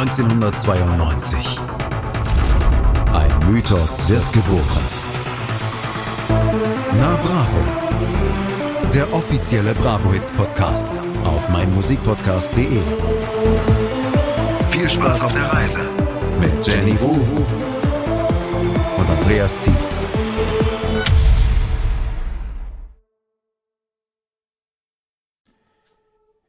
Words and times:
1992. 0.00 1.60
Ein 3.12 3.52
Mythos 3.52 4.08
wird 4.08 4.32
geboren. 4.32 4.84
Na 6.98 7.16
Bravo. 7.16 8.88
Der 8.94 9.12
offizielle 9.12 9.74
Bravo 9.74 10.10
Hits 10.14 10.30
Podcast 10.30 10.98
auf 11.24 11.46
meinmusikpodcast.de. 11.50 12.80
Viel 14.70 14.88
Spaß 14.88 15.20
auf 15.20 15.34
der 15.34 15.52
Reise 15.52 15.80
mit 16.40 16.66
Jenny 16.66 16.98
Wu 16.98 17.20
und 18.96 19.10
Andreas 19.10 19.58
Thies. 19.58 20.06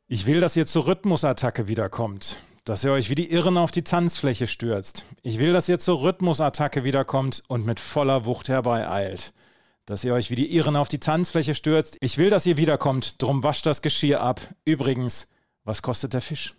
Ich 0.07 0.25
will, 0.25 0.39
dass 0.39 0.55
ihr 0.55 0.65
zur 0.65 0.87
Rhythmusattacke 0.87 1.67
wiederkommt. 1.67 2.37
Dass 2.63 2.83
ihr 2.83 2.91
euch 2.91 3.09
wie 3.09 3.15
die 3.15 3.31
Irren 3.31 3.57
auf 3.57 3.71
die 3.71 3.83
Tanzfläche 3.83 4.45
stürzt. 4.45 5.05
Ich 5.23 5.39
will, 5.39 5.51
dass 5.51 5.67
ihr 5.67 5.79
zur 5.79 6.03
Rhythmusattacke 6.03 6.83
wiederkommt 6.83 7.43
und 7.47 7.65
mit 7.65 7.79
voller 7.79 8.25
Wucht 8.25 8.49
herbeieilt. 8.49 9.33
Dass 9.87 10.03
ihr 10.03 10.13
euch 10.13 10.29
wie 10.29 10.35
die 10.35 10.55
Irren 10.55 10.75
auf 10.75 10.87
die 10.87 10.99
Tanzfläche 10.99 11.55
stürzt. 11.55 11.97
Ich 12.01 12.19
will, 12.19 12.29
dass 12.29 12.45
ihr 12.45 12.57
wiederkommt, 12.57 13.19
drum 13.21 13.41
wascht 13.41 13.65
das 13.65 13.81
Geschirr 13.81 14.21
ab. 14.21 14.41
Übrigens, 14.63 15.31
was 15.63 15.81
kostet 15.81 16.13
der 16.13 16.21
Fisch? 16.21 16.53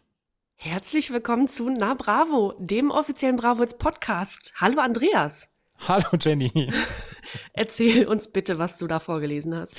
Herzlich 0.56 1.12
willkommen 1.12 1.48
zu 1.48 1.70
Na 1.70 1.94
Bravo, 1.94 2.54
dem 2.58 2.90
offiziellen 2.90 3.36
Bravo 3.36 3.64
Podcast. 3.66 4.54
Hallo 4.56 4.80
Andreas. 4.80 5.51
Hallo 5.88 6.06
Jenny. 6.20 6.50
Erzähl 7.54 8.06
uns 8.06 8.28
bitte, 8.28 8.58
was 8.58 8.78
du 8.78 8.86
da 8.86 9.00
vorgelesen 9.00 9.54
hast. 9.54 9.74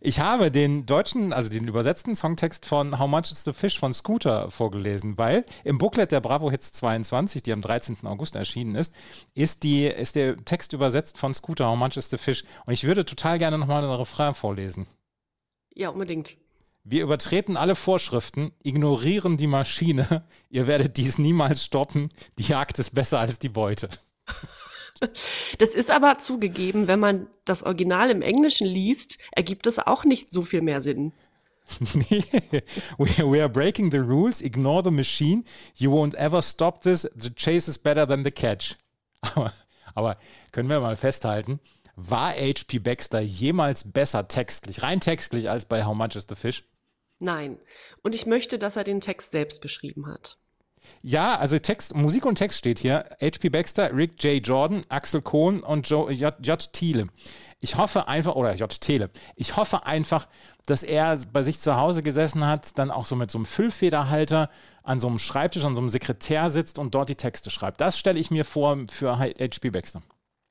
Ich 0.00 0.20
habe 0.20 0.50
den 0.50 0.84
deutschen, 0.84 1.32
also 1.32 1.48
den 1.48 1.66
übersetzten 1.66 2.14
Songtext 2.14 2.66
von 2.66 2.98
How 2.98 3.08
Much 3.08 3.32
is 3.32 3.44
the 3.44 3.54
Fish 3.54 3.78
von 3.78 3.94
Scooter 3.94 4.50
vorgelesen, 4.50 5.16
weil 5.16 5.44
im 5.64 5.78
Booklet 5.78 6.12
der 6.12 6.20
Bravo 6.20 6.50
Hits 6.50 6.72
22, 6.72 7.42
die 7.42 7.52
am 7.52 7.62
13. 7.62 7.98
August 8.04 8.36
erschienen 8.36 8.74
ist, 8.74 8.94
ist, 9.34 9.62
die, 9.62 9.86
ist 9.86 10.16
der 10.16 10.36
Text 10.36 10.74
übersetzt 10.74 11.16
von 11.16 11.32
Scooter, 11.32 11.66
How 11.66 11.78
Much 11.78 11.96
is 11.96 12.10
the 12.10 12.18
Fish. 12.18 12.44
Und 12.66 12.74
ich 12.74 12.84
würde 12.84 13.06
total 13.06 13.38
gerne 13.38 13.56
nochmal 13.56 13.80
den 13.80 13.90
Refrain 13.90 14.34
vorlesen. 14.34 14.86
Ja, 15.74 15.88
unbedingt. 15.88 16.36
Wir 16.84 17.02
übertreten 17.02 17.56
alle 17.56 17.74
Vorschriften, 17.74 18.52
ignorieren 18.62 19.36
die 19.38 19.46
Maschine. 19.46 20.24
Ihr 20.50 20.66
werdet 20.66 20.96
dies 20.98 21.18
niemals 21.18 21.64
stoppen. 21.64 22.08
Die 22.38 22.44
Jagd 22.44 22.78
ist 22.78 22.94
besser 22.94 23.18
als 23.18 23.38
die 23.38 23.48
Beute. 23.48 23.88
Das 25.58 25.70
ist 25.70 25.90
aber 25.90 26.18
zugegeben, 26.18 26.86
wenn 26.86 27.00
man 27.00 27.28
das 27.44 27.62
Original 27.62 28.10
im 28.10 28.22
Englischen 28.22 28.66
liest, 28.66 29.18
ergibt 29.32 29.66
es 29.66 29.78
auch 29.78 30.04
nicht 30.04 30.32
so 30.32 30.42
viel 30.42 30.60
mehr 30.60 30.80
Sinn. 30.80 31.12
We 32.98 33.40
are 33.40 33.48
breaking 33.48 33.90
the 33.90 33.98
rules, 33.98 34.40
ignore 34.40 34.82
the 34.82 34.90
machine, 34.90 35.44
you 35.76 35.90
won't 35.90 36.14
ever 36.14 36.40
stop 36.40 36.82
this, 36.82 37.02
the 37.14 37.30
chase 37.30 37.68
is 37.68 37.76
better 37.78 38.06
than 38.06 38.24
the 38.24 38.30
catch. 38.30 38.76
Aber, 39.34 39.52
aber 39.94 40.16
können 40.52 40.68
wir 40.68 40.78
mal 40.78 40.94
festhalten, 40.94 41.58
war 41.96 42.30
H.P. 42.30 42.78
Baxter 42.78 43.18
jemals 43.18 43.90
besser 43.90 44.28
textlich, 44.28 44.82
rein 44.82 45.00
textlich, 45.00 45.50
als 45.50 45.64
bei 45.64 45.84
How 45.84 45.94
Much 45.94 46.14
is 46.14 46.26
the 46.28 46.36
Fish? 46.36 46.62
Nein. 47.18 47.58
Und 48.02 48.14
ich 48.14 48.24
möchte, 48.24 48.60
dass 48.60 48.76
er 48.76 48.84
den 48.84 49.00
Text 49.00 49.32
selbst 49.32 49.60
geschrieben 49.60 50.06
hat. 50.06 50.38
Ja, 51.02 51.36
also 51.36 51.58
Text, 51.58 51.94
Musik 51.94 52.26
und 52.26 52.36
Text 52.36 52.58
steht 52.58 52.78
hier. 52.78 53.04
H.P. 53.20 53.48
Baxter, 53.48 53.94
Rick 53.94 54.22
J. 54.22 54.46
Jordan, 54.46 54.82
Axel 54.88 55.22
Kohn 55.22 55.60
und 55.60 55.88
Joe, 55.88 56.12
J. 56.12 56.34
J. 56.40 56.72
Thiele. 56.72 57.06
Ich 57.60 57.76
hoffe 57.76 58.08
einfach, 58.08 58.34
oder 58.36 58.54
J. 58.54 58.68
Thiele, 58.80 59.10
ich 59.36 59.56
hoffe 59.56 59.86
einfach, 59.86 60.28
dass 60.66 60.82
er 60.82 61.18
bei 61.32 61.42
sich 61.42 61.60
zu 61.60 61.76
Hause 61.76 62.02
gesessen 62.02 62.46
hat, 62.46 62.78
dann 62.78 62.90
auch 62.90 63.06
so 63.06 63.16
mit 63.16 63.30
so 63.30 63.38
einem 63.38 63.46
Füllfederhalter 63.46 64.50
an 64.82 65.00
so 65.00 65.08
einem 65.08 65.18
Schreibtisch, 65.18 65.64
an 65.64 65.74
so 65.74 65.80
einem 65.80 65.90
Sekretär 65.90 66.50
sitzt 66.50 66.78
und 66.78 66.94
dort 66.94 67.08
die 67.08 67.14
Texte 67.14 67.50
schreibt. 67.50 67.80
Das 67.80 67.98
stelle 67.98 68.18
ich 68.18 68.30
mir 68.30 68.44
vor 68.44 68.78
für 68.90 69.18
H.P. 69.18 69.70
Baxter. 69.70 70.02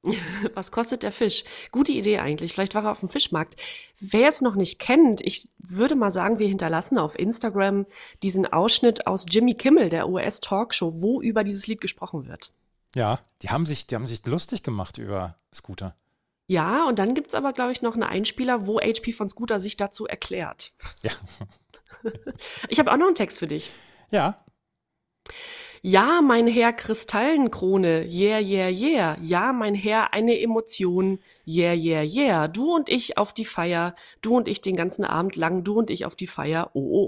Was 0.54 0.72
kostet 0.72 1.04
der 1.04 1.12
Fisch? 1.12 1.44
Gute 1.72 1.92
Idee 1.92 2.20
eigentlich. 2.20 2.54
Vielleicht 2.54 2.76
war 2.76 2.84
er 2.84 2.92
auf 2.92 3.00
dem 3.00 3.10
Fischmarkt. 3.10 3.56
Wer 4.00 4.30
es 4.30 4.42
noch 4.42 4.56
nicht 4.56 4.80
kennt, 4.80 5.22
ich 5.22 5.50
würde 5.60 5.96
mal 5.96 6.12
sagen, 6.12 6.40
wir 6.40 6.48
hinterlassen 6.48 6.98
auf 6.98 7.18
Instagram 7.18 7.86
diesen 8.24 8.46
Ausschnitt 8.46 9.08
aus 9.08 9.26
Jimmy 9.28 9.56
Kimmel, 9.56 9.90
der 9.90 10.10
US-Talkshow, 10.10 11.02
wo 11.02 11.22
über 11.22 11.44
dieses 11.44 11.68
Lied 11.68 11.82
gesprochen 11.82 12.28
wird. 12.28 12.52
Ja, 12.96 13.20
die 13.42 13.50
haben 13.50 13.66
sich, 13.66 13.88
die 13.88 13.96
haben 13.96 14.08
sich 14.08 14.26
lustig 14.26 14.64
gemacht 14.64 14.98
über 14.98 15.38
Scooter. 15.54 15.96
Ja, 16.48 16.88
und 16.88 16.98
dann 16.98 17.14
gibt 17.14 17.28
es 17.28 17.36
aber, 17.36 17.52
glaube 17.52 17.74
ich, 17.74 17.82
noch 17.82 17.94
einen 17.94 18.04
Einspieler, 18.04 18.66
wo 18.66 18.80
HP 18.80 19.12
von 19.12 19.28
Scooter 19.28 19.60
sich 19.60 19.76
dazu 19.76 20.08
erklärt. 20.08 20.72
Ja. 21.02 21.12
ich 22.70 22.80
habe 22.80 22.92
auch 22.92 22.98
noch 22.98 23.08
einen 23.08 23.16
Text 23.16 23.40
für 23.40 23.48
dich. 23.48 23.72
Ja. 24.12 24.44
Ja, 25.88 26.22
mein 26.22 26.48
Herr 26.48 26.74
Kristallenkrone, 26.74 28.06
yeah, 28.10 28.42
yeah, 28.42 28.68
yeah. 28.68 29.18
Ja, 29.22 29.54
mein 29.54 29.74
Herr, 29.74 30.14
eine 30.14 30.38
Emotion, 30.38 31.20
yeah, 31.48 31.74
yeah, 31.74 32.04
yeah. 32.04 32.50
Du 32.50 32.76
und 32.76 32.90
ich 32.90 33.18
auf 33.18 33.32
die 33.32 33.46
Feier, 33.46 33.96
du 34.22 34.36
und 34.36 34.50
ich 34.50 34.60
den 34.60 34.76
ganzen 34.76 35.06
Abend 35.06 35.38
lang, 35.38 35.64
du 35.64 35.80
und 35.80 35.90
ich 35.90 36.04
auf 36.04 36.18
die 36.18 36.28
Feier, 36.28 36.72
oh, 36.74 36.82
oh, 36.82 37.08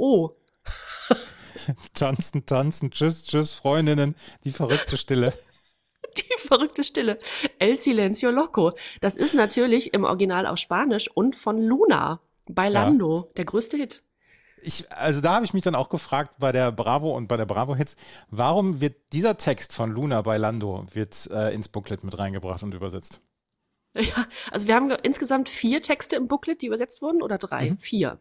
oh. 1.10 1.16
tanzen, 1.94 2.46
tanzen, 2.46 2.90
tschüss, 2.92 3.26
tschüss, 3.26 3.52
Freundinnen, 3.52 4.16
die 4.46 4.54
verrückte 4.54 4.96
Stille. 4.96 5.34
Die 6.16 6.48
verrückte 6.48 6.86
Stille. 6.86 7.20
El 7.60 7.76
Silencio 7.76 8.32
Loco. 8.32 8.72
Das 9.00 9.16
ist 9.16 9.36
natürlich 9.36 9.94
im 9.94 10.06
Original 10.06 10.48
auf 10.48 10.58
Spanisch 10.58 11.08
und 11.14 11.36
von 11.36 11.62
Luna. 11.62 12.22
Bailando, 12.48 13.26
ja. 13.28 13.34
der 13.36 13.46
größte 13.46 13.78
Hit. 13.78 14.04
Ich, 14.62 14.92
also 14.92 15.22
da 15.22 15.36
habe 15.36 15.46
ich 15.46 15.54
mich 15.54 15.64
dann 15.64 15.76
auch 15.76 15.90
gefragt 15.90 16.36
bei 16.40 16.52
der 16.52 16.72
Bravo 16.72 17.16
und 17.16 17.28
bei 17.28 17.38
der 17.38 17.46
Bravo 17.46 17.76
Hits, 17.76 17.96
warum 18.30 18.82
wird 18.82 18.96
dieser 19.14 19.38
Text 19.38 19.74
von 19.74 19.92
Luna 19.92 20.22
bei 20.22 20.38
Lando 20.38 20.86
wird 20.94 21.30
äh, 21.32 21.54
ins 21.54 21.68
Booklet 21.68 22.04
mit 22.04 22.18
reingebracht 22.18 22.64
und 22.64 22.74
übersetzt? 22.74 23.22
Ja, 23.96 24.28
also 24.52 24.68
wir 24.68 24.76
haben 24.76 24.92
insgesamt 25.02 25.50
vier 25.50 25.82
Texte 25.82 26.16
im 26.16 26.28
Booklet, 26.28 26.62
die 26.62 26.68
übersetzt 26.68 27.02
wurden, 27.02 27.24
oder 27.24 27.40
drei? 27.40 27.72
Mhm. 27.72 27.80
Vier. 27.80 28.20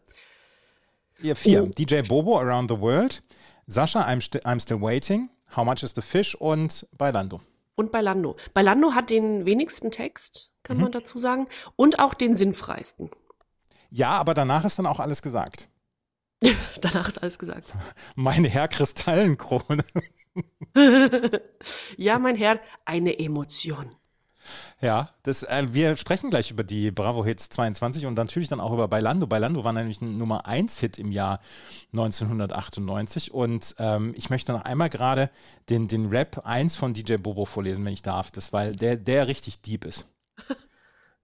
Ja, 1.21 1.35
vier. 1.35 1.65
Oh. 1.65 1.67
DJ 1.67 2.01
Bobo 2.01 2.39
Around 2.39 2.71
the 2.71 2.81
World, 2.81 3.23
Sascha 3.67 4.01
I'm, 4.01 4.23
st 4.23 4.47
I'm 4.47 4.61
Still 4.61 4.81
Waiting, 4.81 5.29
How 5.55 5.65
Much 5.65 5.83
is 5.83 5.93
the 5.95 6.01
Fish 6.01 6.35
und 6.35 6.89
bei 6.97 7.11
Lando. 7.11 7.41
Und 7.77 7.93
bei 7.93 8.01
Lando. 8.01 8.37
Bei 8.55 8.63
Lando 8.63 8.93
hat 8.93 9.11
den 9.11 9.45
wenigsten 9.45 9.91
Text, 9.91 10.53
kann 10.63 10.79
mhm. 10.79 10.85
man 10.85 10.93
dazu 10.93 11.19
sagen, 11.19 11.49
und 11.77 11.99
auch 11.99 12.15
den 12.15 12.35
sinnfreisten. 12.35 13.11
Ja, 13.91 14.13
aber 14.13 14.35
danach 14.35 14.65
ist 14.65 14.79
dann 14.79 14.87
auch 14.87 15.01
alles 15.01 15.23
gesagt. 15.23 15.69
Danach 16.81 17.09
ist 17.09 17.21
alles 17.21 17.39
gesagt. 17.39 17.69
Meine 18.15 18.49
Herr 18.49 18.69
Kristallenkrone. 18.69 19.85
ja, 21.97 22.19
mein 22.19 22.37
Herr, 22.37 22.61
eine 22.85 23.19
Emotion. 23.19 23.95
Ja, 24.81 25.11
das, 25.25 25.43
äh, 25.43 25.67
wir 25.73 25.97
sprechen 25.97 26.31
gleich 26.31 26.51
über 26.51 26.65
die 26.65 26.91
Bravo 26.91 27.25
Hits 27.25 27.51
22 27.51 28.07
und 28.07 28.15
natürlich 28.15 28.49
dann 28.49 28.61
auch 28.61 28.73
über 28.73 28.89
Bailando. 28.89 29.27
Bailando 29.27 29.65
war 29.65 29.73
nämlich 29.73 30.01
ein 30.01 30.17
Nummer 30.17 30.47
1 30.47 30.79
Hit 30.79 30.99
im 30.99 31.11
Jahr 31.11 31.41
1998 31.93 33.35
und 33.35 33.75
ähm, 33.79 34.15
ich 34.17 34.31
möchte 34.31 34.53
noch 34.53 34.63
einmal 34.63 34.89
gerade 34.89 35.31
den, 35.69 35.89
den 35.89 36.07
Rap 36.07 36.47
1 36.47 36.77
von 36.77 36.95
DJ 36.95 37.17
Bobo 37.17 37.45
vorlesen, 37.45 37.85
wenn 37.85 37.93
ich 37.93 38.03
darf, 38.03 38.31
das, 38.31 38.53
weil 38.53 38.75
der, 38.75 38.97
der 38.97 39.29
richtig 39.29 39.61
deep 39.63 39.85
ist. 39.85 40.07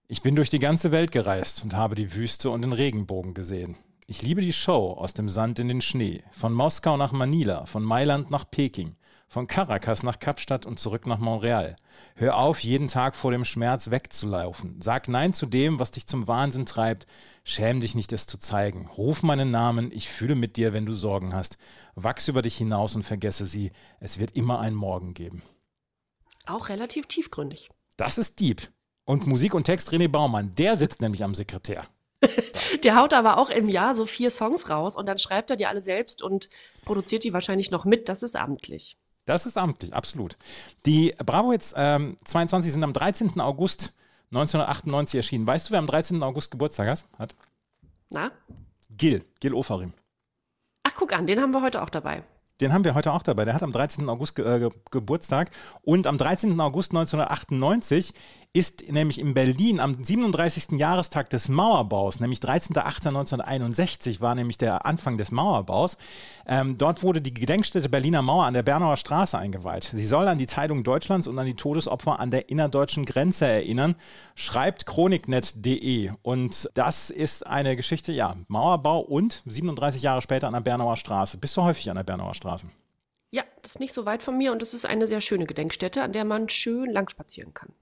Ich 0.07 0.21
bin 0.21 0.35
durch 0.35 0.51
die 0.51 0.59
ganze 0.59 0.91
Welt 0.91 1.11
gereist 1.11 1.63
und 1.63 1.73
habe 1.73 1.95
die 1.95 2.13
Wüste 2.13 2.51
und 2.51 2.61
den 2.61 2.73
Regenbogen 2.73 3.33
gesehen. 3.33 3.75
Ich 4.07 4.21
liebe 4.21 4.41
die 4.41 4.53
Show 4.53 4.91
aus 4.91 5.15
dem 5.15 5.29
Sand 5.29 5.57
in 5.57 5.67
den 5.67 5.81
Schnee, 5.81 6.23
von 6.29 6.53
Moskau 6.53 6.95
nach 6.95 7.11
Manila, 7.11 7.65
von 7.65 7.83
Mailand 7.83 8.29
nach 8.29 8.45
Peking, 8.47 8.95
von 9.27 9.47
Caracas 9.47 10.03
nach 10.03 10.19
Kapstadt 10.19 10.67
und 10.67 10.79
zurück 10.79 11.07
nach 11.07 11.17
Montreal. 11.17 11.75
Hör 12.13 12.37
auf, 12.37 12.59
jeden 12.59 12.87
Tag 12.87 13.15
vor 13.15 13.31
dem 13.31 13.43
Schmerz 13.45 13.89
wegzulaufen. 13.89 14.79
Sag 14.79 15.07
Nein 15.07 15.33
zu 15.33 15.47
dem, 15.47 15.79
was 15.79 15.89
dich 15.89 16.05
zum 16.05 16.27
Wahnsinn 16.27 16.67
treibt. 16.67 17.07
Schäm 17.43 17.81
dich 17.81 17.95
nicht, 17.95 18.13
es 18.13 18.27
zu 18.27 18.37
zeigen. 18.37 18.87
Ruf 18.95 19.23
meinen 19.23 19.49
Namen, 19.49 19.91
ich 19.91 20.07
fühle 20.07 20.35
mit 20.35 20.55
dir, 20.55 20.71
wenn 20.71 20.85
du 20.85 20.93
Sorgen 20.93 21.33
hast. 21.33 21.57
Wachs 21.95 22.27
über 22.27 22.43
dich 22.43 22.55
hinaus 22.57 22.95
und 22.95 23.01
vergesse 23.01 23.47
sie. 23.47 23.71
Es 23.99 24.19
wird 24.19 24.35
immer 24.35 24.59
einen 24.59 24.75
Morgen 24.75 25.15
geben. 25.15 25.41
Auch 26.45 26.69
relativ 26.69 27.07
tiefgründig. 27.07 27.71
Das 27.97 28.19
ist 28.19 28.39
Dieb. 28.39 28.71
Und 29.03 29.25
Musik 29.25 29.55
und 29.55 29.63
Text 29.63 29.91
René 29.91 30.07
Baumann, 30.09 30.53
der 30.53 30.77
sitzt 30.77 31.01
nämlich 31.01 31.23
am 31.23 31.33
Sekretär. 31.33 31.87
Der 32.83 32.95
haut 32.95 33.13
aber 33.13 33.37
auch 33.37 33.49
im 33.49 33.69
Jahr 33.69 33.95
so 33.95 34.05
vier 34.05 34.31
Songs 34.31 34.69
raus 34.69 34.95
und 34.95 35.07
dann 35.07 35.19
schreibt 35.19 35.49
er 35.49 35.55
die 35.55 35.65
alle 35.65 35.83
selbst 35.83 36.21
und 36.21 36.49
produziert 36.83 37.23
die 37.23 37.33
wahrscheinlich 37.33 37.71
noch 37.71 37.85
mit. 37.85 38.09
Das 38.09 38.23
ist 38.23 38.35
amtlich. 38.35 38.97
Das 39.25 39.45
ist 39.45 39.57
amtlich, 39.57 39.93
absolut. 39.93 40.37
Die 40.85 41.15
Bravo 41.25 41.51
Hits 41.51 41.73
ähm, 41.75 42.17
22 42.25 42.71
sind 42.71 42.83
am 42.83 42.93
13. 42.93 43.39
August 43.41 43.93
1998 44.31 45.17
erschienen. 45.17 45.47
Weißt 45.47 45.69
du, 45.69 45.71
wer 45.71 45.79
am 45.79 45.87
13. 45.87 46.21
August 46.21 46.51
Geburtstag 46.51 46.87
hat? 47.17 47.35
Na? 48.09 48.31
Gil, 48.89 49.25
Gil 49.39 49.53
Ofarim. 49.53 49.93
Ach, 50.83 50.93
guck 50.95 51.13
an, 51.13 51.25
den 51.25 51.41
haben 51.41 51.51
wir 51.51 51.61
heute 51.61 51.81
auch 51.81 51.89
dabei. 51.89 52.23
Den 52.61 52.71
haben 52.71 52.83
wir 52.83 52.95
heute 52.95 53.11
auch 53.11 53.23
dabei. 53.23 53.43
Der 53.45 53.53
hat 53.53 53.63
am 53.63 53.71
13. 53.71 54.07
August 54.07 54.35
ge 54.35 54.45
äh, 54.45 54.69
Geburtstag. 54.91 55.51
Und 55.81 56.07
am 56.07 56.17
13. 56.17 56.59
August 56.61 56.91
1998 56.91 58.13
ist 58.55 58.89
nämlich 58.89 59.19
in 59.19 59.33
Berlin 59.33 59.81
am 59.81 60.01
37. 60.01 60.79
Jahrestag 60.79 61.29
des 61.29 61.49
Mauerbaus, 61.49 62.21
nämlich 62.21 62.39
13.08.1961 62.39 64.21
war 64.21 64.33
nämlich 64.33 64.57
der 64.57 64.85
Anfang 64.85 65.17
des 65.17 65.31
Mauerbaus. 65.31 65.97
Ähm, 66.47 66.77
dort 66.77 67.03
wurde 67.03 67.21
die 67.21 67.33
Gedenkstätte 67.33 67.89
Berliner 67.89 68.21
Mauer 68.21 68.45
an 68.45 68.53
der 68.53 68.63
Bernauer 68.63 68.95
Straße 68.95 69.37
eingeweiht. 69.37 69.91
Sie 69.91 70.05
soll 70.05 70.29
an 70.29 70.37
die 70.37 70.45
Teilung 70.45 70.85
Deutschlands 70.85 71.27
und 71.27 71.37
an 71.37 71.47
die 71.47 71.55
Todesopfer 71.55 72.17
an 72.21 72.31
der 72.31 72.49
innerdeutschen 72.49 73.03
Grenze 73.03 73.45
erinnern, 73.45 73.95
schreibt 74.35 74.85
chroniknet.de. 74.85 76.11
Und 76.21 76.69
das 76.75 77.09
ist 77.09 77.45
eine 77.45 77.75
Geschichte, 77.75 78.13
ja, 78.13 78.37
Mauerbau 78.47 78.99
und 78.99 79.43
37 79.45 80.01
Jahre 80.01 80.21
später 80.21 80.47
an 80.47 80.53
der 80.53 80.61
Bernauer 80.61 80.95
Straße. 80.95 81.39
Bist 81.39 81.57
du 81.57 81.63
häufig 81.63 81.89
an 81.89 81.97
der 81.97 82.03
Bernauer 82.03 82.33
Straße? 82.35 82.44
Ja, 83.31 83.43
das 83.61 83.73
ist 83.73 83.79
nicht 83.79 83.93
so 83.93 84.05
weit 84.05 84.21
von 84.21 84.37
mir 84.37 84.51
und 84.51 84.61
es 84.61 84.73
ist 84.73 84.85
eine 84.85 85.07
sehr 85.07 85.21
schöne 85.21 85.45
Gedenkstätte, 85.45 86.03
an 86.03 86.13
der 86.13 86.25
man 86.25 86.47
schön 86.49 86.91
lang 86.91 87.09
spazieren 87.09 87.53
kann 87.53 87.73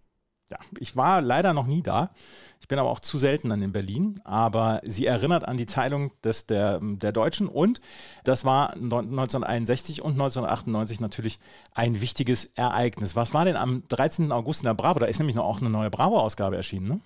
ja, 0.53 0.59
ich 0.79 0.95
war 0.95 1.21
leider 1.21 1.53
noch 1.53 1.65
nie 1.65 1.81
da. 1.81 2.11
Ich 2.59 2.67
bin 2.67 2.79
aber 2.79 2.89
auch 2.89 2.99
zu 2.99 3.17
selten 3.17 3.49
dann 3.49 3.61
in 3.61 3.73
Berlin. 3.73 4.21
Aber 4.23 4.81
sie 4.83 5.05
erinnert 5.05 5.47
an 5.47 5.57
die 5.57 5.65
Teilung 5.65 6.11
des, 6.23 6.45
der, 6.45 6.79
der 6.81 7.11
Deutschen 7.11 7.47
und 7.47 7.81
das 8.23 8.45
war 8.45 8.73
1961 8.73 10.01
und 10.01 10.13
1998 10.13 10.99
natürlich 10.99 11.39
ein 11.73 11.99
wichtiges 12.01 12.45
Ereignis. 12.55 13.15
Was 13.15 13.33
war 13.33 13.45
denn 13.45 13.57
am 13.57 13.83
13. 13.87 14.31
August 14.31 14.61
in 14.61 14.67
der 14.67 14.75
Bravo? 14.75 14.99
Da 14.99 15.07
ist 15.07 15.19
nämlich 15.19 15.35
noch 15.35 15.45
auch 15.45 15.59
eine 15.59 15.69
neue 15.69 15.89
Bravo-Ausgabe 15.89 16.55
erschienen, 16.55 16.87
ne? 16.87 16.99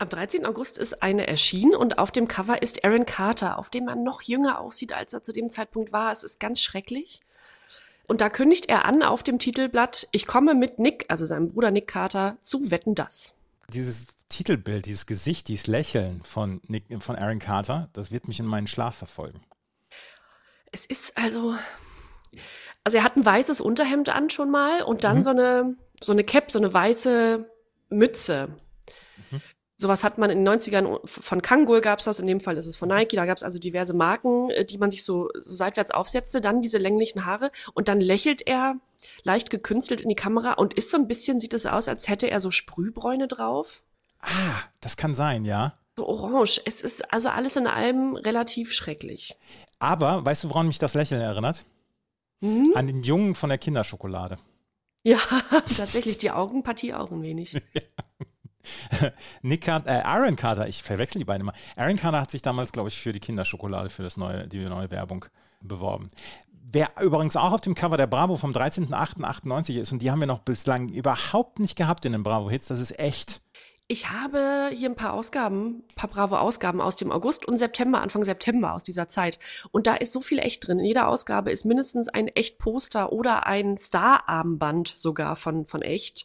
Am 0.00 0.08
13. 0.08 0.46
August 0.46 0.78
ist 0.78 1.02
eine 1.02 1.26
erschienen 1.26 1.74
und 1.74 1.98
auf 1.98 2.10
dem 2.10 2.26
Cover 2.26 2.62
ist 2.62 2.86
Aaron 2.86 3.04
Carter, 3.04 3.58
auf 3.58 3.68
dem 3.68 3.84
man 3.84 4.02
noch 4.02 4.22
jünger 4.22 4.58
aussieht, 4.58 4.94
als 4.94 5.12
er 5.12 5.22
zu 5.22 5.30
dem 5.30 5.50
Zeitpunkt 5.50 5.92
war. 5.92 6.10
Es 6.10 6.24
ist 6.24 6.40
ganz 6.40 6.62
schrecklich. 6.62 7.20
Und 8.06 8.22
da 8.22 8.30
kündigt 8.30 8.70
er 8.70 8.86
an 8.86 9.02
auf 9.02 9.22
dem 9.22 9.38
Titelblatt, 9.38 10.08
ich 10.10 10.26
komme 10.26 10.54
mit 10.54 10.78
Nick, 10.78 11.04
also 11.08 11.26
seinem 11.26 11.50
Bruder 11.50 11.70
Nick 11.70 11.86
Carter, 11.86 12.38
zu 12.40 12.70
Wetten 12.70 12.94
das. 12.94 13.34
Dieses 13.68 14.06
Titelbild, 14.30 14.86
dieses 14.86 15.04
Gesicht, 15.04 15.48
dieses 15.48 15.66
Lächeln 15.66 16.22
von, 16.24 16.62
Nick, 16.66 16.84
von 17.00 17.16
Aaron 17.16 17.38
Carter, 17.38 17.90
das 17.92 18.10
wird 18.10 18.26
mich 18.26 18.40
in 18.40 18.46
meinen 18.46 18.68
Schlaf 18.68 18.96
verfolgen. 18.96 19.42
Es 20.72 20.86
ist 20.86 21.14
also, 21.18 21.56
also 22.84 22.96
er 22.96 23.04
hat 23.04 23.18
ein 23.18 23.26
weißes 23.26 23.60
Unterhemd 23.60 24.08
an 24.08 24.30
schon 24.30 24.50
mal 24.50 24.80
und 24.82 25.04
dann 25.04 25.18
mhm. 25.18 25.22
so 25.24 25.30
eine, 25.30 25.76
so 26.00 26.12
eine 26.12 26.24
Cap, 26.24 26.50
so 26.50 26.58
eine 26.58 26.72
weiße 26.72 27.44
Mütze. 27.90 28.48
Mhm. 29.30 29.42
Sowas 29.80 30.04
hat 30.04 30.18
man 30.18 30.28
in 30.28 30.44
den 30.44 30.60
90ern 30.60 30.98
von 31.06 31.40
Kangol 31.40 31.80
gab 31.80 32.00
es 32.00 32.04
das, 32.04 32.18
in 32.18 32.26
dem 32.26 32.40
Fall 32.40 32.58
ist 32.58 32.66
es 32.66 32.76
von 32.76 32.90
Nike, 32.90 33.16
da 33.16 33.24
gab 33.24 33.38
es 33.38 33.42
also 33.42 33.58
diverse 33.58 33.94
Marken, 33.94 34.50
äh, 34.50 34.66
die 34.66 34.76
man 34.76 34.90
sich 34.90 35.02
so, 35.02 35.30
so 35.40 35.54
seitwärts 35.54 35.90
aufsetzte, 35.90 36.42
dann 36.42 36.60
diese 36.60 36.76
länglichen 36.76 37.24
Haare 37.24 37.50
und 37.72 37.88
dann 37.88 37.98
lächelt 37.98 38.46
er 38.46 38.74
leicht 39.22 39.48
gekünstelt 39.48 40.02
in 40.02 40.10
die 40.10 40.14
Kamera 40.14 40.52
und 40.52 40.74
ist 40.74 40.90
so 40.90 40.98
ein 40.98 41.08
bisschen, 41.08 41.40
sieht 41.40 41.54
es 41.54 41.64
aus, 41.64 41.88
als 41.88 42.08
hätte 42.08 42.30
er 42.30 42.42
so 42.42 42.50
Sprühbräune 42.50 43.26
drauf. 43.26 43.82
Ah, 44.20 44.60
das 44.82 44.98
kann 44.98 45.14
sein, 45.14 45.46
ja. 45.46 45.78
So 45.96 46.06
orange. 46.06 46.60
Es 46.66 46.82
ist 46.82 47.10
also 47.10 47.30
alles 47.30 47.56
in 47.56 47.66
allem 47.66 48.16
relativ 48.16 48.74
schrecklich. 48.74 49.38
Aber 49.78 50.22
weißt 50.26 50.44
du, 50.44 50.50
woran 50.50 50.66
mich 50.66 50.78
das 50.78 50.92
Lächeln 50.92 51.22
erinnert? 51.22 51.64
Hm? 52.42 52.72
An 52.74 52.86
den 52.86 53.02
Jungen 53.02 53.34
von 53.34 53.48
der 53.48 53.56
Kinderschokolade. 53.56 54.36
Ja, 55.04 55.20
tatsächlich, 55.50 56.18
die 56.18 56.32
Augenpartie 56.32 56.92
auch 56.92 57.10
ein 57.10 57.22
wenig. 57.22 57.54
ja. 57.54 57.60
Nick 59.42 59.62
Carter, 59.62 59.90
äh, 59.90 60.02
Aaron 60.02 60.36
Carter, 60.36 60.68
ich 60.68 60.82
verwechsel 60.82 61.18
die 61.18 61.24
beiden 61.24 61.42
immer. 61.42 61.54
Aaron 61.76 61.96
Carter 61.96 62.20
hat 62.20 62.30
sich 62.30 62.42
damals, 62.42 62.72
glaube 62.72 62.88
ich, 62.88 62.98
für 62.98 63.12
die 63.12 63.20
Kinderschokolade, 63.20 63.90
für 63.90 64.02
das 64.02 64.16
neue, 64.16 64.46
die 64.46 64.58
neue 64.64 64.90
Werbung 64.90 65.24
beworben. 65.60 66.08
Wer 66.72 66.90
übrigens 67.00 67.36
auch 67.36 67.52
auf 67.52 67.60
dem 67.60 67.74
Cover 67.74 67.96
der 67.96 68.06
Bravo 68.06 68.36
vom 68.36 68.52
13.08.98 68.52 69.80
ist, 69.80 69.92
und 69.92 70.02
die 70.02 70.10
haben 70.10 70.20
wir 70.20 70.26
noch 70.26 70.40
bislang 70.40 70.88
überhaupt 70.88 71.58
nicht 71.58 71.76
gehabt 71.76 72.04
in 72.04 72.12
den 72.12 72.22
Bravo-Hits, 72.22 72.68
das 72.68 72.78
ist 72.78 72.96
echt. 72.98 73.40
Ich 73.88 74.08
habe 74.08 74.70
hier 74.72 74.88
ein 74.88 74.94
paar 74.94 75.14
Ausgaben, 75.14 75.82
ein 75.90 75.94
paar 75.96 76.08
Bravo-Ausgaben 76.08 76.80
aus 76.80 76.94
dem 76.94 77.10
August 77.10 77.44
und 77.44 77.58
September, 77.58 78.00
Anfang 78.00 78.22
September 78.22 78.72
aus 78.72 78.84
dieser 78.84 79.08
Zeit. 79.08 79.40
Und 79.72 79.88
da 79.88 79.96
ist 79.96 80.12
so 80.12 80.20
viel 80.20 80.38
echt 80.38 80.64
drin. 80.64 80.78
In 80.78 80.84
jeder 80.84 81.08
Ausgabe 81.08 81.50
ist 81.50 81.64
mindestens 81.64 82.06
ein 82.06 82.28
Echt-Poster 82.28 83.12
oder 83.12 83.48
ein 83.48 83.78
Star-Armband 83.78 84.94
sogar 84.96 85.34
von, 85.34 85.66
von 85.66 85.82
Echt. 85.82 86.24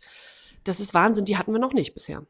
Das 0.66 0.80
ist 0.80 0.94
Wahnsinn, 0.94 1.26
die 1.26 1.38
hatten 1.38 1.54
wir 1.54 1.60
noch 1.60 1.74
nicht 1.74 1.94
bisher. 1.94 2.24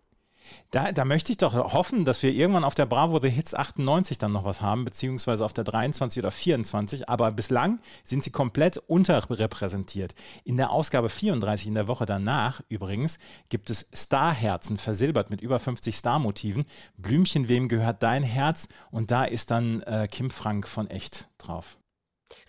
Da, 0.72 0.92
da, 0.92 1.06
möchte 1.06 1.32
ich 1.32 1.38
doch 1.38 1.56
hoffen, 1.56 2.06
dass 2.06 2.22
wir 2.22 2.32
irgendwann 2.32 2.64
auf 2.64 2.76
der 2.76 2.86
Bravo 2.86 3.20
The 3.20 3.30
Hits 3.30 3.56
98 3.56 4.18
dann 4.18 4.32
noch 4.32 4.44
was 4.44 4.62
haben, 4.62 4.86
beziehungsweise 4.86 5.44
auf 5.44 5.54
der 5.54 5.64
23 5.64 6.22
oder 6.22 6.32
24. 6.32 7.10
Aber 7.10 7.32
bislang 7.32 7.80
sind 8.04 8.24
sie 8.24 8.30
komplett 8.30 8.78
unterrepräsentiert. 8.78 10.14
In 10.44 10.58
der 10.58 10.72
Ausgabe 10.72 11.10
34 11.10 11.68
in 11.68 11.76
der 11.76 11.88
Woche 11.88 12.06
danach 12.06 12.62
übrigens 12.70 13.18
gibt 13.50 13.70
es 13.70 13.88
Starherzen 13.94 14.78
versilbert 14.78 15.30
mit 15.30 15.42
über 15.42 15.58
50 15.58 15.96
Starmotiven. 15.96 16.66
Blümchen, 16.98 17.48
wem 17.48 17.68
gehört 17.68 18.04
dein 18.04 18.24
Herz? 18.24 18.68
Und 18.92 19.12
da 19.12 19.26
ist 19.26 19.50
dann 19.50 19.82
äh, 19.84 20.08
Kim 20.12 20.30
Frank 20.30 20.68
von 20.68 20.90
Echt 20.90 21.28
drauf. 21.38 21.78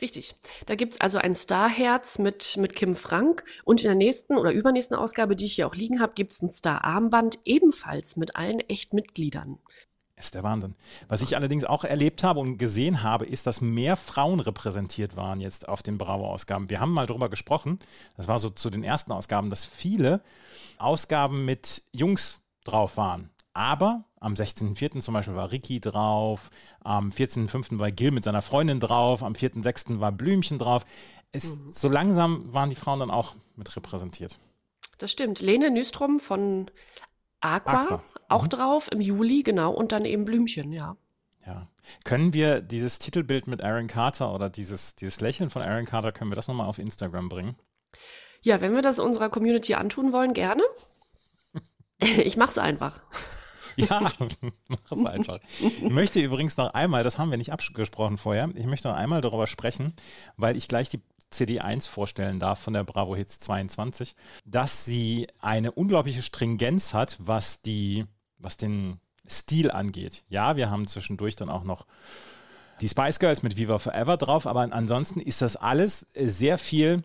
Richtig. 0.01 0.35
Da 0.67 0.75
gibt 0.75 0.95
es 0.95 1.01
also 1.01 1.19
ein 1.19 1.35
Starherz 1.35 2.19
mit, 2.19 2.57
mit 2.57 2.75
Kim 2.75 2.97
Frank 2.97 3.45
und 3.65 3.81
in 3.81 3.87
der 3.87 3.95
nächsten 3.95 4.37
oder 4.37 4.53
übernächsten 4.53 4.97
Ausgabe, 4.97 5.37
die 5.37 5.47
ich 5.47 5.55
hier 5.55 5.67
auch 5.67 5.75
liegen 5.75 6.01
habe, 6.01 6.15
gibt 6.15 6.33
es 6.33 6.43
ein 6.43 6.51
Star-Armband, 6.51 7.41
ebenfalls 7.45 8.17
mit 8.17 8.37
allen 8.37 8.61
Echtmitgliedern. 8.61 9.59
Ist 10.19 10.35
der 10.35 10.43
Wahnsinn. 10.43 10.75
Was 11.09 11.21
ich 11.21 11.37
allerdings 11.37 11.65
auch 11.65 11.85
erlebt 11.85 12.25
habe 12.25 12.41
und 12.41 12.57
gesehen 12.57 13.03
habe, 13.03 13.27
ist, 13.27 13.47
dass 13.47 13.61
mehr 13.61 13.99
Frauen 13.99 14.41
repräsentiert 14.41 15.15
waren 15.15 15.41
jetzt 15.41 15.69
auf 15.69 15.83
den 15.83 15.99
Bravo-Ausgaben. 15.99 16.71
Wir 16.71 16.81
haben 16.81 16.93
mal 16.93 17.07
darüber 17.07 17.29
gesprochen, 17.29 17.79
das 18.17 18.27
war 18.27 18.39
so 18.39 18.49
zu 18.49 18.71
den 18.71 18.83
ersten 18.83 19.13
Ausgaben, 19.13 19.51
dass 19.51 19.67
viele 19.67 20.23
Ausgaben 20.79 21.45
mit 21.45 21.83
Jungs 21.93 22.41
drauf 22.65 22.97
waren. 22.97 23.31
Aber 23.57 24.05
am 24.21 24.35
16.04. 24.35 25.01
zum 25.01 25.15
Beispiel 25.15 25.35
war 25.35 25.51
Ricky 25.51 25.81
drauf, 25.81 26.51
am 26.85 27.09
14.05. 27.09 27.79
war 27.79 27.91
Gil 27.91 28.11
mit 28.11 28.23
seiner 28.23 28.43
Freundin 28.43 28.81
drauf, 28.81 29.23
am 29.23 29.33
4.06. 29.33 29.99
war 29.99 30.13
Blümchen 30.13 30.59
drauf. 30.59 30.85
Es, 31.33 31.57
mhm. 31.57 31.73
So 31.73 31.89
langsam 31.89 32.53
waren 32.53 32.69
die 32.69 32.77
Frauen 32.77 33.01
dann 33.01 33.11
auch 33.11 33.35
mit 33.55 33.75
repräsentiert. 33.75 34.39
Das 34.99 35.11
stimmt. 35.11 35.41
Lene 35.41 35.71
Nystrom 35.71 36.21
von 36.21 36.71
Aqua, 37.41 37.85
Aqua. 37.85 38.03
auch 38.29 38.45
mhm. 38.45 38.49
drauf 38.51 38.89
im 38.93 39.01
Juli, 39.01 39.43
genau, 39.43 39.73
und 39.73 39.91
dann 39.91 40.05
eben 40.05 40.27
Blümchen, 40.27 40.71
ja. 40.71 40.99
Ja. 41.47 41.67
Können 42.05 42.35
wir 42.35 42.61
dieses 42.61 42.99
Titelbild 42.99 43.47
mit 43.47 43.63
Aaron 43.63 43.87
Carter 43.87 44.35
oder 44.35 44.51
dieses, 44.51 44.97
dieses 44.97 45.23
Lächeln 45.23 45.49
von 45.49 45.63
Aaron 45.63 45.87
Carter, 45.87 46.13
können 46.13 46.31
wir 46.31 46.37
das 46.37 46.49
nochmal 46.49 46.67
auf 46.67 46.79
Instagram 46.79 47.31
bringen? 47.31 47.57
Ja, 48.43 48.61
wenn 48.61 48.75
wir 48.75 48.83
das 48.83 48.99
unserer 48.99 49.31
Community 49.31 49.77
antun 49.77 50.13
wollen, 50.13 50.35
gerne. 50.35 50.63
Ich 51.99 52.37
mach's 52.37 52.59
einfach. 52.59 53.01
Ja, 53.89 54.11
mach 54.69 54.91
es 54.91 55.05
einfach. 55.05 55.39
Ich 55.61 55.83
möchte 55.83 56.21
übrigens 56.21 56.57
noch 56.57 56.73
einmal, 56.73 57.03
das 57.03 57.19
haben 57.19 57.31
wir 57.31 57.37
nicht 57.37 57.53
abgesprochen 57.53 58.17
vorher, 58.17 58.49
ich 58.55 58.67
möchte 58.67 58.89
noch 58.89 58.97
einmal 58.97 59.21
darüber 59.21 59.47
sprechen, 59.47 59.93
weil 60.37 60.57
ich 60.57 60.69
gleich 60.69 60.89
die 60.89 61.01
CD1 61.33 61.89
vorstellen 61.89 62.39
darf 62.39 62.59
von 62.59 62.73
der 62.73 62.85
Bravo 62.85 63.15
Hits 63.17 63.39
22, 63.41 64.15
dass 64.45 64.85
sie 64.85 65.27
eine 65.41 65.73
unglaubliche 65.73 66.23
Stringenz 66.23 66.95
hat, 66.95 67.17
was 67.19 67.63
die, 67.63 68.07
was 68.39 68.57
den 68.57 68.99
Stil 69.29 69.71
angeht. 69.71 70.25
Ja, 70.29 70.57
wir 70.57 70.71
haben 70.71 70.87
zwischendurch 70.87 71.37
dann 71.37 71.51
auch 71.51 71.65
noch 71.65 71.87
die 72.81 72.89
Spice 72.89 73.19
Girls 73.19 73.43
mit 73.43 73.57
Viva 73.57 73.79
Forever 73.79 74.17
drauf, 74.17 74.47
aber 74.47 74.61
ansonsten 74.73 75.21
ist 75.21 75.43
das 75.43 75.57
alles 75.57 76.07
sehr 76.15 76.59
viel 76.59 77.03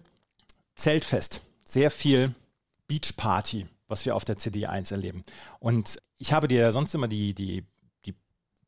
Zeltfest, 0.75 1.41
sehr 1.65 1.91
viel 1.91 2.33
Beachparty 2.87 3.67
was 3.91 4.05
wir 4.05 4.15
auf 4.15 4.25
der 4.25 4.37
CD1 4.37 4.91
erleben. 4.91 5.23
Und 5.59 5.99
ich 6.17 6.33
habe 6.33 6.47
dir 6.47 6.71
sonst 6.71 6.95
immer 6.95 7.07
die, 7.07 7.33
die, 7.33 7.65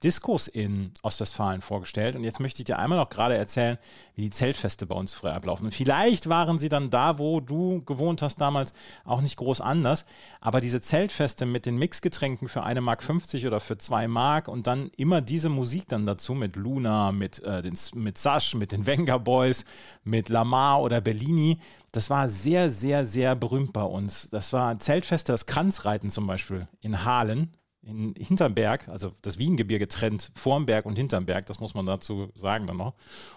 Diskos 0.03 0.47
in 0.47 0.91
Ostwestfalen 1.01 1.61
vorgestellt 1.61 2.15
und 2.15 2.23
jetzt 2.23 2.39
möchte 2.39 2.61
ich 2.61 2.65
dir 2.65 2.79
einmal 2.79 2.97
noch 2.97 3.09
gerade 3.09 3.37
erzählen, 3.37 3.77
wie 4.15 4.23
die 4.23 4.29
Zeltfeste 4.29 4.85
bei 4.85 4.95
uns 4.95 5.13
früher 5.13 5.33
ablaufen. 5.33 5.65
Und 5.65 5.73
vielleicht 5.73 6.29
waren 6.29 6.59
sie 6.59 6.69
dann 6.69 6.89
da, 6.89 7.17
wo 7.19 7.39
du 7.39 7.83
gewohnt 7.85 8.21
hast 8.21 8.41
damals, 8.41 8.73
auch 9.05 9.21
nicht 9.21 9.37
groß 9.37 9.61
anders, 9.61 10.05
aber 10.41 10.61
diese 10.61 10.81
Zeltfeste 10.81 11.45
mit 11.45 11.65
den 11.65 11.77
Mixgetränken 11.77 12.47
für 12.47 12.63
eine 12.63 12.81
Mark 12.81 13.03
50 13.03 13.47
oder 13.47 13.59
für 13.59 13.77
zwei 13.77 14.07
Mark 14.07 14.47
und 14.47 14.67
dann 14.67 14.91
immer 14.97 15.21
diese 15.21 15.49
Musik 15.49 15.87
dann 15.87 16.05
dazu 16.05 16.33
mit 16.33 16.55
Luna, 16.55 17.11
mit, 17.11 17.41
äh, 17.43 17.61
den, 17.61 17.77
mit 17.95 18.17
Sash, 18.17 18.55
mit 18.55 18.71
den 18.71 18.85
Wenger 18.85 19.19
Boys, 19.19 19.65
mit 20.03 20.29
Lamar 20.29 20.81
oder 20.81 21.01
Bellini, 21.01 21.59
das 21.93 22.09
war 22.09 22.27
sehr, 22.27 22.71
sehr, 22.71 23.05
sehr 23.05 23.35
berühmt 23.35 23.71
bei 23.71 23.83
uns. 23.83 24.27
Das 24.31 24.51
war 24.51 24.69
ein 24.69 24.79
Zeltfest, 24.79 25.29
das 25.29 25.45
Kranzreiten 25.45 26.09
zum 26.09 26.25
Beispiel 26.25 26.67
in 26.81 27.05
Halen, 27.05 27.53
in 27.85 28.15
Hinterberg, 28.17 28.87
also 28.87 29.13
das 29.21 29.37
Wiengebirge 29.37 29.87
trennt 29.87 30.31
vorm 30.35 30.65
Berg 30.65 30.85
und 30.85 30.95
hinterm 30.95 31.25
Berg, 31.25 31.45
das 31.47 31.59
muss 31.59 31.73
man 31.73 31.85
dazu 31.85 32.31
sagen 32.35 32.67
dann 32.67 32.77
noch. 32.77 32.93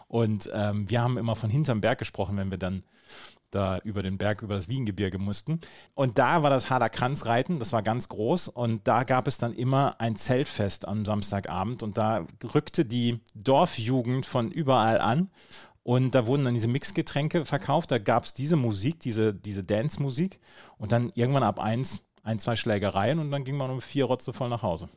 Und 0.09 0.49
ähm, 0.53 0.89
wir 0.89 1.03
haben 1.03 1.19
immer 1.19 1.37
von 1.37 1.51
hinterm 1.51 1.81
Berg 1.81 1.99
gesprochen, 1.99 2.37
wenn 2.37 2.51
wir 2.51 2.59
dann 2.59 2.83
da 3.51 3.79
über 3.79 4.03
den 4.03 4.19
Berg, 4.19 4.43
über 4.43 4.55
das 4.55 4.69
Wiengebirge 4.69 5.19
mussten. 5.19 5.61
Und 5.95 6.19
da 6.19 6.43
war 6.43 6.51
das 6.51 6.69
Hader 6.69 6.89
Kranzreiten, 6.89 7.59
das 7.59 7.73
war 7.73 7.83
ganz 7.83 8.09
groß. 8.09 8.49
Und 8.49 8.87
da 8.87 9.05
gab 9.05 9.27
es 9.27 9.39
dann 9.39 9.53
immer 9.53 10.01
ein 10.01 10.17
Zeltfest 10.17 10.87
am 10.87 11.05
Samstagabend. 11.05 11.83
Und 11.83 11.97
da 11.97 12.27
rückte 12.55 12.85
die 12.85 13.21
Dorfjugend 13.35 14.27
von 14.27 14.51
überall 14.51 15.01
an 15.01 15.31
Und 15.83 16.17
da 16.17 16.27
wurden 16.27 16.45
dann 16.45 16.55
diese 16.55 16.67
Mixgetränke 16.67 17.45
verkauft. 17.45 17.93
Da 17.93 17.99
gab 17.99 18.25
es 18.25 18.35
diese 18.35 18.57
Musik, 18.57 18.99
diese, 18.99 19.33
diese 19.33 19.63
Dance-Musik. 19.63 20.41
Und 20.79 20.91
dann 20.91 21.13
irgendwann 21.15 21.45
ab 21.45 21.61
eins, 21.61 22.03
ein, 22.27 22.41
zwei 22.41 22.57
Schlägereien 22.57 23.21
und 23.21 23.31
dann 23.31 23.45
ging 23.45 23.57
man 23.57 23.71
um 23.71 23.81
vier 23.81 24.05
Rotze 24.05 24.33
voll 24.33 24.49
nach 24.49 24.63
Hause. 24.63 24.89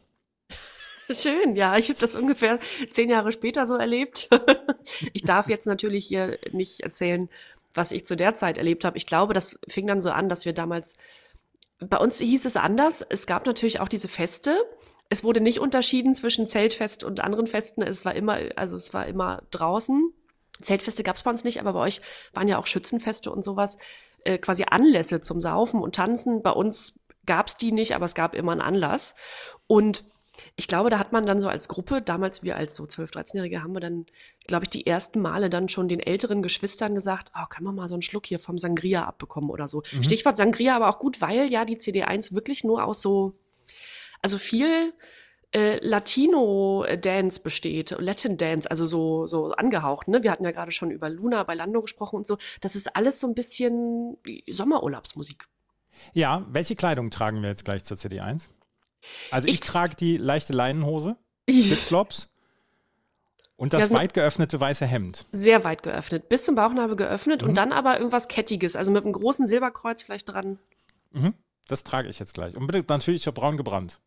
Schön, 1.12 1.56
ja, 1.56 1.78
ich 1.78 1.90
habe 1.90 2.00
das 2.00 2.16
ungefähr 2.16 2.60
zehn 2.92 3.10
Jahre 3.10 3.32
später 3.32 3.68
so 3.68 3.76
erlebt. 3.76 4.30
ich 5.14 5.24
darf 5.24 5.48
jetzt 5.48 5.68
natürlich 5.68 6.06
hier 6.06 6.40
nicht 6.52 6.82
erzählen, 6.82 7.30
was 7.74 7.92
ich 7.92 8.06
zu 8.08 8.16
der 8.16 8.36
Zeit 8.36 8.58
erlebt 8.58 8.84
habe. 8.84 8.98
Ich 8.98 9.06
glaube, 9.06 9.34
das 9.34 9.60
fing 9.68 9.86
dann 9.86 10.02
so 10.02 10.10
an, 10.10 10.28
dass 10.28 10.46
wir 10.46 10.54
damals, 10.54 10.98
bei 11.80 11.98
uns 11.98 12.20
hieß 12.20 12.46
es 12.46 12.58
anders. 12.58 13.06
Es 13.08 13.28
gab 13.28 13.46
natürlich 13.46 13.80
auch 13.80 13.88
diese 13.88 14.08
Feste. 14.08 14.58
Es 15.08 15.24
wurde 15.24 15.40
nicht 15.40 15.60
unterschieden 15.60 16.16
zwischen 16.16 16.48
Zeltfest 16.48 17.04
und 17.04 17.20
anderen 17.20 17.48
Festen. 17.48 17.84
Es 17.84 18.06
war 18.06 18.16
immer, 18.16 18.40
also 18.56 18.76
es 18.76 18.94
war 18.94 19.06
immer 19.06 19.44
draußen. 19.52 20.14
Zeltfeste 20.62 21.04
gab 21.04 21.16
es 21.16 21.24
bei 21.24 21.32
uns 21.32 21.44
nicht, 21.44 21.60
aber 21.60 21.74
bei 21.74 21.80
euch 21.80 22.02
waren 22.34 22.48
ja 22.48 22.58
auch 22.58 22.66
Schützenfeste 22.66 23.32
und 23.32 23.44
sowas, 23.44 23.78
äh, 24.26 24.40
quasi 24.40 24.66
Anlässe 24.70 25.22
zum 25.22 25.40
Saufen 25.40 25.82
und 25.82 25.96
Tanzen. 25.96 26.42
Bei 26.42 26.52
uns 26.52 27.00
gab 27.30 27.48
es 27.48 27.58
die 27.58 27.72
nicht, 27.72 27.94
aber 27.94 28.06
es 28.06 28.16
gab 28.16 28.34
immer 28.34 28.54
einen 28.54 28.60
Anlass. 28.60 29.14
Und 29.68 30.04
ich 30.56 30.68
glaube, 30.68 30.90
da 30.90 30.98
hat 30.98 31.12
man 31.12 31.28
dann 31.28 31.40
so 31.40 31.48
als 31.48 31.68
Gruppe, 31.68 32.02
damals 32.02 32.42
wir 32.42 32.56
als 32.56 32.76
so 32.76 32.86
12-, 32.86 33.14
13-Jährige, 33.14 33.62
haben 33.62 33.74
wir 33.74 33.82
dann, 33.82 34.08
glaube 34.48 34.66
ich, 34.66 34.70
die 34.72 34.88
ersten 34.88 35.20
Male 35.22 35.52
dann 35.52 35.70
schon 35.70 35.88
den 35.88 36.00
älteren 36.00 36.42
Geschwistern 36.42 36.96
gesagt, 36.96 37.32
oh, 37.36 37.46
können 37.48 37.68
wir 37.68 37.72
mal 37.72 37.88
so 37.88 37.94
einen 37.94 38.02
Schluck 38.02 38.26
hier 38.26 38.40
vom 38.40 38.58
Sangria 38.58 39.04
abbekommen 39.04 39.52
oder 39.52 39.68
so. 39.68 39.84
Mhm. 39.92 40.02
Stichwort 40.02 40.38
Sangria 40.38 40.76
aber 40.76 40.90
auch 40.90 40.98
gut, 40.98 41.22
weil 41.22 41.52
ja 41.52 41.66
die 41.66 41.78
CD1 41.78 42.34
wirklich 42.34 42.64
nur 42.64 42.84
aus 42.84 43.00
so, 43.00 43.36
also 44.24 44.40
viel 44.40 44.94
äh, 45.52 45.78
Latino-Dance 45.86 47.42
besteht, 47.44 47.96
Latin 48.00 48.38
Dance, 48.38 48.72
also 48.72 48.88
so, 48.88 49.28
so 49.28 49.52
angehaucht. 49.52 50.08
Ne? 50.08 50.24
Wir 50.24 50.32
hatten 50.32 50.46
ja 50.46 50.52
gerade 50.52 50.72
schon 50.72 50.90
über 50.90 51.10
Luna 51.12 51.44
bei 51.44 51.54
Lando 51.54 51.82
gesprochen 51.82 52.16
und 52.16 52.26
so. 52.26 52.40
Das 52.62 52.76
ist 52.76 52.96
alles 52.96 53.20
so 53.20 53.28
ein 53.28 53.36
bisschen 53.36 54.18
Sommerurlaubsmusik. 54.48 55.48
Ja, 56.14 56.46
welche 56.50 56.76
Kleidung 56.76 57.10
tragen 57.12 57.42
wir 57.42 57.50
jetzt 57.50 57.66
gleich 57.66 57.84
zur 57.84 57.98
CD1? 57.98 58.50
Also 59.32 59.48
ich, 59.48 59.56
ich 59.56 59.60
trage 59.62 59.96
die 59.96 60.18
leichte 60.18 60.54
Leinenhose, 60.54 61.18
Flipflops 61.50 62.32
und 63.56 63.74
das 63.74 63.90
ja, 63.90 63.96
weit 63.96 64.14
geöffnete 64.14 64.60
weiße 64.60 64.86
Hemd. 64.86 65.26
Sehr 65.32 65.64
weit 65.64 65.84
geöffnet, 65.84 66.30
bis 66.30 66.44
zum 66.44 66.56
Bauchnabel 66.56 66.96
geöffnet 66.96 67.42
mhm. 67.42 67.50
und 67.50 67.56
dann 67.56 67.72
aber 67.72 67.98
irgendwas 67.98 68.28
Kettiges, 68.28 68.76
also 68.76 68.92
mit 68.92 69.04
einem 69.04 69.14
großen 69.14 69.48
Silberkreuz 69.48 70.02
vielleicht 70.02 70.30
dran. 70.30 70.60
Mhm. 71.12 71.34
Das 71.68 71.84
trage 71.84 72.08
ich 72.10 72.20
jetzt 72.20 72.34
gleich. 72.34 72.56
Und 72.56 72.68
bitte 72.68 72.84
natürlich 72.88 73.26
braun 73.26 73.58
gebrannt. 73.58 74.00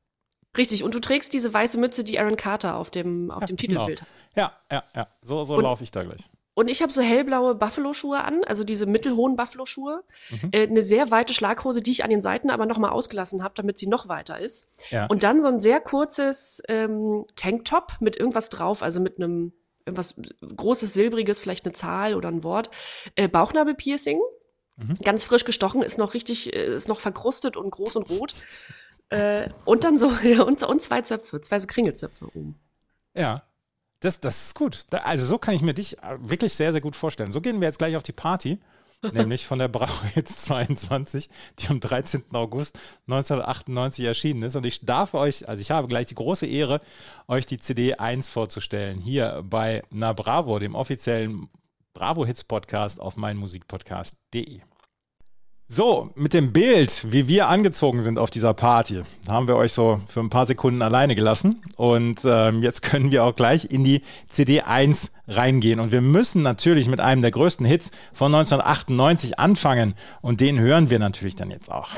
Richtig, 0.57 0.85
und 0.85 0.95
du 0.95 1.01
trägst 1.01 1.33
diese 1.33 1.53
weiße 1.53 1.79
Mütze, 1.79 2.05
die 2.05 2.19
Aaron 2.19 2.37
Carter 2.37 2.77
auf 2.77 2.91
dem, 2.91 3.31
auf 3.31 3.43
ja, 3.43 3.47
dem 3.47 3.57
genau. 3.57 3.87
Titelbild 3.87 4.03
hat. 4.03 4.09
Ja, 4.37 4.53
ja, 4.71 4.85
ja. 4.95 5.09
So, 5.23 5.45
so 5.45 5.59
laufe 5.61 5.83
ich 5.83 5.91
da 5.91 6.03
gleich. 6.03 6.29
Und 6.55 6.69
ich 6.69 6.83
habe 6.83 6.93
so 6.93 7.01
hellblaue 7.01 7.55
Buffalo-Schuhe 7.55 8.23
an, 8.23 8.45
also 8.45 8.63
diese 8.63 8.85
mittelhohen 8.85 9.37
Buffalo-Schuhe. 9.37 10.05
Mhm. 10.31 10.49
Äh, 10.53 10.67
eine 10.67 10.83
sehr 10.83 11.11
weite 11.11 11.33
Schlaghose, 11.33 11.81
die 11.81 11.93
ich 11.93 12.05
an 12.05 12.11
den 12.11 12.21
Seiten 12.21 12.51
aber 12.51 12.67
nochmal 12.67 12.91
ausgelassen 12.91 13.43
habe, 13.43 13.55
damit 13.57 13.79
sie 13.79 13.87
noch 13.87 14.09
weiter 14.09 14.39
ist. 14.39 14.69
Ja. 14.91 15.07
Und 15.07 15.23
dann 15.23 15.41
so 15.41 15.49
ein 15.49 15.61
sehr 15.61 15.81
kurzes 15.81 16.63
ähm, 16.69 17.25
Tanktop 17.37 17.95
mit 18.01 18.19
irgendwas 18.19 18.51
drauf, 18.51 18.83
also 18.83 19.01
mit 19.01 19.17
einem 19.17 19.53
irgendwas 19.85 20.15
großes, 20.57 20.93
silbriges, 20.93 21.41
vielleicht 21.41 21.65
eine 21.65 21.73
Zahl 21.73 22.15
oder 22.15 22.29
ein 22.29 22.45
Wort. 22.45 22.71
Äh, 23.15 23.29
Bauchnabelpiercing. 23.29 24.21
Mhm. 24.77 24.95
Ganz 25.03 25.25
frisch 25.25 25.45
gestochen, 25.45 25.83
ist 25.83 25.99
noch 25.99 26.15
richtig, 26.15 26.55
äh, 26.55 26.75
ist 26.75 26.89
noch 26.89 27.01
verkrustet 27.01 27.57
und 27.57 27.71
groß 27.71 27.97
und 27.97 28.11
rot. 28.11 28.35
äh, 29.09 29.49
und 29.65 29.85
dann 29.85 29.97
so, 29.97 30.11
ja, 30.23 30.43
und, 30.43 30.63
und 30.63 30.83
zwei 30.83 31.01
Zöpfe, 31.01 31.41
zwei 31.41 31.59
so 31.59 31.67
Kringelzöpfe 31.67 32.27
oben. 32.27 32.59
Ja. 33.15 33.43
Das, 34.03 34.21
das 34.21 34.47
ist 34.47 34.55
gut. 34.57 34.85
Also 34.91 35.25
so 35.25 35.39
kann 35.39 35.55
ich 35.55 35.63
mir 35.63 35.75
dich 35.75 35.97
äh, 36.03 36.19
wirklich 36.19 36.53
sehr, 36.53 36.73
sehr 36.73 36.81
gut 36.81 36.97
vorstellen. 36.97 37.31
So 37.31 37.41
gehen 37.41 37.61
wir 37.61 37.69
jetzt 37.69 37.79
gleich 37.79 37.95
auf 37.97 38.03
die 38.03 38.13
Party, 38.13 38.59
nämlich 39.13 39.47
von 39.47 39.61
der 39.61 39.69
Bravo 39.69 39.95
jetzt 40.17 40.45
22, 40.45 41.31
die 41.61 41.69
am 41.69 41.79
13. 41.79 42.25
August 42.33 42.79
1998 43.07 44.05
erschienen 44.05 44.43
ist. 44.43 44.57
Und 44.57 44.67
ich 44.67 44.85
darf 44.85 45.15
euch, 45.15 45.49
also 45.49 45.61
ich 45.61 45.71
habe 45.71 45.87
gleich 45.87 46.09
die 46.09 46.17
große 46.17 46.47
Ehre, 46.47 46.81
euch 47.29 47.47
die 47.47 47.59
CD 47.59 47.95
1 47.95 48.29
vorzustellen, 48.29 48.99
hier 48.99 49.45
bei 49.49 49.85
Na 49.91 50.13
Bravo, 50.13 50.59
dem 50.59 50.75
offiziellen 50.75 51.49
Bravo 51.95 52.27
Hits 52.27 52.43
Podcast 52.43 53.01
auf 53.01 53.17
meinmusikpodcast.de. 53.17 54.63
So, 55.75 56.11
mit 56.17 56.35
dem 56.35 56.53
Bild, 56.53 57.07
wie 57.13 57.29
wir 57.29 57.49
angezogen 57.49 58.03
sind 58.03 58.19
auf 58.19 58.29
dieser 58.29 58.53
Party, 58.53 59.01
haben 59.27 59.49
wir 59.49 59.57
euch 59.57 59.73
so 59.73 60.03
für 60.07 60.21
ein 60.21 60.29
paar 60.29 60.45
Sekunden 60.45 60.83
alleine 60.83 61.15
gelassen. 61.15 61.63
Und 61.77 62.21
ähm, 62.27 62.63
jetzt 62.63 62.83
können 62.83 63.11
wir 63.11 63.25
auch 63.25 63.35
gleich 63.35 63.71
in 63.71 63.83
die 63.83 64.03
CD 64.29 64.61
1 64.61 65.13
reingehen. 65.29 65.81
Und 65.81 65.91
wir 65.91 66.03
müssen 66.03 66.43
natürlich 66.43 66.89
mit 66.89 67.01
einem 67.01 67.23
der 67.23 67.31
größten 67.31 67.65
Hits 67.65 67.91
von 68.13 68.35
1998 68.35 69.39
anfangen. 69.39 69.95
Und 70.21 70.43
den 70.43 70.61
hören 70.61 70.91
wir 70.91 70.99
natürlich 70.99 71.37
dann 71.37 71.51
jetzt 71.51 71.73
auch. 71.73 71.89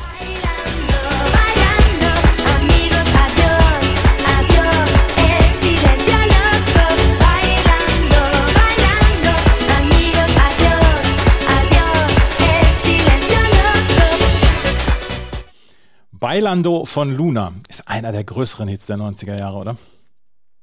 Bailando 16.25 16.87
von 16.87 17.15
Luna 17.15 17.53
ist 17.69 17.87
einer 17.87 18.11
der 18.11 18.25
größeren 18.25 18.67
Hits 18.67 18.87
der 18.87 18.97
90er 18.97 19.39
Jahre, 19.39 19.59
oder? 19.59 19.77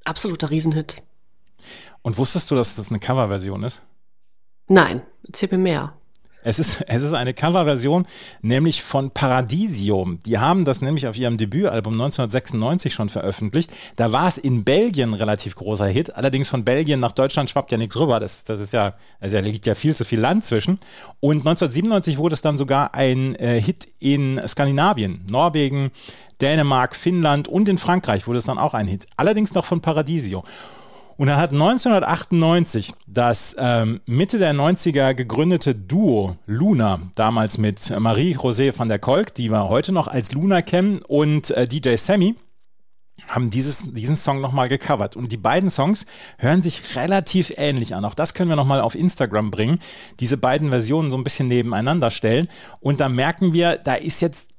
Absoluter 0.05 0.49
Riesenhit. 0.49 1.03
Und 2.01 2.17
wusstest 2.17 2.49
du, 2.49 2.55
dass 2.55 2.77
das 2.77 2.89
eine 2.89 2.99
Coverversion 2.99 3.61
ist? 3.61 3.83
Nein, 4.67 5.05
erzähl 5.23 5.49
mir 5.51 5.59
mehr. 5.59 5.93
Es 6.43 6.59
ist, 6.59 6.81
es 6.87 7.01
ist 7.01 7.13
eine 7.13 7.33
Coverversion, 7.33 8.05
nämlich 8.41 8.83
von 8.83 9.11
Paradisium. 9.11 10.19
Die 10.25 10.39
haben 10.39 10.65
das 10.65 10.81
nämlich 10.81 11.07
auf 11.07 11.17
ihrem 11.17 11.37
Debütalbum 11.37 11.93
1996 11.93 12.93
schon 12.93 13.09
veröffentlicht. 13.09 13.71
Da 13.95 14.11
war 14.11 14.27
es 14.27 14.37
in 14.37 14.63
Belgien 14.63 15.11
ein 15.11 15.13
relativ 15.15 15.55
großer 15.55 15.87
Hit. 15.87 16.15
Allerdings 16.15 16.49
von 16.49 16.63
Belgien 16.63 16.99
nach 16.99 17.11
Deutschland 17.11 17.49
schwappt 17.49 17.71
ja 17.71 17.77
nichts 17.77 17.97
rüber. 17.97 18.19
Das, 18.19 18.43
das 18.43 18.61
ist 18.61 18.73
ja, 18.73 18.95
also 19.19 19.37
da 19.37 19.41
liegt 19.41 19.65
ja 19.65 19.75
viel 19.75 19.95
zu 19.95 20.05
viel 20.05 20.19
Land 20.19 20.43
zwischen. 20.43 20.79
Und 21.19 21.39
1997 21.39 22.17
wurde 22.17 22.33
es 22.33 22.41
dann 22.41 22.57
sogar 22.57 22.93
ein 22.93 23.35
äh, 23.35 23.61
Hit 23.61 23.87
in 23.99 24.41
Skandinavien, 24.47 25.21
Norwegen, 25.29 25.91
Dänemark, 26.41 26.95
Finnland 26.95 27.47
und 27.47 27.69
in 27.69 27.77
Frankreich 27.77 28.27
wurde 28.27 28.39
es 28.39 28.45
dann 28.45 28.57
auch 28.57 28.73
ein 28.73 28.87
Hit. 28.87 29.07
Allerdings 29.15 29.53
noch 29.53 29.65
von 29.65 29.81
Paradisio. 29.81 30.43
Und 31.21 31.27
dann 31.27 31.37
hat 31.37 31.51
1998 31.51 32.93
das 33.05 33.55
ähm, 33.59 34.01
Mitte 34.07 34.39
der 34.39 34.55
90er 34.55 35.13
gegründete 35.13 35.75
Duo 35.75 36.35
Luna, 36.47 36.99
damals 37.13 37.59
mit 37.59 37.93
Marie-José 37.95 38.75
van 38.75 38.89
der 38.89 38.97
Kolk, 38.97 39.35
die 39.35 39.51
wir 39.51 39.69
heute 39.69 39.91
noch 39.91 40.07
als 40.07 40.31
Luna 40.31 40.63
kennen, 40.63 40.99
und 41.07 41.51
äh, 41.51 41.67
DJ 41.67 41.97
Sammy, 41.97 42.33
haben 43.27 43.51
dieses, 43.51 43.93
diesen 43.93 44.15
Song 44.15 44.41
nochmal 44.41 44.67
gecovert. 44.67 45.15
Und 45.15 45.31
die 45.31 45.37
beiden 45.37 45.69
Songs 45.69 46.07
hören 46.39 46.63
sich 46.63 46.95
relativ 46.95 47.53
ähnlich 47.55 47.93
an. 47.93 48.03
Auch 48.03 48.15
das 48.15 48.33
können 48.33 48.49
wir 48.49 48.55
nochmal 48.55 48.81
auf 48.81 48.95
Instagram 48.95 49.51
bringen. 49.51 49.77
Diese 50.19 50.37
beiden 50.37 50.69
Versionen 50.69 51.11
so 51.11 51.17
ein 51.17 51.23
bisschen 51.23 51.47
nebeneinander 51.47 52.09
stellen. 52.09 52.47
Und 52.79 52.99
da 52.99 53.09
merken 53.09 53.53
wir, 53.53 53.77
da 53.77 53.93
ist 53.93 54.21
jetzt 54.21 54.50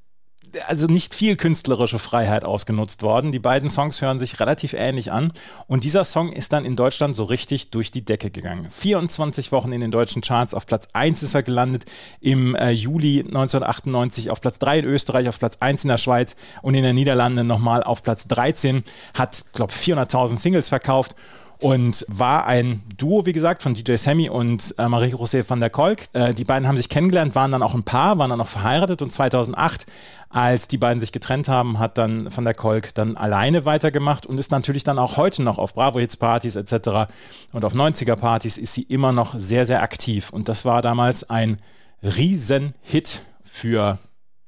also 0.67 0.87
nicht 0.87 1.15
viel 1.15 1.37
künstlerische 1.37 1.99
Freiheit 1.99 2.45
ausgenutzt 2.45 3.03
worden. 3.03 3.33
Die 3.33 3.39
beiden 3.39 3.71
Songs 3.71 4.01
hören 4.01 4.19
sich 4.19 4.41
relativ 4.41 4.73
ähnlich 4.75 5.13
an. 5.13 5.33
Und 5.67 5.85
dieser 5.85 6.05
Song 6.05 6.33
ist 6.33 6.53
dann 6.53 6.65
in 6.65 6.77
Deutschland 6.77 7.17
so 7.17 7.25
richtig 7.25 7.71
durch 7.71 7.91
die 7.91 8.05
Decke 8.05 8.31
gegangen. 8.31 8.69
24 8.71 9.53
Wochen 9.53 9.73
in 9.73 9.81
den 9.81 9.91
deutschen 9.91 10.23
Charts. 10.23 10.55
Auf 10.55 10.67
Platz 10.67 10.89
1 10.93 11.23
ist 11.23 11.35
er 11.35 11.43
gelandet 11.43 11.85
im 12.21 12.55
äh, 12.55 12.71
Juli 12.71 13.21
1998, 13.21 14.31
auf 14.31 14.41
Platz 14.41 14.59
3 14.59 14.81
in 14.81 14.85
Österreich, 14.85 15.29
auf 15.29 15.39
Platz 15.39 15.59
1 15.61 15.85
in 15.85 15.89
der 15.89 15.99
Schweiz 15.99 16.37
und 16.63 16.75
in 16.75 16.83
den 16.83 16.95
Niederlanden 16.95 17.47
nochmal 17.47 17.83
auf 17.83 18.03
Platz 18.03 18.27
13. 18.29 18.85
Hat, 19.15 19.45
glaube 19.53 19.73
400.000 19.73 20.37
Singles 20.37 20.69
verkauft 20.69 21.15
und 21.63 22.05
war 22.09 22.47
ein 22.47 22.83
Duo, 22.97 23.25
wie 23.25 23.33
gesagt, 23.33 23.63
von 23.63 23.75
DJ 23.75 23.95
Sammy 23.95 24.29
und 24.29 24.75
äh, 24.79 24.89
Marie-José 24.89 25.49
van 25.49 25.61
der 25.61 25.71
Kolk. 25.71 26.01
Äh, 26.13 26.35
die 26.35 26.45
beiden 26.45 26.67
haben 26.67 26.77
sich 26.77 26.89
kennengelernt, 26.89 27.35
waren 27.35 27.53
dann 27.53 27.63
auch 27.63 27.75
ein 27.75 27.85
Paar, 27.85 28.19
waren 28.19 28.31
dann 28.31 28.41
auch 28.41 28.49
verheiratet 28.49 29.01
und 29.01 29.11
2008, 29.11 29.87
als 30.33 30.67
die 30.67 30.79
beiden 30.79 30.99
sich 30.99 31.13
getrennt 31.13 31.49
haben, 31.49 31.79
hat 31.79 31.99
dann 31.99 32.35
van 32.35 32.45
der 32.45 32.55
Kolk 32.55 32.95
dann 32.95 33.19
alleine 33.19 33.67
weitergemacht 33.67 34.25
und 34.25 34.39
ist 34.39 34.51
natürlich 34.51 34.83
dann 34.83 34.99
auch 34.99 35.19
heute 35.19 35.43
noch 35.43 35.59
auf 35.59 35.75
Bravo-Hits-Partys 35.75 36.57
etc. 36.57 37.13
und 37.53 37.65
auf 37.67 37.75
90er-Partys 37.75 38.57
ist 38.57 38.73
sie 38.73 38.83
immer 38.83 39.13
noch 39.13 39.39
sehr, 39.39 39.67
sehr 39.67 39.83
aktiv. 39.83 40.31
Und 40.31 40.49
das 40.49 40.65
war 40.65 40.81
damals 40.81 41.29
ein 41.29 41.59
Riesenhit 42.03 43.23
für 43.45 43.99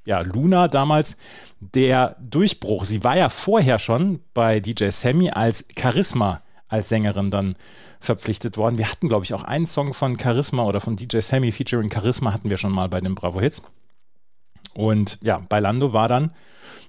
ja, 0.07 0.21
Luna 0.21 0.69
damals 0.69 1.19
der 1.61 2.17
Durchbruch. 2.19 2.87
Sie 2.87 3.05
war 3.05 3.17
ja 3.17 3.29
vorher 3.29 3.79
schon 3.79 4.21
bei 4.33 4.61
DJ 4.61 4.89
Sammy 4.89 5.31
als 5.31 5.67
Charisma 5.79 6.41
als 6.69 6.89
Sängerin 6.89 7.31
dann 7.31 7.57
verpflichtet 8.01 8.57
worden. 8.57 8.79
Wir 8.79 8.91
hatten, 8.91 9.09
glaube 9.09 9.25
ich, 9.25 9.35
auch 9.35 9.45
einen 9.45 9.67
Song 9.67 9.93
von 9.95 10.19
Charisma 10.19 10.65
oder 10.65 10.81
von 10.81 10.97
DJ 10.97 11.21
Sammy 11.21 11.53
featuring 11.53 11.91
Charisma 11.91 12.33
hatten 12.33 12.51
wir 12.51 12.57
schon 12.57 12.73
mal 12.73 12.89
bei 12.89 13.01
den 13.01 13.15
Bravo 13.15 13.41
Hits. 13.41 13.63
Und 14.75 15.19
ja, 15.23 15.45
bei 15.49 15.61
Lando 15.61 15.93
war 15.93 16.09
dann 16.09 16.31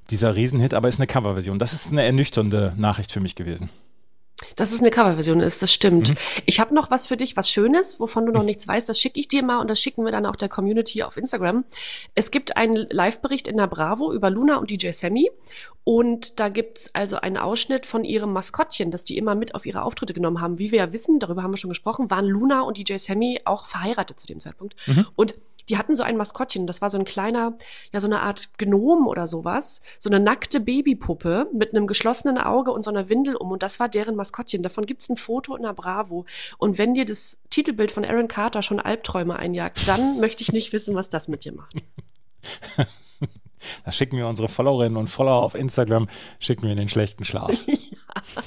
dieser 0.09 0.35
Riesenhit, 0.35 0.73
aber 0.73 0.87
ist 0.87 0.99
eine 0.99 1.07
Coverversion. 1.07 1.59
Das 1.59 1.73
ist 1.73 1.91
eine 1.91 2.03
ernüchternde 2.03 2.73
Nachricht 2.77 3.11
für 3.11 3.19
mich 3.19 3.35
gewesen. 3.35 3.69
Dass 4.57 4.73
es 4.73 4.81
eine 4.81 4.91
Coverversion 4.91 5.39
ist, 5.39 5.61
das 5.61 5.71
stimmt. 5.71 6.09
Mhm. 6.09 6.15
Ich 6.45 6.59
habe 6.59 6.75
noch 6.75 6.91
was 6.91 7.07
für 7.07 7.15
dich, 7.15 7.37
was 7.37 7.49
Schönes, 7.49 8.01
wovon 8.01 8.25
du 8.25 8.33
noch 8.33 8.43
nichts 8.43 8.67
weißt. 8.67 8.87
Das 8.89 8.99
schicke 8.99 9.17
ich 9.19 9.29
dir 9.29 9.43
mal 9.43 9.59
und 9.59 9.69
das 9.69 9.79
schicken 9.79 10.03
wir 10.03 10.11
dann 10.11 10.25
auch 10.25 10.35
der 10.35 10.49
Community 10.49 11.03
auf 11.03 11.15
Instagram. 11.15 11.63
Es 12.15 12.31
gibt 12.31 12.57
einen 12.57 12.87
Live-Bericht 12.89 13.47
in 13.47 13.55
der 13.55 13.67
Bravo 13.67 14.11
über 14.11 14.29
Luna 14.29 14.57
und 14.57 14.69
DJ 14.69 14.91
Sammy. 14.91 15.31
Und 15.85 16.39
da 16.39 16.49
gibt's 16.49 16.89
also 16.93 17.15
einen 17.17 17.37
Ausschnitt 17.37 17.85
von 17.85 18.03
ihrem 18.03 18.33
Maskottchen, 18.33 18.91
das 18.91 19.05
die 19.05 19.17
immer 19.17 19.35
mit 19.35 19.55
auf 19.55 19.65
ihre 19.65 19.83
Auftritte 19.83 20.13
genommen 20.13 20.41
haben. 20.41 20.59
Wie 20.59 20.71
wir 20.71 20.79
ja 20.79 20.93
wissen, 20.93 21.19
darüber 21.19 21.41
haben 21.41 21.51
wir 21.51 21.57
schon 21.57 21.69
gesprochen, 21.69 22.09
waren 22.09 22.25
Luna 22.25 22.61
und 22.61 22.77
DJ 22.77 22.97
Sammy 22.97 23.39
auch 23.45 23.65
verheiratet 23.65 24.19
zu 24.19 24.27
dem 24.27 24.41
Zeitpunkt. 24.41 24.75
Mhm. 24.87 25.07
Und 25.15 25.35
die 25.69 25.77
hatten 25.77 25.95
so 25.95 26.03
ein 26.03 26.17
Maskottchen, 26.17 26.67
das 26.67 26.81
war 26.81 26.89
so 26.89 26.97
ein 26.97 27.05
kleiner, 27.05 27.57
ja, 27.91 27.99
so 27.99 28.07
eine 28.07 28.21
Art 28.21 28.57
Gnom 28.57 29.07
oder 29.07 29.27
sowas, 29.27 29.81
so 29.99 30.09
eine 30.09 30.19
nackte 30.19 30.59
Babypuppe 30.59 31.49
mit 31.53 31.75
einem 31.75 31.87
geschlossenen 31.87 32.37
Auge 32.37 32.71
und 32.71 32.83
so 32.83 32.91
einer 32.91 33.09
Windel 33.09 33.35
um 33.35 33.51
und 33.51 33.63
das 33.63 33.79
war 33.79 33.89
deren 33.89 34.15
Maskottchen. 34.15 34.63
Davon 34.63 34.85
gibt's 34.85 35.09
ein 35.09 35.17
Foto 35.17 35.55
in 35.55 35.63
der 35.63 35.73
Bravo. 35.73 36.25
Und 36.57 36.77
wenn 36.77 36.93
dir 36.93 37.05
das 37.05 37.37
Titelbild 37.49 37.91
von 37.91 38.05
Aaron 38.05 38.27
Carter 38.27 38.63
schon 38.63 38.79
Albträume 38.79 39.35
einjagt, 39.37 39.87
dann 39.87 40.19
möchte 40.19 40.43
ich 40.43 40.51
nicht 40.51 40.73
wissen, 40.73 40.95
was 40.95 41.09
das 41.09 41.27
mit 41.27 41.45
dir 41.45 41.53
macht. 41.53 41.75
Da 43.83 43.91
schicken 43.91 44.17
wir 44.17 44.27
unsere 44.27 44.47
Followerinnen 44.47 44.95
und 44.97 45.07
Follower 45.07 45.41
auf 45.41 45.55
Instagram, 45.55 46.07
schicken 46.39 46.67
wir 46.67 46.75
den 46.75 46.89
schlechten 46.89 47.25
Schlaf. 47.25 47.51
ja. 47.67 48.43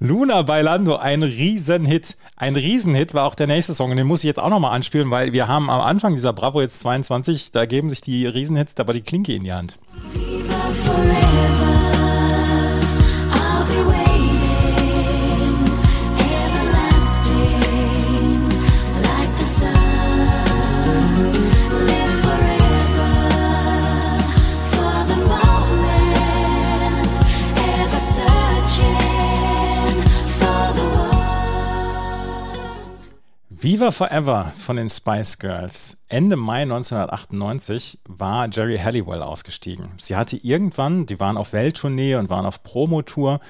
Luna 0.00 0.42
Bailando, 0.42 0.96
ein 0.96 1.22
Riesenhit. 1.22 2.16
Ein 2.36 2.56
Riesenhit 2.56 3.14
war 3.14 3.26
auch 3.26 3.34
der 3.34 3.46
nächste 3.46 3.74
Song. 3.74 3.90
Und 3.90 3.96
den 3.96 4.06
muss 4.06 4.20
ich 4.20 4.28
jetzt 4.28 4.40
auch 4.40 4.48
nochmal 4.48 4.74
anspielen, 4.74 5.10
weil 5.10 5.32
wir 5.32 5.48
haben 5.48 5.70
am 5.70 5.80
Anfang 5.80 6.14
dieser 6.14 6.32
Bravo 6.32 6.60
jetzt 6.60 6.80
22, 6.80 7.52
da 7.52 7.66
geben 7.66 7.90
sich 7.90 8.00
die 8.00 8.26
Riesenhits 8.26 8.74
dabei 8.74 8.94
die 8.94 9.02
Klinke 9.02 9.34
in 9.34 9.44
die 9.44 9.52
Hand. 9.52 9.78
Viva 10.12 10.68
forever. 10.70 11.73
Viva 33.64 33.92
Forever 33.92 34.52
von 34.58 34.76
den 34.76 34.90
Spice 34.90 35.38
Girls. 35.38 35.96
Ende 36.08 36.36
Mai 36.36 36.64
1998 36.64 37.98
war 38.06 38.46
Jerry 38.52 38.76
Halliwell 38.76 39.22
ausgestiegen. 39.22 39.88
Sie 39.96 40.16
hatte 40.16 40.36
irgendwann, 40.36 41.06
die 41.06 41.18
waren 41.18 41.38
auf 41.38 41.54
Welttournee 41.54 42.16
und 42.16 42.28
waren 42.28 42.44
auf 42.44 42.62
Promotour 42.62 43.40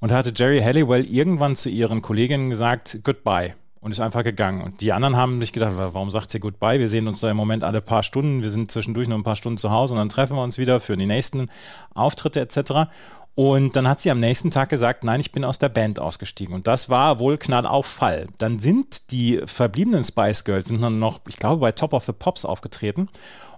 und 0.00 0.10
hatte 0.10 0.32
Jerry 0.34 0.60
Halliwell 0.60 1.06
irgendwann 1.06 1.54
zu 1.54 1.68
ihren 1.68 2.02
Kolleginnen 2.02 2.50
gesagt, 2.50 2.98
goodbye 3.04 3.54
und 3.82 3.90
ist 3.90 4.00
einfach 4.00 4.22
gegangen. 4.22 4.62
Und 4.62 4.80
die 4.80 4.92
anderen 4.92 5.16
haben 5.16 5.40
sich 5.40 5.52
gedacht, 5.52 5.74
warum 5.76 6.10
sagt 6.10 6.30
sie 6.30 6.38
Goodbye? 6.38 6.78
Wir 6.78 6.88
sehen 6.88 7.08
uns 7.08 7.18
da 7.18 7.30
im 7.30 7.36
Moment 7.36 7.64
alle 7.64 7.80
paar 7.80 8.04
Stunden, 8.04 8.42
wir 8.42 8.50
sind 8.50 8.70
zwischendurch 8.70 9.08
nur 9.08 9.18
ein 9.18 9.24
paar 9.24 9.36
Stunden 9.36 9.58
zu 9.58 9.70
Hause 9.70 9.94
und 9.94 9.98
dann 9.98 10.08
treffen 10.08 10.36
wir 10.36 10.42
uns 10.42 10.56
wieder 10.56 10.78
für 10.78 10.96
die 10.96 11.06
nächsten 11.06 11.48
Auftritte 11.92 12.40
etc. 12.40 12.88
Und 13.34 13.76
dann 13.76 13.88
hat 13.88 14.00
sie 14.00 14.10
am 14.10 14.20
nächsten 14.20 14.50
Tag 14.50 14.68
gesagt, 14.68 15.04
nein, 15.04 15.20
ich 15.20 15.32
bin 15.32 15.44
aus 15.44 15.58
der 15.58 15.70
Band 15.70 15.98
ausgestiegen. 15.98 16.54
Und 16.54 16.66
das 16.66 16.90
war 16.90 17.18
wohl 17.18 17.38
knallauf 17.38 17.86
Fall. 17.86 18.26
Dann 18.36 18.58
sind 18.58 19.10
die 19.10 19.40
verbliebenen 19.46 20.04
Spice 20.04 20.44
Girls 20.44 20.68
sind 20.68 20.82
dann 20.82 20.98
noch, 20.98 21.20
ich 21.26 21.38
glaube, 21.38 21.60
bei 21.60 21.72
Top 21.72 21.94
of 21.94 22.04
the 22.04 22.12
Pops 22.12 22.44
aufgetreten 22.44 23.08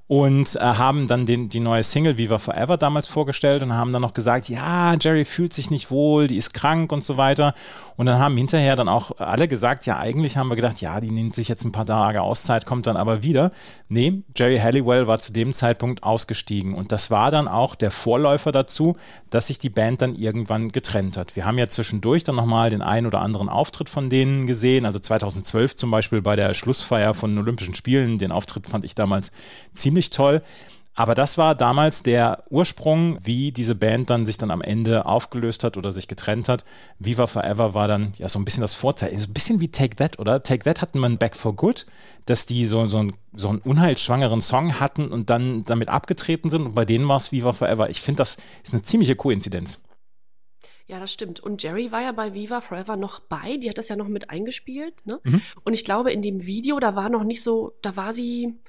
und 0.07 0.57
äh, 0.57 0.61
haben 0.61 1.07
dann 1.07 1.25
den, 1.25 1.49
die 1.49 1.61
neue 1.61 1.83
Single 1.83 2.19
Viva 2.19 2.39
Forever 2.39 2.77
damals 2.77 3.09
vorgestellt 3.09 3.63
und 3.63 3.73
haben 3.73 3.93
dann 3.93 4.03
noch 4.03 4.13
gesagt, 4.13 4.51
ja, 4.51 4.95
Jerry 5.01 5.25
fühlt 5.25 5.55
sich 5.55 5.71
nicht 5.71 5.91
wohl, 5.91 6.29
die 6.29 6.37
ist 6.37 6.53
krank 6.53 6.93
und 6.93 7.03
so 7.03 7.17
weiter. 7.17 7.55
Und 7.97 8.07
dann 8.07 8.19
haben 8.19 8.37
hinterher 8.37 8.75
dann 8.75 8.89
auch 8.89 9.19
alle 9.19 9.47
gesagt, 9.47 9.87
ja, 9.87 9.99
eigentlich 9.99 10.37
haben 10.37 10.49
wir 10.49 10.57
gedacht, 10.57 10.81
ja, 10.81 11.01
die 11.01 11.13
nimmt 11.13 11.35
sich 11.35 11.49
jetzt 11.49 11.65
ein 11.65 11.73
paar 11.73 11.87
Tage 11.87 12.23
Auszeit, 12.23 12.67
kommt 12.67 12.87
dann 12.87 12.97
aber 12.97 13.23
wieder. 13.23 13.53
Nee, 13.89 14.25
Jerry 14.35 14.59
Halliwell 14.59 15.07
war 15.07 15.21
zu 15.21 15.33
dem 15.33 15.53
Zeitpunkt 15.53 16.03
ausgestiegen 16.03 16.75
und 16.75 16.91
das 16.91 17.11
war 17.11 17.31
dann 17.31 17.47
auch 17.47 17.77
der 17.77 17.93
Vorläufer 17.93 18.51
dazu, 18.51 18.97
dass 19.31 19.47
sich 19.47 19.59
die 19.59 19.71
Band 19.71 20.03
dann 20.03 20.17
irgendwann 20.17 20.73
getrennt 20.73 21.17
hat. 21.17 21.37
Wir 21.37 21.45
haben 21.45 21.57
ja 21.57 21.69
zwischendurch 21.69 22.25
dann 22.25 22.35
nochmal 22.35 22.71
den 22.71 22.83
einen 22.83 23.07
oder 23.07 23.21
anderen 23.21 23.49
Auftritt 23.49 23.89
von 23.89 24.11
denen 24.11 24.47
gesehen, 24.47 24.87
also 24.87 24.99
2012 24.99 25.77
zum 25.77 25.91
Beispiel 25.93 26.21
bei 26.21 26.35
der 26.35 26.53
Schlussfeier 26.53 27.15
von 27.15 27.39
Olympischen 27.39 27.77
Spielen, 27.77 28.19
den 28.19 28.33
Auftritt 28.33 28.67
fand 28.67 28.85
ich 28.85 28.97
damals 28.97 29.31
ziemlich 29.73 29.94
toll. 30.11 30.43
Aber 30.97 31.17
das 31.17 31.39
war 31.39 31.57
damals 31.57 32.05
der 32.05 32.45
Ursprung, 32.51 33.19
wie 33.21 33.51
diese 33.51 33.75
Band 33.75 34.11
dann 34.11 34.25
sich 34.25 34.39
dann 34.39 34.53
am 34.53 34.63
Ende 34.63 35.07
aufgelöst 35.07 35.65
hat 35.65 35.77
oder 35.77 35.91
sich 35.91 36.07
getrennt 36.07 36.49
hat. 36.49 36.65
Viva 37.01 37.27
Forever 37.27 37.75
war 37.75 37.89
dann 37.89 38.15
ja 38.17 38.29
so 38.29 38.39
ein 38.39 38.45
bisschen 38.45 38.61
das 38.61 38.77
Vorzeichen, 38.77 39.19
so 39.19 39.27
ein 39.27 39.35
bisschen 39.35 39.61
wie 39.61 39.73
Take 39.73 39.97
That, 39.97 40.21
oder? 40.21 40.45
Take 40.45 40.63
That 40.65 40.83
hatten 40.83 41.01
man 41.01 41.19
Back 41.19 41.35
for 41.35 41.57
Good, 41.57 41.87
dass 42.27 42.47
die 42.47 42.65
so, 42.67 42.87
so, 42.87 42.99
ein, 42.99 43.13
so 43.33 43.49
einen 43.49 43.59
unheilschwangeren 43.59 44.41
Song 44.41 44.79
hatten 44.79 45.09
und 45.09 45.31
dann 45.31 45.65
damit 45.65 45.89
abgetreten 45.89 46.49
sind 46.49 46.63
und 46.63 46.75
bei 46.77 46.85
denen 46.85 47.09
war 47.09 47.17
es 47.17 47.33
Viva 47.33 47.53
Forever. 47.53 47.91
Ich 47.91 48.01
finde, 48.01 48.19
das 48.19 48.37
ist 48.63 48.73
eine 48.73 48.83
ziemliche 48.83 49.17
Koinzidenz. 49.17 49.81
Ja, 50.87 51.01
das 51.01 51.13
stimmt. 51.13 51.41
Und 51.41 51.63
Jerry 51.63 51.91
war 51.93 52.03
ja 52.03 52.13
bei 52.13 52.35
Viva 52.35 52.61
Forever 52.61 52.97
noch 52.97 53.19
bei, 53.19 53.57
die 53.57 53.69
hat 53.71 53.79
das 53.79 53.89
ja 53.89 53.97
noch 53.97 54.09
mit 54.09 54.31
eingespielt, 54.31 55.07
ne? 55.07 55.19
Mhm. 55.25 55.41
Und 55.65 55.73
ich 55.73 55.85
glaube, 55.85 56.13
in 56.13 56.21
dem 56.21 56.45
Video, 56.45 56.79
da 56.79 56.95
war 56.95 57.09
noch 57.09 57.25
nicht 57.25 57.43
so, 57.43 57.73
da 57.81 57.97
war 57.97 58.13
sie, 58.13 58.61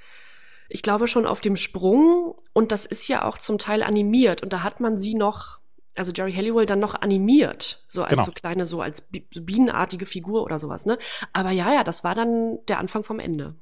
ich 0.69 0.81
glaube, 0.81 1.07
schon 1.07 1.25
auf 1.25 1.41
dem 1.41 1.55
Sprung 1.55 2.35
und 2.53 2.71
das 2.71 2.85
ist 2.85 3.07
ja 3.07 3.23
auch 3.23 3.37
zum 3.37 3.57
Teil 3.57 3.83
animiert 3.83 4.43
und 4.43 4.51
da 4.53 4.63
hat 4.63 4.79
man 4.79 4.99
sie 4.99 5.15
noch, 5.15 5.59
also 5.95 6.11
Jerry 6.11 6.33
Halliwell 6.33 6.65
dann 6.65 6.79
noch 6.79 6.95
animiert, 6.95 7.83
so 7.87 8.03
als 8.03 8.11
genau. 8.11 8.25
so 8.25 8.31
kleine, 8.31 8.65
so 8.65 8.81
als 8.81 9.07
bienenartige 9.33 10.05
Figur 10.05 10.43
oder 10.43 10.59
sowas, 10.59 10.85
ne? 10.85 10.97
Aber 11.33 11.51
ja, 11.51 11.73
ja, 11.73 11.83
das 11.83 12.03
war 12.03 12.15
dann 12.15 12.59
der 12.67 12.79
Anfang 12.79 13.03
vom 13.03 13.19
Ende. 13.19 13.55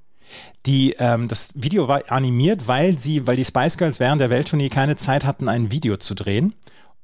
Die, 0.65 0.95
ähm, 0.99 1.27
das 1.27 1.51
Video 1.55 1.89
war 1.89 2.01
animiert, 2.09 2.67
weil 2.67 2.97
sie, 2.97 3.27
weil 3.27 3.35
die 3.35 3.43
Spice 3.43 3.77
Girls 3.77 3.99
während 3.99 4.21
der 4.21 4.29
Welttournee 4.29 4.69
keine 4.69 4.95
Zeit 4.95 5.25
hatten, 5.25 5.49
ein 5.49 5.69
Video 5.69 5.97
zu 5.97 6.15
drehen 6.15 6.53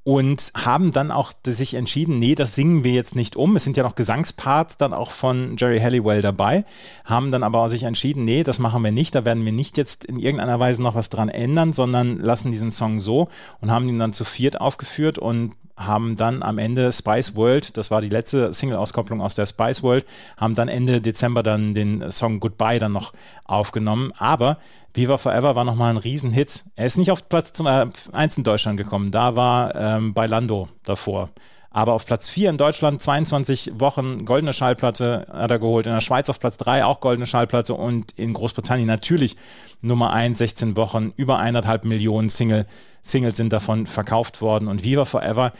und 0.09 0.51
haben 0.55 0.91
dann 0.91 1.11
auch 1.11 1.33
sich 1.45 1.75
entschieden, 1.75 2.17
nee, 2.17 2.33
das 2.33 2.55
singen 2.55 2.83
wir 2.83 2.93
jetzt 2.93 3.15
nicht 3.15 3.35
um. 3.35 3.55
Es 3.55 3.63
sind 3.63 3.77
ja 3.77 3.83
noch 3.83 3.93
Gesangsparts 3.93 4.77
dann 4.77 4.91
auch 4.91 5.11
von 5.11 5.55
Jerry 5.55 5.79
Halliwell 5.79 6.23
dabei, 6.23 6.65
haben 7.05 7.29
dann 7.29 7.43
aber 7.43 7.69
sich 7.69 7.83
entschieden, 7.83 8.23
nee, 8.23 8.41
das 8.41 8.57
machen 8.57 8.83
wir 8.83 8.91
nicht, 8.91 9.13
da 9.13 9.23
werden 9.23 9.45
wir 9.45 9.51
nicht 9.51 9.77
jetzt 9.77 10.05
in 10.05 10.17
irgendeiner 10.17 10.59
Weise 10.59 10.81
noch 10.81 10.95
was 10.95 11.09
dran 11.09 11.29
ändern, 11.29 11.73
sondern 11.73 12.17
lassen 12.17 12.49
diesen 12.49 12.71
Song 12.71 12.99
so 12.99 13.29
und 13.61 13.69
haben 13.69 13.87
ihn 13.87 13.99
dann 13.99 14.11
zu 14.11 14.23
viert 14.23 14.59
aufgeführt 14.59 15.19
und 15.19 15.51
haben 15.77 16.15
dann 16.15 16.41
am 16.41 16.57
Ende 16.57 16.91
Spice 16.91 17.35
World, 17.35 17.77
das 17.77 17.91
war 17.91 18.01
die 18.01 18.09
letzte 18.09 18.51
Single-Auskopplung 18.51 19.21
aus 19.21 19.35
der 19.35 19.45
Spice 19.45 19.83
World, 19.83 20.07
haben 20.37 20.55
dann 20.55 20.69
Ende 20.69 21.01
Dezember 21.01 21.43
dann 21.43 21.75
den 21.75 22.09
Song 22.09 22.39
Goodbye 22.39 22.79
dann 22.79 22.93
noch 22.93 23.13
aufgenommen. 23.45 24.11
Aber 24.17 24.57
Viva 24.93 25.17
Forever 25.17 25.55
war 25.55 25.65
nochmal 25.65 25.91
ein 25.91 25.97
Riesenhit. 25.97 26.65
Er 26.75 26.85
ist 26.85 26.97
nicht 26.97 27.11
auf 27.11 27.27
Platz 27.29 27.53
zum, 27.53 27.67
äh, 27.67 27.87
1 28.11 28.37
in 28.37 28.43
Deutschland 28.43 28.77
gekommen, 28.77 29.11
da 29.11 29.35
war 29.35 29.75
ähm, 29.75 30.13
Bailando 30.13 30.67
davor. 30.83 31.29
Aber 31.71 31.93
auf 31.93 32.05
Platz 32.05 32.27
4 32.29 32.49
in 32.49 32.57
Deutschland 32.57 32.99
22 32.99 33.73
Wochen 33.79 34.25
goldene 34.25 34.53
Schallplatte 34.53 35.27
hat 35.31 35.51
er 35.51 35.59
geholt. 35.59 35.85
In 35.85 35.93
der 35.93 36.01
Schweiz 36.01 36.27
auf 36.29 36.39
Platz 36.39 36.57
3 36.57 36.83
auch 36.83 36.99
goldene 36.99 37.27
Schallplatte 37.27 37.75
und 37.75 38.11
in 38.13 38.33
Großbritannien 38.33 38.87
natürlich 38.87 39.35
Nummer 39.81 40.11
1, 40.11 40.39
16 40.39 40.75
Wochen, 40.75 41.13
über 41.15 41.37
eineinhalb 41.37 41.85
Millionen 41.85 42.29
Single, 42.29 42.65
Singles 43.03 43.37
sind 43.37 43.53
davon 43.53 43.85
verkauft 43.85 44.41
worden. 44.41 44.67
Und 44.67 44.83
Viva 44.83 45.05
Forever, 45.05 45.53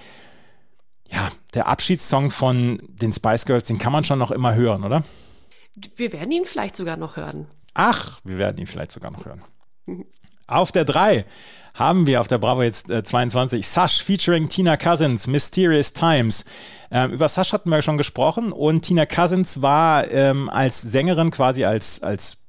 ja, 1.07 1.29
der 1.53 1.67
Abschiedssong 1.67 2.31
von 2.31 2.81
den 2.87 3.13
Spice 3.13 3.45
Girls, 3.45 3.67
den 3.67 3.77
kann 3.77 3.93
man 3.93 4.03
schon 4.03 4.19
noch 4.19 4.31
immer 4.31 4.55
hören, 4.55 4.83
oder? 4.83 5.03
Wir 5.95 6.11
werden 6.11 6.31
ihn 6.31 6.45
vielleicht 6.45 6.75
sogar 6.75 6.97
noch 6.97 7.17
hören. 7.17 7.47
Ach, 7.73 8.19
wir 8.23 8.38
werden 8.38 8.58
ihn 8.58 8.67
vielleicht 8.67 8.91
sogar 8.91 9.12
noch 9.12 9.25
hören. 9.25 9.43
Auf 10.47 10.71
der 10.71 10.86
3 10.86 11.25
haben 11.73 12.05
wir 12.05 12.21
auf 12.21 12.27
der 12.27 12.39
Bravo 12.39 12.63
jetzt 12.63 12.89
äh, 12.89 13.03
22 13.03 13.65
Sash 13.67 14.03
featuring 14.03 14.49
Tina 14.49 14.75
Cousins, 14.77 15.27
Mysterious 15.27 15.93
Times. 15.93 16.45
Ähm, 16.91 17.12
über 17.12 17.29
Sash 17.29 17.53
hatten 17.53 17.69
wir 17.69 17.82
schon 17.82 17.97
gesprochen 17.97 18.51
und 18.51 18.82
Tina 18.82 19.05
Cousins 19.05 19.62
war 19.62 20.10
ähm, 20.12 20.49
als 20.49 20.82
Sängerin 20.82 21.32
quasi 21.32 21.65
als, 21.65 22.01
als 22.01 22.39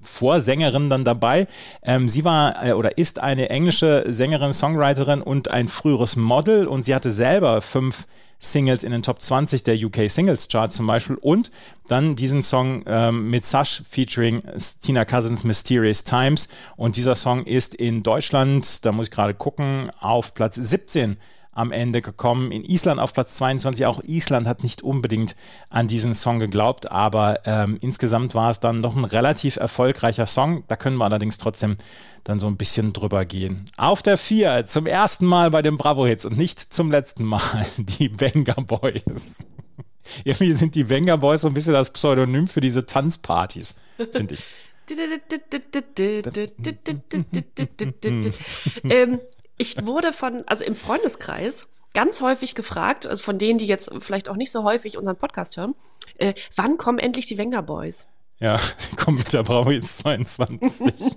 Vorsängerin 0.00 0.90
dann 0.90 1.04
dabei. 1.04 1.46
Ähm, 1.82 2.08
sie 2.08 2.24
war 2.24 2.64
äh, 2.64 2.72
oder 2.72 2.98
ist 2.98 3.18
eine 3.18 3.50
englische 3.50 4.04
Sängerin, 4.08 4.52
Songwriterin 4.52 5.22
und 5.22 5.50
ein 5.50 5.68
früheres 5.68 6.16
Model 6.16 6.66
und 6.66 6.82
sie 6.82 6.94
hatte 6.94 7.10
selber 7.10 7.62
fünf 7.62 8.06
Singles 8.42 8.82
in 8.82 8.92
den 8.92 9.02
Top 9.02 9.22
20 9.22 9.62
der 9.62 9.76
UK 9.76 10.10
Singles 10.10 10.48
Chart 10.48 10.72
zum 10.72 10.86
Beispiel 10.86 11.16
und 11.16 11.50
dann 11.86 12.16
diesen 12.16 12.42
Song 12.42 12.82
ähm, 12.86 13.30
mit 13.30 13.44
Sash 13.44 13.82
featuring 13.88 14.42
Tina 14.80 15.04
Cousins 15.04 15.44
Mysterious 15.44 16.04
Times 16.04 16.48
und 16.76 16.96
dieser 16.96 17.14
Song 17.14 17.44
ist 17.44 17.74
in 17.74 18.02
Deutschland, 18.02 18.84
da 18.84 18.92
muss 18.92 19.06
ich 19.06 19.12
gerade 19.12 19.34
gucken, 19.34 19.90
auf 20.00 20.34
Platz 20.34 20.56
17 20.56 21.16
am 21.52 21.70
Ende 21.70 22.00
gekommen. 22.00 22.50
In 22.50 22.64
Island 22.64 23.00
auf 23.00 23.12
Platz 23.12 23.34
22. 23.36 23.86
Auch 23.86 24.02
Island 24.04 24.46
hat 24.46 24.62
nicht 24.62 24.82
unbedingt 24.82 25.36
an 25.70 25.86
diesen 25.86 26.14
Song 26.14 26.38
geglaubt, 26.38 26.90
aber 26.90 27.40
ähm, 27.44 27.78
insgesamt 27.80 28.34
war 28.34 28.50
es 28.50 28.60
dann 28.60 28.80
noch 28.80 28.96
ein 28.96 29.04
relativ 29.04 29.56
erfolgreicher 29.56 30.26
Song. 30.26 30.64
Da 30.68 30.76
können 30.76 30.96
wir 30.96 31.04
allerdings 31.04 31.38
trotzdem 31.38 31.76
dann 32.24 32.38
so 32.38 32.46
ein 32.46 32.56
bisschen 32.56 32.92
drüber 32.92 33.24
gehen. 33.24 33.66
Auf 33.76 34.02
der 34.02 34.16
4 34.16 34.66
zum 34.66 34.86
ersten 34.86 35.26
Mal 35.26 35.50
bei 35.50 35.62
den 35.62 35.76
Bravo 35.76 36.06
Hits 36.06 36.24
und 36.24 36.36
nicht 36.38 36.60
zum 36.60 36.90
letzten 36.90 37.24
Mal 37.24 37.66
die 37.76 38.18
Venga 38.18 38.54
Boys. 38.54 39.44
Irgendwie 40.24 40.54
sind 40.54 40.74
die 40.74 40.88
Venga 40.88 41.16
Boys 41.16 41.42
so 41.42 41.48
ein 41.48 41.54
bisschen 41.54 41.74
das 41.74 41.90
Pseudonym 41.90 42.48
für 42.48 42.60
diese 42.60 42.86
Tanzpartys, 42.86 43.76
finde 44.12 44.34
ich. 44.34 44.44
ähm, 48.84 49.20
ich 49.56 49.84
wurde 49.86 50.12
von, 50.12 50.44
also 50.46 50.64
im 50.64 50.76
Freundeskreis, 50.76 51.68
ganz 51.94 52.20
häufig 52.20 52.54
gefragt, 52.54 53.06
also 53.06 53.22
von 53.22 53.38
denen, 53.38 53.58
die 53.58 53.66
jetzt 53.66 53.90
vielleicht 54.00 54.28
auch 54.28 54.36
nicht 54.36 54.50
so 54.50 54.64
häufig 54.64 54.96
unseren 54.96 55.16
Podcast 55.16 55.56
hören, 55.56 55.74
äh, 56.16 56.34
wann 56.56 56.78
kommen 56.78 56.98
endlich 56.98 57.26
die 57.26 57.38
Wenger 57.38 57.62
Boys? 57.62 58.08
Ja, 58.38 58.58
die 58.90 58.96
kommen 58.96 59.18
mit 59.18 59.32
der 59.32 59.42
Bravo 59.42 59.70
jetzt 59.70 59.98
22. 59.98 61.16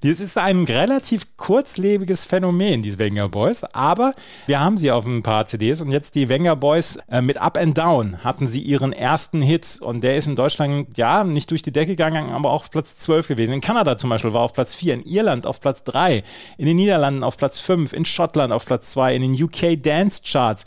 Das 0.00 0.20
ist 0.20 0.36
ein 0.36 0.64
relativ 0.64 1.36
kurzlebiges 1.36 2.24
Phänomen, 2.26 2.82
die 2.82 2.98
Wenger 2.98 3.28
Boys, 3.28 3.62
aber 3.64 4.14
wir 4.46 4.58
haben 4.58 4.76
sie 4.76 4.90
auf 4.90 5.06
ein 5.06 5.22
paar 5.22 5.46
CDs 5.46 5.80
und 5.80 5.90
jetzt 5.92 6.16
die 6.16 6.28
Wenger 6.28 6.56
Boys 6.56 6.98
äh, 7.08 7.22
mit 7.22 7.36
Up 7.36 7.56
and 7.56 7.78
Down 7.78 8.24
hatten 8.24 8.48
sie 8.48 8.60
ihren 8.60 8.92
ersten 8.92 9.42
Hit 9.42 9.78
und 9.80 10.02
der 10.02 10.16
ist 10.16 10.26
in 10.26 10.34
Deutschland, 10.34 10.98
ja, 10.98 11.22
nicht 11.22 11.50
durch 11.50 11.62
die 11.62 11.72
Decke 11.72 11.92
gegangen, 11.92 12.30
aber 12.30 12.50
auch 12.50 12.64
auf 12.64 12.70
Platz 12.70 12.96
12 12.96 13.28
gewesen. 13.28 13.52
In 13.52 13.60
Kanada 13.60 13.96
zum 13.96 14.10
Beispiel 14.10 14.32
war 14.32 14.42
auf 14.42 14.52
Platz 14.52 14.74
4, 14.74 14.94
in 14.94 15.02
Irland 15.02 15.46
auf 15.46 15.60
Platz 15.60 15.84
3, 15.84 16.24
in 16.58 16.66
den 16.66 16.76
Niederlanden 16.76 17.22
auf 17.22 17.36
Platz 17.36 17.60
5, 17.60 17.92
in 17.92 18.04
Schottland 18.04 18.52
auf 18.52 18.66
Platz 18.66 18.90
2, 18.90 19.14
in 19.14 19.22
den 19.22 19.42
UK 19.42 19.80
Dance 19.80 20.22
Charts 20.26 20.64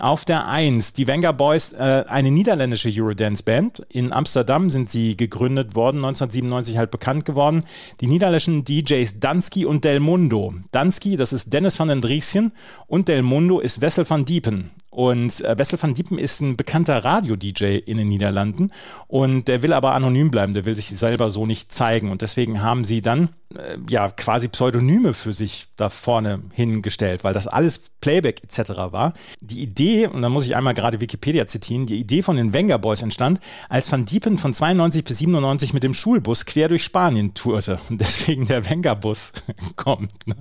auf 0.00 0.24
der 0.24 0.48
1, 0.48 0.94
die 0.94 1.06
Venga 1.06 1.32
Boys, 1.32 1.72
äh, 1.72 2.04
eine 2.08 2.30
niederländische 2.30 2.90
Eurodance-Band. 2.90 3.86
In 3.88 4.12
Amsterdam 4.12 4.70
sind 4.70 4.88
sie 4.88 5.16
gegründet 5.16 5.74
worden, 5.74 5.98
1997 5.98 6.78
halt 6.78 6.90
bekannt 6.90 7.24
geworden. 7.24 7.64
Die 8.00 8.06
niederländischen 8.06 8.64
DJs 8.64 9.20
Dansky 9.20 9.64
und 9.64 9.84
Del 9.84 10.00
Mundo. 10.00 10.54
Dansky, 10.72 11.16
das 11.16 11.32
ist 11.32 11.52
Dennis 11.52 11.78
van 11.78 11.88
den 11.88 12.00
Driesjen 12.00 12.52
und 12.86 13.08
Del 13.08 13.22
Mundo 13.22 13.60
ist 13.60 13.80
Wessel 13.80 14.08
van 14.08 14.24
Diepen. 14.24 14.70
Und 14.90 15.40
äh, 15.42 15.56
Wessel 15.56 15.80
van 15.80 15.94
Diepen 15.94 16.18
ist 16.18 16.40
ein 16.40 16.56
bekannter 16.56 17.04
Radio-DJ 17.04 17.78
in 17.78 17.96
den 17.96 18.08
Niederlanden 18.08 18.72
und 19.06 19.46
der 19.46 19.62
will 19.62 19.72
aber 19.72 19.92
anonym 19.94 20.32
bleiben, 20.32 20.52
der 20.52 20.64
will 20.64 20.74
sich 20.74 20.88
selber 20.88 21.30
so 21.30 21.46
nicht 21.46 21.72
zeigen. 21.72 22.10
Und 22.10 22.22
deswegen 22.22 22.60
haben 22.60 22.84
sie 22.84 23.00
dann 23.00 23.28
äh, 23.54 23.76
ja 23.88 24.08
quasi 24.08 24.48
Pseudonyme 24.48 25.14
für 25.14 25.32
sich 25.32 25.68
da 25.76 25.90
vorne 25.90 26.42
hingestellt, 26.52 27.22
weil 27.22 27.34
das 27.34 27.46
alles 27.46 27.82
Playback 28.00 28.42
etc. 28.42 28.70
war. 28.90 29.14
Die 29.40 29.60
Idee, 29.62 30.08
und 30.08 30.22
da 30.22 30.28
muss 30.28 30.46
ich 30.46 30.56
einmal 30.56 30.74
gerade 30.74 31.00
Wikipedia 31.00 31.46
zitieren, 31.46 31.86
die 31.86 32.00
Idee 32.00 32.22
von 32.22 32.36
den 32.36 32.52
Wenger 32.52 32.78
Boys 32.78 33.02
entstand, 33.02 33.38
als 33.68 33.92
Van 33.92 34.06
Diepen 34.06 34.38
von 34.38 34.52
92 34.52 35.04
bis 35.04 35.18
97 35.18 35.72
mit 35.72 35.84
dem 35.84 35.94
Schulbus 35.94 36.46
quer 36.46 36.68
durch 36.68 36.82
Spanien 36.82 37.34
tourte 37.34 37.78
und 37.88 38.00
deswegen 38.00 38.46
der 38.46 38.68
Wenger 38.68 38.96
Bus 38.96 39.32
kommt. 39.76 40.26
Ne? 40.26 40.34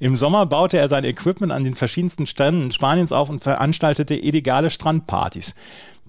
Im 0.00 0.16
Sommer 0.16 0.46
baute 0.46 0.78
er 0.78 0.88
sein 0.88 1.04
Equipment 1.04 1.52
an 1.52 1.64
den 1.64 1.74
verschiedensten 1.74 2.26
Stränden 2.26 2.72
Spaniens 2.72 3.12
auf 3.12 3.28
und 3.28 3.42
veranstaltete 3.42 4.14
illegale 4.14 4.70
Strandpartys. 4.70 5.54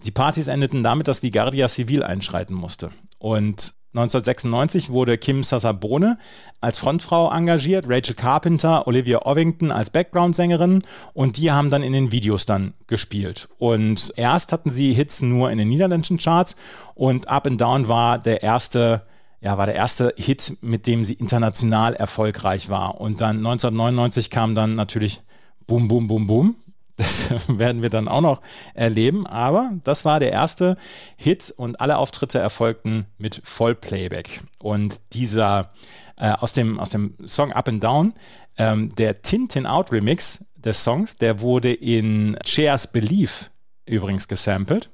Die 0.03 0.11
Partys 0.11 0.47
endeten 0.47 0.83
damit, 0.83 1.07
dass 1.07 1.21
die 1.21 1.31
Guardia 1.31 1.67
Civil 1.69 2.03
einschreiten 2.03 2.55
musste. 2.55 2.91
Und 3.17 3.73
1996 3.93 4.89
wurde 4.91 5.17
Kim 5.17 5.41
Sassabone 5.41 6.19
als 6.61 6.77
Frontfrau 6.77 7.31
engagiert, 7.31 7.85
Rachel 7.87 8.13
Carpenter, 8.13 8.85
Olivia 8.85 9.25
Ovington 9.25 9.71
als 9.71 9.89
Background-Sängerin 9.89 10.83
und 11.13 11.37
die 11.37 11.51
haben 11.51 11.71
dann 11.71 11.81
in 11.81 11.93
den 11.93 12.11
Videos 12.11 12.45
dann 12.45 12.73
gespielt. 12.85 13.47
Und 13.57 14.13
erst 14.15 14.51
hatten 14.51 14.69
sie 14.69 14.93
Hits 14.93 15.21
nur 15.23 15.49
in 15.49 15.57
den 15.57 15.69
niederländischen 15.69 16.17
Charts 16.19 16.57
und 16.93 17.27
Up 17.27 17.47
and 17.47 17.59
Down 17.59 17.87
war 17.87 18.19
der 18.19 18.43
erste 18.43 19.03
ja, 19.47 19.57
war 19.57 19.65
der 19.65 19.75
erste 19.75 20.13
Hit, 20.17 20.57
mit 20.59 20.87
dem 20.87 21.05
sie 21.05 21.13
international 21.13 21.93
erfolgreich 21.93 22.67
war. 22.67 22.99
Und 22.99 23.21
dann 23.21 23.37
1999 23.37 24.29
kam 24.29 24.55
dann 24.55 24.75
natürlich 24.75 25.21
Boom, 25.67 25.87
Boom, 25.87 26.09
Boom, 26.09 26.27
Boom. 26.27 26.55
Das 26.97 27.29
werden 27.47 27.81
wir 27.81 27.89
dann 27.89 28.09
auch 28.09 28.19
noch 28.19 28.41
erleben. 28.73 29.25
Aber 29.25 29.71
das 29.85 30.03
war 30.03 30.19
der 30.19 30.33
erste 30.33 30.75
Hit 31.15 31.53
und 31.55 31.79
alle 31.79 31.97
Auftritte 31.97 32.39
erfolgten 32.39 33.05
mit 33.17 33.39
Vollplayback. 33.45 34.43
Und 34.59 34.99
dieser 35.13 35.71
äh, 36.19 36.31
aus, 36.31 36.51
dem, 36.51 36.77
aus 36.77 36.89
dem 36.89 37.15
Song 37.25 37.53
Up 37.53 37.69
and 37.69 37.81
Down, 37.81 38.15
ähm, 38.57 38.89
der 38.97 39.21
Tintin 39.21 39.65
Out 39.65 39.93
Remix 39.93 40.43
des 40.57 40.83
Songs, 40.83 41.15
der 41.15 41.39
wurde 41.39 41.71
in 41.71 42.37
Cheers 42.43 42.91
Belief 42.91 43.49
übrigens 43.85 44.27
gesampelt. 44.27 44.89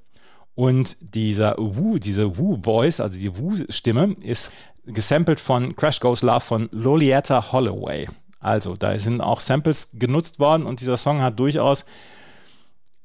Und 0.56 0.98
dieser 1.16 1.56
Wu, 1.58 1.98
diese 1.98 2.38
Wu-Voice, 2.38 3.00
also 3.00 3.20
die 3.20 3.36
Wu-Stimme, 3.38 4.16
ist 4.22 4.52
gesampelt 4.86 5.39
von 5.39 5.76
Crash 5.76 6.00
Goes 6.00 6.22
Love 6.22 6.42
von 6.42 6.70
Lolietta 6.72 7.52
Holloway. 7.52 8.08
Also, 8.39 8.76
da 8.76 8.98
sind 9.00 9.22
auch 9.22 9.39
Samples 9.39 9.92
genutzt 9.94 10.39
worden 10.39 10.66
und 10.66 10.82
dieser 10.82 10.98
Song 10.98 11.22
hat 11.22 11.39
durchaus 11.39 11.86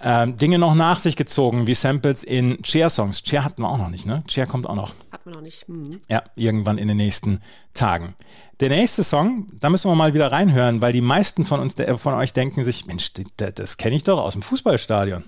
ähm, 0.01 0.37
Dinge 0.37 0.59
noch 0.59 0.75
nach 0.75 0.99
sich 0.99 1.17
gezogen, 1.17 1.67
wie 1.67 1.75
Samples 1.75 2.23
in 2.25 2.63
Chair-Songs. 2.63 3.23
Chair 3.23 3.45
hatten 3.45 3.63
wir 3.63 3.69
auch 3.69 3.79
noch 3.79 3.89
nicht, 3.89 4.07
ne? 4.07 4.23
Chair 4.29 4.47
kommt 4.47 4.69
auch 4.69 4.75
noch. 4.75 4.93
Hatten 5.11 5.31
wir 5.31 5.35
noch 5.35 5.43
nicht. 5.43 5.69
Mhm. 5.69 6.01
Ja, 6.09 6.23
irgendwann 6.37 6.79
in 6.79 6.89
den 6.89 6.97
nächsten 6.97 7.41
Tagen. 7.75 8.15
Der 8.61 8.69
nächste 8.69 9.03
Song, 9.03 9.49
da 9.61 9.71
müssen 9.71 9.91
wir 9.91 9.95
mal 9.95 10.15
wieder 10.15 10.31
reinhören, 10.31 10.81
weil 10.81 10.93
die 10.93 11.01
meisten 11.01 11.45
von 11.45 11.61
uns, 11.61 11.75
von 11.97 12.15
euch 12.15 12.33
denken 12.33 12.65
sich, 12.65 12.87
Mensch, 12.87 13.13
das, 13.37 13.55
das 13.55 13.77
kenne 13.77 13.97
ich 13.97 14.03
doch 14.05 14.19
aus 14.19 14.35
dem 14.35 14.43
Fußballstadion. 14.43 15.25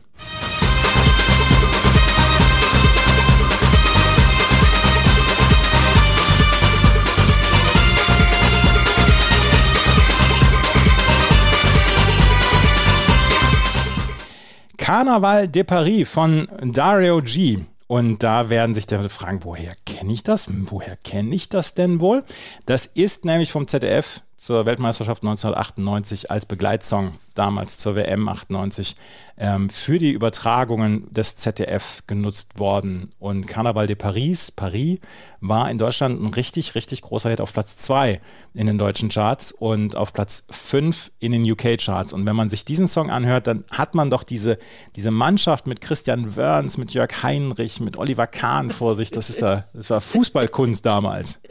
Carnaval 14.91 15.47
de 15.47 15.63
Paris 15.63 16.09
von 16.09 16.49
Dario 16.63 17.23
G. 17.23 17.61
Und 17.87 18.25
da 18.25 18.51
werden 18.51 18.75
sich 18.75 18.87
der 18.87 19.09
fragen, 19.09 19.39
woher 19.45 19.77
kenne 19.87 20.13
ich 20.13 20.25
das? 20.25 20.49
Woher 20.51 20.97
kenne 20.97 21.33
ich 21.33 21.49
das 21.49 21.75
denn 21.75 22.01
wohl? 22.01 22.25
Das 22.67 22.87
ist 22.87 23.25
nämlich 23.25 23.53
vom 23.53 23.69
ZDF 23.69 24.21
zur 24.41 24.65
Weltmeisterschaft 24.65 25.23
1998 25.23 26.31
als 26.31 26.47
Begleitsong 26.47 27.13
damals 27.35 27.77
zur 27.77 27.95
WM 27.95 28.27
98 28.27 28.97
ähm, 29.37 29.69
für 29.69 29.99
die 29.99 30.13
Übertragungen 30.13 31.13
des 31.13 31.37
ZDF 31.37 32.05
genutzt 32.07 32.59
worden. 32.59 33.13
Und 33.19 33.47
Carnaval 33.47 33.87
de 33.87 33.97
Paris, 33.97 34.51
Paris, 34.51 34.99
war 35.43 35.71
in 35.71 35.77
Deutschland 35.77 36.23
ein 36.23 36.29
richtig, 36.29 36.75
richtig 36.75 37.03
großer 37.03 37.29
Hit 37.29 37.43
auf 37.43 37.53
Platz 37.53 37.77
2 37.77 38.19
in 38.55 38.67
den 38.67 38.79
deutschen 38.79 39.11
Charts 39.11 39.53
und 39.53 39.95
auf 39.95 40.15
Platz 40.15 40.47
5 40.49 41.13
in 41.19 41.33
den 41.33 41.51
UK-Charts. 41.51 42.15
Und 42.15 42.25
wenn 42.25 42.35
man 42.35 42.49
sich 42.49 42.65
diesen 42.65 42.89
Song 42.89 43.11
anhört, 43.11 43.47
dann 43.47 43.65
hat 43.71 43.95
man 43.95 44.09
doch 44.09 44.23
diese, 44.23 44.59
diese 44.97 45.11
Mannschaft 45.11 45.67
mit 45.67 45.83
Christian 45.83 46.35
Wörns, 46.35 46.79
mit 46.79 46.95
Jörg 46.95 47.23
Heinrich, 47.23 47.81
mit 47.81 47.99
Oliver 47.99 48.27
Kahn 48.27 48.71
vor 48.71 48.95
sich. 48.95 49.11
Das, 49.11 49.29
ist 49.29 49.43
ja, 49.43 49.65
das 49.75 49.91
war 49.91 50.01
Fußballkunst 50.01 50.87
damals. 50.87 51.43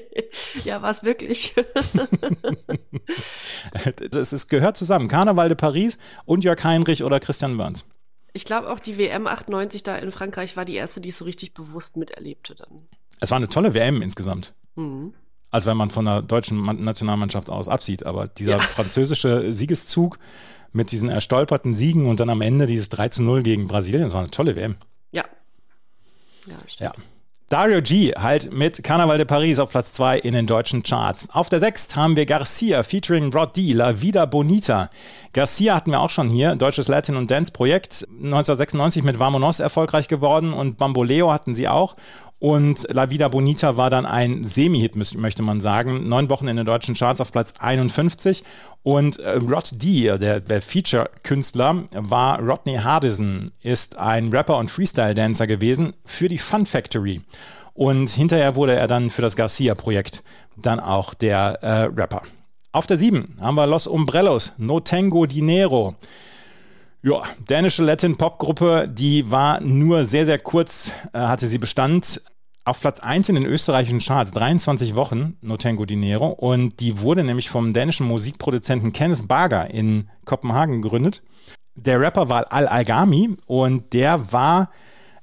ja, 0.64 0.82
war 0.82 0.90
es 0.92 1.02
wirklich. 1.02 1.54
es 4.00 4.48
gehört 4.48 4.76
zusammen. 4.76 5.08
Karneval 5.08 5.48
de 5.48 5.56
Paris 5.56 5.98
und 6.24 6.44
Jörg 6.44 6.62
Heinrich 6.64 7.04
oder 7.04 7.20
Christian 7.20 7.58
Wörns. 7.58 7.88
Ich 8.32 8.44
glaube 8.44 8.70
auch 8.70 8.78
die 8.78 8.96
WM 8.96 9.26
98 9.26 9.82
da 9.82 9.96
in 9.96 10.10
Frankreich 10.10 10.56
war 10.56 10.64
die 10.64 10.74
erste, 10.74 11.00
die 11.00 11.10
ich 11.10 11.16
so 11.16 11.24
richtig 11.24 11.52
bewusst 11.52 11.96
miterlebte 11.96 12.54
dann. 12.54 12.88
Es 13.20 13.30
war 13.30 13.36
eine 13.36 13.48
tolle 13.48 13.74
WM 13.74 14.00
insgesamt. 14.00 14.54
Mhm. 14.74 15.14
Also 15.50 15.68
wenn 15.68 15.76
man 15.76 15.90
von 15.90 16.06
der 16.06 16.22
deutschen 16.22 16.64
Nationalmannschaft 16.82 17.50
aus 17.50 17.68
absieht. 17.68 18.06
Aber 18.06 18.26
dieser 18.26 18.52
ja. 18.52 18.60
französische 18.60 19.52
Siegeszug 19.52 20.18
mit 20.72 20.90
diesen 20.92 21.10
erstolperten 21.10 21.74
Siegen 21.74 22.06
und 22.06 22.20
dann 22.20 22.30
am 22.30 22.40
Ende 22.40 22.66
dieses 22.66 22.88
3 22.88 23.08
zu 23.08 23.22
0 23.22 23.42
gegen 23.42 23.68
Brasilien, 23.68 24.04
das 24.04 24.14
war 24.14 24.20
eine 24.20 24.30
tolle 24.30 24.56
WM. 24.56 24.76
Ja. 25.10 25.24
Ja, 26.46 26.56
stimmt. 26.66 26.80
ja. 26.80 26.92
Dario 27.52 27.82
G 27.82 28.14
halt 28.18 28.50
mit 28.50 28.82
Carnaval 28.82 29.18
de 29.18 29.26
Paris 29.26 29.58
auf 29.58 29.68
Platz 29.68 29.92
2 29.92 30.20
in 30.20 30.32
den 30.32 30.46
deutschen 30.46 30.82
Charts. 30.82 31.28
Auf 31.30 31.50
der 31.50 31.60
6 31.60 31.96
haben 31.96 32.16
wir 32.16 32.24
Garcia 32.24 32.82
featuring 32.82 33.30
Rod 33.30 33.54
D, 33.54 33.74
La 33.74 34.00
Vida 34.00 34.24
Bonita. 34.24 34.88
Garcia 35.34 35.74
hatten 35.74 35.90
wir 35.90 36.00
auch 36.00 36.08
schon 36.08 36.30
hier, 36.30 36.56
deutsches 36.56 36.88
Latin- 36.88 37.16
und 37.16 37.30
Dance-Projekt, 37.30 38.08
1996 38.08 39.02
mit 39.02 39.18
Vamonos 39.18 39.60
erfolgreich 39.60 40.08
geworden 40.08 40.54
und 40.54 40.78
Bamboleo 40.78 41.30
hatten 41.30 41.54
sie 41.54 41.68
auch. 41.68 41.94
Und 42.42 42.88
La 42.90 43.08
Vida 43.08 43.28
Bonita 43.28 43.76
war 43.76 43.88
dann 43.88 44.04
ein 44.04 44.42
Semi-Hit, 44.42 44.96
möchte 44.96 45.44
man 45.44 45.60
sagen. 45.60 46.08
Neun 46.08 46.28
Wochen 46.28 46.48
in 46.48 46.56
den 46.56 46.66
deutschen 46.66 46.96
Charts 46.96 47.20
auf 47.20 47.30
Platz 47.30 47.54
51. 47.60 48.42
Und 48.82 49.20
äh, 49.20 49.36
Rod 49.36 49.80
D, 49.80 50.18
der, 50.18 50.40
der 50.40 50.60
Feature-Künstler, 50.60 51.84
war 51.92 52.40
Rodney 52.40 52.78
Hardison, 52.78 53.52
ist 53.60 53.96
ein 53.96 54.30
Rapper 54.30 54.58
und 54.58 54.72
Freestyle-Dancer 54.72 55.46
gewesen 55.46 55.92
für 56.04 56.28
die 56.28 56.38
Fun 56.38 56.66
Factory. 56.66 57.22
Und 57.74 58.10
hinterher 58.10 58.56
wurde 58.56 58.74
er 58.74 58.88
dann 58.88 59.10
für 59.10 59.22
das 59.22 59.36
Garcia-Projekt 59.36 60.24
dann 60.56 60.80
auch 60.80 61.14
der 61.14 61.62
äh, 61.62 61.82
Rapper. 61.96 62.22
Auf 62.72 62.88
der 62.88 62.96
7 62.96 63.36
haben 63.40 63.54
wir 63.54 63.68
Los 63.68 63.86
Umbrellos, 63.86 64.54
No 64.58 64.80
Tengo 64.80 65.26
Dinero. 65.26 65.94
Ja, 67.04 67.22
dänische 67.48 67.82
Latin-Pop-Gruppe, 67.82 68.88
die 68.88 69.28
war 69.28 69.60
nur 69.60 70.04
sehr, 70.04 70.24
sehr 70.24 70.38
kurz, 70.38 70.92
äh, 71.12 71.18
hatte 71.18 71.48
sie 71.48 71.58
Bestand. 71.58 72.20
Auf 72.64 72.80
Platz 72.80 73.00
1 73.00 73.28
in 73.28 73.34
den 73.34 73.44
österreichischen 73.44 73.98
Charts, 73.98 74.30
23 74.32 74.94
Wochen, 74.94 75.36
No 75.40 75.56
Tengo 75.56 75.84
Dinero. 75.84 76.28
Und 76.28 76.78
die 76.78 77.00
wurde 77.00 77.24
nämlich 77.24 77.50
vom 77.50 77.72
dänischen 77.72 78.06
Musikproduzenten 78.06 78.92
Kenneth 78.92 79.26
Barger 79.26 79.68
in 79.68 80.08
Kopenhagen 80.24 80.80
gegründet. 80.80 81.22
Der 81.74 81.98
Rapper 82.00 82.28
war 82.28 82.52
Al-Algami 82.52 83.36
und 83.46 83.92
der 83.92 84.32
war 84.32 84.70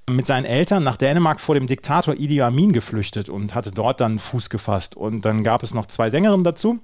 mit 0.10 0.26
seinen 0.26 0.44
Eltern 0.44 0.84
nach 0.84 0.98
Dänemark 0.98 1.40
vor 1.40 1.56
dem 1.56 1.68
Diktator 1.68 2.16
Idi 2.16 2.42
Amin 2.42 2.74
geflüchtet 2.74 3.30
und 3.30 3.56
hatte 3.56 3.72
dort 3.72 4.02
dann 4.02 4.20
Fuß 4.20 4.50
gefasst. 4.50 4.98
Und 4.98 5.24
dann 5.24 5.46
gab 5.46 5.64
es 5.64 5.74
noch 5.74 5.86
zwei 5.86 6.10
Sängerinnen 6.10 6.44
dazu. 6.44 6.80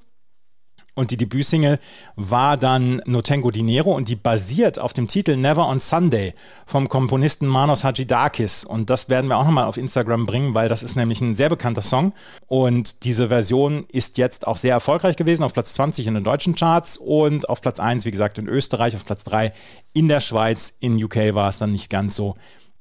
Und 0.95 1.11
die 1.11 1.17
Debütsingle 1.17 1.79
war 2.15 2.55
dann 2.55 3.01
No 3.05 3.21
Tengo 3.21 3.51
Dinero 3.51 3.91
und 3.91 4.07
die 4.07 4.15
basiert 4.15 4.79
auf 4.79 4.93
dem 4.93 5.09
Titel 5.09 5.35
Never 5.35 5.67
on 5.67 5.81
Sunday 5.81 6.33
vom 6.65 6.87
Komponisten 6.87 7.47
Manos 7.47 7.83
Hadjidakis. 7.83 8.63
Und 8.63 8.89
das 8.89 9.09
werden 9.09 9.29
wir 9.29 9.37
auch 9.37 9.43
nochmal 9.43 9.65
auf 9.65 9.75
Instagram 9.75 10.25
bringen, 10.25 10.55
weil 10.55 10.69
das 10.69 10.83
ist 10.83 10.95
nämlich 10.95 11.19
ein 11.19 11.35
sehr 11.35 11.49
bekannter 11.49 11.81
Song. 11.81 12.13
Und 12.47 13.03
diese 13.03 13.27
Version 13.27 13.85
ist 13.89 14.17
jetzt 14.17 14.47
auch 14.47 14.55
sehr 14.55 14.71
erfolgreich 14.71 15.17
gewesen, 15.17 15.43
auf 15.43 15.53
Platz 15.53 15.73
20 15.73 16.07
in 16.07 16.13
den 16.13 16.23
deutschen 16.23 16.55
Charts 16.55 16.95
und 16.95 17.49
auf 17.49 17.61
Platz 17.61 17.81
1, 17.81 18.05
wie 18.05 18.11
gesagt, 18.11 18.37
in 18.37 18.47
Österreich, 18.47 18.95
auf 18.95 19.05
Platz 19.05 19.25
3 19.25 19.51
in 19.91 20.07
der 20.07 20.21
Schweiz. 20.21 20.77
In 20.79 21.03
UK 21.03 21.35
war 21.35 21.49
es 21.49 21.57
dann 21.57 21.73
nicht 21.73 21.89
ganz 21.89 22.15
so 22.15 22.35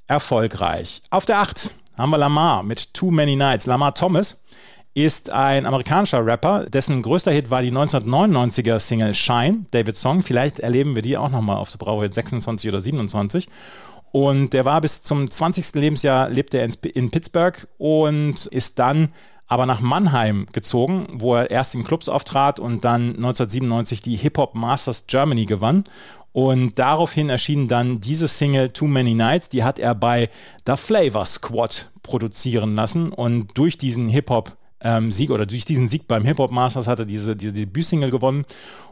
erfolgreich. 0.06 1.02
Auf 1.10 1.26
der 1.26 1.40
8 1.40 1.74
haben 1.96 2.10
wir 2.10 2.18
Lamar 2.18 2.62
mit 2.62 2.94
Too 2.94 3.10
Many 3.10 3.36
Nights. 3.36 3.66
Lamar 3.66 3.94
Thomas 3.94 4.43
ist 4.94 5.30
ein 5.30 5.66
amerikanischer 5.66 6.24
Rapper, 6.24 6.66
dessen 6.66 7.02
größter 7.02 7.32
Hit 7.32 7.50
war 7.50 7.62
die 7.62 7.72
1999er 7.72 8.78
Single 8.78 9.14
Shine, 9.14 9.66
David 9.72 9.96
Song. 9.96 10.22
Vielleicht 10.22 10.60
erleben 10.60 10.94
wir 10.94 11.02
die 11.02 11.16
auch 11.16 11.30
nochmal 11.30 11.56
auf 11.56 11.70
der 11.70 11.78
Brauche 11.78 12.10
26 12.10 12.68
oder 12.68 12.80
27. 12.80 13.48
Und 14.12 14.52
der 14.52 14.64
war 14.64 14.80
bis 14.80 15.02
zum 15.02 15.28
20. 15.28 15.74
Lebensjahr, 15.74 16.28
lebte 16.28 16.58
er 16.58 16.68
in 16.94 17.10
Pittsburgh 17.10 17.66
und 17.78 18.46
ist 18.46 18.78
dann 18.78 19.08
aber 19.48 19.66
nach 19.66 19.80
Mannheim 19.80 20.46
gezogen, 20.52 21.08
wo 21.12 21.34
er 21.34 21.50
erst 21.50 21.74
in 21.74 21.82
Clubs 21.82 22.08
auftrat 22.08 22.60
und 22.60 22.84
dann 22.84 23.16
1997 23.16 24.02
die 24.02 24.16
Hip-Hop 24.16 24.54
Masters 24.54 25.08
Germany 25.08 25.46
gewann. 25.46 25.82
Und 26.32 26.78
daraufhin 26.78 27.28
erschien 27.28 27.66
dann 27.66 28.00
diese 28.00 28.28
Single 28.28 28.70
Too 28.70 28.86
Many 28.86 29.14
Nights, 29.14 29.48
die 29.48 29.64
hat 29.64 29.80
er 29.80 29.94
bei 29.96 30.30
The 30.66 30.76
Flavor 30.76 31.26
Squad 31.26 31.90
produzieren 32.02 32.76
lassen 32.76 33.12
und 33.12 33.56
durch 33.58 33.78
diesen 33.78 34.08
Hip-Hop 34.08 34.56
ähm, 34.84 35.10
Sieg 35.10 35.30
oder 35.30 35.46
durch 35.46 35.64
diesen 35.64 35.88
Sieg 35.88 36.06
beim 36.06 36.24
Hip 36.24 36.38
Hop 36.38 36.52
Masters 36.52 36.86
hat 36.86 37.00
er 37.00 37.06
diese, 37.06 37.34
diese 37.34 37.54
Debütsingle 37.54 38.10
gewonnen 38.10 38.44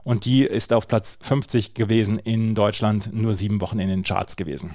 und 0.03 0.25
die 0.25 0.45
ist 0.45 0.73
auf 0.73 0.89
Platz 0.89 1.19
50 1.23 1.75
gewesen 1.75 2.19
in 2.19 2.55
Deutschland, 2.55 3.11
nur 3.13 3.35
sieben 3.35 3.61
Wochen 3.61 3.79
in 3.79 3.89
den 3.89 4.03
Charts 4.03 4.37
gewesen. 4.37 4.75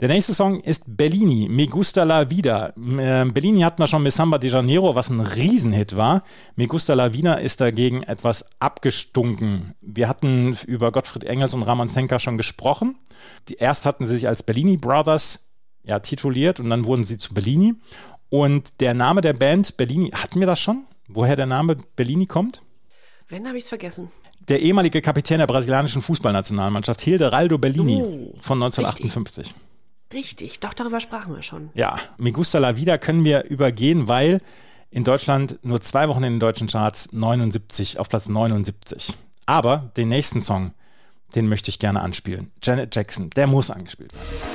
Der 0.00 0.08
nächste 0.08 0.34
Song 0.34 0.58
ist 0.58 0.96
Bellini, 0.96 1.48
Me 1.48 1.68
Gusta 1.68 2.02
La 2.02 2.28
Vida. 2.28 2.72
Ähm, 2.76 3.32
Bellini 3.32 3.60
hatten 3.60 3.80
wir 3.80 3.86
schon 3.86 4.02
mit 4.02 4.12
Samba 4.12 4.38
de 4.38 4.50
Janeiro, 4.50 4.96
was 4.96 5.08
ein 5.08 5.20
Riesenhit 5.20 5.96
war. 5.96 6.24
Me 6.56 6.66
Gusta 6.66 6.94
La 6.94 7.12
Vida 7.12 7.34
ist 7.34 7.60
dagegen 7.60 8.02
etwas 8.02 8.44
abgestunken. 8.58 9.74
Wir 9.80 10.08
hatten 10.08 10.58
über 10.66 10.90
Gottfried 10.90 11.22
Engels 11.24 11.54
und 11.54 11.62
Ramon 11.62 11.86
Senka 11.86 12.18
schon 12.18 12.36
gesprochen. 12.36 12.96
Die, 13.48 13.54
erst 13.54 13.86
hatten 13.86 14.04
sie 14.04 14.16
sich 14.16 14.26
als 14.26 14.42
Bellini 14.42 14.76
Brothers 14.76 15.46
ja, 15.84 16.00
tituliert 16.00 16.58
und 16.58 16.70
dann 16.70 16.86
wurden 16.86 17.04
sie 17.04 17.18
zu 17.18 17.32
Bellini. 17.32 17.74
Und 18.34 18.80
der 18.80 18.94
Name 18.94 19.20
der 19.20 19.32
Band 19.32 19.76
Bellini, 19.76 20.10
hatten 20.10 20.40
wir 20.40 20.48
das 20.48 20.58
schon? 20.58 20.86
Woher 21.06 21.36
der 21.36 21.46
Name 21.46 21.76
Bellini 21.94 22.26
kommt? 22.26 22.62
Wenn, 23.28 23.46
habe 23.46 23.58
ich 23.58 23.62
es 23.62 23.68
vergessen. 23.68 24.10
Der 24.48 24.60
ehemalige 24.60 25.00
Kapitän 25.00 25.38
der 25.38 25.46
brasilianischen 25.46 26.02
Fußballnationalmannschaft, 26.02 27.00
Hilderaldo 27.00 27.58
Bellini 27.58 28.02
oh, 28.02 28.34
von 28.40 28.60
1958. 28.60 29.46
Richtig. 29.46 29.54
richtig, 30.12 30.58
doch 30.58 30.74
darüber 30.74 30.98
sprachen 30.98 31.32
wir 31.32 31.44
schon. 31.44 31.70
Ja, 31.74 31.96
Me 32.18 32.32
Gusta 32.32 32.58
La 32.58 32.74
Vida 32.74 32.98
können 32.98 33.22
wir 33.22 33.44
übergehen, 33.44 34.08
weil 34.08 34.40
in 34.90 35.04
Deutschland 35.04 35.60
nur 35.62 35.80
zwei 35.80 36.08
Wochen 36.08 36.24
in 36.24 36.32
den 36.32 36.40
deutschen 36.40 36.66
Charts 36.66 37.12
79, 37.12 38.00
auf 38.00 38.08
Platz 38.08 38.28
79. 38.28 39.14
Aber 39.46 39.92
den 39.96 40.08
nächsten 40.08 40.40
Song, 40.40 40.72
den 41.36 41.48
möchte 41.48 41.68
ich 41.68 41.78
gerne 41.78 42.00
anspielen. 42.00 42.50
Janet 42.60 42.96
Jackson, 42.96 43.30
der 43.30 43.46
muss 43.46 43.70
angespielt 43.70 44.12
werden. 44.12 44.53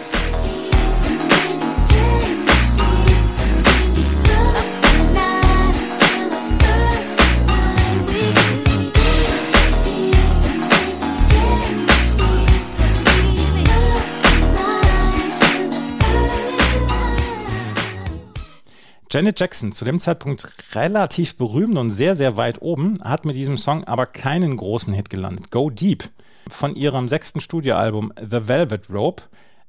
Janet 19.11 19.39
Jackson, 19.39 19.71
zu 19.71 19.85
dem 19.85 19.99
Zeitpunkt 19.99 20.75
relativ 20.75 21.35
berühmt 21.35 21.79
und 21.79 21.89
sehr, 21.89 22.15
sehr 22.15 22.37
weit 22.37 22.61
oben, 22.61 22.99
hat 23.03 23.25
mit 23.25 23.35
diesem 23.35 23.57
Song 23.57 23.83
aber 23.85 24.05
keinen 24.05 24.55
großen 24.55 24.93
Hit 24.93 25.09
gelandet. 25.09 25.49
Go 25.49 25.71
Deep 25.71 26.03
von 26.47 26.75
ihrem 26.75 27.09
sechsten 27.09 27.41
Studioalbum 27.41 28.13
The 28.19 28.47
Velvet 28.47 28.87
Rope. 28.91 29.23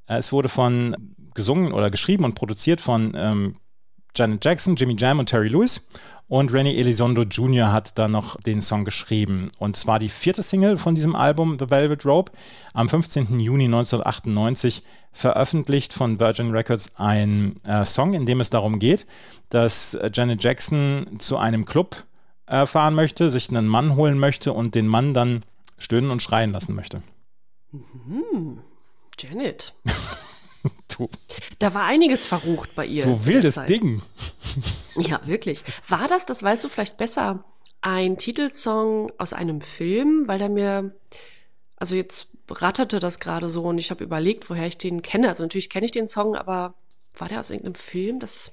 Es 0.06 0.30
wurde 0.30 0.50
von 0.50 1.14
gesungen 1.32 1.72
oder 1.72 1.90
geschrieben 1.90 2.24
und 2.24 2.34
produziert 2.34 2.82
von 2.82 3.14
ähm, 3.16 3.54
Janet 4.14 4.44
Jackson, 4.44 4.76
Jimmy 4.76 4.96
Jam 4.96 5.18
und 5.18 5.26
Terry 5.26 5.48
Lewis. 5.48 5.86
Und 6.28 6.52
Rennie 6.52 6.78
Elizondo 6.78 7.22
Jr. 7.22 7.72
hat 7.72 7.98
dann 7.98 8.12
noch 8.12 8.40
den 8.40 8.60
Song 8.60 8.84
geschrieben. 8.84 9.48
Und 9.58 9.74
zwar 9.74 9.98
die 9.98 10.08
vierte 10.08 10.42
Single 10.42 10.78
von 10.78 10.94
diesem 10.94 11.16
Album, 11.16 11.58
The 11.58 11.70
Velvet 11.70 12.06
Rope, 12.06 12.30
am 12.72 12.88
15. 12.88 13.40
Juni 13.40 13.64
1998 13.64 14.84
veröffentlicht 15.12 15.92
von 15.92 16.20
Virgin 16.20 16.52
Records 16.52 16.92
ein 16.96 17.56
äh, 17.64 17.84
Song, 17.84 18.14
in 18.14 18.26
dem 18.26 18.40
es 18.40 18.50
darum 18.50 18.78
geht, 18.78 19.08
dass 19.48 19.98
Janet 20.12 20.42
Jackson 20.44 21.16
zu 21.18 21.36
einem 21.36 21.64
Club 21.64 22.04
äh, 22.46 22.64
fahren 22.64 22.94
möchte, 22.94 23.28
sich 23.28 23.48
einen 23.50 23.66
Mann 23.66 23.96
holen 23.96 24.18
möchte 24.18 24.52
und 24.52 24.76
den 24.76 24.86
Mann 24.86 25.14
dann 25.14 25.44
stöhnen 25.78 26.12
und 26.12 26.22
schreien 26.22 26.52
lassen 26.52 26.76
möchte. 26.76 27.02
Mhm. 27.72 28.60
Janet. 29.18 29.74
du. 30.98 31.08
Da 31.58 31.74
war 31.74 31.84
einiges 31.84 32.26
verrucht 32.26 32.74
bei 32.74 32.86
ihr. 32.86 33.04
Du 33.04 33.26
wildes 33.26 33.64
Ding. 33.66 34.02
Ja, 34.96 35.20
wirklich. 35.24 35.62
War 35.86 36.08
das, 36.08 36.26
das 36.26 36.42
weißt 36.42 36.64
du 36.64 36.68
vielleicht 36.68 36.96
besser, 36.96 37.44
ein 37.80 38.18
Titelsong 38.18 39.12
aus 39.18 39.32
einem 39.32 39.60
Film, 39.60 40.24
weil 40.26 40.38
der 40.38 40.48
mir, 40.48 40.92
also 41.76 41.94
jetzt 41.94 42.26
ratterte 42.50 42.98
das 42.98 43.20
gerade 43.20 43.48
so 43.48 43.62
und 43.64 43.78
ich 43.78 43.90
habe 43.90 44.04
überlegt, 44.04 44.50
woher 44.50 44.66
ich 44.66 44.78
den 44.78 45.02
kenne. 45.02 45.28
Also 45.28 45.44
natürlich 45.44 45.70
kenne 45.70 45.86
ich 45.86 45.92
den 45.92 46.08
Song, 46.08 46.34
aber 46.34 46.74
war 47.16 47.28
der 47.28 47.40
aus 47.40 47.50
irgendeinem 47.50 47.76
Film? 47.76 48.18
Das 48.18 48.52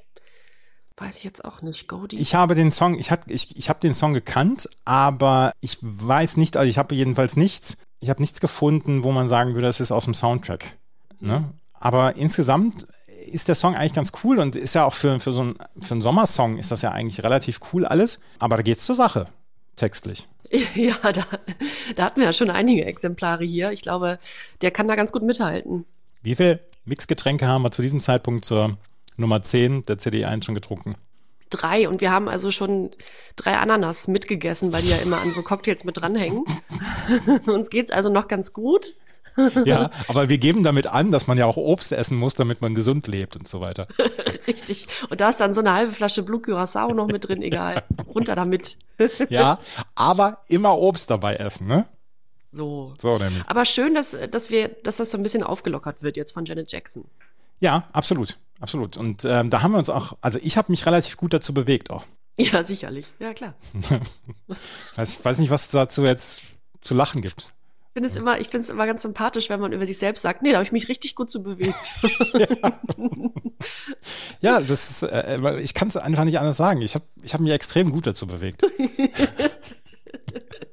weiß 0.98 1.18
ich 1.18 1.24
jetzt 1.24 1.46
auch 1.46 1.62
nicht. 1.62 1.88
Go 1.88 2.06
Ich 2.12 2.36
habe 2.36 2.56
den 2.56 2.72
Song, 2.72 2.98
ich, 2.98 3.12
ich, 3.28 3.58
ich 3.58 3.70
habe 3.70 3.80
den 3.80 3.94
Song 3.94 4.14
gekannt, 4.14 4.70
aber 4.86 5.52
ich 5.62 5.78
weiß 5.82 6.38
nicht, 6.38 6.58
also 6.58 6.70
ich 6.70 6.78
habe 6.78 6.96
jedenfalls 6.96 7.36
nichts, 7.36 7.78
ich 8.00 8.10
habe 8.10 8.22
nichts 8.22 8.40
gefunden, 8.40 9.04
wo 9.04 9.12
man 9.12 9.30
sagen 9.30 9.54
würde, 9.54 9.68
das 9.68 9.80
ist 9.80 9.92
aus 9.92 10.06
dem 10.06 10.14
Soundtrack. 10.14 10.78
Ne? 11.20 11.52
Aber 11.80 12.16
insgesamt 12.18 12.88
ist 13.28 13.48
der 13.48 13.56
Song 13.56 13.76
eigentlich 13.76 13.94
ganz 13.94 14.12
cool 14.24 14.40
und 14.40 14.56
ist 14.56 14.76
ja 14.76 14.86
auch 14.86 14.94
für, 14.94 15.20
für 15.20 15.32
so 15.32 15.44
ein, 15.44 15.56
für 15.82 15.94
einen 15.94 16.02
Sommersong 16.02 16.58
ist 16.58 16.72
das 16.72 16.82
ja 16.82 16.92
eigentlich 16.92 17.24
relativ 17.24 17.60
cool 17.74 17.86
alles. 17.86 18.20
Aber 18.40 18.58
da 18.58 18.64
geht 18.64 18.78
es 18.78 18.86
zur 18.86 18.96
Sache, 18.96 19.28
textlich. 19.76 20.28
Ja, 20.76 20.96
da, 21.02 21.26
da 21.98 22.06
hatten 22.06 22.22
wir 22.22 22.28
ja 22.28 22.32
schon 22.32 22.50
einige 22.50 22.86
Exemplare 22.86 23.44
hier. 23.44 23.72
Ich 23.72 23.82
glaube, 23.82 24.18
der 24.62 24.72
kann 24.72 24.88
da 24.88 24.96
ganz 24.96 25.12
gut 25.12 25.24
mithalten. 25.24 25.86
Wie 26.22 26.36
viele 26.36 26.62
Mixgetränke 26.86 27.46
haben 27.48 27.64
wir 27.64 27.72
zu 27.72 27.82
diesem 27.82 28.00
Zeitpunkt 28.00 28.46
zur 28.46 28.78
Nummer 29.18 29.42
10 29.42 29.86
der 29.86 29.98
CD1 29.98 30.46
schon 30.46 30.56
getrunken? 30.56 30.96
Drei 31.50 31.90
und 31.90 32.00
wir 32.00 32.12
haben 32.12 32.30
also 32.30 32.52
schon 32.52 32.92
drei 33.36 33.58
Ananas 33.58 34.08
mitgegessen, 34.08 34.72
weil 34.72 34.84
die 34.84 34.90
ja 34.90 34.98
immer 34.98 35.20
an 35.20 35.32
so 35.32 35.42
Cocktails 35.42 35.84
mit 35.84 35.98
dranhängen. 35.98 36.46
Uns 37.48 37.70
geht 37.70 37.86
es 37.86 37.92
also 37.92 38.08
noch 38.08 38.30
ganz 38.30 38.54
gut 38.54 38.96
ja, 39.66 39.92
aber 40.08 40.30
wir 40.30 40.38
geben 40.38 40.64
damit 40.64 40.88
an, 40.88 41.12
dass 41.12 41.28
man 41.28 41.38
ja 41.38 41.46
auch 41.46 41.58
Obst 41.58 41.92
essen 41.92 42.18
muss, 42.18 42.34
damit 42.34 42.62
man 42.62 42.74
gesund 42.74 43.08
lebt 43.08 43.36
und 43.36 43.48
so 43.48 43.62
weiter. 43.62 43.88
Richtig. 44.48 44.88
Und 45.10 45.22
da 45.22 45.30
ist 45.30 45.40
dann 45.40 45.54
so 45.54 45.62
eine 45.62 45.74
halbe 45.74 45.92
Flasche 45.92 46.24
Blue 46.24 46.42
Curacao 46.42 46.94
noch 46.94 47.08
mit 47.08 47.28
drin, 47.28 47.42
egal. 47.42 47.84
Runter 48.16 48.36
damit. 48.36 48.78
ja, 49.30 49.60
aber 49.96 50.40
immer 50.48 50.78
Obst 50.78 51.10
dabei 51.10 51.36
essen, 51.36 51.68
ne? 51.68 51.86
So. 52.52 52.94
So 52.98 53.18
nämlich. 53.18 53.44
Aber 53.48 53.66
schön, 53.66 53.94
dass, 53.94 54.18
dass, 54.32 54.50
wir, 54.50 54.70
dass 54.84 54.98
das 54.98 55.12
so 55.12 55.18
ein 55.18 55.24
bisschen 55.24 55.44
aufgelockert 55.44 56.02
wird 56.02 56.18
jetzt 56.18 56.32
von 56.32 56.46
Janet 56.46 56.72
Jackson. 56.72 57.06
Ja, 57.60 57.88
absolut. 57.94 58.40
Absolut. 58.60 58.98
Und 58.98 59.24
ähm, 59.26 59.52
da 59.52 59.62
haben 59.62 59.72
wir 59.72 59.78
uns 59.78 59.90
auch, 59.90 60.18
also 60.22 60.40
ich 60.42 60.58
habe 60.58 60.72
mich 60.72 60.86
relativ 60.86 61.18
gut 61.18 61.34
dazu 61.34 61.54
bewegt 61.54 61.92
auch. 61.92 62.06
Ja, 62.40 62.64
sicherlich. 62.64 63.06
Ja, 63.20 63.34
klar. 63.34 63.54
weiß, 64.96 65.24
weiß 65.24 65.38
nicht, 65.40 65.50
was 65.50 65.66
es 65.66 65.72
dazu 65.72 66.04
jetzt 66.06 66.42
zu 66.82 66.96
lachen 66.96 67.22
gibt 67.22 67.54
finde 67.98 68.10
es 68.10 68.16
immer, 68.16 68.40
ich 68.40 68.50
finde 68.50 68.62
es 68.62 68.70
immer 68.70 68.86
ganz 68.86 69.02
sympathisch, 69.02 69.50
wenn 69.50 69.60
man 69.60 69.74
über 69.74 69.88
sich 69.88 69.98
selbst 69.98 70.22
sagt, 70.22 70.44
nee, 70.44 70.52
da 70.52 70.58
habe 70.58 70.64
ich 70.64 70.72
mich 70.72 70.88
richtig 70.88 71.16
gut 71.16 71.32
zu 71.32 71.42
bewegt. 71.42 71.76
ja. 72.38 72.80
ja, 74.42 74.62
das 74.62 74.92
ist, 74.92 75.02
äh, 75.02 75.60
ich 75.62 75.74
kann 75.74 75.88
es 75.88 75.98
einfach 75.98 76.24
nicht 76.24 76.38
anders 76.38 76.58
sagen. 76.58 76.84
Ich 76.84 76.94
habe 76.94 77.06
ich 77.24 77.34
hab 77.34 77.42
mich 77.42 77.52
extrem 77.52 77.92
gut 77.92 78.06
dazu 78.06 78.28
bewegt. 78.28 78.64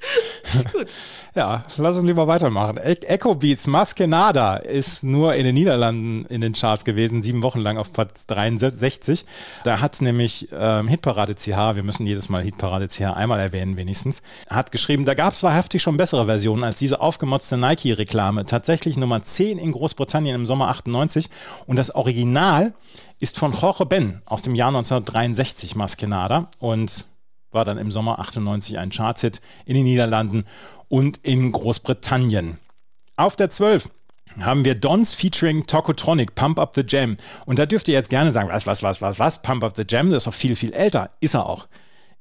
Ja, 1.37 1.64
lass 1.79 1.97
uns 1.97 2.07
lieber 2.07 2.29
weitermachen. 2.29 2.77
E 2.77 2.93
Echo 2.93 3.35
Beats 3.35 3.67
Maskenada 3.67 4.57
ist 4.57 5.03
nur 5.03 5.35
in 5.35 5.45
den 5.45 5.57
Niederlanden 5.57 6.27
in 6.27 6.40
den 6.40 6.53
Charts 6.53 6.85
gewesen, 6.85 7.25
sieben 7.25 7.43
Wochen 7.43 7.59
lang 7.59 7.77
auf 7.77 7.93
Platz 7.93 8.29
63. 8.29 9.25
Da 9.64 9.81
hat 9.81 10.01
nämlich 10.01 10.49
ähm, 10.53 10.87
Hitparade 10.87 11.35
CH, 11.35 11.75
wir 11.75 11.83
müssen 11.83 12.07
jedes 12.07 12.29
Mal 12.29 12.45
Hitparade 12.45 12.87
CH 12.87 13.17
einmal 13.17 13.40
erwähnen 13.40 13.77
wenigstens, 13.77 14.23
hat 14.49 14.71
geschrieben, 14.71 15.07
da 15.07 15.14
gab 15.14 15.33
es 15.33 15.43
wahrhaftig 15.43 15.83
schon 15.83 15.97
bessere 15.97 16.27
Versionen 16.27 16.62
als 16.62 16.79
diese 16.79 17.01
aufgemotzte 17.01 17.57
Nike-Reklame. 17.57 18.47
Tatsächlich 18.47 18.97
Nummer 18.97 19.25
10 19.25 19.59
in 19.59 19.73
Großbritannien 19.73 20.37
im 20.37 20.47
Sommer 20.47 20.69
98 20.69 21.31
und 21.67 21.75
das 21.75 21.93
Original 21.97 22.75
ist 23.19 23.40
von 23.40 23.53
Jorge 23.53 23.87
Ben 23.87 24.23
aus 24.25 24.43
dem 24.43 24.55
Jahr 24.55 24.69
1963 24.69 25.75
Maskenada 25.75 26.49
und 26.61 27.07
war 27.55 27.64
dann 27.64 27.79
im 27.79 27.90
Sommer 27.90 28.19
98 28.19 28.79
ein 28.79 28.90
Chartshit 28.90 29.40
in 29.64 29.75
den 29.75 29.85
Niederlanden 29.85 30.45
und 30.88 31.19
in 31.19 31.53
Großbritannien. 31.53 32.59
Auf 33.17 33.37
der 33.37 33.51
12 33.51 33.88
haben 34.40 34.64
wir 34.64 34.75
Dons 34.75 35.14
featuring 35.14 35.67
Tokotronic, 35.67 36.35
Pump 36.35 36.59
Up 36.59 36.75
the 36.75 36.85
Jam. 36.87 37.17
Und 37.47 37.59
da 37.59 37.67
dürft 37.67 37.88
ihr 37.88 37.95
jetzt 37.95 38.11
gerne 38.11 38.33
sagen, 38.33 38.49
was, 38.51 38.67
was, 38.67 38.83
was, 38.83 39.01
was, 39.01 39.19
was, 39.19 39.43
Pump 39.43 39.62
Up 39.62 39.77
the 39.77 39.85
Jam, 39.88 40.11
das 40.11 40.19
ist 40.19 40.27
doch 40.27 40.35
viel, 40.35 40.57
viel 40.57 40.73
älter. 40.73 41.11
Ist 41.21 41.35
er 41.35 41.47
auch. 41.47 41.69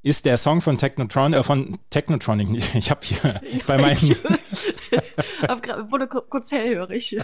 Ist 0.03 0.25
der 0.25 0.37
Song 0.37 0.61
von 0.61 0.77
Technotron, 0.77 1.33
äh, 1.33 1.43
von 1.43 1.79
Technotronic, 1.89 2.49
ich 2.75 2.91
habe 2.91 3.01
hier 3.03 3.41
bei 3.67 3.77
meinen... 3.77 3.97
ich 3.97 4.17
wurde 5.89 6.07
kurz 6.07 6.51
hellhörig. 6.51 7.17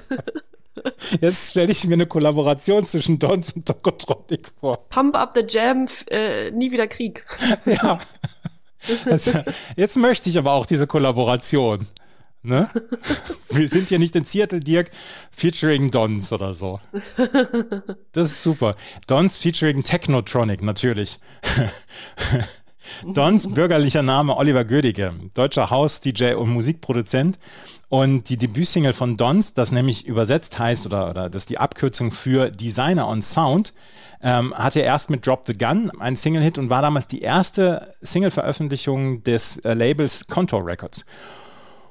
Jetzt 1.20 1.52
stelle 1.52 1.72
ich 1.72 1.86
mir 1.86 1.96
eine 1.96 2.08
Kollaboration 2.08 2.86
zwischen 2.86 3.20
Dons 3.20 3.52
und 3.54 3.66
Tokotronic 3.66 4.52
vor. 4.60 4.88
Pump 4.90 5.16
up 5.16 5.34
the 5.36 5.44
Jam, 5.48 5.88
äh, 6.10 6.52
nie 6.52 6.72
wieder 6.72 6.88
Krieg. 6.88 7.26
ja. 7.66 8.00
Also, 9.06 9.44
jetzt 9.76 9.98
möchte 9.98 10.30
ich 10.30 10.38
aber 10.38 10.54
auch 10.54 10.66
diese 10.66 10.88
Kollaboration. 10.88 11.88
Ne? 12.42 12.70
Wir 13.50 13.68
sind 13.68 13.90
hier 13.90 14.00
nicht 14.00 14.16
in 14.16 14.24
Seattle, 14.24 14.62
Dirk, 14.62 14.92
featuring 15.30 15.92
Dons 15.92 16.32
oder 16.32 16.54
so. 16.54 16.80
Das 18.14 18.32
ist 18.32 18.44
super. 18.44 18.76
Dons 19.08 19.40
featuring 19.40 19.84
Technotronic, 19.84 20.62
natürlich. 20.62 21.20
Dons 23.06 23.54
bürgerlicher 23.54 24.04
Name 24.04 24.36
Oliver 24.36 24.66
Gödige, 24.66 25.14
deutscher 25.34 25.70
Haus-DJ 25.70 26.34
und 26.34 26.50
Musikproduzent. 26.50 27.40
Und 27.90 28.30
die 28.30 28.38
Debütsingle 28.38 28.94
von 28.94 29.18
Dons, 29.18 29.56
das 29.56 29.72
nämlich 29.72 30.06
übersetzt 30.06 30.60
heißt, 30.60 30.86
oder, 30.86 31.10
oder 31.10 31.30
das 31.30 31.44
ist 31.44 31.50
die 31.50 31.58
Abkürzung 31.58 32.12
für 32.12 32.52
Designer 32.52 33.08
on 33.08 33.24
Sound, 33.24 33.74
ähm, 34.22 34.54
hatte 34.54 34.82
erst 34.82 35.10
mit 35.10 35.26
Drop 35.26 35.44
the 35.48 35.58
Gun 35.58 35.90
einen 36.00 36.16
Single-Hit 36.16 36.58
und 36.58 36.70
war 36.70 36.82
damals 36.82 37.08
die 37.08 37.22
erste 37.22 37.96
Single-Veröffentlichung 38.02 39.24
des 39.24 39.58
äh, 39.60 39.74
Labels 39.74 40.28
Contour 40.28 40.66
Records. 40.66 41.06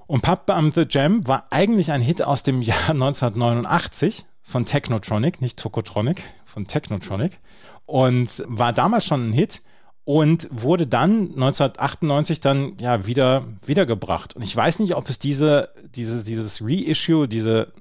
Und 0.07 0.23
Pub 0.23 0.49
am 0.51 0.73
The 0.73 0.87
Jam 0.89 1.27
war 1.27 1.47
eigentlich 1.51 1.91
ein 1.91 2.01
Hit 2.01 2.23
aus 2.23 2.43
dem 2.43 2.63
Jahr 2.63 2.91
1989 2.91 4.25
von 4.43 4.65
Technotronic, 4.65 5.43
nicht 5.43 5.59
Tokotronic, 5.59 6.23
von 6.45 6.65
Technotronic. 6.65 7.39
Und 7.87 8.43
war 8.47 8.73
damals 8.73 9.05
schon 9.05 9.31
ein 9.31 9.33
Hit 9.33 9.63
und 10.09 10.49
wurde 10.51 10.87
dann 10.87 11.33
1998 11.35 12.40
dann 12.40 12.79
ja 12.81 13.05
wieder 13.05 13.44
wiedergebracht. 13.66 14.35
Und 14.35 14.42
ich 14.42 14.57
weiß 14.57 14.79
nicht, 14.79 14.94
ob 14.94 15.07
es 15.11 15.18
diese, 15.18 15.68
diese 15.94 16.25
dieses 16.25 16.62
Reissue, 16.62 17.29
diese 17.29 17.75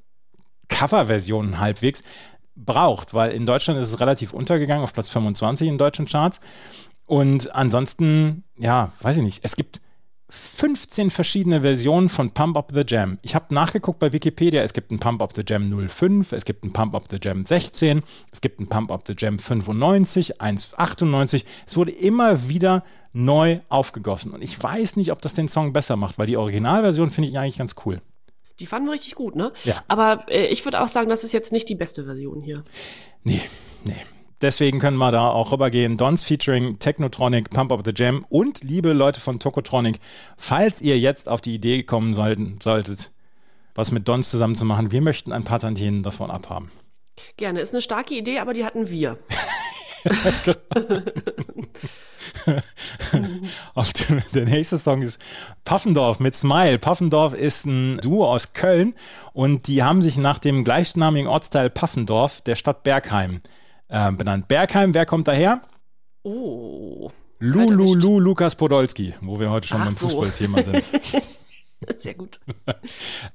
Coverversion 0.68 1.62
halbwegs 1.62 2.04
braucht, 2.54 3.14
weil 3.14 3.32
in 3.32 3.46
Deutschland 3.46 3.80
ist 3.80 3.88
es 3.88 4.02
relativ 4.02 4.34
untergegangen 4.34 4.84
auf 4.84 4.92
Platz 4.92 5.08
25 5.08 5.70
in 5.70 5.78
deutschen 5.78 6.06
Charts. 6.06 6.42
Und 7.06 7.56
ansonsten, 7.56 8.44
ja, 8.58 8.92
weiß 9.00 9.16
ich 9.16 9.24
nicht. 9.24 9.40
Es 9.44 9.56
gibt 9.56 9.80
15 10.30 11.10
verschiedene 11.10 11.62
Versionen 11.62 12.10
von 12.10 12.32
Pump 12.32 12.58
Up 12.58 12.72
the 12.74 12.84
Jam. 12.86 13.18
Ich 13.22 13.34
habe 13.34 13.54
nachgeguckt 13.54 14.00
bei 14.00 14.12
Wikipedia, 14.12 14.62
es 14.62 14.74
gibt 14.74 14.92
einen 14.92 15.00
Pump 15.00 15.22
Up 15.22 15.32
the 15.34 15.44
Jam 15.48 15.88
05, 15.88 16.34
es 16.34 16.44
gibt 16.44 16.64
einen 16.64 16.74
Pump 16.74 16.96
Up 16.96 17.06
the 17.10 17.18
Jam 17.22 17.46
16, 17.46 18.04
es 18.32 18.42
gibt 18.42 18.60
einen 18.60 18.68
Pump 18.68 18.92
Up 18.92 19.04
the 19.08 19.14
Jam 19.18 19.40
95, 19.40 20.42
198. 20.42 21.46
Es 21.66 21.78
wurde 21.78 21.92
immer 21.92 22.50
wieder 22.50 22.84
neu 23.14 23.60
aufgegossen 23.70 24.34
und 24.34 24.42
ich 24.42 24.62
weiß 24.62 24.98
nicht, 24.98 25.12
ob 25.12 25.22
das 25.22 25.34
den 25.34 25.48
Song 25.48 25.72
besser 25.72 25.96
macht, 25.96 26.18
weil 26.18 26.28
die 26.28 26.38
Originalversion 26.38 27.10
finde 27.10 27.30
ich 27.30 27.40
eigentlich 27.40 27.58
ganz 27.58 27.76
cool. 27.86 28.02
Die 28.60 28.66
fanden 28.66 28.88
wir 28.88 28.94
richtig 28.94 29.16
gut, 29.16 29.36
ne? 29.36 29.54
Ja. 29.64 29.84
Aber 29.88 30.26
äh, 30.28 30.48
ich 30.48 30.66
würde 30.66 30.82
auch 30.82 30.88
sagen, 30.88 31.10
das 31.10 31.24
ist 31.24 31.32
jetzt 31.32 31.52
nicht 31.52 31.70
die 31.70 31.76
beste 31.76 32.06
Version 32.06 32.42
hier. 32.42 32.64
Nee, 33.24 33.42
nee 33.86 33.94
deswegen 34.42 34.80
können 34.80 34.98
wir 34.98 35.12
da 35.12 35.30
auch 35.30 35.52
rübergehen. 35.52 35.98
Dons 35.98 36.24
featuring 36.24 36.80
Technotronic, 36.80 37.50
Pump 37.50 37.72
Up 37.72 37.82
the 37.86 37.94
Jam 37.96 38.26
und 38.30 38.64
liebe 38.64 38.94
Leute 38.94 39.20
von 39.20 39.40
Tokotronic, 39.40 40.00
falls 40.38 40.82
ihr 40.82 41.00
jetzt 41.00 41.30
auf 41.30 41.42
die 41.42 41.56
Idee 41.56 41.84
kommen 41.84 42.14
sollten, 42.14 42.60
solltet, 42.62 43.12
was 43.76 43.92
mit 43.92 44.08
Dons 44.08 44.30
zusammen 44.30 44.56
zu 44.56 44.66
machen, 44.66 44.92
wir 44.92 45.02
möchten 45.02 45.34
ein 45.34 45.44
paar 45.44 45.60
Tantinen 45.60 46.04
davon 46.04 46.30
abhaben. 46.30 46.72
Gerne, 47.36 47.62
ist 47.62 47.74
eine 47.74 47.82
starke 47.82 48.14
Idee, 48.16 48.40
aber 48.40 48.54
die 48.54 48.64
hatten 48.66 48.90
wir. 48.90 49.18
Auf 53.74 53.94
dem, 53.94 54.22
der 54.34 54.46
nächste 54.46 54.78
Song 54.78 55.02
ist 55.02 55.20
Puffendorf 55.66 56.20
mit 56.20 56.36
Smile. 56.36 56.78
Puffendorf 56.80 57.34
ist 57.34 57.66
ein 57.66 57.98
Duo 57.98 58.32
aus 58.32 58.54
Köln 58.54 58.94
und 59.34 59.68
die 59.68 59.84
haben 59.84 60.02
sich 60.02 60.18
nach 60.18 60.38
dem 60.38 60.64
gleichnamigen 60.64 61.28
Ortsteil 61.28 61.70
Puffendorf 61.70 62.42
der 62.42 62.56
Stadt 62.56 62.84
Bergheim 62.84 63.42
äh, 63.90 64.12
benannt. 64.12 64.48
Bergheim, 64.48 64.94
wer 64.94 65.06
kommt 65.06 65.28
daher? 65.28 65.62
Oh. 66.24 67.12
Lulu 67.40 67.94
Lu 67.94 68.20
Lukas 68.20 68.56
Podolski, 68.56 69.14
wo 69.22 69.40
wir 69.40 69.52
heute 69.52 69.68
schon 69.68 69.82
Ach 69.82 69.86
beim 69.86 69.96
so. 69.96 70.10
Fußballthema 70.10 70.64
sind. 70.64 70.84
Sehr 71.98 72.16
gut. 72.16 72.40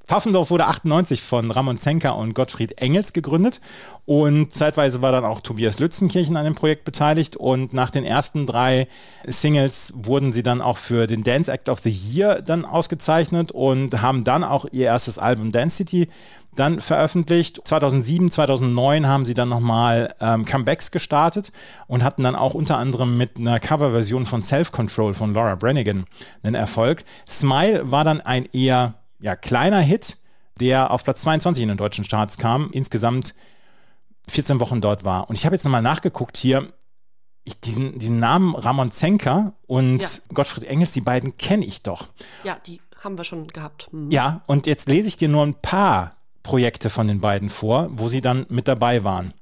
Pfaffendorf 0.07 0.51
wurde 0.51 0.67
98 0.67 1.23
von 1.23 1.53
Ramon 1.53 1.79
Zenker 1.79 2.17
und 2.17 2.35
Gottfried 2.35 2.81
Engels 2.81 3.13
gegründet 3.13 3.61
und 4.05 4.53
zeitweise 4.53 5.01
war 5.01 5.13
dann 5.13 5.25
auch 5.25 5.41
Tobias 5.43 5.79
Lützenkirchen 5.79 6.37
an 6.37 6.45
dem 6.45 6.57
Projekt 6.57 6.85
beteiligt 6.85 7.37
und 7.37 7.73
nach 7.73 7.91
den 7.91 8.05
ersten 8.05 8.47
drei 8.47 8.89
Singles 9.25 9.93
wurden 9.97 10.33
sie 10.33 10.43
dann 10.43 10.61
auch 10.61 10.79
für 10.79 11.07
den 11.07 11.23
Dance 11.23 11.53
Act 11.53 11.69
of 11.69 11.81
the 11.81 11.91
Year 11.91 12.43
dann 12.43 12.65
ausgezeichnet 12.65 13.53
und 13.53 14.03
haben 14.03 14.25
dann 14.25 14.43
auch 14.43 14.67
ihr 14.73 14.87
erstes 14.87 15.19
Album 15.19 15.53
Dance 15.53 15.77
City 15.77 16.09
dann 16.55 16.81
veröffentlicht. 16.81 17.61
2007, 17.65 18.31
2009 18.31 19.07
haben 19.07 19.25
sie 19.25 19.35
dann 19.35 19.49
nochmal 19.49 20.15
ähm, 20.21 20.45
Comebacks 20.45 20.91
gestartet 20.91 21.53
und 21.87 22.03
hatten 22.03 22.23
dann 22.23 22.37
auch 22.37 22.55
unter 22.55 22.79
anderem 22.79 23.17
mit 23.17 23.39
einer 23.39 23.59
Coverversion 23.61 24.27
von 24.27 24.43
Self 24.43 24.73
Control 24.73 25.15
von 25.15 25.33
Laura 25.35 25.55
Branigan 25.55 26.05
einen 26.43 26.55
Erfolg. 26.55 27.05
Smile 27.29 27.91
war 27.91 28.05
dann 28.05 28.21
ein 28.21 28.47
eher 28.53 28.95
ja, 29.21 29.37
kleiner 29.37 29.81
Hit, 29.81 30.19
der 30.61 30.91
auf 30.91 31.05
Platz 31.05 31.23
22 31.23 31.63
in 31.63 31.69
den 31.69 31.79
deutschen 31.79 32.07
Charts 32.07 32.37
kam, 32.37 32.71
insgesamt 32.73 33.35
14 34.29 34.61
Wochen 34.61 34.81
dort 34.81 35.05
war. 35.05 35.29
Und 35.29 35.37
ich 35.37 35.47
habe 35.47 35.55
jetzt 35.55 35.65
nochmal 35.65 35.83
nachgeguckt 35.83 36.37
hier, 36.37 36.73
ich, 37.45 37.59
diesen, 37.61 37.99
diesen 37.99 38.21
Namen 38.21 38.55
Ramon 38.55 38.93
Zenker 38.93 39.55
und 39.67 40.01
ja. 40.01 40.09
Gottfried 40.33 40.65
Engels, 40.65 40.93
die 40.93 41.01
beiden 41.01 41.37
kenne 41.39 41.65
ich 41.65 41.83
doch. 41.83 42.07
Ja, 42.45 42.59
die 42.67 42.81
haben 43.01 43.19
wir 43.19 43.25
schon 43.25 43.49
gehabt. 43.49 43.89
Mhm. 43.91 44.11
Ja, 44.11 44.43
und 44.47 44.67
jetzt 44.67 44.89
lese 44.89 45.09
ich 45.09 45.17
dir 45.17 45.29
nur 45.29 45.45
ein 45.45 45.55
paar 45.55 46.13
Projekte 46.43 46.91
von 46.91 47.09
den 47.09 47.21
beiden 47.21 47.51
vor, 47.51 47.89
wo 47.91 48.09
sie 48.09 48.21
dann 48.21 48.47
mit 48.49 48.69
dabei 48.69 49.05
waren. 49.05 49.33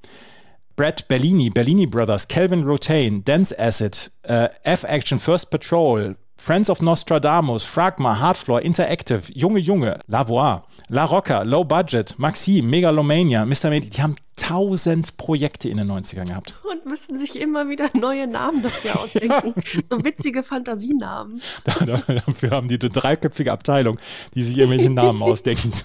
Brad 0.77 1.09
Bellini, 1.09 1.51
Bellini 1.51 1.87
Brothers, 1.87 2.29
Calvin 2.29 2.65
Rotain, 2.65 3.23
Dance 3.25 3.59
Acid, 3.59 4.11
äh, 4.23 4.49
F-Action, 4.63 5.19
First 5.19 5.51
Patrol, 5.51 6.17
Friends 6.39 6.71
of 6.71 6.81
Nostradamus, 6.81 7.65
Fragma, 7.65 8.19
Hardfloor, 8.19 8.63
Interactive, 8.63 9.31
Junge 9.35 9.61
Junge, 9.61 9.99
La 10.07 10.27
Voix, 10.27 10.63
La 10.89 11.05
Rocca, 11.05 11.43
Low 11.43 11.65
Budget, 11.65 12.19
Maxim, 12.19 12.71
Megalomania, 12.71 13.45
Mr. 13.45 13.69
Medi, 13.69 13.91
die 13.91 14.01
haben 14.01 14.17
tausend 14.37 15.19
Projekte 15.19 15.69
in 15.69 15.77
den 15.77 15.91
90ern 15.91 16.27
gehabt. 16.27 16.57
Und 16.69 16.87
müssen 16.87 17.19
sich 17.19 17.39
immer 17.39 17.69
wieder 17.69 17.91
neue 17.93 18.27
Namen 18.27 18.63
dafür 18.63 19.01
ausdenken. 19.01 19.55
so 19.91 20.03
witzige 20.03 20.43
Fantasienamen. 20.43 21.43
dafür 21.65 22.51
haben 22.51 22.69
die 22.69 22.79
eine 22.81 22.89
dreiköpfige 22.89 23.53
Abteilung, 23.53 23.99
die 24.35 24.43
sich 24.43 24.57
irgendwelche 24.57 24.89
Namen 24.89 25.23
ausdenkt. 25.23 25.85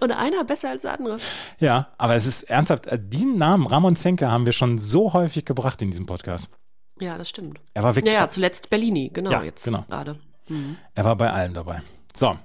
Und 0.00 0.12
einer 0.12 0.44
besser 0.44 0.70
als 0.70 0.82
der 0.82 0.98
andere. 0.98 1.18
Ja, 1.58 1.88
aber 1.98 2.14
es 2.14 2.26
ist 2.26 2.44
ernsthaft, 2.44 2.86
äh, 2.86 2.98
den 2.98 3.38
Namen 3.38 3.66
Ramon 3.66 3.96
Zenker 3.96 4.30
haben 4.30 4.46
wir 4.46 4.52
schon 4.52 4.78
so 4.78 5.12
häufig 5.12 5.44
gebracht 5.44 5.80
in 5.82 5.90
diesem 5.90 6.06
Podcast. 6.06 6.50
Ja, 7.00 7.16
das 7.16 7.28
stimmt. 7.28 7.60
Er 7.74 7.82
war 7.82 7.96
wirklich. 7.96 8.12
Ja, 8.12 8.20
ja 8.20 8.30
zuletzt 8.30 8.70
Bellini, 8.70 9.10
genau, 9.12 9.30
ja, 9.30 9.42
jetzt 9.42 9.64
genau. 9.64 9.84
gerade. 9.88 10.18
Mhm. 10.48 10.76
Er 10.94 11.04
war 11.04 11.16
bei 11.16 11.30
allem 11.30 11.54
dabei. 11.54 11.82
So, 12.14 12.36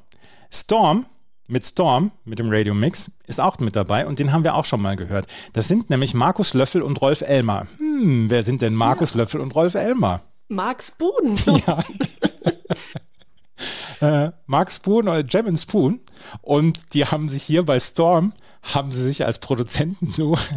Storm 0.52 1.06
mit 1.48 1.65
Storm, 1.65 2.12
mit 2.24 2.39
dem 2.39 2.50
Radio 2.50 2.74
Mix, 2.74 3.12
ist 3.28 3.39
auch 3.39 3.60
mit 3.60 3.76
dabei 3.76 4.08
und 4.08 4.19
den 4.19 4.32
haben 4.32 4.43
wir 4.43 4.56
auch 4.56 4.65
schon 4.65 4.82
mal 4.82 4.95
gehört. 4.95 5.28
Das 5.54 5.67
sind 5.67 5.89
nämlich 5.89 6.13
Markus 6.13 6.54
Löffel 6.54 6.82
und 6.82 7.02
Rolf 7.02 7.21
Elmer. 7.21 7.67
Hm, 7.78 8.30
wer 8.30 8.43
sind 8.43 8.62
denn 8.62 8.74
Markus 8.74 9.13
ja. 9.13 9.21
Löffel 9.21 9.41
und 9.41 9.54
Rolf 9.54 9.76
Elmer? 9.76 10.21
Mark 10.48 10.84
Spoon. 10.84 11.38
Ja. 11.67 11.80
äh, 14.01 14.32
Mark 14.45 14.72
Spoon 14.72 15.07
oder 15.07 15.24
Jam 15.26 15.55
Spoon. 15.57 16.01
Und 16.41 16.93
die 16.93 17.05
haben 17.05 17.30
sich 17.30 17.43
hier 17.43 17.63
bei 17.63 17.80
Storm, 17.80 18.34
haben 18.61 18.91
sie 18.91 19.03
sich 19.03 19.26
als 19.26 19.39
Produzenten 19.39 20.13
nur 20.17 20.39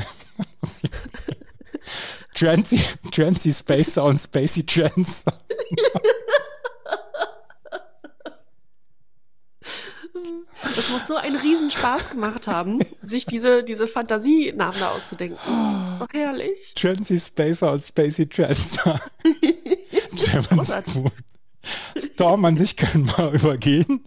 Trancy, 2.35 2.81
Trancy 3.13 3.53
Space 3.53 3.95
Sound, 3.95 4.21
Spacey 4.21 4.65
Trance. 4.65 5.25
einen 11.29 11.37
Riesenspaß 11.37 12.11
gemacht 12.11 12.47
haben, 12.47 12.81
sich 13.03 13.27
diese, 13.27 13.63
diese 13.63 13.87
Fantasienamen 13.87 14.81
da 14.81 14.91
auszudenken. 14.91 15.39
Oh, 15.47 16.07
herrlich. 16.13 16.75
Transy 16.75 17.19
Spacer 17.19 17.73
und 17.73 17.85
Spacey 17.85 18.29
Trancer. 18.29 19.01
German 20.13 20.65
Spoon. 20.65 21.11
Storm 21.97 22.45
an 22.45 22.57
sich 22.57 22.77
können 22.77 23.07
wir 23.17 23.31
übergehen. 23.33 24.05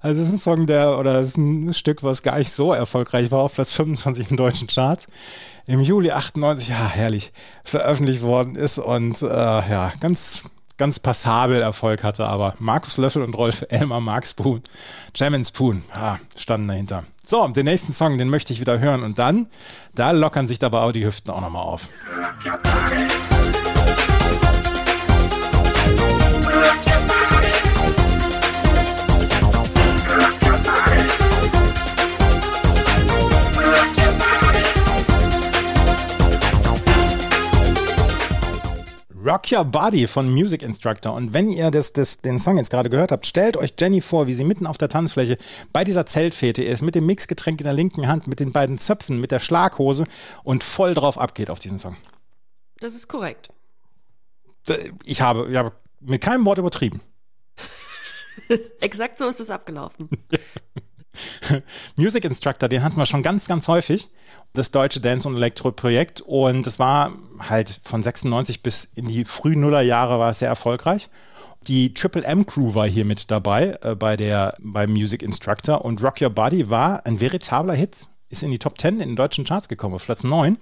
Also 0.00 0.20
es 0.20 0.28
ist 0.28 0.34
ein 0.34 0.38
Song, 0.38 0.66
der, 0.66 0.98
oder 0.98 1.20
es 1.20 1.28
ist 1.28 1.36
ein 1.38 1.74
Stück, 1.74 2.02
was 2.02 2.22
gar 2.22 2.38
nicht 2.38 2.50
so 2.50 2.72
erfolgreich 2.72 3.30
war, 3.30 3.40
auf 3.40 3.54
Platz 3.54 3.72
25 3.72 4.30
in 4.30 4.36
deutschen 4.36 4.68
Charts. 4.68 5.08
Im 5.66 5.80
Juli 5.80 6.10
98, 6.10 6.68
ja, 6.68 6.88
herrlich, 6.88 7.32
veröffentlicht 7.64 8.22
worden 8.22 8.54
ist 8.54 8.78
und 8.78 9.22
äh, 9.22 9.26
ja, 9.26 9.94
ganz, 9.98 10.44
ganz 10.76 11.00
passabel 11.00 11.62
Erfolg 11.62 12.04
hatte, 12.04 12.26
aber 12.26 12.54
Markus 12.58 12.98
Löffel 12.98 13.22
und 13.22 13.32
Rolf 13.34 13.64
Elmer, 13.70 14.00
Mark 14.00 14.26
Spoon, 14.26 14.62
Jamin 15.14 15.44
Spoon, 15.44 15.82
ah, 15.94 16.18
standen 16.36 16.68
dahinter. 16.68 17.04
So, 17.22 17.46
den 17.48 17.64
nächsten 17.64 17.94
Song, 17.94 18.18
den 18.18 18.28
möchte 18.28 18.52
ich 18.52 18.60
wieder 18.60 18.78
hören 18.78 19.02
und 19.02 19.18
dann, 19.18 19.46
da 19.94 20.10
lockern 20.10 20.48
sich 20.48 20.58
dabei 20.58 20.80
auch 20.80 20.92
die 20.92 21.06
Hüften 21.06 21.30
auch 21.30 21.40
nochmal 21.40 21.62
auf. 21.62 21.88
Rock 39.24 39.50
Your 39.50 39.64
Body 39.64 40.06
von 40.06 40.28
Music 40.28 40.62
Instructor. 40.62 41.14
Und 41.14 41.32
wenn 41.32 41.48
ihr 41.48 41.70
das, 41.70 41.94
das, 41.94 42.18
den 42.18 42.38
Song 42.38 42.58
jetzt 42.58 42.70
gerade 42.70 42.90
gehört 42.90 43.10
habt, 43.10 43.24
stellt 43.24 43.56
euch 43.56 43.72
Jenny 43.78 44.02
vor, 44.02 44.26
wie 44.26 44.34
sie 44.34 44.44
mitten 44.44 44.66
auf 44.66 44.76
der 44.76 44.90
Tanzfläche 44.90 45.38
bei 45.72 45.82
dieser 45.82 46.04
Zeltfete 46.04 46.62
ist, 46.62 46.82
mit 46.82 46.94
dem 46.94 47.06
Mixgetränk 47.06 47.58
in 47.60 47.64
der 47.64 47.72
linken 47.72 48.06
Hand, 48.06 48.26
mit 48.26 48.38
den 48.38 48.52
beiden 48.52 48.76
Zöpfen, 48.76 49.20
mit 49.20 49.30
der 49.30 49.40
Schlaghose 49.40 50.04
und 50.42 50.62
voll 50.62 50.92
drauf 50.92 51.16
abgeht 51.16 51.48
auf 51.48 51.58
diesen 51.58 51.78
Song. 51.78 51.96
Das 52.80 52.94
ist 52.94 53.08
korrekt. 53.08 53.48
Ich 55.04 55.22
habe, 55.22 55.50
ich 55.50 55.56
habe 55.56 55.72
mit 56.00 56.20
keinem 56.20 56.44
Wort 56.44 56.58
übertrieben. 56.58 57.00
Exakt 58.80 59.18
so 59.18 59.26
ist 59.26 59.40
es 59.40 59.48
abgelaufen. 59.48 60.08
Music 61.96 62.24
Instructor, 62.24 62.68
den 62.68 62.82
hatten 62.82 62.96
wir 62.96 63.06
schon 63.06 63.22
ganz, 63.22 63.46
ganz 63.46 63.68
häufig. 63.68 64.08
Das 64.52 64.70
deutsche 64.70 65.00
Dance- 65.00 65.28
und 65.28 65.36
Elektro-Projekt. 65.36 66.20
Und 66.20 66.66
es 66.66 66.78
war 66.78 67.12
halt 67.38 67.80
von 67.84 68.02
96 68.02 68.62
bis 68.62 68.84
in 68.84 69.08
die 69.08 69.24
frühen 69.24 69.60
Nullerjahre 69.60 70.18
war 70.18 70.30
es 70.30 70.38
sehr 70.38 70.48
erfolgreich. 70.48 71.08
Die 71.66 71.94
Triple 71.94 72.24
M 72.24 72.44
Crew 72.44 72.74
war 72.74 72.86
hier 72.86 73.04
mit 73.04 73.30
dabei 73.30 73.78
äh, 73.82 73.94
bei 73.94 74.16
der, 74.16 74.54
beim 74.60 74.92
Music 74.92 75.22
Instructor. 75.22 75.84
Und 75.84 76.02
Rock 76.02 76.20
Your 76.20 76.30
Body 76.30 76.70
war 76.70 77.04
ein 77.06 77.20
veritabler 77.20 77.74
Hit. 77.74 78.06
Ist 78.28 78.42
in 78.42 78.50
die 78.50 78.58
Top 78.58 78.80
10 78.80 79.00
in 79.00 79.10
den 79.10 79.16
deutschen 79.16 79.44
Charts 79.44 79.68
gekommen, 79.68 79.94
auf 79.94 80.04
Platz 80.04 80.24
9 80.24 80.58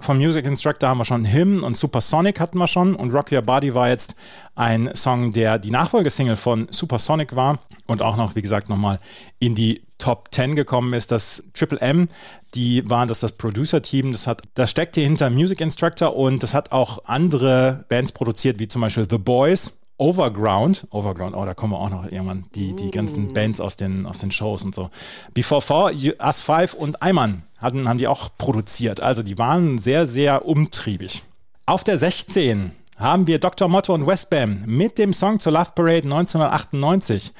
vom 0.00 0.18
Music 0.18 0.46
Instructor 0.46 0.88
haben 0.88 0.98
wir 0.98 1.04
schon 1.04 1.24
Him 1.24 1.62
und 1.62 1.76
Supersonic 1.76 2.40
hatten 2.40 2.58
wir 2.58 2.68
schon 2.68 2.94
und 2.94 3.12
Rock 3.12 3.32
Your 3.32 3.42
Body 3.42 3.74
war 3.74 3.88
jetzt 3.88 4.14
ein 4.54 4.94
Song, 4.94 5.32
der 5.32 5.58
die 5.58 5.70
Nachfolgesingle 5.70 6.36
von 6.36 6.68
Supersonic 6.70 7.34
war 7.34 7.58
und 7.86 8.02
auch 8.02 8.16
noch, 8.16 8.36
wie 8.36 8.42
gesagt, 8.42 8.68
nochmal 8.68 9.00
in 9.38 9.54
die 9.54 9.82
Top 9.98 10.28
10 10.32 10.56
gekommen 10.56 10.92
ist. 10.94 11.10
Das 11.10 11.42
Triple 11.54 11.80
M, 11.80 12.08
die 12.54 12.88
waren 12.88 13.08
das 13.08 13.20
das 13.20 13.32
Producer-Team, 13.32 14.12
das 14.12 14.26
hat, 14.26 14.42
das 14.54 14.70
steckt 14.70 14.94
hier 14.94 15.04
hinter 15.04 15.28
Music 15.30 15.60
Instructor 15.60 16.16
und 16.16 16.42
das 16.42 16.54
hat 16.54 16.72
auch 16.72 17.04
andere 17.04 17.84
Bands 17.88 18.12
produziert, 18.12 18.58
wie 18.58 18.68
zum 18.68 18.80
Beispiel 18.80 19.06
The 19.08 19.18
Boys 19.18 19.78
Overground, 19.98 20.86
Overground, 20.90 21.34
oh, 21.34 21.44
da 21.44 21.54
kommen 21.54 21.72
wir 21.72 21.80
auch 21.80 21.90
noch 21.90 22.04
irgendwann, 22.04 22.44
die, 22.54 22.74
die 22.74 22.92
ganzen 22.92 23.28
mm. 23.28 23.34
Bands 23.34 23.60
aus 23.60 23.76
den, 23.76 24.06
aus 24.06 24.18
den 24.18 24.30
Shows 24.30 24.62
und 24.62 24.72
so. 24.72 24.90
Before 25.34 25.60
Four, 25.60 25.90
Us 26.20 26.40
Five 26.40 26.74
und 26.74 27.02
Eimann 27.02 27.42
hatten, 27.56 27.88
haben 27.88 27.98
die 27.98 28.06
auch 28.06 28.28
produziert. 28.38 29.00
Also 29.00 29.24
die 29.24 29.38
waren 29.38 29.78
sehr, 29.78 30.06
sehr 30.06 30.46
umtriebig. 30.46 31.24
Auf 31.66 31.82
der 31.82 31.98
16 31.98 32.70
haben 32.96 33.26
wir 33.26 33.40
Dr. 33.40 33.68
Motto 33.68 33.92
und 33.92 34.06
Westbam 34.06 34.62
mit 34.66 34.98
dem 34.98 35.12
Song 35.12 35.40
zur 35.40 35.52
Love 35.52 35.72
Parade 35.74 36.04
1998. 36.04 37.32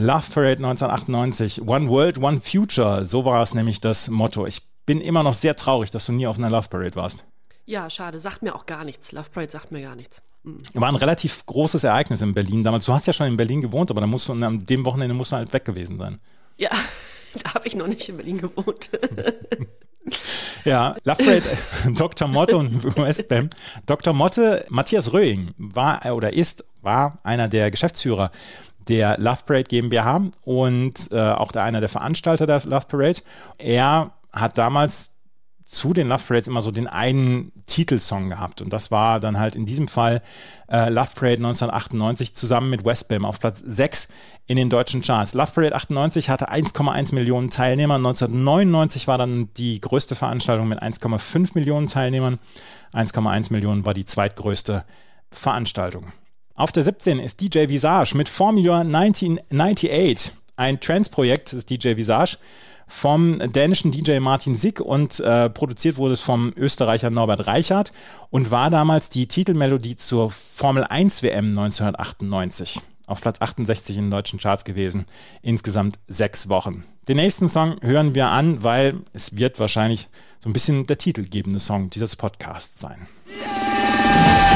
Love 0.00 0.32
Parade 0.32 0.64
1998, 0.64 1.60
One 1.68 1.88
World, 1.88 2.18
One 2.18 2.40
Future, 2.40 3.04
so 3.04 3.26
war 3.26 3.42
es 3.42 3.52
nämlich 3.52 3.80
das 3.80 4.08
Motto. 4.08 4.46
Ich 4.46 4.62
bin 4.86 4.98
immer 4.98 5.22
noch 5.22 5.34
sehr 5.34 5.54
traurig, 5.54 5.90
dass 5.90 6.06
du 6.06 6.12
nie 6.12 6.26
auf 6.26 6.38
einer 6.38 6.48
Love 6.48 6.68
Parade 6.68 6.96
warst. 6.96 7.26
Ja, 7.66 7.88
schade, 7.90 8.18
sagt 8.18 8.42
mir 8.42 8.54
auch 8.54 8.64
gar 8.64 8.84
nichts. 8.84 9.12
Love 9.12 9.28
Parade 9.30 9.52
sagt 9.52 9.72
mir 9.72 9.82
gar 9.82 9.94
nichts. 9.94 10.22
War 10.72 10.88
ein 10.88 10.96
relativ 10.96 11.44
großes 11.44 11.84
Ereignis 11.84 12.22
in 12.22 12.32
Berlin 12.32 12.64
damals. 12.64 12.86
Du 12.86 12.94
hast 12.94 13.06
ja 13.06 13.12
schon 13.12 13.26
in 13.26 13.36
Berlin 13.36 13.60
gewohnt, 13.60 13.90
aber 13.90 14.00
da 14.00 14.06
musst 14.06 14.26
du, 14.26 14.32
an 14.32 14.58
dem 14.60 14.84
Wochenende 14.86 15.14
musst 15.14 15.32
du 15.32 15.36
halt 15.36 15.52
weg 15.52 15.66
gewesen 15.66 15.98
sein. 15.98 16.18
Ja, 16.56 16.70
da 17.42 17.54
habe 17.54 17.68
ich 17.68 17.76
noch 17.76 17.86
nicht 17.86 18.08
in 18.08 18.16
Berlin 18.16 18.38
gewohnt. 18.38 18.88
ja, 20.64 20.96
Lafayette, 21.04 21.58
Dr. 21.94 22.26
Motte 22.26 22.56
und 22.56 22.96
Westbam. 22.96 23.50
Dr. 23.84 24.14
Motte, 24.14 24.64
Matthias 24.70 25.12
Röing 25.12 25.52
war 25.58 26.02
oder 26.14 26.32
ist, 26.32 26.64
war 26.80 27.18
einer 27.22 27.48
der 27.48 27.70
Geschäftsführer 27.70 28.30
der 28.88 29.18
Love 29.18 29.40
Parade 29.46 29.64
GmbH 29.64 30.22
und 30.42 31.12
äh, 31.12 31.18
auch 31.18 31.52
der, 31.52 31.64
einer 31.64 31.80
der 31.80 31.88
Veranstalter 31.88 32.46
der 32.46 32.62
Love 32.64 32.86
Parade. 32.86 33.20
Er 33.58 34.12
hat 34.32 34.58
damals 34.58 35.10
zu 35.70 35.92
den 35.94 36.08
Love 36.08 36.24
Parades 36.26 36.48
immer 36.48 36.62
so 36.62 36.72
den 36.72 36.88
einen 36.88 37.52
Titelsong 37.66 38.28
gehabt. 38.28 38.60
Und 38.60 38.72
das 38.72 38.90
war 38.90 39.20
dann 39.20 39.38
halt 39.38 39.54
in 39.54 39.66
diesem 39.66 39.86
Fall 39.86 40.20
äh, 40.68 40.88
Love 40.90 41.10
Parade 41.14 41.36
1998 41.36 42.34
zusammen 42.34 42.70
mit 42.70 42.84
Westbam 42.84 43.24
auf 43.24 43.38
Platz 43.38 43.62
6 43.64 44.08
in 44.48 44.56
den 44.56 44.68
deutschen 44.68 45.00
Charts. 45.00 45.32
Love 45.32 45.52
Parade 45.54 45.76
98 45.76 46.28
hatte 46.28 46.50
1,1 46.50 47.14
Millionen 47.14 47.50
Teilnehmer. 47.50 47.94
1999 47.94 49.06
war 49.06 49.16
dann 49.16 49.54
die 49.54 49.80
größte 49.80 50.16
Veranstaltung 50.16 50.66
mit 50.66 50.82
1,5 50.82 51.50
Millionen 51.54 51.86
Teilnehmern. 51.86 52.40
1,1 52.92 53.52
Millionen 53.52 53.86
war 53.86 53.94
die 53.94 54.04
zweitgrößte 54.04 54.84
Veranstaltung. 55.30 56.12
Auf 56.60 56.72
der 56.72 56.82
17 56.82 57.20
ist 57.20 57.40
DJ 57.40 57.68
Visage 57.68 58.14
mit 58.14 58.28
Formula 58.28 58.80
1998, 58.80 60.32
ein 60.56 60.78
Trance-Projekt 60.78 61.52
des 61.52 61.64
DJ 61.64 61.96
Visage 61.96 62.36
vom 62.86 63.38
dänischen 63.38 63.92
DJ 63.92 64.18
Martin 64.18 64.54
Sick 64.54 64.78
und 64.78 65.20
äh, 65.20 65.48
produziert 65.48 65.96
wurde 65.96 66.12
es 66.12 66.20
vom 66.20 66.52
Österreicher 66.54 67.08
Norbert 67.08 67.46
Reichert 67.46 67.94
und 68.28 68.50
war 68.50 68.68
damals 68.68 69.08
die 69.08 69.26
Titelmelodie 69.26 69.96
zur 69.96 70.30
Formel 70.30 70.84
1 70.84 71.22
WM 71.22 71.48
1998. 71.58 72.78
Auf 73.06 73.22
Platz 73.22 73.40
68 73.40 73.96
in 73.96 74.04
den 74.04 74.10
deutschen 74.10 74.38
Charts 74.38 74.66
gewesen. 74.66 75.06
Insgesamt 75.40 75.98
sechs 76.08 76.50
Wochen. 76.50 76.84
Den 77.08 77.16
nächsten 77.16 77.48
Song 77.48 77.76
hören 77.80 78.14
wir 78.14 78.28
an, 78.28 78.62
weil 78.62 78.98
es 79.14 79.34
wird 79.34 79.58
wahrscheinlich 79.60 80.08
so 80.40 80.50
ein 80.50 80.52
bisschen 80.52 80.86
der 80.86 80.98
titelgebende 80.98 81.58
Song 81.58 81.88
dieses 81.88 82.16
Podcasts 82.16 82.78
sein. 82.82 83.08
Yeah! 83.26 84.49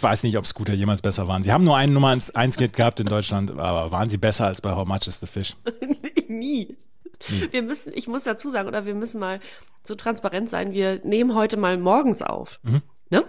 Ich 0.00 0.04
weiß 0.04 0.22
nicht, 0.22 0.38
ob 0.38 0.46
Scooter 0.46 0.72
jemals 0.72 1.02
besser 1.02 1.28
waren. 1.28 1.42
Sie 1.42 1.52
haben 1.52 1.62
nur 1.62 1.76
einen 1.76 1.92
Nummer 1.92 2.08
1 2.08 2.32
Hit 2.56 2.72
gehabt 2.72 3.00
in 3.00 3.06
Deutschland, 3.06 3.50
aber 3.50 3.92
waren 3.92 4.08
sie 4.08 4.16
besser 4.16 4.46
als 4.46 4.62
bei 4.62 4.74
How 4.74 4.88
Much 4.88 5.06
is 5.06 5.20
the 5.20 5.26
Fish? 5.26 5.54
Nie. 6.26 6.74
Nie. 7.28 7.52
Wir 7.52 7.62
müssen, 7.62 7.92
ich 7.94 8.08
muss 8.08 8.24
dazu 8.24 8.48
sagen, 8.48 8.66
oder 8.66 8.86
wir 8.86 8.94
müssen 8.94 9.20
mal 9.20 9.40
so 9.84 9.94
transparent 9.94 10.48
sein, 10.48 10.72
wir 10.72 11.04
nehmen 11.04 11.34
heute 11.34 11.58
mal 11.58 11.76
morgens 11.76 12.22
auf. 12.22 12.60
Mhm. 12.62 12.80
Ne? 13.10 13.24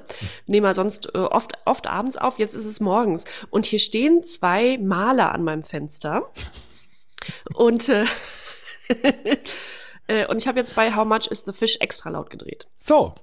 Nehmen 0.47 0.65
wir 0.65 0.73
sonst 0.73 1.13
äh, 1.13 1.17
oft, 1.17 1.57
oft 1.65 1.87
abends 1.87 2.15
auf, 2.15 2.39
jetzt 2.39 2.55
ist 2.55 2.63
es 2.63 2.79
morgens. 2.79 3.25
Und 3.49 3.65
hier 3.65 3.79
stehen 3.79 4.23
zwei 4.23 4.77
Maler 4.77 5.33
an 5.33 5.43
meinem 5.43 5.63
Fenster. 5.63 6.31
und, 7.53 7.89
äh, 7.89 8.05
äh, 10.07 10.25
und 10.27 10.37
ich 10.37 10.47
habe 10.47 10.57
jetzt 10.57 10.73
bei 10.73 10.95
How 10.95 11.05
Much 11.05 11.27
is 11.29 11.43
the 11.45 11.51
Fish 11.51 11.75
extra 11.81 12.11
laut 12.11 12.29
gedreht. 12.29 12.69
So, 12.77 13.13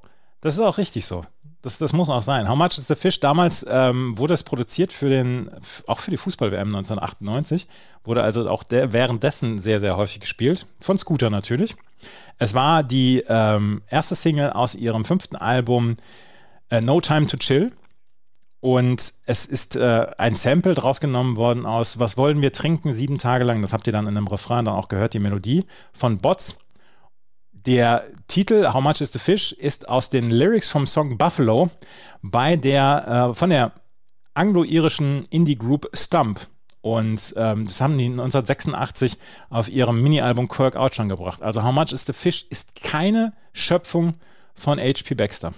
das 0.42 0.56
ist 0.56 0.60
auch 0.60 0.76
richtig 0.76 1.06
so. 1.06 1.24
Das, 1.68 1.76
das 1.76 1.92
muss 1.92 2.08
auch 2.08 2.22
sein. 2.22 2.48
How 2.48 2.56
Much 2.56 2.78
is 2.78 2.88
the 2.88 2.94
Fish? 2.94 3.20
Damals 3.20 3.66
ähm, 3.68 4.16
wurde 4.16 4.32
es 4.32 4.42
produziert 4.42 4.90
für 4.90 5.10
den, 5.10 5.50
auch 5.86 5.98
für 5.98 6.10
die 6.10 6.16
Fußball-WM 6.16 6.68
1998. 6.74 7.68
Wurde 8.04 8.22
also 8.22 8.48
auch 8.48 8.62
der, 8.62 8.94
währenddessen 8.94 9.58
sehr, 9.58 9.78
sehr 9.78 9.98
häufig 9.98 10.20
gespielt. 10.20 10.66
Von 10.80 10.96
Scooter 10.96 11.28
natürlich. 11.28 11.74
Es 12.38 12.54
war 12.54 12.82
die 12.82 13.22
ähm, 13.28 13.82
erste 13.86 14.14
Single 14.14 14.48
aus 14.48 14.76
ihrem 14.76 15.04
fünften 15.04 15.36
Album 15.36 15.96
äh, 16.70 16.80
No 16.80 17.02
Time 17.02 17.26
to 17.26 17.36
Chill. 17.36 17.72
Und 18.60 19.12
es 19.26 19.44
ist 19.44 19.76
äh, 19.76 20.06
ein 20.16 20.34
Sample 20.34 20.74
draus 20.74 21.00
genommen 21.00 21.36
worden 21.36 21.66
aus 21.66 21.98
Was 21.98 22.16
wollen 22.16 22.40
wir 22.40 22.50
trinken 22.54 22.94
sieben 22.94 23.18
Tage 23.18 23.44
lang. 23.44 23.60
Das 23.60 23.74
habt 23.74 23.86
ihr 23.86 23.92
dann 23.92 24.06
in 24.06 24.16
einem 24.16 24.28
Refrain 24.28 24.64
dann 24.64 24.74
auch 24.74 24.88
gehört, 24.88 25.12
die 25.12 25.18
Melodie 25.18 25.66
von 25.92 26.16
Bots. 26.16 26.60
Der 27.68 28.06
Titel 28.28 28.72
How 28.72 28.80
Much 28.80 29.02
is 29.02 29.12
the 29.12 29.18
Fish 29.18 29.52
ist 29.52 29.90
aus 29.90 30.08
den 30.08 30.30
Lyrics 30.30 30.70
vom 30.70 30.86
Song 30.86 31.18
Buffalo 31.18 31.68
bei 32.22 32.56
der, 32.56 33.28
äh, 33.30 33.34
von 33.34 33.50
der 33.50 33.72
anglo-irischen 34.32 35.26
Indie-Group 35.26 35.90
Stump. 35.92 36.40
Und 36.80 37.34
ähm, 37.36 37.66
das 37.66 37.82
haben 37.82 37.98
die 37.98 38.06
1986 38.06 39.18
auf 39.50 39.68
ihrem 39.68 40.02
Mini-Album 40.02 40.48
Quirk 40.48 40.76
Out 40.76 40.94
schon 40.94 41.10
gebracht. 41.10 41.42
Also 41.42 41.62
How 41.62 41.74
Much 41.74 41.92
is 41.92 42.06
the 42.06 42.14
Fish 42.14 42.46
ist 42.48 42.74
keine 42.74 43.34
Schöpfung 43.52 44.14
von 44.54 44.78
H.P. 44.78 45.14
Baxter. 45.14 45.52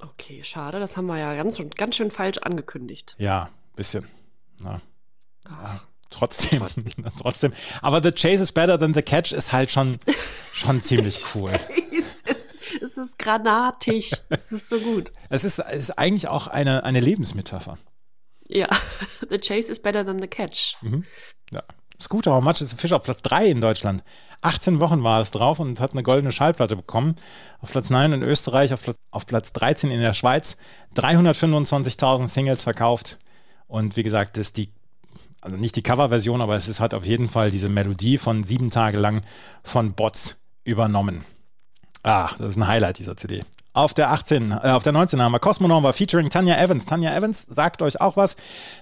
Okay, 0.00 0.42
schade. 0.44 0.80
Das 0.80 0.96
haben 0.96 1.08
wir 1.08 1.18
ja 1.18 1.34
ganz, 1.34 1.60
ganz 1.76 1.96
schön 1.96 2.10
falsch 2.10 2.38
angekündigt. 2.38 3.16
Ja, 3.18 3.50
bisschen. 3.76 4.08
Na. 4.60 4.80
Ja, 5.46 5.82
trotzdem, 6.14 6.64
trotzdem. 7.20 7.52
Aber 7.82 8.02
The 8.02 8.12
Chase 8.12 8.42
is 8.42 8.52
better 8.52 8.78
than 8.78 8.94
the 8.94 9.02
Catch 9.02 9.32
ist 9.32 9.52
halt 9.52 9.70
schon, 9.70 9.98
schon 10.52 10.80
ziemlich 10.80 11.24
cool. 11.34 11.52
es, 12.80 12.96
ist, 12.96 13.18
granatig. 13.18 14.12
es 14.28 14.52
ist 14.52 14.68
so 14.68 14.78
gut. 14.78 15.12
Es 15.28 15.44
ist, 15.44 15.58
ist 15.58 15.98
eigentlich 15.98 16.28
auch 16.28 16.46
eine, 16.46 16.84
eine 16.84 17.00
Lebensmetapher. 17.00 17.78
Ja, 18.48 18.68
The 19.30 19.38
Chase 19.38 19.70
is 19.70 19.80
better 19.80 20.04
than 20.04 20.20
the 20.20 20.28
Catch. 20.28 20.76
Mhm. 20.82 21.04
Ja. 21.52 21.62
Scooter 22.00 22.32
How 22.32 22.42
Much 22.42 22.60
is 22.60 22.72
a 22.74 22.76
Fish 22.76 22.92
auf 22.92 23.04
Platz 23.04 23.22
3 23.22 23.46
in 23.46 23.60
Deutschland. 23.60 24.02
18 24.40 24.80
Wochen 24.80 25.02
war 25.04 25.20
es 25.20 25.30
drauf 25.30 25.58
und 25.60 25.80
hat 25.80 25.92
eine 25.92 26.02
goldene 26.02 26.32
Schallplatte 26.32 26.76
bekommen. 26.76 27.14
Auf 27.60 27.70
Platz 27.70 27.88
9 27.88 28.12
in 28.12 28.22
Österreich, 28.22 28.74
auf 28.74 28.82
Platz, 28.82 28.96
auf 29.10 29.26
Platz 29.26 29.52
13 29.52 29.90
in 29.90 30.00
der 30.00 30.12
Schweiz. 30.12 30.58
325.000 30.96 32.26
Singles 32.26 32.64
verkauft. 32.64 33.18
Und 33.66 33.96
wie 33.96 34.02
gesagt, 34.02 34.36
das 34.36 34.48
ist 34.48 34.56
die, 34.56 34.72
also 35.44 35.58
nicht 35.58 35.76
die 35.76 35.82
Coverversion, 35.82 36.40
aber 36.40 36.56
es 36.56 36.68
ist 36.68 36.80
halt 36.80 36.94
auf 36.94 37.04
jeden 37.04 37.28
Fall 37.28 37.50
diese 37.50 37.68
Melodie 37.68 38.16
von 38.16 38.44
sieben 38.44 38.70
Tage 38.70 38.98
lang 38.98 39.20
von 39.62 39.92
Bots 39.92 40.36
übernommen. 40.64 41.24
Ach, 42.02 42.36
das 42.38 42.50
ist 42.50 42.56
ein 42.56 42.66
Highlight 42.66 42.98
dieser 42.98 43.16
CD. 43.16 43.44
Auf 43.74 43.92
der 43.92 44.10
18, 44.10 44.52
äh, 44.52 44.54
auf 44.70 44.82
der 44.82 44.92
19 44.92 45.20
haben 45.20 45.32
wir 45.32 45.40
Cosmonova 45.40 45.92
featuring 45.92 46.30
Tanya 46.30 46.58
Evans. 46.62 46.86
Tanya 46.86 47.14
Evans 47.14 47.42
sagt 47.42 47.82
euch 47.82 48.00
auch 48.00 48.16
was. 48.16 48.36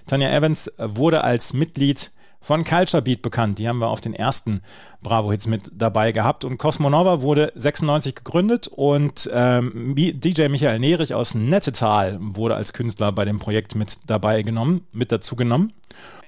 Tanya 0.07 0.31
Evans 0.31 0.71
wurde 0.77 1.23
als 1.23 1.53
Mitglied 1.53 2.11
von 2.39 2.63
Culture 2.63 3.01
Beat 3.01 3.21
bekannt. 3.21 3.59
Die 3.59 3.67
haben 3.67 3.79
wir 3.79 3.87
auf 3.87 4.01
den 4.01 4.13
ersten 4.13 4.61
Bravo-Hits 5.01 5.47
mit 5.47 5.71
dabei 5.73 6.11
gehabt. 6.11 6.45
Und 6.45 6.59
Cosmonova 6.59 7.21
wurde 7.21 7.51
96 7.55 8.15
gegründet 8.15 8.67
und 8.67 9.29
ähm, 9.33 9.95
DJ 9.95 10.47
Michael 10.47 10.79
Nerich 10.79 11.13
aus 11.13 11.35
Nettetal 11.35 12.17
wurde 12.19 12.55
als 12.55 12.73
Künstler 12.73 13.11
bei 13.11 13.25
dem 13.25 13.39
Projekt 13.39 13.75
mit 13.75 13.97
dabei 14.05 14.43
genommen, 14.43 14.85
mit 14.91 15.11
dazu 15.11 15.35
genommen. 15.35 15.73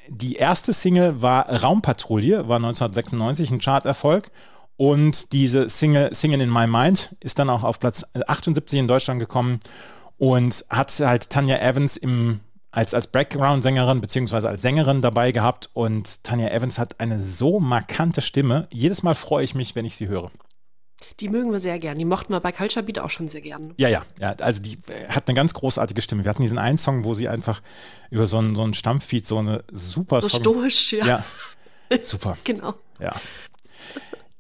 Die 0.10 0.36
erste 0.36 0.74
Single 0.74 1.22
war 1.22 1.50
Raumpatrouille, 1.50 2.48
war 2.48 2.58
1996 2.58 3.52
ein 3.52 3.60
Charterfolg. 3.60 4.32
Und 4.78 5.32
diese 5.32 5.70
Single 5.70 6.14
Singing 6.14 6.42
in 6.42 6.52
My 6.52 6.68
Mind 6.68 7.16
ist 7.22 7.40
dann 7.40 7.50
auch 7.50 7.64
auf 7.64 7.80
Platz 7.80 8.06
78 8.28 8.80
in 8.80 8.88
Deutschland 8.88 9.20
gekommen 9.20 9.60
und 10.18 10.66
hat 10.70 10.92
halt 11.00 11.30
Tanya 11.30 11.60
Evans 11.60 11.98
im 11.98 12.42
als, 12.72 12.94
als 12.94 13.08
Background-Sängerin 13.08 14.02
beziehungsweise 14.02 14.50
als 14.50 14.62
Sängerin 14.62 15.02
dabei 15.02 15.32
gehabt 15.32 15.70
und 15.74 16.26
Tanya 16.26 16.50
Evans 16.50 16.78
hat 16.78 17.00
eine 17.00 17.22
so 17.22 17.62
markante 17.62 18.22
Stimme. 18.22 18.68
Jedes 18.70 19.02
Mal 19.02 19.16
freue 19.16 19.46
ich 19.46 19.56
mich, 19.56 19.76
wenn 19.76 19.86
ich 19.86 19.96
sie 19.96 20.10
höre. 20.10 20.30
Die 21.20 21.30
mögen 21.30 21.52
wir 21.52 21.60
sehr 21.60 21.78
gern. 21.80 21.98
Die 21.98 22.06
mochten 22.06 22.34
wir 22.34 22.40
bei 22.40 22.52
Culture 22.52 22.84
Beat 22.84 23.00
auch 23.00 23.10
schon 23.10 23.28
sehr 23.28 23.42
gern. 23.42 23.74
Ja, 23.78 23.90
ja, 23.90 24.04
ja. 24.20 24.36
Also 24.42 24.62
die 24.62 24.78
äh, 24.88 25.08
hat 25.10 25.28
eine 25.28 25.36
ganz 25.36 25.54
großartige 25.54 26.02
Stimme. 26.02 26.24
Wir 26.24 26.30
hatten 26.30 26.42
diesen 26.42 26.58
einen 26.58 26.78
Song, 26.78 27.04
wo 27.04 27.14
sie 27.14 27.28
einfach 27.30 27.62
über 28.10 28.28
so 28.28 28.40
ein, 28.40 28.56
so 28.56 28.64
ein 28.64 28.74
Stammfeed 28.74 29.26
so 29.26 29.38
eine 29.38 29.64
super 29.72 30.22
So 30.22 30.30
stoisch, 30.30 30.94
ja. 30.94 31.06
Ja, 31.06 31.24
super. 32.00 32.38
genau. 32.44 32.76
Ja. 33.00 33.14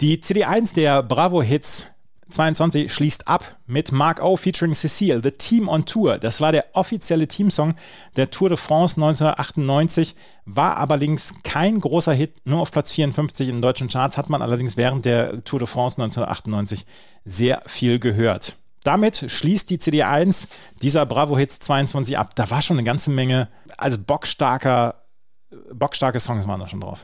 Die 0.01 0.21
CD1 0.21 0.75
der 0.75 1.03
Bravo 1.03 1.41
Hits 1.41 1.87
22 2.35 2.93
schließt 2.93 3.27
ab 3.27 3.57
mit 3.65 3.91
Mark 3.91 4.21
O 4.21 4.37
featuring 4.37 4.73
Cecile, 4.73 5.21
The 5.23 5.31
Team 5.31 5.67
on 5.67 5.85
Tour. 5.85 6.17
Das 6.17 6.41
war 6.41 6.51
der 6.51 6.65
offizielle 6.73 7.27
Teamsong 7.27 7.75
der 8.15 8.29
Tour 8.29 8.49
de 8.49 8.57
France 8.57 8.97
1998, 8.97 10.15
war 10.45 10.77
allerdings 10.77 11.33
kein 11.43 11.79
großer 11.79 12.13
Hit, 12.13 12.45
nur 12.45 12.61
auf 12.61 12.71
Platz 12.71 12.91
54 12.91 13.49
in 13.49 13.61
deutschen 13.61 13.87
Charts, 13.87 14.17
hat 14.17 14.29
man 14.29 14.41
allerdings 14.41 14.77
während 14.77 15.05
der 15.05 15.43
Tour 15.43 15.59
de 15.59 15.67
France 15.67 16.01
1998 16.01 16.85
sehr 17.23 17.61
viel 17.65 17.99
gehört. 17.99 18.57
Damit 18.83 19.25
schließt 19.31 19.69
die 19.69 19.79
CD1 19.79 20.47
dieser 20.81 21.05
Bravo 21.05 21.37
Hits 21.37 21.59
22 21.59 22.19
ab. 22.19 22.35
Da 22.35 22.49
war 22.51 22.61
schon 22.61 22.77
eine 22.77 22.85
ganze 22.85 23.09
Menge, 23.09 23.49
also 23.77 23.97
bockstarker, 23.97 25.03
bockstarke 25.73 26.19
Songs 26.19 26.47
waren 26.47 26.59
da 26.59 26.67
schon 26.67 26.81
drauf. 26.81 27.03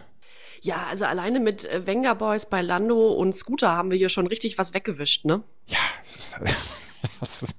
Ja, 0.62 0.86
also 0.90 1.06
alleine 1.06 1.40
mit 1.40 1.66
äh, 1.66 1.88
Venga 1.88 2.14
Boys 2.14 2.46
bei 2.46 2.62
Lando 2.62 3.14
und 3.14 3.36
Scooter 3.36 3.72
haben 3.72 3.90
wir 3.90 3.98
hier 3.98 4.10
schon 4.10 4.28
richtig 4.28 4.60
was 4.60 4.76
weggewischt, 4.76 5.26
ne? 5.26 5.42
Ja, 5.66 5.80
das 6.04 6.16
ist, 6.16 6.40
das 7.20 7.42
ist, 7.42 7.56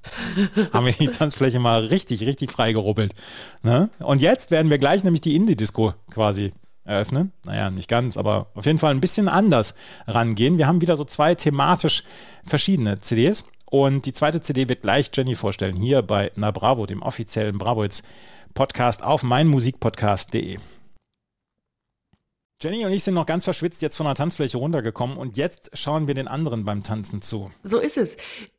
haben 0.72 0.86
wir 0.86 0.92
die 0.92 1.09
Tanzfläche 1.09 1.59
mal 1.59 1.86
richtig, 1.86 2.20
richtig 2.24 2.53
freigerubbelt. 2.53 3.12
Ne? 3.62 3.90
Und 3.98 4.22
jetzt 4.22 4.53
werden 4.53 4.70
wir 4.70 4.78
gleich 4.78 5.03
nämlich 5.03 5.20
die 5.20 5.34
Indie-Disco 5.34 5.94
quasi 6.12 6.53
eröffnen. 6.84 7.32
Naja, 7.44 7.70
nicht 7.70 7.88
ganz, 7.88 8.16
aber 8.16 8.50
auf 8.55 8.66
jeden 8.66 8.78
Fall 8.78 8.92
ein 8.92 9.00
bisschen 9.00 9.28
anders 9.28 9.74
rangehen. 10.07 10.59
Wir 10.59 10.68
haben 10.68 10.80
wieder 10.80 10.96
so 10.96 11.05
zwei 11.05 11.34
thematisch 11.34 12.05
verschiedene 12.44 13.00
CDs. 13.00 13.48
Und 13.64 14.07
die 14.07 14.12
zweite 14.12 14.40
CD 14.42 14.68
wird 14.68 14.82
gleich 14.82 15.11
Jenny 15.12 15.34
vorstellen, 15.34 15.76
hier 15.76 16.03
bei 16.03 16.30
Na 16.36 16.50
Bravo, 16.50 16.86
dem 16.86 17.03
offiziellen 17.03 17.59
Bravo 17.59 17.84
Podcast 18.55 19.03
auf 19.03 19.22
meinmusikpodcast.de. 19.22 20.59
Jenny 22.62 22.86
und 22.86 22.92
ich 22.92 23.02
sind 23.02 23.14
noch 23.14 23.26
ganz 23.26 23.42
verschwitzt 23.42 23.82
jetzt 23.82 23.96
von 23.96 24.06
der 24.06 24.14
Tanzfläche 24.14 24.56
runtergekommen 24.56 25.16
und 25.16 25.36
jetzt 25.36 25.76
schauen 25.76 26.06
wir 26.06 26.14
den 26.14 26.28
anderen 26.28 26.64
beim 26.64 26.80
Tanzen 26.80 27.20
zu. 27.20 27.50
So 27.64 27.78
ist 27.78 27.96
es. 27.96 28.16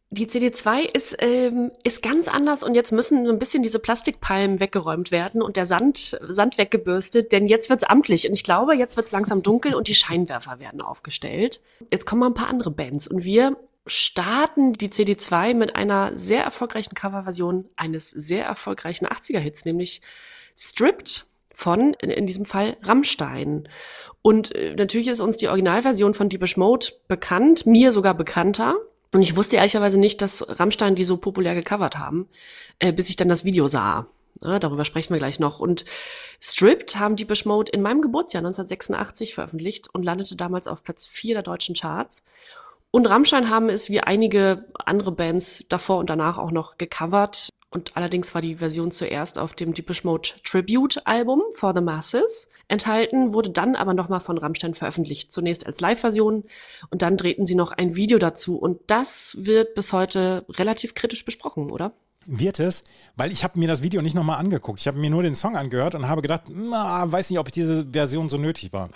Die 0.10 0.28
CD2 0.28 0.82
ist, 0.94 1.16
ähm, 1.20 1.72
ist 1.86 2.04
ganz 2.04 2.28
anders 2.28 2.64
und 2.64 2.76
jetzt 2.76 2.92
müssen 2.92 3.26
so 3.26 3.32
ein 3.32 3.40
bisschen 3.40 3.64
diese 3.64 3.80
Plastikpalmen 3.80 4.60
weggeräumt 4.60 5.12
werden 5.12 5.42
und 5.42 5.56
der 5.56 5.66
Sand, 5.66 6.20
Sand 6.22 6.58
weggebürstet, 6.58 7.32
denn 7.32 7.48
jetzt 7.48 7.70
wird's 7.70 7.86
amtlich 7.86 8.28
und 8.28 8.34
ich 8.34 8.44
glaube, 8.44 8.76
jetzt 8.76 8.98
wird's 8.98 9.14
langsam 9.14 9.42
dunkel 9.42 9.74
und 9.74 9.88
die 9.88 9.96
Scheinwerfer 9.96 10.60
werden 10.60 10.82
aufgestellt. 10.82 11.62
Jetzt 11.90 12.06
kommen 12.06 12.20
mal 12.20 12.28
ein 12.28 12.34
paar 12.34 12.50
andere 12.50 12.72
Bands 12.72 13.08
und 13.08 13.24
wir 13.24 13.56
starten 13.88 14.74
die 14.74 14.90
CD2 14.90 15.54
mit 15.54 15.78
einer 15.78 16.18
sehr 16.18 16.44
erfolgreichen 16.44 16.94
Coverversion 16.94 17.70
eines 17.78 18.10
sehr 18.10 18.46
erfolgreichen 18.46 19.08
80er-Hits, 19.08 19.64
nämlich 19.64 20.02
Stripped 20.56 21.26
von, 21.54 21.94
in, 21.96 22.10
in 22.10 22.26
diesem 22.26 22.46
Fall, 22.46 22.78
Rammstein. 22.84 23.70
Und 24.22 24.54
äh, 24.56 24.76
natürlich 24.76 25.08
ist 25.08 25.20
uns 25.20 25.38
die 25.38 25.48
Originalversion 25.48 26.14
von 26.14 26.30
Deepish 26.30 26.58
Mode 26.58 26.88
bekannt, 27.08 27.66
mir 27.66 27.92
sogar 27.92 28.14
bekannter. 28.14 28.76
Und 29.12 29.22
ich 29.22 29.36
wusste 29.36 29.58
ehrlicherweise 29.58 30.00
nicht, 30.00 30.22
dass 30.22 30.46
Rammstein 30.60 30.96
die 30.96 31.04
so 31.04 31.18
populär 31.18 31.56
gecovert 31.56 31.98
haben, 31.98 32.28
äh, 32.80 32.92
bis 32.92 33.10
ich 33.10 33.16
dann 33.16 33.30
das 33.30 33.46
Video 33.46 33.68
sah. 33.68 34.08
Ja, 34.42 34.60
darüber 34.60 34.84
sprechen 34.84 35.14
wir 35.14 35.20
gleich 35.20 35.40
noch. 35.40 35.60
Und 35.60 35.86
Stripped 36.42 36.98
haben 36.98 37.16
Deepish 37.16 37.46
Mode 37.46 37.72
in 37.72 37.82
meinem 37.82 38.02
Geburtsjahr 38.02 38.42
1986 38.42 39.36
veröffentlicht 39.36 39.94
und 39.94 40.04
landete 40.04 40.36
damals 40.36 40.68
auf 40.68 40.84
Platz 40.84 41.06
4 41.06 41.36
der 41.36 41.44
deutschen 41.44 41.76
Charts. 41.76 42.24
Und 42.92 43.08
Rammstein 43.08 43.50
haben 43.50 43.70
es 43.70 43.90
wie 43.90 44.02
einige 44.02 44.66
andere 44.86 45.12
Bands 45.12 45.66
davor 45.70 45.98
und 45.98 46.10
danach 46.10 46.38
auch 46.38 46.52
noch 46.52 46.78
gecovert. 46.78 47.50
Und 47.74 47.98
allerdings 47.98 48.36
war 48.36 48.42
die 48.42 48.58
Version 48.58 48.92
zuerst 48.92 49.40
auf 49.40 49.54
dem 49.54 49.74
Deepish 49.74 50.04
Mode 50.04 50.30
Tribute 50.44 51.08
Album 51.08 51.42
For 51.54 51.74
the 51.74 51.82
Masses 51.82 52.48
enthalten, 52.68 53.34
wurde 53.34 53.50
dann 53.50 53.76
aber 53.76 53.96
nochmal 53.96 54.20
von 54.20 54.38
Rammstein 54.38 54.76
veröffentlicht. 54.76 55.32
Zunächst 55.32 55.66
als 55.66 55.82
Live-Version 55.82 56.44
und 56.92 57.02
dann 57.02 57.18
drehten 57.18 57.48
sie 57.48 57.56
noch 57.56 57.72
ein 57.72 57.96
Video 57.96 58.20
dazu. 58.20 58.58
Und 58.58 58.80
das 58.88 59.36
wird 59.40 59.74
bis 59.74 59.92
heute 59.92 60.46
relativ 60.50 60.94
kritisch 60.94 61.26
besprochen, 61.26 61.72
oder? 61.72 61.94
Wird 62.26 62.60
es, 62.60 62.84
weil 63.16 63.32
ich 63.32 63.44
habe 63.44 63.60
mir 63.60 63.68
das 63.68 63.82
Video 63.82 64.04
nicht 64.04 64.16
nochmal 64.16 64.38
angeguckt. 64.38 64.80
Ich 64.80 64.88
habe 64.88 65.00
mir 65.00 65.10
nur 65.10 65.24
den 65.24 65.36
Song 65.36 65.58
angehört 65.58 65.96
und 65.96 66.08
habe 66.08 66.22
gedacht, 66.22 66.44
na, 66.50 67.12
weiß 67.12 67.32
nicht, 67.32 67.40
ob 67.40 67.52
diese 67.52 67.88
Version 67.92 68.30
so 68.30 68.38
nötig 68.38 68.72
war. 68.72 68.90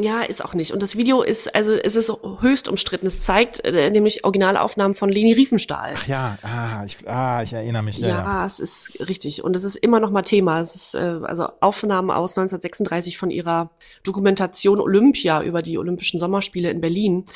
Ja, 0.00 0.22
ist 0.22 0.42
auch 0.44 0.54
nicht. 0.54 0.72
Und 0.72 0.82
das 0.82 0.96
Video 0.96 1.22
ist, 1.22 1.54
also 1.54 1.72
es 1.72 1.94
ist 1.94 2.10
höchst 2.40 2.68
umstritten. 2.68 3.06
Es 3.06 3.20
zeigt 3.20 3.64
äh, 3.64 3.90
nämlich 3.90 4.24
Originalaufnahmen 4.24 4.94
von 4.94 5.10
Leni 5.10 5.32
Riefenstahl. 5.32 5.94
Ach 5.96 6.06
ja, 6.06 6.38
ah, 6.42 6.84
ich, 6.86 7.06
ah, 7.06 7.42
ich 7.42 7.52
erinnere 7.52 7.82
mich. 7.82 7.98
Ja, 7.98 8.08
ja, 8.08 8.14
ja, 8.14 8.46
es 8.46 8.60
ist 8.60 8.98
richtig. 9.00 9.44
Und 9.44 9.54
es 9.54 9.64
ist 9.64 9.76
immer 9.76 10.00
noch 10.00 10.10
mal 10.10 10.22
Thema. 10.22 10.60
Es 10.60 10.74
ist 10.74 10.94
äh, 10.94 11.20
also 11.22 11.48
Aufnahmen 11.60 12.10
aus 12.10 12.30
1936 12.38 13.18
von 13.18 13.30
ihrer 13.30 13.70
Dokumentation 14.02 14.80
Olympia 14.80 15.42
über 15.42 15.60
die 15.60 15.76
Olympischen 15.76 16.18
Sommerspiele 16.18 16.70
in 16.70 16.80
Berlin. 16.80 17.26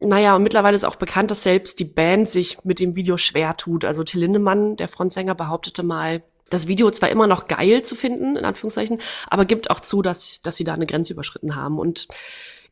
Naja, 0.00 0.36
und 0.36 0.44
mittlerweile 0.44 0.76
ist 0.76 0.84
auch 0.84 0.96
bekannt, 0.96 1.30
dass 1.30 1.42
selbst 1.42 1.78
die 1.78 1.84
Band 1.84 2.30
sich 2.30 2.58
mit 2.64 2.80
dem 2.80 2.94
Video 2.94 3.16
schwer 3.16 3.56
tut. 3.56 3.84
Also 3.84 4.04
Till 4.04 4.20
Lindemann, 4.20 4.76
der 4.76 4.88
Frontsänger, 4.88 5.34
behauptete 5.34 5.82
mal, 5.82 6.22
das 6.50 6.66
Video 6.66 6.90
zwar 6.90 7.10
immer 7.10 7.26
noch 7.26 7.48
geil 7.48 7.82
zu 7.82 7.94
finden, 7.94 8.36
in 8.36 8.44
Anführungszeichen, 8.44 9.00
aber 9.28 9.44
gibt 9.44 9.70
auch 9.70 9.80
zu, 9.80 10.02
dass, 10.02 10.42
dass 10.42 10.56
sie 10.56 10.64
da 10.64 10.74
eine 10.74 10.86
Grenze 10.86 11.12
überschritten 11.12 11.56
haben. 11.56 11.78
Und 11.78 12.08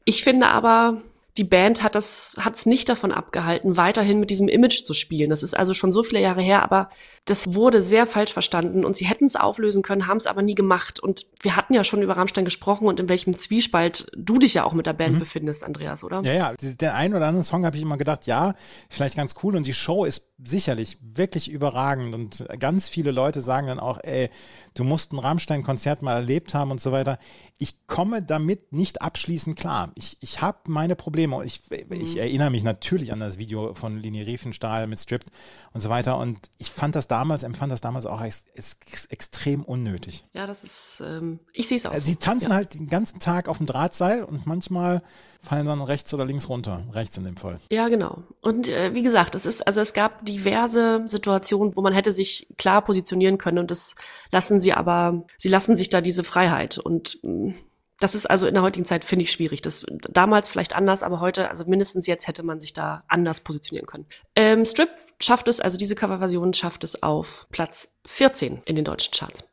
ich 0.05 0.23
finde 0.25 0.49
aber, 0.49 1.03
die 1.37 1.45
Band 1.45 1.83
hat 1.83 1.95
das 1.95 2.35
hat's 2.39 2.65
nicht 2.65 2.89
davon 2.89 3.13
abgehalten, 3.13 3.77
weiterhin 3.77 4.21
mit 4.21 4.31
diesem 4.31 4.49
Image 4.49 4.85
zu 4.85 4.95
spielen. 4.95 5.29
Das 5.29 5.43
ist 5.43 5.55
also 5.55 5.75
schon 5.75 5.93
so 5.93 6.03
viele 6.03 6.21
Jahre 6.21 6.41
her, 6.41 6.63
aber 6.63 6.89
das 7.27 7.55
wurde 7.55 7.83
sehr 7.83 8.07
falsch 8.07 8.33
verstanden 8.33 8.85
und 8.85 8.97
sie 8.97 9.05
hätten 9.05 9.27
es 9.27 9.37
auflösen 9.37 9.83
können, 9.83 10.07
haben 10.07 10.17
es 10.17 10.27
aber 10.27 10.41
nie 10.41 10.55
gemacht. 10.55 10.99
Und 10.99 11.27
wir 11.43 11.57
hatten 11.57 11.75
ja 11.75 11.85
schon 11.85 12.03
über 12.03 12.17
Rammstein 12.17 12.47
gesprochen 12.47 12.87
und 12.87 13.01
in 13.01 13.09
welchem 13.09 13.37
Zwiespalt 13.37 14.11
du 14.17 14.39
dich 14.39 14.55
ja 14.55 14.65
auch 14.65 14.73
mit 14.73 14.87
der 14.87 14.95
Band 14.95 15.15
mhm. 15.15 15.19
befindest, 15.19 15.65
Andreas, 15.65 16.05
oder? 16.05 16.23
Ja, 16.23 16.33
ja. 16.33 16.55
Den 16.59 16.89
einen 16.91 17.15
oder 17.15 17.27
anderen 17.27 17.45
Song 17.45 17.67
habe 17.67 17.77
ich 17.77 17.83
immer 17.83 17.99
gedacht, 17.99 18.27
ja, 18.27 18.55
vielleicht 18.89 19.17
ganz 19.17 19.35
cool 19.43 19.57
und 19.57 19.67
die 19.67 19.75
Show 19.75 20.05
ist 20.05 20.33
sicherlich 20.39 20.99
wirklich 21.01 21.51
überragend 21.51 22.15
und 22.15 22.47
ganz 22.59 22.91
viele 22.91 23.11
Leute 23.11 23.41
sagen 23.41 23.69
dann 23.69 23.81
auch, 23.81 23.99
ey, 24.03 24.29
du 24.75 24.85
musst 24.85 25.13
ein 25.13 25.19
Rammstein-Konzert 25.19 26.03
mal 26.03 26.15
erlebt 26.15 26.53
haben 26.53 26.71
und 26.71 26.81
so 26.81 26.93
weiter. 26.93 27.19
Ich 27.57 27.87
komme 27.87 28.23
damit 28.23 28.71
nicht 28.71 29.01
abschließend 29.01 29.57
klar. 29.59 29.93
Ich, 29.95 30.19
ich 30.21 30.43
habe 30.43 30.59
meine 30.69 30.95
Probleme. 30.95 31.43
Ich, 31.43 31.63
ich 31.71 32.15
mhm. 32.15 32.21
erinnere 32.21 32.51
mich 32.51 32.65
natürlich 32.65 33.13
an 33.15 33.21
das 33.21 33.39
Video 33.39 33.73
von 33.73 33.99
Lini 33.99 34.21
Riefenstahl 34.21 34.87
mit 34.87 34.99
Stripped 34.99 35.29
und 35.73 35.81
so 35.81 35.89
weiter. 35.89 36.19
Und 36.19 36.51
ich 36.59 36.71
fand 36.71 36.95
das 36.95 37.09
damals, 37.09 37.43
empfand 37.43 37.73
das 37.73 37.81
damals 37.81 38.05
auch 38.05 38.21
als, 38.21 38.45
als 38.55 38.77
extrem 39.07 39.65
unnötig. 39.65 40.27
Ja, 40.35 40.47
das 40.47 40.65
ist, 40.65 41.03
ähm, 41.03 41.41
ich 41.55 41.67
sehe 41.67 41.79
es 41.79 41.87
auch. 41.87 41.95
Sie 41.95 42.13
so. 42.13 42.19
tanzen 42.19 42.51
ja. 42.51 42.57
halt 42.57 42.75
den 42.75 42.89
ganzen 42.89 43.21
Tag 43.21 43.49
auf 43.49 43.57
dem 43.57 43.65
Drahtseil 43.65 44.23
und 44.23 44.47
manchmal 44.47 45.03
fallen 45.41 45.65
dann 45.65 45.81
rechts 45.81 46.13
oder 46.13 46.27
links 46.27 46.51
runter. 46.51 46.85
Rechts 46.93 47.17
in 47.17 47.25
dem 47.25 47.37
Fall. 47.37 47.59
Ja, 47.71 47.89
genau. 47.89 48.23
Und 48.43 48.69
äh, 48.69 48.93
wie 48.93 49.03
gesagt, 49.03 49.35
es 49.35 49.47
ist, 49.47 49.67
also 49.67 49.81
es 49.81 49.95
gab 49.95 50.26
diverse 50.27 51.05
Situationen, 51.07 51.77
wo 51.77 51.81
man 51.81 51.93
hätte 51.93 52.13
sich 52.13 52.49
klar 52.59 52.83
positionieren 52.83 53.39
können 53.39 53.59
und 53.59 53.71
das 53.71 53.95
lassen 54.31 54.61
sie 54.61 54.73
aber, 54.73 55.25
sie 55.39 55.49
lassen 55.49 55.77
sich 55.77 55.89
da 55.89 56.01
diese 56.01 56.25
Freiheit 56.25 56.79
und 56.79 57.19
mm, 57.23 57.53
das 57.99 58.15
ist 58.15 58.27
also 58.27 58.47
in 58.47 58.55
der 58.55 58.63
heutigen 58.63 58.85
Zeit, 58.85 59.05
finde 59.05 59.25
ich, 59.25 59.33
schwierig. 59.33 59.63
Das 59.63 59.87
damals 60.11 60.49
vielleicht 60.49 60.77
anders, 60.77 61.03
aber 61.03 61.21
heute, 61.21 61.49
also 61.49 61.65
mindestens 61.67 62.07
jetzt 62.07 62.27
hätte 62.29 62.43
man 62.43 62.61
sich 62.61 62.75
da 62.75 63.05
anders 63.09 63.41
positionieren 63.41 63.87
können. 63.87 64.07
Ähm, 64.35 64.67
Strip 64.67 64.91
schafft 65.21 65.49
es, 65.49 65.61
also 65.61 65.79
diese 65.79 65.95
Coverversion 65.95 66.53
schafft 66.53 66.85
es 66.85 67.03
auf 67.03 67.47
Platz 67.51 67.97
14 68.07 68.61
in 68.67 68.77
den 68.77 68.85
deutschen 68.85 69.13
Charts. 69.13 69.45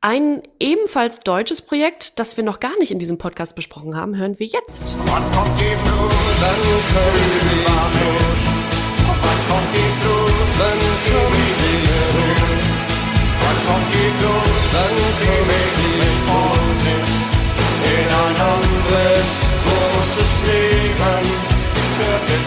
Ein 0.00 0.42
ebenfalls 0.60 1.20
deutsches 1.20 1.62
Projekt, 1.62 2.18
das 2.18 2.36
wir 2.36 2.44
noch 2.44 2.60
gar 2.60 2.78
nicht 2.78 2.90
in 2.90 2.98
diesem 2.98 3.16
Podcast 3.16 3.54
besprochen 3.56 3.96
haben, 3.96 4.16
hören 4.16 4.38
wir 4.38 4.46
jetzt. 4.46 4.94
Wann 5.06 5.32
kommt 5.32 5.60
die 5.60 5.76
Flut, 5.76 6.14
kommt 9.54 9.72
die 9.74 9.90
Flut, 10.00 10.34
dann 10.58 10.78
kommt 11.06 11.34
sie 11.58 11.76
Flut. 11.86 12.58
Wann 13.42 13.58
kommt 13.66 13.88
die 13.94 14.10
Flut, 14.18 14.56
dann 14.74 14.94
kommt 15.22 15.70
sie 15.76 15.92
fort. 16.26 16.84
In 17.94 18.08
ein 18.22 18.36
anderes 18.54 19.30
großes 19.64 20.34
Leben 20.46 21.24
wird 21.98 22.22
mit 22.30 22.44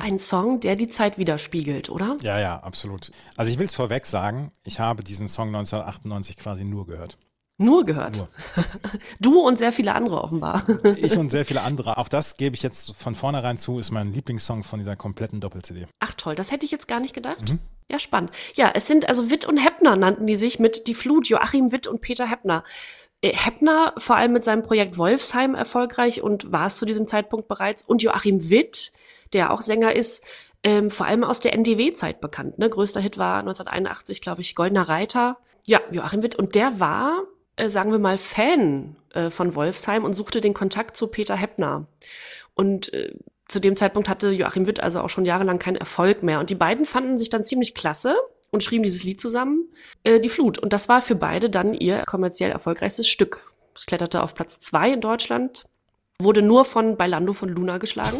ein 0.00 0.18
Song, 0.18 0.60
der 0.60 0.74
die 0.74 0.88
Zeit 0.88 1.18
widerspiegelt, 1.18 1.90
oder? 1.90 2.16
Ja, 2.22 2.40
ja, 2.40 2.60
absolut. 2.60 3.10
Also 3.36 3.52
ich 3.52 3.58
will 3.58 3.66
es 3.66 3.74
vorweg 3.74 4.06
sagen, 4.06 4.52
ich 4.64 4.80
habe 4.80 5.04
diesen 5.04 5.28
Song 5.28 5.48
1998 5.48 6.38
quasi 6.38 6.64
nur 6.64 6.86
gehört. 6.86 7.18
Nur 7.58 7.84
gehört. 7.84 8.16
Nur. 8.16 8.28
Du 9.20 9.40
und 9.40 9.58
sehr 9.58 9.72
viele 9.72 9.94
andere 9.94 10.22
offenbar. 10.22 10.64
Ich 10.96 11.16
und 11.16 11.30
sehr 11.30 11.44
viele 11.44 11.62
andere. 11.62 11.98
Auch 11.98 12.08
das 12.08 12.36
gebe 12.36 12.54
ich 12.54 12.62
jetzt 12.62 12.94
von 12.96 13.14
vornherein 13.14 13.58
zu, 13.58 13.78
ist 13.78 13.90
mein 13.90 14.12
Lieblingssong 14.12 14.62
von 14.62 14.78
dieser 14.78 14.96
kompletten 14.96 15.40
Doppel-CD. 15.40 15.86
Ach 15.98 16.14
toll, 16.14 16.36
das 16.36 16.52
hätte 16.52 16.64
ich 16.64 16.70
jetzt 16.70 16.88
gar 16.88 17.00
nicht 17.00 17.14
gedacht. 17.14 17.50
Mhm. 17.50 17.58
Ja, 17.90 17.98
spannend. 17.98 18.30
Ja, 18.54 18.70
es 18.74 18.86
sind 18.86 19.08
also 19.08 19.30
Witt 19.30 19.44
und 19.44 19.56
Heppner 19.56 19.96
nannten 19.96 20.26
die 20.26 20.36
sich 20.36 20.58
mit 20.58 20.86
Die 20.86 20.94
Flut, 20.94 21.28
Joachim 21.28 21.72
Witt 21.72 21.86
und 21.86 22.00
Peter 22.00 22.26
Heppner. 22.26 22.62
Äh, 23.22 23.32
Heppner 23.34 23.94
vor 23.98 24.16
allem 24.16 24.32
mit 24.32 24.44
seinem 24.44 24.62
Projekt 24.62 24.96
Wolfsheim 24.98 25.54
erfolgreich 25.54 26.22
und 26.22 26.52
war 26.52 26.66
es 26.66 26.76
zu 26.76 26.86
diesem 26.86 27.06
Zeitpunkt 27.06 27.48
bereits. 27.48 27.82
Und 27.82 28.02
Joachim 28.02 28.50
Witt, 28.50 28.92
der 29.32 29.52
auch 29.52 29.62
Sänger 29.62 29.96
ist, 29.96 30.22
ähm, 30.62 30.90
vor 30.90 31.06
allem 31.06 31.24
aus 31.24 31.40
der 31.40 31.54
NDW-Zeit 31.54 32.20
bekannt. 32.20 32.58
Ne? 32.58 32.68
Größter 32.68 33.00
Hit 33.00 33.18
war 33.18 33.40
1981, 33.40 34.20
glaube 34.20 34.42
ich, 34.42 34.54
Goldener 34.54 34.88
Reiter. 34.88 35.38
Ja, 35.66 35.80
Joachim 35.90 36.22
Witt. 36.22 36.36
Und 36.36 36.54
der 36.54 36.80
war, 36.80 37.22
äh, 37.58 37.70
sagen 37.70 37.92
wir 37.92 37.98
mal, 37.98 38.18
Fan 38.18 38.96
äh, 39.14 39.30
von 39.30 39.54
Wolfsheim 39.54 40.04
und 40.04 40.14
suchte 40.14 40.40
den 40.40 40.54
Kontakt 40.54 40.96
zu 40.96 41.08
Peter 41.08 41.36
Heppner. 41.36 41.86
Und 42.54 42.92
äh, 42.92 43.14
zu 43.48 43.60
dem 43.60 43.76
Zeitpunkt 43.76 44.08
hatte 44.08 44.30
Joachim 44.30 44.66
Witt 44.66 44.80
also 44.80 45.00
auch 45.00 45.10
schon 45.10 45.24
jahrelang 45.24 45.58
keinen 45.58 45.76
Erfolg 45.76 46.22
mehr. 46.22 46.40
Und 46.40 46.50
die 46.50 46.54
beiden 46.54 46.84
fanden 46.84 47.18
sich 47.18 47.30
dann 47.30 47.44
ziemlich 47.44 47.74
klasse 47.74 48.16
und 48.50 48.62
schrieben 48.62 48.82
dieses 48.82 49.04
Lied 49.04 49.20
zusammen, 49.20 49.68
äh, 50.04 50.20
Die 50.20 50.28
Flut. 50.28 50.58
Und 50.58 50.72
das 50.72 50.88
war 50.88 51.02
für 51.02 51.14
beide 51.14 51.50
dann 51.50 51.74
ihr 51.74 52.02
kommerziell 52.06 52.50
erfolgreichstes 52.50 53.08
Stück. 53.08 53.50
Es 53.74 53.86
kletterte 53.86 54.22
auf 54.22 54.34
Platz 54.34 54.60
zwei 54.60 54.90
in 54.92 55.00
Deutschland 55.00 55.66
wurde 56.20 56.42
nur 56.42 56.64
von 56.64 56.96
Bailando 56.96 57.32
von 57.32 57.48
Luna 57.48 57.78
geschlagen 57.78 58.18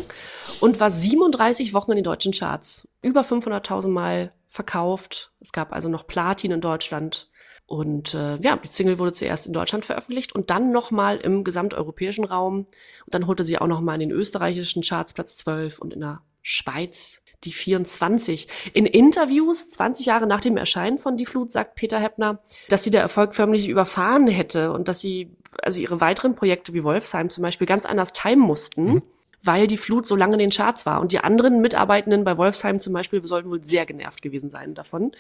und 0.61 0.79
war 0.79 0.91
37 0.91 1.75
Wochen 1.75 1.91
in 1.93 1.97
den 1.97 2.05
deutschen 2.05 2.33
Charts. 2.33 2.89
Über 3.03 3.23
500.000 3.23 3.89
Mal 3.89 4.33
verkauft. 4.47 5.33
Es 5.41 5.51
gab 5.53 5.73
also 5.73 5.89
noch 5.89 6.07
Platin 6.07 6.53
in 6.53 6.61
Deutschland. 6.61 7.29
Und 7.69 8.15
äh, 8.15 8.39
ja, 8.39 8.57
die 8.57 8.67
Single 8.67 8.99
wurde 8.99 9.13
zuerst 9.13 9.47
in 9.47 9.53
Deutschland 9.53 9.85
veröffentlicht 9.85 10.35
und 10.35 10.49
dann 10.49 10.73
nochmal 10.73 11.19
im 11.19 11.45
gesamteuropäischen 11.45 12.25
Raum. 12.25 12.61
Und 12.61 13.15
dann 13.15 13.27
holte 13.27 13.45
sie 13.45 13.59
auch 13.59 13.67
nochmal 13.67 13.97
in 14.01 14.09
den 14.09 14.11
österreichischen 14.11 14.83
Charts 14.83 15.13
Platz 15.13 15.37
12 15.37 15.79
und 15.79 15.93
in 15.93 16.01
der 16.01 16.23
Schweiz 16.41 17.21
die 17.45 17.53
24. 17.53 18.49
In 18.73 18.87
Interviews 18.87 19.69
20 19.69 20.07
Jahre 20.07 20.27
nach 20.27 20.41
dem 20.41 20.57
Erscheinen 20.57 20.97
von 20.97 21.19
Die 21.19 21.27
Flut 21.27 21.53
sagt 21.53 21.75
Peter 21.75 21.99
Heppner, 21.99 22.39
dass 22.71 22.85
sie 22.85 22.91
der 22.91 23.03
Erfolg 23.03 23.35
förmlich 23.35 23.69
überfahren 23.69 24.29
hätte 24.29 24.73
und 24.73 24.89
dass 24.89 25.01
sie 25.01 25.37
also 25.63 25.79
ihre 25.79 26.01
weiteren 26.01 26.35
Projekte 26.35 26.73
wie 26.73 26.85
Wolfsheim 26.85 27.29
zum 27.29 27.43
Beispiel 27.43 27.67
ganz 27.67 27.85
anders 27.85 28.15
timen 28.15 28.41
mussten. 28.41 28.85
Mhm. 28.95 29.03
Weil 29.43 29.67
die 29.67 29.77
Flut 29.77 30.07
so 30.07 30.17
lange 30.17 30.33
in 30.33 30.41
den 30.41 30.51
Charts 30.51 30.87
war. 30.87 31.03
Und 31.03 31.13
die 31.13 31.21
anderen 31.21 31.61
Mitarbeitenden 31.61 32.25
bei 32.25 32.39
Wolfsheim 32.39 32.81
zum 32.81 32.95
Beispiel 32.95 33.25
sollten 33.29 33.51
wohl 33.51 33.63
sehr 33.63 33.85
genervt 33.85 34.23
gewesen 34.23 34.51
sein 34.51 34.75
davon. 34.75 35.13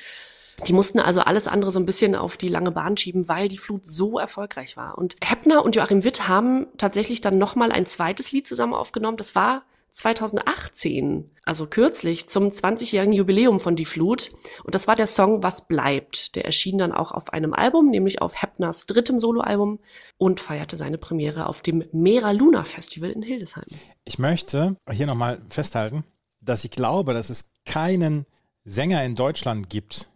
Die 0.66 0.72
mussten 0.72 0.98
also 0.98 1.20
alles 1.20 1.46
andere 1.46 1.70
so 1.70 1.78
ein 1.78 1.86
bisschen 1.86 2.14
auf 2.14 2.36
die 2.36 2.48
lange 2.48 2.72
Bahn 2.72 2.96
schieben, 2.96 3.28
weil 3.28 3.48
die 3.48 3.58
Flut 3.58 3.86
so 3.86 4.18
erfolgreich 4.18 4.76
war. 4.76 4.98
Und 4.98 5.16
Heppner 5.22 5.64
und 5.64 5.76
Joachim 5.76 6.04
Witt 6.04 6.28
haben 6.28 6.66
tatsächlich 6.76 7.20
dann 7.20 7.38
nochmal 7.38 7.72
ein 7.72 7.86
zweites 7.86 8.32
Lied 8.32 8.46
zusammen 8.46 8.74
aufgenommen. 8.74 9.16
Das 9.16 9.34
war 9.34 9.62
2018, 9.90 11.30
also 11.44 11.66
kürzlich, 11.66 12.28
zum 12.28 12.48
20-jährigen 12.48 13.12
Jubiläum 13.12 13.58
von 13.58 13.74
Die 13.74 13.84
Flut. 13.84 14.30
Und 14.64 14.74
das 14.74 14.86
war 14.86 14.94
der 14.94 15.06
Song 15.06 15.42
Was 15.42 15.66
bleibt. 15.66 16.36
Der 16.36 16.44
erschien 16.44 16.78
dann 16.78 16.92
auch 16.92 17.10
auf 17.10 17.32
einem 17.32 17.54
Album, 17.54 17.90
nämlich 17.90 18.20
auf 18.22 18.40
Heppners 18.40 18.86
drittem 18.86 19.18
Soloalbum 19.18 19.80
und 20.16 20.40
feierte 20.40 20.76
seine 20.76 20.98
Premiere 20.98 21.46
auf 21.46 21.62
dem 21.62 21.84
Mera 21.92 22.32
Luna 22.32 22.64
Festival 22.64 23.10
in 23.10 23.22
Hildesheim. 23.22 23.66
Ich 24.04 24.18
möchte 24.18 24.76
hier 24.90 25.06
nochmal 25.06 25.40
festhalten, 25.48 26.04
dass 26.40 26.64
ich 26.64 26.70
glaube, 26.70 27.14
dass 27.14 27.30
es 27.30 27.50
keinen 27.64 28.26
Sänger 28.64 29.02
in 29.04 29.14
Deutschland 29.14 29.70
gibt, 29.70 30.08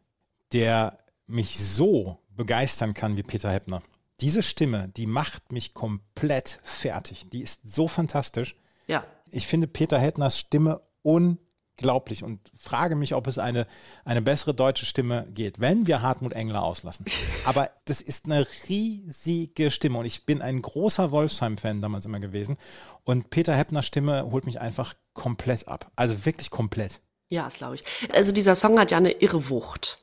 der 0.52 0.98
mich 1.26 1.58
so 1.58 2.18
begeistern 2.30 2.94
kann 2.94 3.16
wie 3.16 3.22
Peter 3.22 3.50
Heppner. 3.50 3.82
Diese 4.20 4.42
Stimme, 4.42 4.88
die 4.96 5.06
macht 5.06 5.52
mich 5.52 5.74
komplett 5.74 6.60
fertig. 6.62 7.28
Die 7.30 7.40
ist 7.40 7.60
so 7.64 7.88
fantastisch. 7.88 8.56
Ja 8.86 9.04
ich 9.32 9.46
finde 9.46 9.66
Peter 9.66 9.98
Hettners 9.98 10.38
Stimme 10.38 10.82
unglaublich 11.02 12.22
und 12.22 12.40
frage 12.56 12.94
mich, 12.94 13.14
ob 13.14 13.26
es 13.26 13.38
eine, 13.38 13.66
eine 14.04 14.22
bessere 14.22 14.54
deutsche 14.54 14.86
Stimme 14.86 15.26
geht, 15.32 15.58
wenn 15.58 15.86
wir 15.86 16.02
Hartmut 16.02 16.34
Engler 16.34 16.62
auslassen. 16.62 17.06
Aber 17.44 17.70
das 17.86 18.00
ist 18.00 18.26
eine 18.26 18.46
riesige 18.68 19.70
Stimme 19.70 19.98
und 19.98 20.04
ich 20.04 20.26
bin 20.26 20.42
ein 20.42 20.62
großer 20.62 21.10
Wolfsheim-Fan 21.10 21.80
damals 21.80 22.06
immer 22.06 22.20
gewesen 22.20 22.56
und 23.04 23.30
Peter 23.30 23.56
Heppners 23.56 23.86
Stimme 23.86 24.30
holt 24.30 24.46
mich 24.46 24.60
einfach 24.60 24.94
komplett 25.14 25.66
ab. 25.66 25.90
Also 25.96 26.24
wirklich 26.24 26.50
komplett. 26.50 27.00
Ja, 27.32 27.44
das 27.44 27.54
glaube 27.54 27.76
ich. 27.76 27.84
Also 28.12 28.30
dieser 28.30 28.54
Song 28.54 28.78
hat 28.78 28.90
ja 28.90 28.98
eine 28.98 29.12
irre 29.22 29.48
Wucht. 29.48 29.96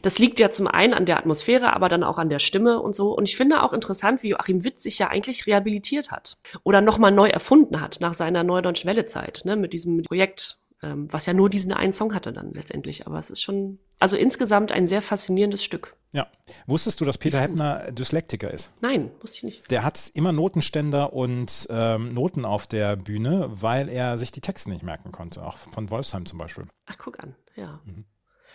Das 0.00 0.18
liegt 0.18 0.40
ja 0.40 0.48
zum 0.48 0.66
einen 0.66 0.94
an 0.94 1.04
der 1.04 1.18
Atmosphäre, 1.18 1.74
aber 1.74 1.90
dann 1.90 2.02
auch 2.02 2.16
an 2.16 2.30
der 2.30 2.38
Stimme 2.38 2.80
und 2.80 2.96
so. 2.96 3.14
Und 3.14 3.28
ich 3.28 3.36
finde 3.36 3.62
auch 3.62 3.74
interessant, 3.74 4.22
wie 4.22 4.30
Joachim 4.30 4.64
Witt 4.64 4.80
sich 4.80 4.98
ja 4.98 5.08
eigentlich 5.08 5.46
rehabilitiert 5.46 6.10
hat 6.10 6.38
oder 6.62 6.80
nochmal 6.80 7.12
neu 7.12 7.28
erfunden 7.28 7.82
hat 7.82 7.98
nach 8.00 8.14
seiner 8.14 8.44
Neudeutschen 8.44 8.88
Welle-Zeit, 8.88 9.42
ne, 9.44 9.56
mit 9.56 9.74
diesem 9.74 10.04
Projekt 10.04 10.58
ähm, 10.82 11.08
was 11.10 11.26
ja 11.26 11.32
nur 11.32 11.50
diesen 11.50 11.72
einen 11.72 11.92
Song 11.92 12.14
hatte 12.14 12.32
dann 12.32 12.52
letztendlich. 12.52 13.06
Aber 13.06 13.18
es 13.18 13.30
ist 13.30 13.42
schon, 13.42 13.78
also 13.98 14.16
insgesamt 14.16 14.72
ein 14.72 14.86
sehr 14.86 15.02
faszinierendes 15.02 15.62
Stück. 15.62 15.96
Ja. 16.12 16.26
Wusstest 16.66 17.00
du, 17.00 17.04
dass 17.04 17.18
Peter 17.18 17.40
Heppner 17.40 17.92
Dyslektiker 17.92 18.50
ist? 18.50 18.72
Nein, 18.80 19.10
wusste 19.20 19.38
ich 19.38 19.42
nicht. 19.44 19.70
Der 19.70 19.84
hat 19.84 20.10
immer 20.14 20.32
Notenständer 20.32 21.12
und 21.12 21.68
ähm, 21.70 22.14
Noten 22.14 22.44
auf 22.44 22.66
der 22.66 22.96
Bühne, 22.96 23.48
weil 23.50 23.88
er 23.88 24.18
sich 24.18 24.32
die 24.32 24.40
Texte 24.40 24.70
nicht 24.70 24.82
merken 24.82 25.12
konnte, 25.12 25.44
auch 25.44 25.56
von 25.56 25.90
Wolfsheim 25.90 26.26
zum 26.26 26.38
Beispiel. 26.38 26.64
Ach, 26.86 26.96
guck 26.98 27.20
an, 27.20 27.36
ja. 27.54 27.80
Mhm. 27.84 28.04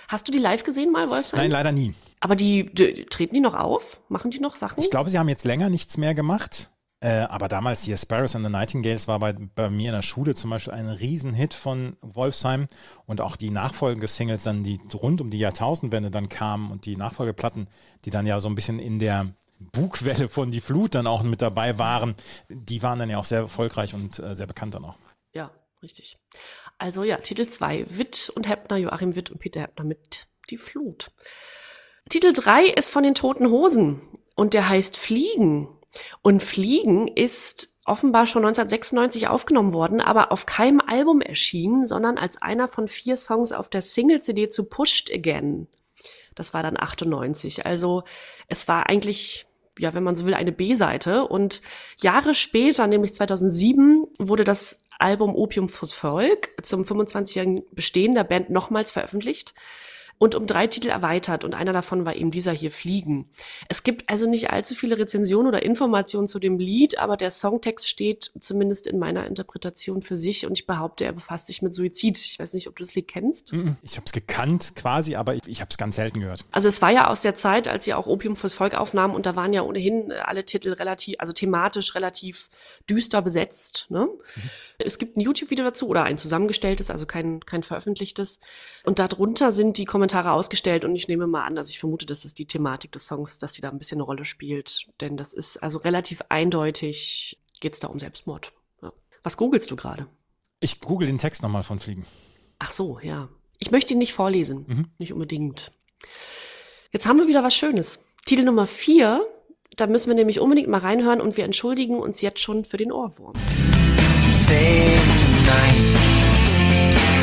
Hast 0.08 0.28
du 0.28 0.32
die 0.32 0.40
live 0.40 0.64
gesehen 0.64 0.92
mal, 0.92 1.10
Wolfsheim? 1.10 1.40
Nein, 1.40 1.52
leider 1.52 1.72
nie. 1.72 1.94
Aber 2.20 2.36
die, 2.36 2.74
die, 2.74 3.06
treten 3.06 3.34
die 3.34 3.42
noch 3.42 3.56
auf? 3.56 4.02
Machen 4.10 4.32
die 4.32 4.40
noch 4.40 4.56
Sachen? 4.56 4.80
Ich 4.80 4.92
glaube, 4.92 5.10
sie 5.10 5.18
haben 5.18 5.30
jetzt 5.30 5.46
länger 5.46 5.70
nichts 5.70 5.98
mehr 5.98 6.14
gemacht. 6.14 6.70
Äh, 7.06 7.28
aber 7.30 7.48
damals 7.48 7.84
hier 7.84 7.98
Sparrows 7.98 8.36
and 8.36 8.44
the 8.44 8.52
Nightingales 8.52 9.08
war 9.08 9.20
bei, 9.20 9.34
bei 9.34 9.70
mir 9.70 9.90
in 9.90 9.96
der 9.96 10.02
Schule 10.02 10.34
zum 10.34 10.50
Beispiel 10.50 10.74
ein 10.74 10.90
Riesenhit 10.90 11.54
von 11.54 11.98
Wolfsheim 12.02 12.66
und 13.06 13.22
auch 13.22 13.36
die 13.36 13.52
Nachfolgesingles 13.52 14.42
dann, 14.42 14.64
die 14.64 14.80
rund 14.92 15.22
um 15.22 15.30
die 15.30 15.38
Jahrtausendwende 15.38 16.10
dann 16.10 16.30
kamen 16.30 16.72
und 16.72 16.88
die 16.88 16.98
Nachfolgeplatten, 16.98 17.68
die 18.06 18.10
dann 18.10 18.26
ja 18.26 18.40
so 18.40 18.50
ein 18.50 18.56
bisschen 18.56 18.80
in 18.80 18.98
der 18.98 19.28
Bugwelle 19.60 20.30
von 20.30 20.50
Die 20.50 20.62
Flut 20.62 20.96
dann 20.96 21.06
auch 21.06 21.22
mit 21.22 21.44
dabei 21.44 21.78
waren, 21.78 22.16
die 22.50 22.82
waren 22.82 22.98
dann 22.98 23.12
ja 23.12 23.20
auch 23.20 23.26
sehr 23.26 23.42
erfolgreich 23.42 23.94
und 23.94 24.18
äh, 24.18 24.34
sehr 24.34 24.48
bekannt 24.48 24.74
dann 24.74 24.86
auch. 24.86 24.98
Ja, 25.32 25.52
richtig. 25.84 26.18
Also 26.80 27.04
ja, 27.04 27.18
Titel 27.18 27.48
2, 27.48 27.86
Witt 27.88 28.32
und 28.34 28.50
Heppner, 28.50 28.78
Joachim 28.78 29.16
Witt 29.16 29.30
und 29.30 29.38
Peter 29.38 29.62
Heppner 29.62 29.86
mit 29.86 30.26
Die 30.50 30.58
Flut. 30.58 31.12
Titel 32.10 32.34
3 32.34 32.66
ist 32.66 32.90
von 32.90 33.04
den 33.04 33.14
Toten 33.14 33.46
Hosen 33.46 34.02
und 34.34 34.56
der 34.56 34.68
heißt 34.68 34.98
Fliegen. 34.98 35.68
Und 36.22 36.44
Fliegen 36.44 37.08
ist 37.08 37.78
offenbar 37.86 38.26
schon 38.26 38.44
1996 38.44 39.28
aufgenommen 39.28 39.74
worden, 39.74 40.02
aber 40.02 40.32
auf 40.32 40.46
keinem 40.46 40.82
Album 40.82 41.22
erschienen, 41.22 41.86
sondern 41.86 42.18
als 42.18 42.42
einer 42.42 42.68
von 42.68 42.88
vier 42.88 43.16
Songs 43.16 43.52
auf 43.52 43.70
der 43.70 43.82
Single-CD 43.82 44.50
zu 44.50 44.66
Pushed 44.66 45.12
Again. 45.14 45.68
Das 46.34 46.54
war 46.54 46.64
dann 46.64 46.78
98. 46.78 47.66
Also 47.66 48.04
es 48.48 48.68
war 48.68 48.90
eigentlich, 48.90 49.46
ja, 49.78 49.94
wenn 49.94 50.04
man 50.04 50.16
so 50.16 50.26
will, 50.26 50.34
eine 50.34 50.52
B-Seite. 50.52 51.28
Und 51.28 51.62
Jahre 51.98 52.34
später, 52.36 52.88
nämlich 52.88 53.14
2007, 53.14 54.06
wurde 54.18 54.44
das 54.44 54.80
Album 54.98 55.36
Opium 55.36 55.70
fürs 55.70 55.94
Volk 55.94 56.50
zum 56.64 56.84
25-jährigen 56.84 57.64
Bestehen 57.72 58.16
der 58.16 58.24
Band 58.24 58.50
nochmals 58.50 58.92
veröffentlicht 58.92 59.54
und 60.18 60.34
um 60.34 60.48
drei 60.48 60.68
Titel 60.68 60.88
erweitert 60.88 61.44
und 61.44 61.54
einer 61.54 61.74
davon 61.74 62.06
war 62.06 62.16
eben 62.16 62.32
dieser 62.32 62.54
hier 62.54 62.72
Fliegen. 62.72 63.30
Es 63.68 63.84
gibt 63.84 64.10
also 64.10 64.30
nicht 64.30 64.50
allzu 64.50 64.74
viele 64.74 64.98
Rezensionen 64.98 65.48
oder 65.48 65.64
Informationen 65.64 66.28
zu 66.28 66.40
dem 66.40 66.58
Lied, 66.58 67.00
aber 67.00 67.18
der 67.18 67.32
Songtext 67.32 67.88
steht 67.88 68.32
zumindest 68.40 68.88
in 68.88 68.98
meiner 68.98 69.28
Interpretation 69.28 70.02
für 70.02 70.16
sich 70.16 70.46
und 70.46 70.54
ich 70.54 70.66
behaupte, 70.66 71.04
er 71.04 71.12
befasst 71.12 71.48
sich 71.48 71.62
mit 71.62 71.74
Suizid. 71.74 72.18
Ich 72.18 72.40
weiß 72.40 72.54
nicht, 72.54 72.68
ob 72.68 72.78
du 72.78 72.84
das 72.84 72.96
Lied 72.96 73.10
kennst. 73.10 73.52
Ich 73.84 73.98
habe 73.98 74.06
es 74.06 74.14
gekannt 74.14 74.74
quasi, 74.76 75.16
aber 75.16 75.36
ich, 75.36 75.42
ich 75.48 75.60
habe 75.60 75.70
es 75.70 75.78
ganz 75.78 75.98
selten 75.98 76.22
gehört. 76.22 76.46
Also 76.52 76.70
es 76.70 76.82
war 76.82 76.92
ja 76.92 77.08
aus 77.08 77.22
der 77.22 77.36
Zeit, 77.36 77.68
als 77.68 77.84
sie 77.84 77.94
auch 77.94 78.08
Opium 78.08 78.38
fürs 78.38 78.54
Volk 78.54 78.74
aufnahmen 78.74 79.16
und 79.16 79.26
da 79.26 79.36
waren 79.36 79.52
ja 79.52 79.64
ohnehin 79.64 80.14
alle 80.14 80.46
Titel 80.46 80.72
relativ, 80.72 81.16
also 81.20 81.34
thematisch 81.34 81.94
relativ 81.94 82.50
düster 82.90 83.22
besetzt. 83.22 83.88
Ne? 83.90 84.08
Mhm. 84.08 84.42
Es 84.80 84.98
gibt 84.98 85.18
ein 85.18 85.22
YouTube-Video 85.22 85.66
dazu 85.66 85.88
oder 85.88 86.04
ein 86.04 86.18
zusammengestelltes, 86.18 86.90
also 86.90 87.06
kein, 87.06 87.42
kein 87.46 87.64
veröffentlichtes. 87.64 88.40
Und 88.84 89.00
darunter 89.00 89.52
sind 89.52 89.78
die 89.78 89.86
Kommentare 89.86 90.05
Kommentare 90.06 90.34
ausgestellt 90.34 90.86
und 90.86 90.96
ich 90.96 91.08
nehme 91.08 91.26
mal 91.26 91.46
an, 91.46 91.58
also 91.58 91.72
ich 91.72 91.80
vermute, 91.80 92.06
dass 92.06 92.22
das 92.22 92.36
die 92.36 92.46
Thematik 92.46 92.92
des 92.92 93.08
Songs, 93.08 93.40
dass 93.40 93.54
die 93.54 93.62
da 93.62 93.70
ein 93.70 93.80
bisschen 93.80 93.96
eine 93.96 94.04
Rolle 94.04 94.24
spielt. 94.24 94.86
Denn 95.02 95.18
das 95.18 95.34
ist 95.34 95.58
also 95.58 95.80
relativ 95.80 96.22
eindeutig, 96.30 97.40
geht 97.60 97.74
es 97.74 97.80
da 97.80 97.88
um 97.88 98.00
Selbstmord. 98.00 98.54
Ja. 98.84 98.94
Was 99.24 99.36
googelst 99.36 99.72
du 99.72 99.76
gerade? 99.76 100.06
Ich 100.60 100.80
google 100.80 101.08
den 101.08 101.18
Text 101.18 101.42
nochmal 101.42 101.64
von 101.64 101.80
Fliegen. 101.80 102.06
Ach 102.60 102.72
so, 102.72 103.00
ja. 103.02 103.30
Ich 103.58 103.72
möchte 103.72 103.94
ihn 103.94 103.98
nicht 103.98 104.14
vorlesen. 104.14 104.66
Mhm. 104.68 104.86
Nicht 105.00 105.12
unbedingt. 105.12 105.72
Jetzt 106.92 107.08
haben 107.08 107.18
wir 107.18 107.28
wieder 107.28 107.44
was 107.44 107.56
Schönes. 107.56 107.98
Titel 108.28 108.44
Nummer 108.44 108.68
vier. 108.68 109.26
Da 109.76 109.88
müssen 109.88 110.10
wir 110.10 110.16
nämlich 110.16 110.40
unbedingt 110.40 110.68
mal 110.68 110.82
reinhören 110.82 111.20
und 111.20 111.36
wir 111.36 111.46
entschuldigen 111.46 111.98
uns 111.98 112.22
jetzt 112.22 112.42
schon 112.42 112.64
für 112.64 112.78
den 112.78 112.92
Ohrwurm. 112.92 113.34
Save 114.30 115.02
tonight 115.26 115.96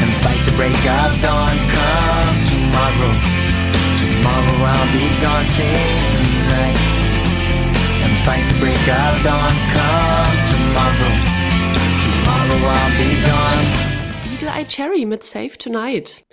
and 0.02 0.12
fight 0.14 0.44
the 0.46 0.52
break 0.56 0.72
of 0.72 1.22
dawn. 1.22 1.56
Come 1.70 2.21
tomorrow. 2.72 3.12
Tomorrow 4.00 4.58
I'll 4.72 4.92
be 4.92 5.04
gone, 5.20 5.44
sing 5.44 6.00
tonight. 6.18 6.98
And 8.04 8.12
fight 8.24 8.44
the 8.48 8.56
break 8.60 8.86
of 8.88 9.14
dawn. 9.26 9.54
Come 9.74 10.36
tomorrow. 10.52 11.12
Tomorrow 12.04 12.60
I'll 12.76 12.92
be 12.96 13.10
gone. 13.28 13.62
Eagle 14.32 14.48
Eye 14.48 14.64
Cherry 14.64 15.04
mit 15.04 15.24
Save 15.24 15.58
Tonight. 15.58 16.24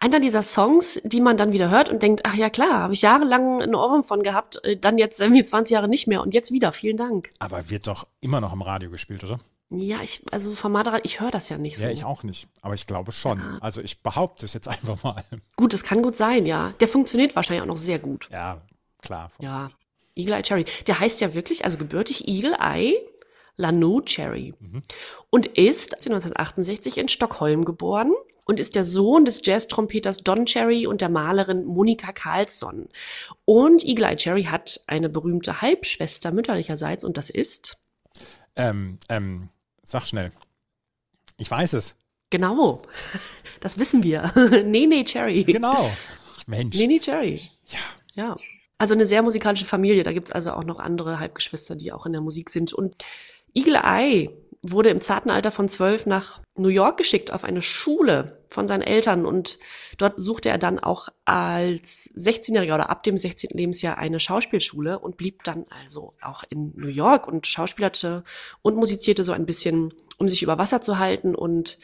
Einer 0.00 0.20
dieser 0.20 0.42
Songs, 0.42 1.00
die 1.04 1.20
man 1.20 1.36
dann 1.36 1.52
wieder 1.52 1.70
hört 1.70 1.88
und 1.88 2.02
denkt, 2.02 2.22
ach 2.24 2.34
ja 2.34 2.48
klar, 2.50 2.82
habe 2.82 2.94
ich 2.94 3.02
jahrelang 3.02 3.60
einen 3.62 3.74
Ohrwurm 3.74 4.04
von 4.04 4.22
gehabt, 4.22 4.62
äh, 4.64 4.76
dann 4.76 4.98
jetzt 4.98 5.20
irgendwie 5.20 5.42
20 5.44 5.74
Jahre 5.74 5.88
nicht 5.88 6.06
mehr 6.06 6.22
und 6.22 6.32
jetzt 6.34 6.52
wieder, 6.52 6.72
vielen 6.72 6.96
Dank. 6.96 7.30
Aber 7.38 7.70
wird 7.70 7.86
doch 7.86 8.06
immer 8.20 8.40
noch 8.40 8.52
im 8.52 8.62
Radio 8.62 8.90
gespielt, 8.90 9.24
oder? 9.24 9.40
Ja, 9.78 10.02
ich, 10.02 10.22
also 10.30 10.54
vom 10.54 10.72
Madeira, 10.72 10.98
ich 11.02 11.20
höre 11.20 11.30
das 11.30 11.48
ja 11.48 11.58
nicht 11.58 11.78
so. 11.78 11.84
Ja, 11.84 11.90
ich 11.90 12.04
auch 12.04 12.22
nicht. 12.22 12.48
Aber 12.62 12.74
ich 12.74 12.86
glaube 12.86 13.12
schon. 13.12 13.38
Ja. 13.38 13.58
Also 13.60 13.80
ich 13.80 14.02
behaupte 14.02 14.46
es 14.46 14.54
jetzt 14.54 14.68
einfach 14.68 15.02
mal. 15.02 15.22
Gut, 15.56 15.72
das 15.72 15.84
kann 15.84 16.02
gut 16.02 16.16
sein, 16.16 16.46
ja. 16.46 16.74
Der 16.80 16.88
funktioniert 16.88 17.36
wahrscheinlich 17.36 17.62
auch 17.62 17.66
noch 17.66 17.76
sehr 17.76 17.98
gut. 17.98 18.28
Ja, 18.32 18.62
klar. 19.02 19.30
Ja. 19.40 19.70
Eagle 20.14 20.34
Eye 20.34 20.42
Cherry. 20.42 20.64
Der 20.86 21.00
heißt 21.00 21.20
ja 21.20 21.34
wirklich, 21.34 21.64
also 21.64 21.76
gebürtig 21.76 22.28
Eagle 22.28 22.56
Eye 22.60 22.96
Lano 23.56 24.00
Cherry. 24.02 24.54
Mhm. 24.58 24.82
Und 25.30 25.46
ist 25.46 25.94
1968 25.94 26.98
in 26.98 27.08
Stockholm 27.08 27.64
geboren 27.64 28.12
und 28.44 28.60
ist 28.60 28.74
der 28.74 28.84
Sohn 28.84 29.24
des 29.24 29.40
Jazz-Trompeters 29.44 30.18
Don 30.18 30.46
Cherry 30.46 30.86
und 30.86 31.00
der 31.00 31.08
Malerin 31.08 31.64
Monika 31.64 32.12
Carlsson. 32.12 32.88
Und 33.44 33.84
Eagle 33.84 34.04
Eye 34.06 34.16
Cherry 34.16 34.44
hat 34.44 34.80
eine 34.86 35.08
berühmte 35.08 35.62
Halbschwester 35.62 36.30
mütterlicherseits 36.30 37.04
und 37.04 37.16
das 37.16 37.30
ist 37.30 37.78
ähm, 38.56 38.98
ähm, 39.08 39.48
Sag 39.84 40.06
schnell. 40.06 40.32
Ich 41.36 41.50
weiß 41.50 41.74
es. 41.74 41.96
Genau. 42.30 42.82
Das 43.60 43.78
wissen 43.78 44.02
wir. 44.02 44.30
Nene 44.66 45.04
Cherry. 45.04 45.42
Genau. 45.42 45.90
Mensch. 46.46 46.76
Nene 46.76 47.00
Cherry. 47.00 47.40
Ja. 47.70 47.78
Ja. 48.12 48.36
Also 48.76 48.92
eine 48.92 49.06
sehr 49.06 49.22
musikalische 49.22 49.64
Familie. 49.64 50.02
Da 50.02 50.12
gibt's 50.12 50.32
also 50.32 50.52
auch 50.52 50.64
noch 50.64 50.80
andere 50.80 51.18
Halbgeschwister, 51.18 51.74
die 51.74 51.90
auch 51.90 52.04
in 52.04 52.12
der 52.12 52.20
Musik 52.20 52.50
sind. 52.50 52.74
Und 52.74 53.02
Eagle 53.54 53.80
Eye 53.82 54.28
wurde 54.66 54.90
im 54.90 55.00
zarten 55.00 55.30
Alter 55.30 55.50
von 55.50 55.68
zwölf 55.68 56.06
nach 56.06 56.40
New 56.56 56.68
York 56.68 56.96
geschickt 56.96 57.32
auf 57.32 57.44
eine 57.44 57.62
Schule 57.62 58.44
von 58.48 58.68
seinen 58.68 58.82
Eltern. 58.82 59.26
Und 59.26 59.58
dort 59.98 60.20
suchte 60.20 60.48
er 60.48 60.58
dann 60.58 60.78
auch 60.78 61.08
als 61.24 62.10
16-Jähriger 62.16 62.74
oder 62.74 62.90
ab 62.90 63.02
dem 63.02 63.18
16. 63.18 63.50
Lebensjahr 63.52 63.98
eine 63.98 64.20
Schauspielschule 64.20 64.98
und 64.98 65.16
blieb 65.16 65.42
dann 65.44 65.66
also 65.68 66.14
auch 66.22 66.44
in 66.48 66.72
New 66.76 66.88
York 66.88 67.28
und 67.28 67.46
schauspielerte 67.46 68.24
und 68.62 68.76
musizierte 68.76 69.24
so 69.24 69.32
ein 69.32 69.46
bisschen, 69.46 69.92
um 70.18 70.28
sich 70.28 70.42
über 70.42 70.58
Wasser 70.58 70.80
zu 70.80 70.98
halten. 70.98 71.34
Und 71.34 71.78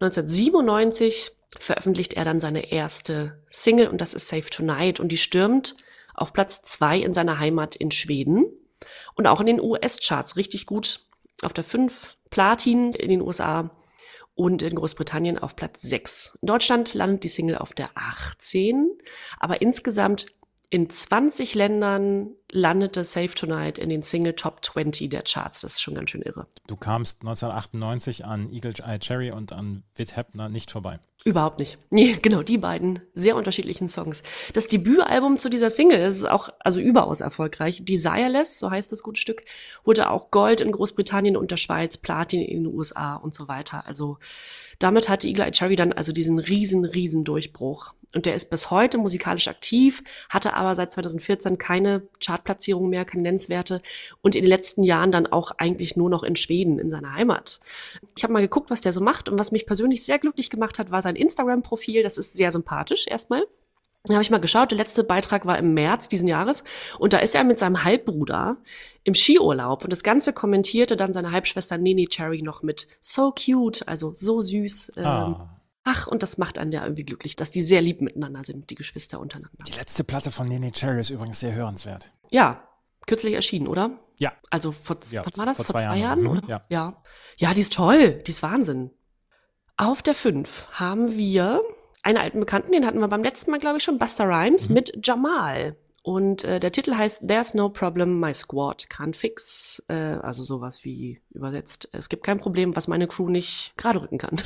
1997 0.00 1.32
veröffentlicht 1.58 2.14
er 2.14 2.24
dann 2.24 2.40
seine 2.40 2.72
erste 2.72 3.40
Single 3.48 3.88
und 3.88 4.00
das 4.00 4.14
ist 4.14 4.28
Safe 4.28 4.50
Tonight. 4.50 5.00
Und 5.00 5.08
die 5.08 5.18
stürmt 5.18 5.76
auf 6.14 6.32
Platz 6.32 6.62
zwei 6.62 6.98
in 6.98 7.14
seiner 7.14 7.38
Heimat 7.38 7.76
in 7.76 7.90
Schweden 7.90 8.46
und 9.14 9.26
auch 9.26 9.40
in 9.40 9.46
den 9.46 9.60
US-Charts 9.60 10.36
richtig 10.36 10.66
gut 10.66 11.03
auf 11.42 11.52
der 11.52 11.64
5 11.64 12.16
Platin 12.30 12.92
in 12.92 13.10
den 13.10 13.20
USA 13.20 13.70
und 14.34 14.62
in 14.62 14.74
Großbritannien 14.74 15.38
auf 15.38 15.56
Platz 15.56 15.82
6. 15.82 16.38
In 16.42 16.46
Deutschland 16.46 16.94
landet 16.94 17.24
die 17.24 17.28
Single 17.28 17.58
auf 17.58 17.72
der 17.72 17.90
18, 17.94 18.90
aber 19.38 19.62
insgesamt 19.62 20.26
in 20.70 20.90
20 20.90 21.54
Ländern 21.54 22.34
landete 22.54 23.04
Save 23.04 23.34
Tonight 23.34 23.78
in 23.78 23.88
den 23.88 24.02
Single 24.02 24.34
Top 24.34 24.64
20 24.64 25.10
der 25.10 25.22
Charts. 25.22 25.62
Das 25.62 25.74
ist 25.74 25.82
schon 25.82 25.94
ganz 25.94 26.10
schön 26.10 26.22
irre. 26.22 26.46
Du 26.68 26.76
kamst 26.76 27.22
1998 27.22 28.24
an 28.24 28.50
Eagle 28.50 28.74
Eye 28.86 28.98
Cherry 29.00 29.32
und 29.32 29.52
an 29.52 29.82
Witt 29.96 30.16
Heppner 30.16 30.48
nicht 30.48 30.70
vorbei. 30.70 31.00
Überhaupt 31.24 31.58
nicht. 31.58 31.78
Nee, 31.90 32.16
genau, 32.20 32.42
die 32.42 32.58
beiden 32.58 33.00
sehr 33.12 33.34
unterschiedlichen 33.36 33.88
Songs. 33.88 34.22
Das 34.52 34.68
Debütalbum 34.68 35.38
zu 35.38 35.48
dieser 35.48 35.70
Single 35.70 35.98
ist 35.98 36.24
auch 36.24 36.48
also 36.60 36.80
überaus 36.80 37.20
erfolgreich. 37.20 37.84
Desireless, 37.84 38.58
so 38.58 38.70
heißt 38.70 38.92
das 38.92 39.02
gute 39.02 39.20
Stück, 39.20 39.44
wurde 39.84 40.10
auch 40.10 40.30
Gold 40.30 40.60
in 40.60 40.70
Großbritannien 40.70 41.36
und 41.36 41.50
der 41.50 41.56
Schweiz, 41.56 41.96
Platin 41.96 42.40
in 42.40 42.64
den 42.64 42.74
USA 42.74 43.16
und 43.16 43.34
so 43.34 43.48
weiter. 43.48 43.86
Also 43.86 44.18
damit 44.78 45.08
hatte 45.08 45.26
Eagle 45.26 45.46
Eye 45.46 45.52
Cherry 45.52 45.76
dann 45.76 45.92
also 45.92 46.12
diesen 46.12 46.38
riesen, 46.38 46.84
riesen 46.84 47.24
Durchbruch. 47.24 47.94
Und 48.14 48.26
der 48.26 48.34
ist 48.34 48.48
bis 48.48 48.70
heute 48.70 48.96
musikalisch 48.98 49.48
aktiv, 49.48 50.04
hatte 50.30 50.54
aber 50.54 50.76
seit 50.76 50.92
2014 50.92 51.58
keine 51.58 52.02
Chartplatzierung 52.44 52.88
mehr, 52.88 53.04
keine 53.04 53.22
Nennenswerte 53.22 53.80
und 54.22 54.36
in 54.36 54.42
den 54.42 54.48
letzten 54.48 54.82
Jahren 54.82 55.10
dann 55.10 55.26
auch 55.26 55.52
eigentlich 55.58 55.96
nur 55.96 56.10
noch 56.10 56.22
in 56.22 56.36
Schweden, 56.36 56.78
in 56.78 56.90
seiner 56.90 57.14
Heimat. 57.14 57.60
Ich 58.16 58.22
habe 58.22 58.32
mal 58.32 58.42
geguckt, 58.42 58.70
was 58.70 58.82
der 58.82 58.92
so 58.92 59.00
macht 59.00 59.28
und 59.28 59.38
was 59.38 59.50
mich 59.50 59.66
persönlich 59.66 60.04
sehr 60.04 60.18
glücklich 60.18 60.50
gemacht 60.50 60.78
hat, 60.78 60.90
war 60.90 61.02
sein 61.02 61.16
Instagram-Profil. 61.16 62.02
Das 62.02 62.18
ist 62.18 62.34
sehr 62.34 62.52
sympathisch 62.52 63.06
erstmal. 63.08 63.44
Da 64.06 64.14
habe 64.14 64.22
ich 64.22 64.30
mal 64.30 64.38
geschaut, 64.38 64.70
der 64.70 64.76
letzte 64.76 65.02
Beitrag 65.02 65.46
war 65.46 65.56
im 65.56 65.72
März 65.72 66.08
diesen 66.08 66.28
Jahres 66.28 66.62
und 66.98 67.14
da 67.14 67.18
ist 67.18 67.34
er 67.34 67.42
mit 67.42 67.58
seinem 67.58 67.84
Halbbruder 67.84 68.58
im 69.02 69.14
Skiurlaub 69.14 69.82
und 69.82 69.90
das 69.90 70.02
Ganze 70.02 70.34
kommentierte 70.34 70.94
dann 70.98 71.14
seine 71.14 71.32
Halbschwester 71.32 71.78
Nene 71.78 72.06
Cherry 72.06 72.42
noch 72.42 72.62
mit 72.62 72.86
so 73.00 73.32
cute, 73.32 73.88
also 73.88 74.12
so 74.14 74.42
süß. 74.42 74.92
Ähm, 74.98 75.04
ah. 75.06 75.54
Ach, 75.84 76.06
und 76.06 76.22
das 76.22 76.38
macht 76.38 76.58
einen 76.58 76.72
ja 76.72 76.82
irgendwie 76.82 77.04
glücklich, 77.04 77.36
dass 77.36 77.50
die 77.50 77.62
sehr 77.62 77.82
lieb 77.82 78.00
miteinander 78.00 78.42
sind, 78.42 78.70
die 78.70 78.74
Geschwister 78.74 79.20
untereinander. 79.20 79.64
Die 79.66 79.78
letzte 79.78 80.02
Platte 80.02 80.32
von 80.32 80.48
Nene 80.48 80.72
Cherry 80.72 81.00
ist 81.00 81.10
übrigens 81.10 81.40
sehr 81.40 81.54
hörenswert. 81.54 82.10
Ja, 82.30 82.66
kürzlich 83.06 83.34
erschienen, 83.34 83.68
oder? 83.68 83.98
Ja. 84.18 84.32
Also 84.50 84.72
vor, 84.72 84.96
ja, 85.10 85.24
was 85.26 85.36
war 85.36 85.44
das? 85.44 85.58
Vor, 85.58 85.66
vor 85.66 85.74
zwei, 85.74 85.86
zwei, 85.86 85.98
Jahren? 85.98 86.24
Jahren 86.24 86.42
mhm, 86.42 86.48
ja. 86.48 86.64
ja. 86.70 87.02
Ja, 87.36 87.52
die 87.52 87.60
ist 87.60 87.74
toll. 87.74 88.22
Die 88.26 88.30
ist 88.30 88.42
Wahnsinn. 88.42 88.90
Auf 89.76 90.02
der 90.02 90.14
5 90.14 90.68
haben 90.72 91.16
wir 91.16 91.60
einen 92.02 92.18
alten 92.18 92.40
Bekannten, 92.40 92.72
den 92.72 92.86
hatten 92.86 93.00
wir 93.00 93.08
beim 93.08 93.22
letzten 93.22 93.50
Mal, 93.50 93.58
glaube 93.58 93.78
ich, 93.78 93.84
schon, 93.84 93.98
Buster 93.98 94.24
Rhymes 94.26 94.68
mhm. 94.68 94.74
mit 94.74 95.06
Jamal. 95.06 95.76
Und 96.04 96.44
äh, 96.44 96.60
der 96.60 96.70
Titel 96.70 96.94
heißt 96.94 97.26
There's 97.26 97.54
no 97.54 97.70
problem 97.70 98.20
my 98.20 98.34
squad 98.34 98.86
can't 98.90 99.16
fix. 99.16 99.82
Äh, 99.88 99.94
also 99.94 100.44
sowas 100.44 100.84
wie 100.84 101.22
übersetzt. 101.30 101.88
Es 101.92 102.10
gibt 102.10 102.24
kein 102.24 102.38
Problem, 102.38 102.76
was 102.76 102.88
meine 102.88 103.08
Crew 103.08 103.30
nicht 103.30 103.72
gerade 103.78 104.02
rücken 104.02 104.18
kann. 104.18 104.34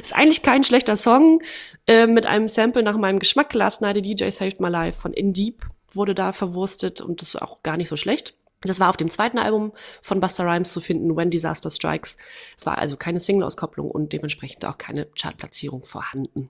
ist 0.00 0.14
eigentlich 0.14 0.42
kein 0.42 0.62
schlechter 0.62 0.96
Song. 0.96 1.42
Äh, 1.88 2.06
mit 2.06 2.24
einem 2.24 2.46
Sample 2.46 2.84
nach 2.84 2.96
meinem 2.96 3.18
Geschmack. 3.18 3.52
Last 3.52 3.80
Night 3.80 3.96
a 3.96 4.00
DJ 4.00 4.30
Saved 4.30 4.60
My 4.60 4.68
Life 4.68 5.00
von 5.00 5.12
In 5.12 5.32
Deep 5.32 5.66
wurde 5.92 6.14
da 6.14 6.30
verwurstet 6.30 7.00
und 7.00 7.20
das 7.20 7.30
ist 7.30 7.42
auch 7.42 7.64
gar 7.64 7.76
nicht 7.76 7.88
so 7.88 7.96
schlecht. 7.96 8.36
Das 8.60 8.78
war 8.78 8.88
auf 8.88 8.96
dem 8.96 9.10
zweiten 9.10 9.38
Album 9.38 9.72
von 10.02 10.20
Buster 10.20 10.44
Rhymes 10.44 10.72
zu 10.72 10.80
finden, 10.80 11.16
When 11.16 11.30
Disaster 11.30 11.68
Strikes. 11.68 12.16
Es 12.56 12.64
war 12.64 12.78
also 12.78 12.96
keine 12.96 13.18
Single-Auskopplung 13.18 13.90
und 13.90 14.12
dementsprechend 14.12 14.64
auch 14.66 14.78
keine 14.78 15.06
Chartplatzierung 15.20 15.84
vorhanden. 15.84 16.48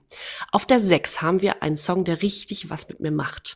Auf 0.51 0.67
der 0.67 0.79
6 0.79 1.23
haben 1.23 1.41
wir 1.41 1.63
einen 1.63 1.75
Song, 1.75 2.03
der 2.03 2.21
richtig 2.21 2.69
was 2.69 2.87
mit 2.87 2.99
mir 2.99 3.09
macht. 3.09 3.55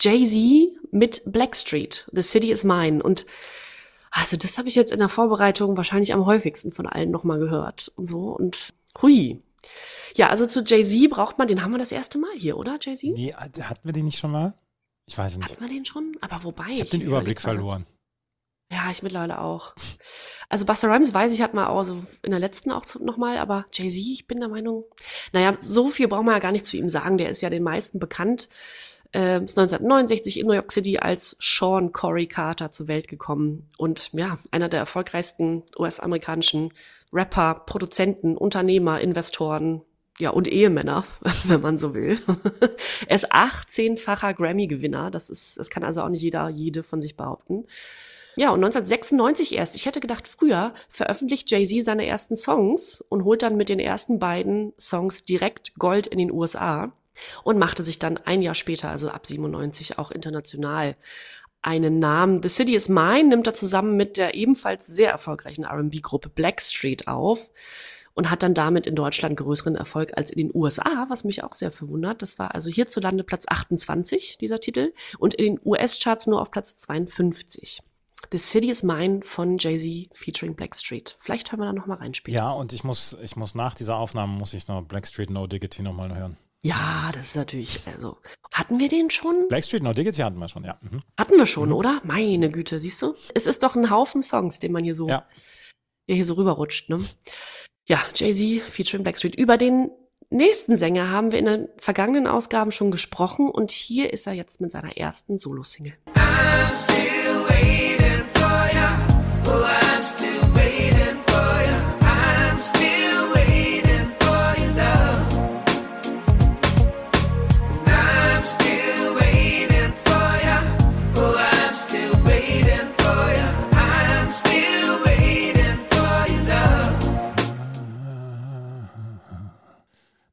Jay-Z 0.00 0.76
mit 0.92 1.22
Blackstreet, 1.26 2.08
The 2.12 2.22
City 2.22 2.50
is 2.50 2.64
Mine. 2.64 3.02
Und 3.02 3.26
Also 4.10 4.36
das 4.36 4.56
habe 4.56 4.68
ich 4.68 4.74
jetzt 4.74 4.92
in 4.92 4.98
der 4.98 5.08
Vorbereitung 5.08 5.76
wahrscheinlich 5.76 6.12
am 6.14 6.24
häufigsten 6.24 6.72
von 6.72 6.86
allen 6.86 7.10
nochmal 7.10 7.38
gehört 7.38 7.92
und 7.96 8.06
so 8.06 8.30
und 8.30 8.72
hui. 9.02 9.42
Ja, 10.14 10.28
also 10.28 10.46
zu 10.46 10.62
Jay-Z 10.62 11.10
braucht 11.10 11.36
man, 11.38 11.48
den 11.48 11.62
haben 11.62 11.72
wir 11.72 11.78
das 11.78 11.92
erste 11.92 12.18
Mal 12.18 12.32
hier, 12.34 12.56
oder 12.56 12.78
Jay-Z? 12.80 13.10
Nee, 13.12 13.34
hatten 13.34 13.84
wir 13.84 13.92
den 13.92 14.06
nicht 14.06 14.18
schon 14.18 14.30
mal? 14.30 14.54
Ich 15.06 15.18
weiß 15.18 15.36
nicht. 15.36 15.50
Hatten 15.50 15.60
wir 15.60 15.68
den 15.68 15.84
schon? 15.84 16.16
Aber 16.22 16.44
wobei. 16.44 16.70
Ich 16.70 16.80
habe 16.80 16.90
den 16.90 17.02
Überblick 17.02 17.40
verloren. 17.40 17.84
Ja, 18.72 18.90
ich 18.90 19.02
mittlerweile 19.02 19.40
auch. 19.40 19.74
Also 20.48 20.64
Buster 20.64 20.88
Rhymes 20.88 21.12
weiß 21.12 21.32
ich, 21.32 21.42
hat 21.42 21.54
mal 21.54 21.66
auch 21.66 21.84
so 21.84 22.02
in 22.22 22.30
der 22.30 22.40
letzten 22.40 22.72
auch 22.72 22.86
nochmal, 23.00 23.36
aber 23.36 23.66
Jay-Z, 23.72 23.98
ich 23.98 24.26
bin 24.26 24.40
der 24.40 24.48
Meinung, 24.48 24.84
naja, 25.32 25.56
so 25.60 25.90
viel 25.90 26.08
braucht 26.08 26.24
man 26.24 26.34
ja 26.34 26.40
gar 26.40 26.52
nicht 26.52 26.64
zu 26.64 26.76
ihm 26.76 26.88
sagen. 26.88 27.18
Der 27.18 27.28
ist 27.28 27.42
ja 27.42 27.50
den 27.50 27.62
meisten 27.62 27.98
bekannt. 27.98 28.48
Äh, 29.16 29.42
ist 29.42 29.58
1969 29.58 30.38
in 30.38 30.46
New 30.46 30.52
York 30.52 30.70
City 30.70 30.98
als 30.98 31.38
Sean 31.40 31.92
Corey 31.92 32.26
Carter 32.26 32.70
zur 32.70 32.86
Welt 32.86 33.08
gekommen 33.08 33.66
und 33.78 34.10
ja, 34.12 34.38
einer 34.50 34.68
der 34.68 34.80
erfolgreichsten 34.80 35.62
US-amerikanischen 35.78 36.70
Rapper, 37.14 37.62
Produzenten, 37.64 38.36
Unternehmer, 38.36 39.00
Investoren, 39.00 39.80
ja, 40.18 40.30
und 40.30 40.48
Ehemänner, 40.48 41.04
wenn 41.44 41.62
man 41.62 41.78
so 41.78 41.94
will. 41.94 42.20
er 43.06 43.14
ist 43.14 43.32
18-facher 43.32 44.34
Grammy-Gewinner. 44.34 45.10
Das 45.10 45.30
ist, 45.30 45.58
das 45.58 45.70
kann 45.70 45.82
also 45.82 46.02
auch 46.02 46.10
nicht 46.10 46.22
jeder, 46.22 46.50
jede 46.50 46.82
von 46.82 47.00
sich 47.00 47.16
behaupten. 47.16 47.64
Ja, 48.36 48.50
und 48.50 48.62
1996 48.62 49.54
erst, 49.54 49.76
ich 49.76 49.86
hätte 49.86 50.00
gedacht 50.00 50.28
früher, 50.28 50.74
veröffentlicht 50.90 51.50
Jay-Z 51.50 51.86
seine 51.86 52.06
ersten 52.06 52.36
Songs 52.36 53.02
und 53.08 53.24
holt 53.24 53.42
dann 53.42 53.56
mit 53.56 53.70
den 53.70 53.80
ersten 53.80 54.18
beiden 54.18 54.74
Songs 54.78 55.22
direkt 55.22 55.74
Gold 55.78 56.06
in 56.06 56.18
den 56.18 56.30
USA 56.30 56.92
und 57.44 57.58
machte 57.58 57.82
sich 57.82 57.98
dann 57.98 58.18
ein 58.18 58.42
Jahr 58.42 58.54
später, 58.54 58.90
also 58.90 59.08
ab 59.08 59.26
97, 59.26 59.98
auch 59.98 60.10
international 60.10 60.96
einen 61.62 61.98
Namen. 61.98 62.42
The 62.42 62.48
City 62.48 62.74
is 62.74 62.88
Mine 62.88 63.28
nimmt 63.28 63.46
er 63.46 63.54
zusammen 63.54 63.96
mit 63.96 64.16
der 64.16 64.34
ebenfalls 64.34 64.86
sehr 64.86 65.10
erfolgreichen 65.10 65.64
R&B-Gruppe 65.64 66.28
Blackstreet 66.28 67.08
auf 67.08 67.50
und 68.14 68.30
hat 68.30 68.42
dann 68.42 68.54
damit 68.54 68.86
in 68.86 68.94
Deutschland 68.94 69.36
größeren 69.36 69.74
Erfolg 69.74 70.16
als 70.16 70.30
in 70.30 70.38
den 70.38 70.50
USA, 70.54 71.06
was 71.08 71.24
mich 71.24 71.44
auch 71.44 71.52
sehr 71.52 71.70
verwundert. 71.70 72.22
Das 72.22 72.38
war 72.38 72.54
also 72.54 72.70
hierzulande 72.70 73.24
Platz 73.24 73.44
28, 73.48 74.38
dieser 74.38 74.60
Titel, 74.60 74.92
und 75.18 75.34
in 75.34 75.56
den 75.56 75.60
US-Charts 75.64 76.26
nur 76.26 76.40
auf 76.40 76.50
Platz 76.50 76.76
52. 76.76 77.82
The 78.32 78.38
City 78.38 78.70
is 78.70 78.82
Mine 78.82 79.20
von 79.22 79.58
Jay-Z 79.58 80.16
featuring 80.16 80.54
Blackstreet. 80.54 81.16
Vielleicht 81.20 81.52
hören 81.52 81.60
wir 81.60 81.66
da 81.66 81.72
nochmal 81.72 81.98
reinspielen. 81.98 82.36
Ja, 82.36 82.50
und 82.50 82.72
ich 82.72 82.84
muss, 82.84 83.16
ich 83.22 83.36
muss 83.36 83.54
nach 83.54 83.74
dieser 83.74 83.96
Aufnahme, 83.96 84.32
muss 84.32 84.54
ich 84.54 84.66
noch 84.66 84.82
Blackstreet 84.82 85.30
No 85.30 85.46
Diggity 85.46 85.82
nochmal 85.82 86.16
hören. 86.16 86.38
Ja, 86.66 87.12
das 87.12 87.26
ist 87.28 87.36
natürlich, 87.36 87.80
also, 87.86 88.16
hatten 88.52 88.80
wir 88.80 88.88
den 88.88 89.08
schon? 89.08 89.46
Blackstreet 89.46 89.84
No 89.84 89.92
Diggity 89.92 90.20
hatten 90.20 90.38
wir 90.38 90.48
schon, 90.48 90.64
ja. 90.64 90.80
Mhm. 90.80 91.02
Hatten 91.16 91.36
wir 91.36 91.46
schon, 91.46 91.68
mhm. 91.68 91.76
oder? 91.76 92.00
Meine 92.02 92.50
Güte, 92.50 92.80
siehst 92.80 93.00
du? 93.02 93.14
Es 93.34 93.46
ist 93.46 93.62
doch 93.62 93.76
ein 93.76 93.88
Haufen 93.88 94.20
Songs, 94.20 94.58
den 94.58 94.72
man 94.72 94.82
hier 94.82 94.96
so, 94.96 95.08
ja. 95.08 95.24
hier 96.08 96.24
so 96.24 96.34
rüberrutscht, 96.34 96.88
ne? 96.88 97.00
Ja, 97.86 98.02
Jay-Z 98.16 98.68
featuring 98.68 99.04
Blackstreet. 99.04 99.36
Über 99.36 99.58
den 99.58 99.92
nächsten 100.28 100.76
Sänger 100.76 101.08
haben 101.10 101.30
wir 101.30 101.38
in 101.38 101.44
den 101.44 101.68
vergangenen 101.78 102.26
Ausgaben 102.26 102.72
schon 102.72 102.90
gesprochen 102.90 103.48
und 103.48 103.70
hier 103.70 104.12
ist 104.12 104.26
er 104.26 104.32
jetzt 104.32 104.60
mit 104.60 104.72
seiner 104.72 104.96
ersten 104.96 105.38
Solo-Single. 105.38 105.94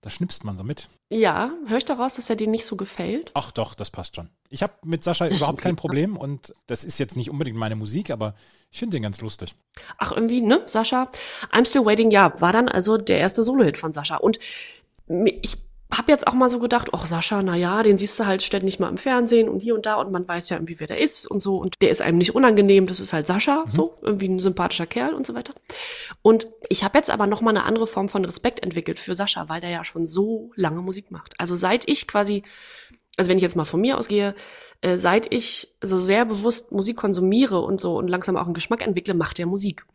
Da 0.03 0.09
schnipst 0.09 0.43
man 0.43 0.57
so 0.57 0.65
mit. 0.65 0.89
Ja, 1.09 1.51
höre 1.65 1.77
ich 1.77 1.85
daraus, 1.85 2.15
dass 2.15 2.29
er 2.29 2.35
dir 2.35 2.47
nicht 2.47 2.65
so 2.65 2.75
gefällt? 2.75 3.31
Ach 3.35 3.53
doch, 3.53 3.73
das 3.73 3.89
passt 3.89 4.17
schon. 4.17 4.27
Ich 4.49 4.61
habe 4.61 4.73
mit 4.83 5.01
Sascha 5.01 5.27
überhaupt 5.29 5.61
kein 5.61 5.75
Problem 5.77 6.17
und 6.17 6.53
das 6.67 6.83
ist 6.83 6.99
jetzt 6.99 7.15
nicht 7.15 7.29
unbedingt 7.29 7.55
meine 7.55 7.77
Musik, 7.77 8.11
aber 8.11 8.35
ich 8.69 8.79
finde 8.79 8.97
den 8.97 9.03
ganz 9.03 9.21
lustig. 9.21 9.55
Ach, 9.97 10.11
irgendwie, 10.11 10.41
ne, 10.41 10.61
Sascha? 10.65 11.09
I'm 11.53 11.65
Still 11.65 11.85
Waiting, 11.85 12.11
ja, 12.11 12.33
war 12.41 12.51
dann 12.51 12.67
also 12.67 12.97
der 12.97 13.19
erste 13.19 13.43
Solo-Hit 13.43 13.77
von 13.77 13.93
Sascha. 13.93 14.17
Und 14.17 14.39
ich 15.07 15.57
habe 15.97 16.11
jetzt 16.11 16.27
auch 16.27 16.33
mal 16.33 16.49
so 16.49 16.59
gedacht, 16.59 16.89
oh 16.91 17.05
Sascha, 17.05 17.41
na 17.43 17.55
ja, 17.55 17.83
den 17.83 17.97
siehst 17.97 18.19
du 18.19 18.25
halt 18.25 18.43
ständig 18.43 18.79
mal 18.79 18.89
im 18.89 18.97
Fernsehen 18.97 19.49
und 19.49 19.59
hier 19.59 19.75
und 19.75 19.85
da 19.85 19.95
und 19.95 20.11
man 20.11 20.27
weiß 20.27 20.49
ja 20.49 20.57
irgendwie, 20.57 20.79
wer 20.79 20.87
der 20.87 20.99
ist 20.99 21.25
und 21.25 21.41
so 21.41 21.57
und 21.57 21.81
der 21.81 21.89
ist 21.89 22.01
einem 22.01 22.17
nicht 22.17 22.35
unangenehm, 22.35 22.87
das 22.87 22.99
ist 22.99 23.13
halt 23.13 23.27
Sascha, 23.27 23.63
mhm. 23.65 23.69
so 23.69 23.95
irgendwie 24.01 24.27
ein 24.27 24.39
sympathischer 24.39 24.85
Kerl 24.85 25.13
und 25.13 25.25
so 25.25 25.33
weiter. 25.33 25.53
Und 26.21 26.47
ich 26.69 26.83
habe 26.83 26.97
jetzt 26.97 27.09
aber 27.09 27.27
noch 27.27 27.41
mal 27.41 27.51
eine 27.51 27.63
andere 27.63 27.87
Form 27.87 28.09
von 28.09 28.25
Respekt 28.25 28.61
entwickelt 28.61 28.99
für 28.99 29.15
Sascha, 29.15 29.49
weil 29.49 29.61
der 29.61 29.69
ja 29.69 29.83
schon 29.83 30.05
so 30.05 30.51
lange 30.55 30.81
Musik 30.81 31.11
macht. 31.11 31.33
Also 31.37 31.55
seit 31.55 31.87
ich 31.87 32.07
quasi 32.07 32.43
also 33.17 33.29
wenn 33.29 33.37
ich 33.37 33.43
jetzt 33.43 33.55
mal 33.55 33.65
von 33.65 33.81
mir 33.81 33.97
ausgehe, 33.97 34.33
äh, 34.81 34.97
seit 34.97 35.31
ich 35.31 35.75
so 35.81 35.99
sehr 35.99 36.25
bewusst 36.25 36.71
Musik 36.71 36.97
konsumiere 36.97 37.59
und 37.61 37.79
so 37.79 37.95
und 37.97 38.07
langsam 38.07 38.37
auch 38.37 38.45
einen 38.45 38.53
Geschmack 38.53 38.81
entwickle, 38.81 39.13
macht 39.13 39.39
er 39.39 39.45
Musik 39.45 39.85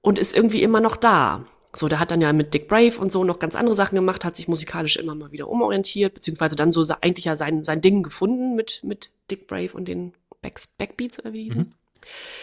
und 0.00 0.18
ist 0.18 0.34
irgendwie 0.34 0.62
immer 0.62 0.80
noch 0.80 0.96
da. 0.96 1.44
So, 1.78 1.88
der 1.88 1.98
hat 1.98 2.10
dann 2.10 2.20
ja 2.20 2.32
mit 2.32 2.54
Dick 2.54 2.68
Brave 2.68 2.98
und 2.98 3.12
so 3.12 3.24
noch 3.24 3.38
ganz 3.38 3.54
andere 3.54 3.74
Sachen 3.74 3.96
gemacht, 3.96 4.24
hat 4.24 4.36
sich 4.36 4.48
musikalisch 4.48 4.96
immer 4.96 5.14
mal 5.14 5.32
wieder 5.32 5.48
umorientiert, 5.48 6.14
beziehungsweise 6.14 6.56
dann 6.56 6.72
so 6.72 6.84
eigentlich 7.00 7.26
ja 7.26 7.36
sein, 7.36 7.62
sein 7.62 7.80
Ding 7.80 8.02
gefunden 8.02 8.54
mit, 8.54 8.80
mit 8.82 9.10
Dick 9.30 9.46
Brave 9.46 9.72
und 9.74 9.86
den 9.86 10.12
Backs, 10.42 10.66
Backbeats 10.66 11.18
oder 11.18 11.32
wie 11.32 11.44
hießen. 11.44 11.60
Mhm. 11.60 11.72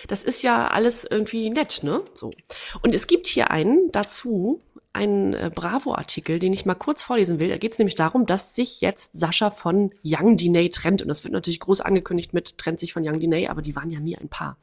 Das 0.07 0.23
ist 0.23 0.43
ja 0.43 0.67
alles 0.67 1.05
irgendwie 1.09 1.49
nett, 1.49 1.81
ne? 1.84 2.01
So. 2.15 2.31
Und 2.81 2.93
es 2.93 3.07
gibt 3.07 3.27
hier 3.27 3.49
einen 3.51 3.91
dazu, 3.91 4.59
einen 4.93 5.33
äh, 5.33 5.51
Bravo-Artikel, 5.53 6.37
den 6.37 6.53
ich 6.53 6.65
mal 6.65 6.75
kurz 6.75 7.01
vorlesen 7.01 7.39
will. 7.39 7.49
Da 7.49 7.57
geht 7.57 7.73
es 7.73 7.79
nämlich 7.79 7.95
darum, 7.95 8.27
dass 8.27 8.53
sich 8.53 8.79
jetzt 8.81 9.17
Sascha 9.17 9.49
von 9.49 9.89
Young 10.03 10.37
Diney 10.37 10.69
trennt. 10.69 11.01
Und 11.01 11.07
das 11.07 11.23
wird 11.23 11.33
natürlich 11.33 11.59
groß 11.59 11.81
angekündigt 11.81 12.33
mit 12.33 12.59
trennt 12.59 12.79
sich 12.79 12.93
von 12.93 13.07
Young 13.07 13.19
Diney, 13.19 13.47
aber 13.47 13.63
die 13.63 13.75
waren 13.75 13.89
ja 13.89 13.99
nie 13.99 14.15
ein 14.15 14.29
Paar. 14.29 14.57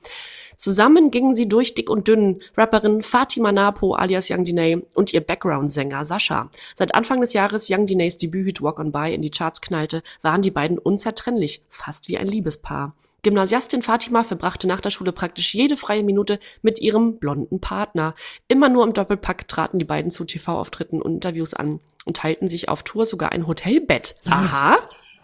Zusammen 0.56 1.10
gingen 1.10 1.34
sie 1.34 1.48
durch 1.48 1.74
dick 1.74 1.90
und 1.90 2.06
dünn. 2.06 2.40
Rapperin 2.56 3.02
Fatima 3.02 3.50
Napo 3.50 3.94
alias 3.94 4.30
Young 4.30 4.44
Diney 4.44 4.82
und 4.94 5.12
ihr 5.12 5.20
Background-Sänger 5.20 6.04
Sascha. 6.04 6.50
Seit 6.76 6.94
Anfang 6.94 7.20
des 7.20 7.32
Jahres 7.32 7.66
Young 7.68 7.86
Dineys 7.86 8.16
Debüt 8.16 8.62
Walk 8.62 8.78
on 8.78 8.92
By 8.92 9.12
in 9.12 9.22
die 9.22 9.30
Charts 9.30 9.60
knallte, 9.60 10.02
waren 10.22 10.42
die 10.42 10.50
beiden 10.50 10.78
unzertrennlich, 10.78 11.62
fast 11.68 12.08
wie 12.08 12.18
ein 12.18 12.26
Liebespaar. 12.26 12.94
Gymnasiastin 13.22 13.82
Fatima 13.82 14.24
verbrachte 14.24 14.66
nach 14.66 14.80
der 14.80 14.90
Schule 14.90 15.12
praktisch 15.12 15.54
jede 15.54 15.76
freie 15.76 16.02
Minute 16.02 16.38
mit 16.62 16.78
ihrem 16.80 17.18
blonden 17.18 17.60
Partner. 17.60 18.14
Immer 18.48 18.68
nur 18.68 18.84
im 18.84 18.92
Doppelpack 18.92 19.48
traten 19.48 19.78
die 19.78 19.84
beiden 19.84 20.10
zu 20.10 20.24
TV-Auftritten 20.24 21.02
und 21.02 21.14
Interviews 21.14 21.54
an 21.54 21.80
und 22.04 22.16
teilten 22.16 22.48
sich 22.48 22.68
auf 22.68 22.82
Tour 22.82 23.06
sogar 23.06 23.32
ein 23.32 23.46
Hotelbett. 23.46 24.16
Aha. 24.28 24.78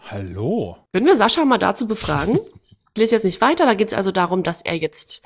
Hallo. 0.09 0.77
Können 0.93 1.05
wir 1.05 1.15
Sascha 1.15 1.43
mal 1.45 1.57
dazu 1.57 1.87
befragen? 1.87 2.39
ich 2.93 2.97
lese 2.97 3.15
jetzt 3.15 3.23
nicht 3.23 3.41
weiter. 3.41 3.65
Da 3.65 3.73
geht 3.73 3.89
es 3.89 3.93
also 3.93 4.11
darum, 4.11 4.43
dass 4.43 4.61
er 4.61 4.75
jetzt 4.75 5.23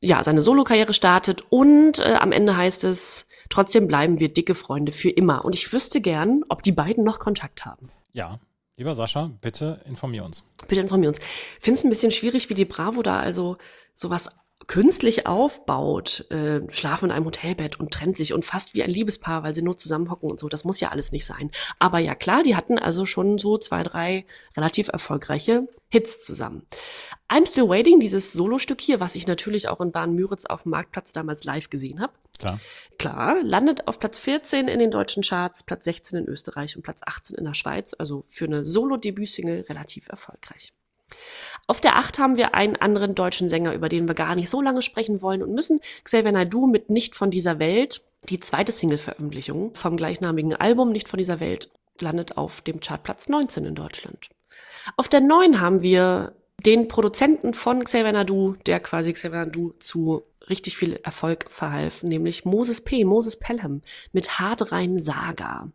ja 0.00 0.22
seine 0.22 0.42
Solokarriere 0.42 0.94
startet 0.94 1.44
und 1.48 1.98
äh, 2.00 2.14
am 2.14 2.32
Ende 2.32 2.56
heißt 2.56 2.84
es, 2.84 3.26
trotzdem 3.48 3.86
bleiben 3.86 4.18
wir 4.20 4.28
dicke 4.28 4.54
Freunde 4.54 4.92
für 4.92 5.10
immer. 5.10 5.44
Und 5.44 5.54
ich 5.54 5.72
wüsste 5.72 6.00
gern, 6.00 6.42
ob 6.48 6.62
die 6.62 6.72
beiden 6.72 7.04
noch 7.04 7.18
Kontakt 7.18 7.64
haben. 7.64 7.88
Ja, 8.12 8.38
Lieber 8.76 8.94
Sascha, 8.94 9.30
bitte 9.40 9.80
informier 9.86 10.24
uns. 10.24 10.44
Bitte 10.66 10.80
informier 10.80 11.08
uns. 11.08 11.18
Finde 11.60 11.78
es 11.78 11.84
ein 11.84 11.90
bisschen 11.90 12.10
schwierig, 12.10 12.48
wie 12.48 12.54
die 12.54 12.64
Bravo 12.64 13.02
da 13.02 13.20
also 13.20 13.58
sowas 13.94 14.30
künstlich 14.68 15.26
aufbaut, 15.26 16.26
äh, 16.30 16.60
schlafen 16.70 17.06
in 17.06 17.10
einem 17.10 17.24
Hotelbett 17.26 17.78
und 17.80 17.92
trennt 17.92 18.16
sich 18.16 18.32
und 18.32 18.44
fast 18.44 18.74
wie 18.74 18.82
ein 18.82 18.90
Liebespaar, 18.90 19.42
weil 19.42 19.54
sie 19.54 19.62
nur 19.62 19.76
zusammenhocken 19.76 20.30
und 20.30 20.40
so. 20.40 20.48
Das 20.48 20.64
muss 20.64 20.80
ja 20.80 20.88
alles 20.88 21.12
nicht 21.12 21.26
sein. 21.26 21.50
Aber 21.78 21.98
ja 21.98 22.14
klar, 22.14 22.42
die 22.42 22.56
hatten 22.56 22.78
also 22.78 23.06
schon 23.06 23.38
so 23.38 23.58
zwei, 23.58 23.82
drei 23.82 24.26
relativ 24.56 24.88
erfolgreiche 24.88 25.68
Hits 25.88 26.22
zusammen. 26.24 26.66
I'm 27.28 27.46
Still 27.46 27.68
Waiting, 27.68 28.00
dieses 28.00 28.32
Solostück 28.32 28.80
hier, 28.80 29.00
was 29.00 29.14
ich 29.14 29.26
natürlich 29.26 29.68
auch 29.68 29.80
in 29.80 29.92
Bahn-Müritz 29.92 30.46
auf 30.46 30.64
dem 30.64 30.70
Marktplatz 30.70 31.12
damals 31.12 31.44
live 31.44 31.70
gesehen 31.70 32.00
habe. 32.00 32.12
Klar. 32.38 32.60
Klar, 32.98 33.42
landet 33.42 33.88
auf 33.88 33.98
Platz 33.98 34.18
14 34.18 34.68
in 34.68 34.78
den 34.78 34.90
deutschen 34.90 35.22
Charts, 35.22 35.62
Platz 35.62 35.84
16 35.84 36.18
in 36.18 36.26
Österreich 36.26 36.76
und 36.76 36.82
Platz 36.82 37.00
18 37.04 37.36
in 37.36 37.44
der 37.44 37.54
Schweiz. 37.54 37.94
Also 37.98 38.24
für 38.28 38.44
eine 38.44 38.66
Solo-Debüt-Single 38.66 39.62
relativ 39.68 40.08
erfolgreich. 40.08 40.72
Auf 41.66 41.80
der 41.80 41.96
8 41.96 42.18
haben 42.18 42.36
wir 42.36 42.54
einen 42.54 42.76
anderen 42.76 43.14
deutschen 43.14 43.48
Sänger, 43.48 43.74
über 43.74 43.88
den 43.88 44.08
wir 44.08 44.14
gar 44.14 44.34
nicht 44.34 44.50
so 44.50 44.60
lange 44.60 44.82
sprechen 44.82 45.22
wollen 45.22 45.42
und 45.42 45.54
müssen. 45.54 45.80
Xavier 46.04 46.32
Naidoo 46.32 46.66
mit 46.66 46.90
Nicht 46.90 47.14
von 47.14 47.30
dieser 47.30 47.58
Welt. 47.58 48.02
Die 48.28 48.40
zweite 48.40 48.72
Single-Veröffentlichung 48.72 49.74
vom 49.74 49.96
gleichnamigen 49.96 50.54
Album 50.54 50.92
Nicht 50.92 51.08
von 51.08 51.18
dieser 51.18 51.40
Welt 51.40 51.70
landet 52.00 52.36
auf 52.36 52.60
dem 52.60 52.80
Chartplatz 52.80 53.28
19 53.28 53.64
in 53.64 53.74
Deutschland. 53.74 54.30
Auf 54.96 55.08
der 55.08 55.20
9 55.20 55.60
haben 55.60 55.82
wir 55.82 56.34
den 56.64 56.88
Produzenten 56.88 57.54
von 57.54 57.84
Xavier 57.84 58.12
Naidoo, 58.12 58.54
der 58.66 58.80
quasi 58.80 59.12
Xavier 59.12 59.44
Naidoo 59.46 59.72
zu 59.78 60.22
richtig 60.48 60.76
viel 60.76 61.00
Erfolg 61.02 61.50
verhalf, 61.50 62.02
nämlich 62.02 62.44
Moses 62.44 62.82
P., 62.82 63.04
Moses 63.04 63.38
Pelham 63.38 63.82
mit 64.12 64.38
Hardreim 64.38 64.98
Saga. 64.98 65.68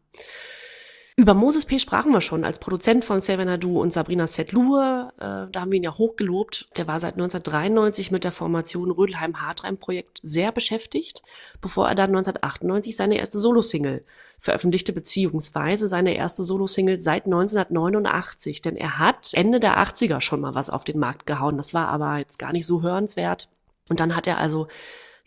Über 1.19 1.33
Moses 1.33 1.65
P. 1.65 1.79
sprachen 1.79 2.11
wir 2.11 2.21
schon 2.21 2.43
als 2.43 2.59
Produzent 2.59 3.03
von 3.03 3.21
Sevenadu 3.21 3.81
und 3.81 3.91
Sabrina 3.91 4.27
Setlur. 4.27 5.13
Äh, 5.17 5.51
da 5.51 5.61
haben 5.61 5.71
wir 5.71 5.77
ihn 5.77 5.83
ja 5.83 5.97
hochgelobt. 5.97 6.69
Der 6.77 6.85
war 6.85 6.99
seit 6.99 7.15
1993 7.15 8.11
mit 8.11 8.23
der 8.23 8.31
Formation 8.31 8.91
Rödelheim-Hartreim-Projekt 8.91 10.19
sehr 10.21 10.51
beschäftigt, 10.51 11.23
bevor 11.59 11.87
er 11.89 11.95
dann 11.95 12.11
1998 12.11 12.95
seine 12.95 13.17
erste 13.17 13.39
Solosingle 13.39 14.05
veröffentlichte, 14.37 14.93
beziehungsweise 14.93 15.87
seine 15.87 16.15
erste 16.15 16.43
Solosingle 16.43 16.99
seit 16.99 17.25
1989. 17.25 18.61
Denn 18.61 18.75
er 18.75 18.99
hat 18.99 19.31
Ende 19.33 19.59
der 19.59 19.79
80er 19.79 20.21
schon 20.21 20.41
mal 20.41 20.53
was 20.53 20.69
auf 20.69 20.83
den 20.83 20.99
Markt 20.99 21.25
gehauen. 21.25 21.57
Das 21.57 21.73
war 21.73 21.87
aber 21.87 22.19
jetzt 22.19 22.37
gar 22.37 22.53
nicht 22.53 22.67
so 22.67 22.83
hörenswert. 22.83 23.49
Und 23.89 23.99
dann 23.99 24.15
hat 24.15 24.27
er 24.27 24.37
also 24.37 24.67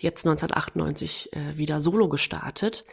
jetzt 0.02 0.26
1998 0.26 1.32
äh, 1.32 1.56
wieder 1.56 1.80
solo 1.80 2.08
gestartet. 2.08 2.84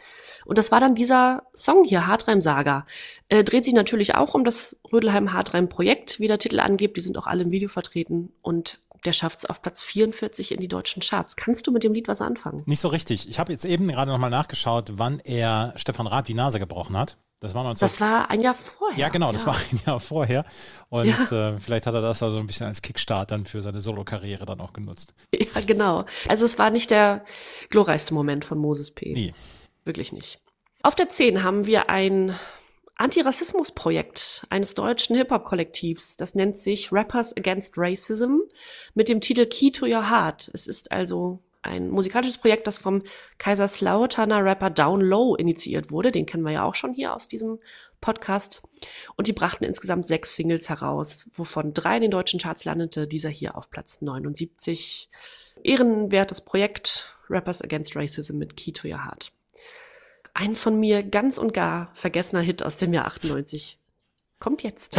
Und 0.44 0.58
das 0.58 0.70
war 0.72 0.80
dann 0.80 0.94
dieser 0.94 1.44
Song 1.54 1.84
hier, 1.84 2.06
Hartreim 2.06 2.40
Saga. 2.40 2.86
Äh, 3.28 3.44
dreht 3.44 3.64
sich 3.64 3.74
natürlich 3.74 4.14
auch 4.14 4.34
um 4.34 4.44
das 4.44 4.76
Rödelheim 4.92 5.32
Hartreim 5.32 5.68
Projekt, 5.68 6.20
wie 6.20 6.26
der 6.26 6.38
Titel 6.38 6.60
angibt. 6.60 6.96
Die 6.96 7.02
sind 7.02 7.18
auch 7.18 7.26
alle 7.26 7.42
im 7.42 7.50
Video 7.50 7.68
vertreten 7.68 8.32
und 8.42 8.80
der 9.04 9.12
schafft 9.12 9.38
es 9.38 9.44
auf 9.44 9.62
Platz 9.62 9.82
44 9.82 10.52
in 10.52 10.60
die 10.60 10.68
deutschen 10.68 11.02
Charts. 11.02 11.36
Kannst 11.36 11.66
du 11.66 11.72
mit 11.72 11.84
dem 11.84 11.92
Lied 11.92 12.08
was 12.08 12.20
anfangen? 12.20 12.62
Nicht 12.66 12.80
so 12.80 12.88
richtig. 12.88 13.28
Ich 13.28 13.38
habe 13.38 13.52
jetzt 13.52 13.64
eben 13.64 13.86
gerade 13.86 14.10
nochmal 14.10 14.30
nachgeschaut, 14.30 14.92
wann 14.94 15.20
er 15.20 15.72
Stefan 15.76 16.06
Raab 16.06 16.26
die 16.26 16.34
Nase 16.34 16.58
gebrochen 16.58 16.96
hat. 16.96 17.16
Das 17.40 17.54
war, 17.54 17.62
19... 17.62 17.86
das 17.86 18.00
war 18.00 18.30
ein 18.30 18.40
Jahr 18.40 18.54
vorher. 18.54 18.98
Ja, 18.98 19.08
genau, 19.10 19.30
das 19.30 19.46
war 19.46 19.54
ein 19.54 19.80
Jahr 19.86 20.00
vorher. 20.00 20.44
Und 20.88 21.06
ja. 21.06 21.50
äh, 21.50 21.58
vielleicht 21.58 21.86
hat 21.86 21.94
er 21.94 22.02
das 22.02 22.22
also 22.22 22.38
ein 22.38 22.46
bisschen 22.48 22.66
als 22.66 22.82
Kickstart 22.82 23.30
dann 23.30 23.46
für 23.46 23.62
seine 23.62 23.80
Solo-Karriere 23.80 24.44
dann 24.44 24.60
auch 24.60 24.72
genutzt. 24.72 25.14
Ja, 25.38 25.60
genau. 25.64 26.04
Also 26.26 26.44
es 26.44 26.58
war 26.58 26.70
nicht 26.70 26.90
der 26.90 27.24
glorreichste 27.70 28.12
Moment 28.12 28.44
von 28.44 28.58
Moses 28.58 28.90
P. 28.90 29.12
Nee. 29.12 29.32
Wirklich 29.84 30.12
nicht. 30.12 30.40
Auf 30.82 30.94
der 30.94 31.08
10 31.08 31.42
haben 31.42 31.66
wir 31.66 31.88
ein 31.88 32.36
Antirassismus-Projekt 32.96 34.46
eines 34.50 34.74
deutschen 34.74 35.16
Hip-Hop-Kollektivs. 35.16 36.16
Das 36.16 36.34
nennt 36.34 36.58
sich 36.58 36.92
Rappers 36.92 37.36
Against 37.36 37.74
Racism 37.76 38.38
mit 38.94 39.08
dem 39.08 39.20
Titel 39.20 39.46
Key 39.46 39.70
to 39.70 39.86
Your 39.86 40.10
Heart. 40.10 40.50
Es 40.52 40.66
ist 40.66 40.90
also 40.90 41.40
ein 41.68 41.90
musikalisches 41.90 42.38
Projekt, 42.38 42.66
das 42.66 42.78
vom 42.78 43.02
Kaiserslauterner 43.38 44.44
Rapper 44.44 44.70
Down 44.70 45.00
Low 45.00 45.36
initiiert 45.36 45.90
wurde. 45.90 46.10
Den 46.10 46.26
kennen 46.26 46.42
wir 46.42 46.52
ja 46.52 46.64
auch 46.64 46.74
schon 46.74 46.94
hier 46.94 47.14
aus 47.14 47.28
diesem 47.28 47.58
Podcast. 48.00 48.62
Und 49.16 49.26
die 49.26 49.32
brachten 49.32 49.64
insgesamt 49.64 50.06
sechs 50.06 50.34
Singles 50.34 50.68
heraus, 50.68 51.28
wovon 51.32 51.74
drei 51.74 51.96
in 51.96 52.02
den 52.02 52.10
deutschen 52.10 52.40
Charts 52.40 52.64
landete, 52.64 53.06
dieser 53.06 53.28
hier 53.28 53.56
auf 53.56 53.70
Platz 53.70 54.00
79. 54.00 55.08
Ehrenwertes 55.62 56.40
Projekt 56.40 57.14
Rappers 57.28 57.62
Against 57.62 57.96
Racism 57.96 58.38
mit 58.38 58.56
Key 58.56 58.72
to 58.72 58.88
Your 58.88 59.04
Heart. 59.04 59.32
Ein 60.34 60.56
von 60.56 60.78
mir 60.78 61.02
ganz 61.02 61.38
und 61.38 61.52
gar 61.52 61.90
vergessener 61.94 62.42
Hit 62.42 62.62
aus 62.62 62.76
dem 62.76 62.92
Jahr 62.92 63.06
98 63.06 63.78
kommt 64.38 64.62
jetzt. 64.62 64.96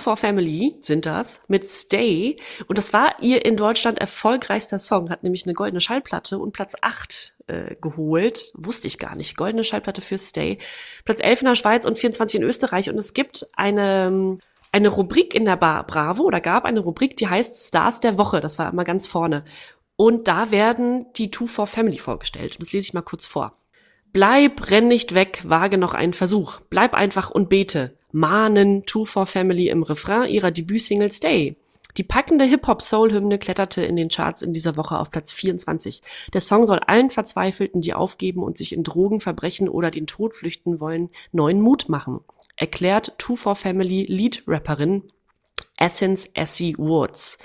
For 0.00 0.16
Family 0.16 0.76
sind 0.80 1.06
das 1.06 1.42
mit 1.48 1.68
Stay. 1.68 2.36
Und 2.66 2.78
das 2.78 2.92
war 2.92 3.14
ihr 3.20 3.44
in 3.44 3.56
Deutschland 3.56 3.98
erfolgreichster 3.98 4.78
Song, 4.78 5.10
hat 5.10 5.22
nämlich 5.22 5.44
eine 5.44 5.54
goldene 5.54 5.80
Schallplatte 5.80 6.38
und 6.38 6.52
Platz 6.52 6.74
8 6.80 7.34
äh, 7.46 7.76
geholt. 7.80 8.50
Wusste 8.54 8.88
ich 8.88 8.98
gar 8.98 9.14
nicht. 9.14 9.36
Goldene 9.36 9.64
Schallplatte 9.64 10.00
für 10.00 10.18
Stay. 10.18 10.58
Platz 11.04 11.20
11 11.20 11.42
in 11.42 11.48
der 11.48 11.54
Schweiz 11.54 11.84
und 11.84 11.98
24 11.98 12.40
in 12.40 12.46
Österreich. 12.46 12.90
Und 12.90 12.98
es 12.98 13.14
gibt 13.14 13.46
eine, 13.54 14.38
eine 14.72 14.88
Rubrik 14.88 15.34
in 15.34 15.44
der 15.44 15.56
Bar 15.56 15.86
Bravo 15.86 16.24
oder 16.24 16.40
gab 16.40 16.64
eine 16.64 16.80
Rubrik, 16.80 17.16
die 17.16 17.28
heißt 17.28 17.68
Stars 17.68 18.00
der 18.00 18.18
Woche. 18.18 18.40
Das 18.40 18.58
war 18.58 18.72
immer 18.72 18.84
ganz 18.84 19.06
vorne. 19.06 19.44
Und 19.96 20.28
da 20.28 20.50
werden 20.50 21.06
die 21.16 21.30
Two 21.30 21.46
for 21.46 21.66
Family 21.66 21.98
vorgestellt. 21.98 22.56
Und 22.56 22.62
das 22.62 22.72
lese 22.72 22.88
ich 22.88 22.94
mal 22.94 23.02
kurz 23.02 23.26
vor. 23.26 23.58
Bleib, 24.12 24.70
renn 24.70 24.88
nicht 24.88 25.14
weg, 25.14 25.42
wage 25.44 25.78
noch 25.78 25.94
einen 25.94 26.14
Versuch. 26.14 26.58
Bleib 26.70 26.94
einfach 26.94 27.30
und 27.30 27.48
bete 27.48 27.96
mahnen 28.12 28.84
Two 28.84 29.04
for 29.04 29.26
Family 29.26 29.68
im 29.68 29.82
Refrain 29.82 30.28
ihrer 30.28 30.50
Debütsingle 30.50 31.12
Stay. 31.12 31.56
Die 31.96 32.04
packende 32.04 32.44
Hip-Hop-Soul-Hymne 32.44 33.38
kletterte 33.38 33.82
in 33.82 33.96
den 33.96 34.08
Charts 34.08 34.42
in 34.42 34.52
dieser 34.52 34.76
Woche 34.76 34.98
auf 34.98 35.10
Platz 35.10 35.32
24. 35.32 36.02
Der 36.32 36.40
Song 36.40 36.64
soll 36.64 36.78
allen 36.86 37.10
Verzweifelten, 37.10 37.80
die 37.80 37.94
aufgeben 37.94 38.42
und 38.42 38.56
sich 38.56 38.72
in 38.72 38.84
Drogen, 38.84 39.20
Verbrechen 39.20 39.68
oder 39.68 39.90
den 39.90 40.06
Tod 40.06 40.36
flüchten 40.36 40.80
wollen, 40.80 41.10
neuen 41.32 41.60
Mut 41.60 41.88
machen. 41.88 42.20
Erklärt 42.56 43.14
Two 43.18 43.36
for 43.36 43.56
Family 43.56 44.06
Lead-Rapperin 44.08 45.10
Essence 45.76 46.30
Essie 46.34 46.76
Woods 46.78 47.38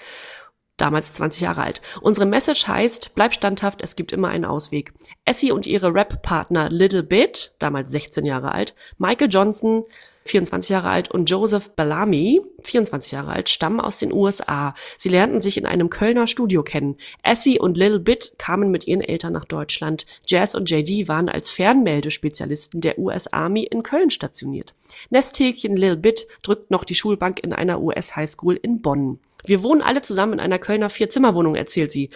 damals 0.78 1.14
20 1.14 1.42
Jahre 1.42 1.64
alt. 1.64 1.82
Unsere 2.02 2.26
Message 2.26 2.68
heißt, 2.68 3.16
bleib 3.16 3.34
standhaft, 3.34 3.82
es 3.82 3.96
gibt 3.96 4.12
immer 4.12 4.28
einen 4.28 4.46
Ausweg. 4.46 4.94
Essie 5.24 5.52
und 5.52 5.68
ihre 5.68 5.94
Rap-Partner 5.94 6.70
Little 6.70 7.04
Bit, 7.04 7.56
damals 7.60 7.92
16 7.92 8.26
Jahre 8.26 8.52
alt, 8.52 8.76
Michael 8.98 9.30
Johnson, 9.32 9.86
24 10.26 10.70
Jahre 10.70 10.90
alt, 10.90 11.12
und 11.12 11.30
Joseph 11.30 11.72
Bellamy, 11.72 12.42
24 12.64 13.12
Jahre 13.12 13.32
alt, 13.32 13.48
stammen 13.48 13.80
aus 13.80 14.00
den 14.00 14.12
USA. 14.12 14.74
Sie 14.98 15.10
lernten 15.10 15.40
sich 15.40 15.56
in 15.58 15.68
einem 15.68 15.92
Kölner 15.92 16.26
Studio 16.26 16.64
kennen. 16.64 16.98
Essie 17.22 17.60
und 17.60 17.78
Lil 17.78 18.00
Bit 18.00 18.34
kamen 18.40 18.72
mit 18.72 18.88
ihren 18.88 19.02
Eltern 19.02 19.34
nach 19.34 19.46
Deutschland. 19.46 20.06
Jazz 20.26 20.56
und 20.56 20.70
JD 20.70 21.08
waren 21.08 21.30
als 21.30 21.50
Fernmeldespezialisten 21.52 22.82
der 22.82 22.98
US 22.98 23.28
Army 23.28 23.64
in 23.64 23.84
Köln 23.84 24.10
stationiert. 24.10 24.74
Nesthäkchen 25.12 25.78
Lil 25.78 25.96
Bit 25.96 26.28
drückt 26.42 26.72
noch 26.72 26.86
die 26.86 26.96
Schulbank 26.96 27.44
in 27.44 27.54
einer 27.54 27.80
US 27.82 28.16
Highschool 28.16 28.56
in 28.56 28.82
Bonn. 28.82 29.20
Wir 29.46 29.62
wohnen 29.62 29.84
alle 29.84 30.02
zusammen 30.02 30.34
in 30.34 30.40
einer 30.40 30.58
Kölner 30.58 30.90
Vierzimmerwohnung, 30.90 31.54
erzählt 31.56 31.92
sie. 31.92 32.10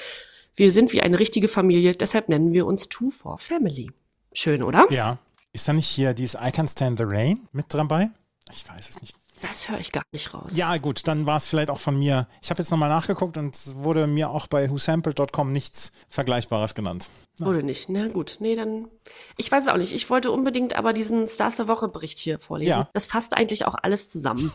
Wir 0.55 0.71
sind 0.71 0.93
wie 0.93 1.01
eine 1.01 1.19
richtige 1.19 1.47
Familie, 1.47 1.93
deshalb 1.93 2.27
nennen 2.27 2.53
wir 2.53 2.65
uns 2.65 2.89
Two 2.89 3.11
for 3.11 3.37
Family. 3.37 3.91
Schön, 4.33 4.63
oder? 4.63 4.87
Ja, 4.89 5.19
ist 5.53 5.67
da 5.67 5.73
nicht 5.73 5.87
hier 5.87 6.13
dieses 6.13 6.39
I 6.41 6.51
Can 6.51 6.67
Stand 6.67 6.99
the 6.99 7.05
Rain 7.07 7.47
mit 7.51 7.73
dabei? 7.73 8.09
Ich 8.51 8.67
weiß 8.67 8.89
es 8.89 9.01
nicht. 9.01 9.15
Das 9.41 9.69
höre 9.69 9.79
ich 9.79 9.91
gar 9.91 10.03
nicht 10.11 10.33
raus. 10.33 10.51
Ja, 10.53 10.75
gut, 10.77 11.07
dann 11.07 11.25
war 11.25 11.37
es 11.37 11.47
vielleicht 11.47 11.69
auch 11.69 11.79
von 11.79 11.97
mir. 11.97 12.27
Ich 12.41 12.49
habe 12.49 12.61
jetzt 12.61 12.71
nochmal 12.71 12.89
nachgeguckt 12.89 13.37
und 13.37 13.55
es 13.55 13.75
wurde 13.75 14.05
mir 14.05 14.29
auch 14.29 14.47
bei 14.47 14.69
whosampled.com 14.69 15.53
nichts 15.53 15.93
Vergleichbares 16.09 16.75
genannt. 16.75 17.09
Na. 17.37 17.47
Wurde 17.47 17.63
nicht. 17.63 17.87
Na 17.87 18.07
gut, 18.09 18.37
nee, 18.41 18.55
dann. 18.55 18.89
Ich 19.37 19.49
weiß 19.49 19.63
es 19.63 19.69
auch 19.69 19.77
nicht. 19.77 19.93
Ich 19.93 20.09
wollte 20.09 20.31
unbedingt 20.31 20.75
aber 20.75 20.91
diesen 20.91 21.29
Stars 21.29 21.55
der 21.55 21.69
Woche 21.69 21.87
Bericht 21.87 22.19
hier 22.19 22.39
vorlesen. 22.39 22.69
Ja. 22.69 22.89
Das 22.93 23.05
fasst 23.05 23.33
eigentlich 23.33 23.65
auch 23.65 23.75
alles 23.81 24.09
zusammen. 24.09 24.51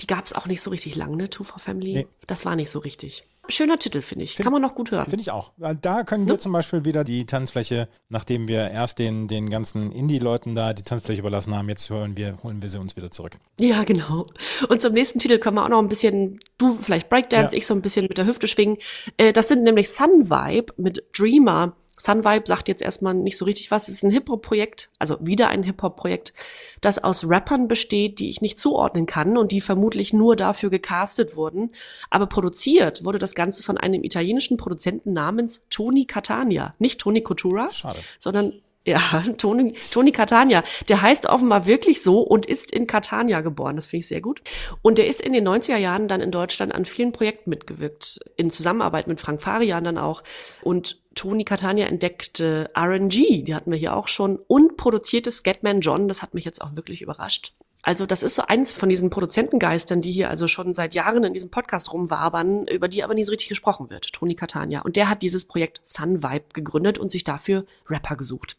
Die 0.00 0.06
gab 0.06 0.26
es 0.26 0.32
auch 0.32 0.46
nicht 0.46 0.62
so 0.62 0.70
richtig 0.70 0.94
lang, 0.94 1.16
ne? 1.16 1.28
Two 1.30 1.42
for 1.42 1.58
Family. 1.58 1.94
Nee. 1.94 2.08
Das 2.28 2.44
war 2.44 2.54
nicht 2.54 2.70
so 2.70 2.78
richtig 2.78 3.24
schöner 3.48 3.78
Titel, 3.78 4.02
finde 4.02 4.24
ich. 4.24 4.36
Find, 4.36 4.44
Kann 4.44 4.52
man 4.52 4.62
noch 4.62 4.74
gut 4.74 4.90
hören. 4.90 5.04
Finde 5.04 5.20
ich 5.20 5.30
auch. 5.30 5.52
Da 5.80 6.04
können 6.04 6.26
wir 6.26 6.34
ja. 6.34 6.38
zum 6.38 6.52
Beispiel 6.52 6.84
wieder 6.84 7.04
die 7.04 7.26
Tanzfläche, 7.26 7.88
nachdem 8.08 8.48
wir 8.48 8.70
erst 8.70 8.98
den, 8.98 9.28
den 9.28 9.50
ganzen 9.50 9.92
Indie-Leuten 9.92 10.54
da 10.54 10.72
die 10.72 10.82
Tanzfläche 10.82 11.20
überlassen 11.20 11.54
haben, 11.54 11.68
jetzt 11.68 11.90
hören 11.90 12.16
wir, 12.16 12.38
holen 12.42 12.62
wir 12.62 12.68
sie 12.68 12.78
uns 12.78 12.96
wieder 12.96 13.10
zurück. 13.10 13.38
Ja, 13.58 13.84
genau. 13.84 14.26
Und 14.68 14.80
zum 14.80 14.92
nächsten 14.92 15.18
Titel 15.18 15.38
können 15.38 15.56
wir 15.56 15.64
auch 15.64 15.68
noch 15.68 15.80
ein 15.80 15.88
bisschen, 15.88 16.40
du 16.58 16.74
vielleicht 16.74 17.08
Breakdance, 17.08 17.54
ja. 17.54 17.58
ich 17.58 17.66
so 17.66 17.74
ein 17.74 17.82
bisschen 17.82 18.06
mit 18.06 18.18
der 18.18 18.26
Hüfte 18.26 18.48
schwingen. 18.48 18.78
Äh, 19.16 19.32
das 19.32 19.48
sind 19.48 19.62
nämlich 19.62 19.90
Sun 19.90 20.30
Vibe 20.30 20.74
mit 20.76 21.04
Dreamer. 21.16 21.74
Sunvibe 21.98 22.46
sagt 22.46 22.68
jetzt 22.68 22.82
erstmal 22.82 23.14
nicht 23.14 23.36
so 23.36 23.44
richtig 23.44 23.70
was. 23.70 23.88
Es 23.88 23.96
ist 23.96 24.02
ein 24.04 24.10
Hip-Hop-Projekt, 24.10 24.90
also 24.98 25.16
wieder 25.20 25.48
ein 25.48 25.62
Hip-Hop-Projekt, 25.62 26.32
das 26.80 27.02
aus 27.02 27.28
Rappern 27.28 27.68
besteht, 27.68 28.18
die 28.18 28.28
ich 28.28 28.40
nicht 28.40 28.58
zuordnen 28.58 29.06
kann 29.06 29.36
und 29.36 29.52
die 29.52 29.60
vermutlich 29.60 30.12
nur 30.12 30.36
dafür 30.36 30.70
gecastet 30.70 31.36
wurden. 31.36 31.70
Aber 32.10 32.26
produziert 32.26 33.04
wurde 33.04 33.18
das 33.18 33.34
Ganze 33.34 33.62
von 33.62 33.78
einem 33.78 34.04
italienischen 34.04 34.56
Produzenten 34.56 35.12
namens 35.12 35.64
Tony 35.70 36.04
Catania. 36.04 36.74
Nicht 36.78 37.00
Tony 37.00 37.22
Coutura, 37.22 37.72
Schade. 37.72 37.98
sondern 38.18 38.52
ja, 38.88 38.98
Toni, 39.36 39.74
Toni 39.90 40.12
Catania. 40.12 40.64
Der 40.88 41.02
heißt 41.02 41.26
offenbar 41.26 41.66
wirklich 41.66 42.02
so 42.02 42.20
und 42.20 42.46
ist 42.46 42.70
in 42.72 42.86
Catania 42.86 43.42
geboren. 43.42 43.76
Das 43.76 43.86
finde 43.86 44.00
ich 44.00 44.08
sehr 44.08 44.22
gut. 44.22 44.40
Und 44.80 44.96
der 44.96 45.08
ist 45.08 45.20
in 45.20 45.34
den 45.34 45.46
90er 45.46 45.76
Jahren 45.76 46.08
dann 46.08 46.22
in 46.22 46.30
Deutschland 46.30 46.74
an 46.74 46.86
vielen 46.86 47.12
Projekten 47.12 47.50
mitgewirkt. 47.50 48.20
In 48.36 48.50
Zusammenarbeit 48.50 49.06
mit 49.06 49.20
Frank 49.20 49.42
Farian 49.42 49.84
dann 49.84 49.98
auch. 49.98 50.22
Und 50.62 50.98
Toni 51.18 51.42
Catania 51.42 51.86
entdeckte 51.86 52.70
RNG, 52.76 53.42
die 53.42 53.54
hatten 53.56 53.72
wir 53.72 53.78
hier 53.78 53.96
auch 53.96 54.06
schon, 54.06 54.38
und 54.46 54.76
produzierte 54.76 55.32
Scatman 55.32 55.80
John. 55.80 56.06
Das 56.06 56.22
hat 56.22 56.32
mich 56.32 56.44
jetzt 56.44 56.62
auch 56.62 56.76
wirklich 56.76 57.02
überrascht. 57.02 57.54
Also 57.82 58.06
das 58.06 58.22
ist 58.22 58.36
so 58.36 58.42
eins 58.42 58.70
von 58.70 58.88
diesen 58.88 59.10
Produzentengeistern, 59.10 60.00
die 60.00 60.12
hier 60.12 60.30
also 60.30 60.46
schon 60.46 60.74
seit 60.74 60.94
Jahren 60.94 61.24
in 61.24 61.34
diesem 61.34 61.50
Podcast 61.50 61.92
rumwabern, 61.92 62.68
über 62.68 62.86
die 62.86 63.02
aber 63.02 63.14
nie 63.14 63.24
so 63.24 63.32
richtig 63.32 63.48
gesprochen 63.48 63.90
wird. 63.90 64.12
Toni 64.12 64.36
Catania. 64.36 64.82
Und 64.82 64.94
der 64.94 65.08
hat 65.08 65.22
dieses 65.22 65.44
Projekt 65.48 65.80
Sun 65.82 66.22
Vibe 66.22 66.46
gegründet 66.52 66.98
und 66.98 67.10
sich 67.10 67.24
dafür 67.24 67.64
Rapper 67.90 68.14
gesucht. 68.14 68.56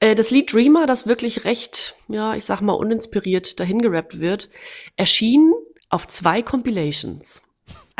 Äh, 0.00 0.14
das 0.14 0.30
Lied 0.30 0.50
Dreamer, 0.50 0.86
das 0.86 1.06
wirklich 1.06 1.44
recht, 1.44 1.94
ja, 2.08 2.34
ich 2.34 2.46
sag 2.46 2.62
mal, 2.62 2.72
uninspiriert 2.72 3.60
dahingerappt 3.60 4.18
wird, 4.18 4.48
erschien 4.96 5.52
auf 5.90 6.08
zwei 6.08 6.40
Compilations. 6.40 7.42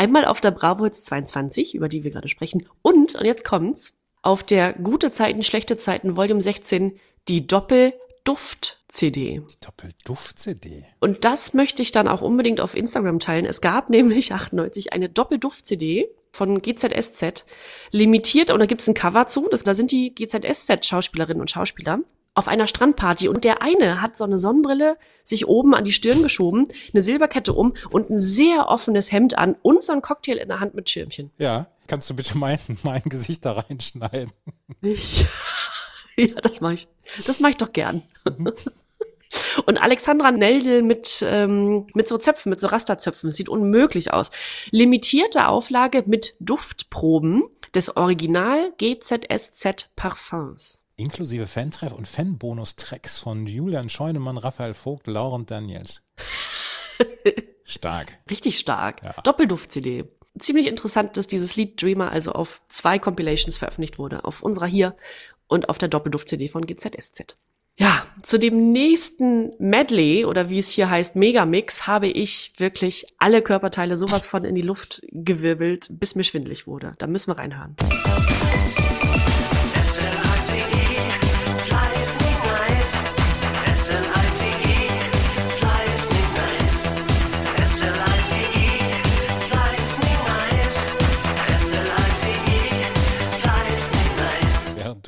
Einmal 0.02 0.24
auf 0.24 0.40
der 0.40 0.50
Bravo 0.50 0.82
Hits 0.82 1.04
22, 1.04 1.76
über 1.76 1.88
die 1.88 2.02
wir 2.02 2.10
gerade 2.10 2.28
sprechen, 2.28 2.66
und, 2.82 3.14
und 3.14 3.24
jetzt 3.24 3.44
kommt's, 3.44 3.96
auf 4.20 4.42
der 4.42 4.72
Gute 4.72 5.12
Zeiten, 5.12 5.44
Schlechte 5.44 5.76
Zeiten 5.76 6.16
Volume 6.16 6.42
16 6.42 6.98
die 7.28 7.46
Doppel-Duft-CD. 7.46 9.42
Doppel-Duft-CD. 9.60 10.86
Und 10.98 11.24
das 11.24 11.54
möchte 11.54 11.82
ich 11.82 11.92
dann 11.92 12.08
auch 12.08 12.20
unbedingt 12.20 12.60
auf 12.60 12.74
Instagram 12.74 13.20
teilen. 13.20 13.44
Es 13.44 13.60
gab 13.60 13.90
nämlich 13.94 14.32
98 14.32 14.92
eine 14.92 15.08
Doppel-Duft-CD 15.08 16.08
von 16.32 16.58
GZSZ, 16.58 17.44
limitiert, 17.92 18.50
und 18.50 18.58
da 18.58 18.66
gibt 18.66 18.82
es 18.82 18.88
ein 18.88 18.94
Cover 18.94 19.28
zu, 19.28 19.48
das, 19.52 19.62
da 19.62 19.74
sind 19.74 19.92
die 19.92 20.12
GZSZ-Schauspielerinnen 20.16 21.40
und 21.40 21.52
Schauspieler 21.52 22.00
auf 22.34 22.48
einer 22.48 22.66
Strandparty 22.66 23.28
und 23.28 23.44
der 23.44 23.62
eine 23.62 24.00
hat 24.00 24.16
so 24.16 24.24
eine 24.24 24.38
Sonnenbrille 24.38 24.96
sich 25.24 25.46
oben 25.46 25.74
an 25.74 25.84
die 25.84 25.92
Stirn 25.92 26.22
geschoben, 26.22 26.66
eine 26.92 27.02
Silberkette 27.02 27.52
um 27.52 27.74
und 27.90 28.10
ein 28.10 28.18
sehr 28.18 28.68
offenes 28.68 29.12
Hemd 29.12 29.36
an 29.36 29.56
und 29.62 29.82
so 29.82 29.92
ein 29.92 30.02
Cocktail 30.02 30.38
in 30.38 30.48
der 30.48 30.60
Hand 30.60 30.74
mit 30.74 30.88
Schirmchen. 30.88 31.30
Ja, 31.38 31.66
kannst 31.86 32.08
du 32.08 32.14
bitte 32.14 32.38
mein, 32.38 32.58
mein 32.82 33.02
Gesicht 33.04 33.44
da 33.44 33.52
reinschneiden? 33.52 34.32
Nicht. 34.80 35.26
Ja, 36.14 36.42
das 36.42 36.60
mache 36.60 36.74
ich. 36.74 36.88
Das 37.26 37.40
mache 37.40 37.52
ich 37.52 37.56
doch 37.56 37.72
gern. 37.72 38.02
Und 39.64 39.78
Alexandra 39.78 40.30
Neldel 40.30 40.82
mit, 40.82 41.24
ähm, 41.26 41.86
mit 41.94 42.06
so 42.06 42.18
Zöpfen, 42.18 42.50
mit 42.50 42.60
so 42.60 42.66
Rasterzöpfen. 42.66 43.30
Das 43.30 43.36
sieht 43.36 43.48
unmöglich 43.48 44.12
aus. 44.12 44.30
Limitierte 44.70 45.48
Auflage 45.48 46.04
mit 46.06 46.36
Duftproben 46.38 47.44
des 47.74 47.96
Original 47.96 48.72
GZSZ 48.76 49.90
Parfums. 49.96 50.84
Inklusive 51.02 51.48
Fantreff 51.48 51.92
und 51.92 52.06
Fanbonus-Tracks 52.06 53.18
von 53.18 53.46
Julian 53.46 53.88
Scheunemann, 53.88 54.38
Raphael 54.38 54.72
Vogt, 54.72 55.08
Laurent 55.08 55.50
Daniels. 55.50 56.06
Stark. 57.64 58.18
Richtig 58.30 58.58
stark. 58.58 59.02
Ja. 59.02 59.14
Doppelduft-CD. 59.22 60.04
Ziemlich 60.38 60.68
interessant, 60.68 61.16
dass 61.16 61.26
dieses 61.26 61.56
Lied 61.56 61.82
Dreamer 61.82 62.12
also 62.12 62.32
auf 62.32 62.62
zwei 62.68 62.98
Compilations 63.00 63.58
veröffentlicht 63.58 63.98
wurde. 63.98 64.24
Auf 64.24 64.42
unserer 64.42 64.66
hier 64.66 64.96
und 65.48 65.68
auf 65.68 65.78
der 65.78 65.88
Doppelduft-CD 65.88 66.48
von 66.48 66.66
GZSZ. 66.66 67.36
Ja, 67.76 68.06
zu 68.22 68.38
dem 68.38 68.70
nächsten 68.70 69.52
Medley 69.58 70.24
oder 70.24 70.50
wie 70.50 70.58
es 70.58 70.68
hier 70.68 70.88
heißt, 70.88 71.16
Megamix, 71.16 71.86
habe 71.86 72.06
ich 72.06 72.52
wirklich 72.58 73.06
alle 73.18 73.42
Körperteile 73.42 73.96
sowas 73.96 74.24
von 74.26 74.44
in 74.44 74.54
die 74.54 74.62
Luft 74.62 75.02
gewirbelt, 75.10 75.88
bis 75.90 76.14
mir 76.14 76.24
schwindlig 76.24 76.66
wurde. 76.66 76.94
Da 76.98 77.06
müssen 77.06 77.30
wir 77.30 77.38
reinhören. 77.38 77.74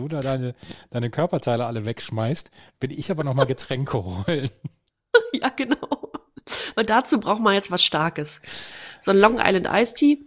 Du 0.08 0.16
da 0.16 0.22
deine, 0.22 0.54
deine 0.90 1.10
Körperteile 1.10 1.66
alle 1.66 1.84
wegschmeißt, 1.84 2.50
bin 2.80 2.90
ich 2.90 3.10
aber 3.10 3.24
nochmal 3.24 3.46
Getränke 3.46 4.04
holen. 4.04 4.50
ja, 5.32 5.48
genau. 5.50 6.12
Weil 6.74 6.84
dazu 6.84 7.20
braucht 7.20 7.40
man 7.40 7.54
jetzt 7.54 7.70
was 7.70 7.82
Starkes. 7.82 8.40
So 9.00 9.10
ein 9.10 9.18
Long 9.18 9.38
Island 9.38 9.68
Iced 9.70 9.96
Tea. 9.96 10.24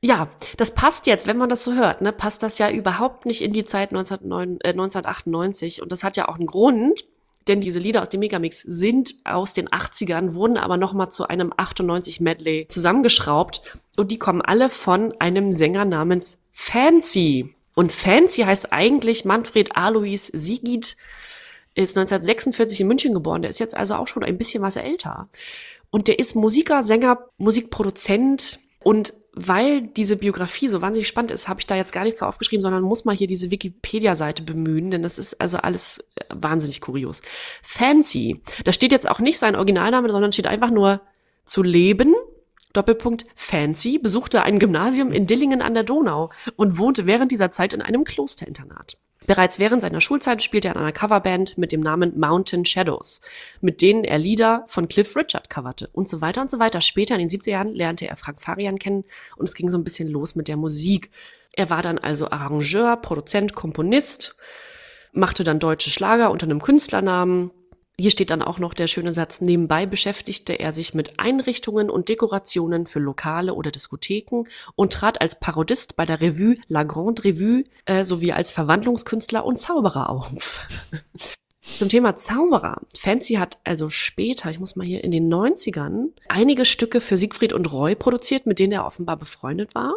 Ja, 0.00 0.28
das 0.58 0.74
passt 0.74 1.06
jetzt, 1.06 1.26
wenn 1.26 1.38
man 1.38 1.48
das 1.48 1.64
so 1.64 1.72
hört, 1.72 2.02
ne, 2.02 2.12
passt 2.12 2.42
das 2.42 2.58
ja 2.58 2.70
überhaupt 2.70 3.24
nicht 3.24 3.40
in 3.40 3.54
die 3.54 3.64
Zeit 3.64 3.90
1909, 3.90 4.60
äh, 4.60 4.68
1998. 4.70 5.80
Und 5.80 5.92
das 5.92 6.04
hat 6.04 6.18
ja 6.18 6.28
auch 6.28 6.34
einen 6.34 6.46
Grund, 6.46 7.04
denn 7.48 7.62
diese 7.62 7.78
Lieder 7.78 8.02
aus 8.02 8.10
dem 8.10 8.20
Megamix 8.20 8.60
sind 8.60 9.14
aus 9.24 9.54
den 9.54 9.68
80ern, 9.68 10.34
wurden 10.34 10.58
aber 10.58 10.76
nochmal 10.76 11.10
zu 11.10 11.26
einem 11.26 11.52
98 11.56 12.20
Medley 12.20 12.66
zusammengeschraubt. 12.68 13.78
Und 13.96 14.10
die 14.10 14.18
kommen 14.18 14.42
alle 14.42 14.68
von 14.68 15.14
einem 15.20 15.54
Sänger 15.54 15.86
namens 15.86 16.38
Fancy. 16.52 17.53
Und 17.74 17.92
Fancy 17.92 18.42
heißt 18.42 18.72
eigentlich 18.72 19.24
Manfred 19.24 19.76
Alois 19.76 20.30
Sigid, 20.32 20.96
ist 21.74 21.96
1946 21.96 22.80
in 22.80 22.86
München 22.86 23.14
geboren. 23.14 23.42
Der 23.42 23.50
ist 23.50 23.60
jetzt 23.60 23.76
also 23.76 23.96
auch 23.96 24.06
schon 24.06 24.22
ein 24.22 24.38
bisschen 24.38 24.62
was 24.62 24.76
älter. 24.76 25.28
Und 25.90 26.08
der 26.08 26.18
ist 26.18 26.36
Musiker, 26.36 26.82
Sänger, 26.82 27.28
Musikproduzent. 27.36 28.60
Und 28.82 29.14
weil 29.32 29.82
diese 29.82 30.16
Biografie 30.16 30.68
so 30.68 30.82
wahnsinnig 30.82 31.08
spannend 31.08 31.32
ist, 31.32 31.48
habe 31.48 31.58
ich 31.60 31.66
da 31.66 31.74
jetzt 31.74 31.92
gar 31.92 32.04
nichts 32.04 32.20
so 32.20 32.26
aufgeschrieben, 32.26 32.62
sondern 32.62 32.82
muss 32.82 33.04
mal 33.04 33.16
hier 33.16 33.26
diese 33.26 33.50
Wikipedia-Seite 33.50 34.44
bemühen, 34.44 34.90
denn 34.92 35.02
das 35.02 35.18
ist 35.18 35.40
also 35.40 35.56
alles 35.56 36.04
äh, 36.14 36.24
wahnsinnig 36.28 36.80
kurios. 36.80 37.20
Fancy, 37.62 38.40
da 38.62 38.72
steht 38.72 38.92
jetzt 38.92 39.08
auch 39.08 39.18
nicht 39.18 39.40
sein 39.40 39.56
Originalname, 39.56 40.10
sondern 40.10 40.30
steht 40.30 40.46
einfach 40.46 40.70
nur 40.70 41.00
zu 41.46 41.62
leben 41.64 42.14
Doppelpunkt 42.74 43.24
Fancy 43.34 43.98
besuchte 43.98 44.42
ein 44.42 44.58
Gymnasium 44.58 45.12
in 45.12 45.26
Dillingen 45.26 45.62
an 45.62 45.72
der 45.72 45.84
Donau 45.84 46.30
und 46.56 46.76
wohnte 46.76 47.06
während 47.06 47.32
dieser 47.32 47.50
Zeit 47.50 47.72
in 47.72 47.80
einem 47.80 48.04
Klosterinternat. 48.04 48.98
Bereits 49.26 49.58
während 49.58 49.80
seiner 49.80 50.02
Schulzeit 50.02 50.42
spielte 50.42 50.68
er 50.68 50.74
in 50.74 50.80
einer 50.80 50.92
Coverband 50.92 51.56
mit 51.56 51.72
dem 51.72 51.80
Namen 51.80 52.18
Mountain 52.18 52.66
Shadows, 52.66 53.22
mit 53.62 53.80
denen 53.80 54.04
er 54.04 54.18
Lieder 54.18 54.64
von 54.66 54.86
Cliff 54.86 55.16
Richard 55.16 55.48
coverte 55.48 55.88
und 55.92 56.08
so 56.08 56.20
weiter 56.20 56.42
und 56.42 56.50
so 56.50 56.58
weiter. 56.58 56.82
Später 56.82 57.14
in 57.14 57.26
den 57.26 57.30
70er 57.30 57.50
Jahren 57.50 57.74
lernte 57.74 58.06
er 58.06 58.16
Frank 58.16 58.42
Farian 58.42 58.78
kennen 58.78 59.04
und 59.36 59.48
es 59.48 59.54
ging 59.54 59.70
so 59.70 59.78
ein 59.78 59.84
bisschen 59.84 60.08
los 60.08 60.34
mit 60.34 60.48
der 60.48 60.58
Musik. 60.58 61.10
Er 61.54 61.70
war 61.70 61.80
dann 61.80 61.98
also 61.98 62.30
Arrangeur, 62.30 62.96
Produzent, 62.98 63.54
Komponist, 63.54 64.36
machte 65.12 65.42
dann 65.42 65.58
deutsche 65.58 65.90
Schlager 65.90 66.30
unter 66.30 66.44
einem 66.44 66.60
Künstlernamen 66.60 67.50
hier 67.98 68.10
steht 68.10 68.30
dann 68.30 68.42
auch 68.42 68.58
noch 68.58 68.74
der 68.74 68.88
schöne 68.88 69.12
Satz, 69.12 69.40
nebenbei 69.40 69.86
beschäftigte 69.86 70.54
er 70.54 70.72
sich 70.72 70.94
mit 70.94 71.20
Einrichtungen 71.20 71.90
und 71.90 72.08
Dekorationen 72.08 72.86
für 72.86 72.98
Lokale 72.98 73.54
oder 73.54 73.70
Diskotheken 73.70 74.44
und 74.74 74.92
trat 74.92 75.20
als 75.20 75.38
Parodist 75.38 75.94
bei 75.94 76.04
der 76.04 76.20
Revue 76.20 76.56
La 76.66 76.82
Grande 76.82 77.22
Revue 77.22 77.62
äh, 77.84 78.04
sowie 78.04 78.32
als 78.32 78.50
Verwandlungskünstler 78.50 79.44
und 79.44 79.60
Zauberer 79.60 80.10
auf. 80.10 80.66
Zum 81.62 81.88
Thema 81.88 82.16
Zauberer. 82.16 82.82
Fancy 82.98 83.34
hat 83.34 83.58
also 83.62 83.88
später, 83.88 84.50
ich 84.50 84.58
muss 84.58 84.74
mal 84.74 84.86
hier 84.86 85.04
in 85.04 85.12
den 85.12 85.32
90ern, 85.32 86.08
einige 86.28 86.64
Stücke 86.64 87.00
für 87.00 87.16
Siegfried 87.16 87.52
und 87.52 87.72
Roy 87.72 87.94
produziert, 87.94 88.44
mit 88.44 88.58
denen 88.58 88.72
er 88.72 88.86
offenbar 88.86 89.16
befreundet 89.16 89.74
war. 89.74 89.94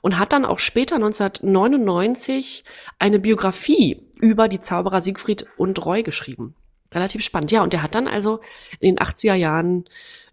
Und 0.00 0.18
hat 0.18 0.32
dann 0.32 0.44
auch 0.44 0.60
später 0.60 0.96
1999 0.96 2.62
eine 2.98 3.18
Biografie 3.18 4.06
über 4.20 4.48
die 4.48 4.60
Zauberer 4.60 5.00
Siegfried 5.00 5.46
und 5.56 5.84
Roy 5.84 6.02
geschrieben 6.02 6.54
relativ 6.94 7.22
spannend. 7.22 7.50
Ja, 7.50 7.62
und 7.62 7.72
der 7.72 7.82
hat 7.82 7.94
dann 7.94 8.08
also 8.08 8.40
in 8.80 8.94
den 8.94 9.04
80er 9.04 9.34
Jahren 9.34 9.84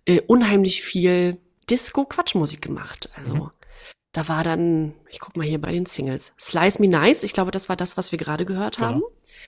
äh, 0.05 0.21
unheimlich 0.21 0.83
viel 0.83 1.37
Disco-Quatschmusik 1.69 2.61
gemacht. 2.61 3.09
Also 3.15 3.35
mhm. 3.35 3.51
da 4.11 4.27
war 4.27 4.43
dann, 4.43 4.93
ich 5.09 5.19
guck 5.19 5.37
mal 5.37 5.45
hier 5.45 5.61
bei 5.61 5.71
den 5.71 5.85
Singles, 5.85 6.33
Slice 6.39 6.81
Me 6.81 6.87
Nice, 6.87 7.23
ich 7.23 7.33
glaube, 7.33 7.51
das 7.51 7.69
war 7.69 7.75
das, 7.75 7.97
was 7.97 8.11
wir 8.11 8.19
gerade 8.19 8.45
gehört 8.45 8.77
genau. 8.77 8.87
haben. 8.87 9.03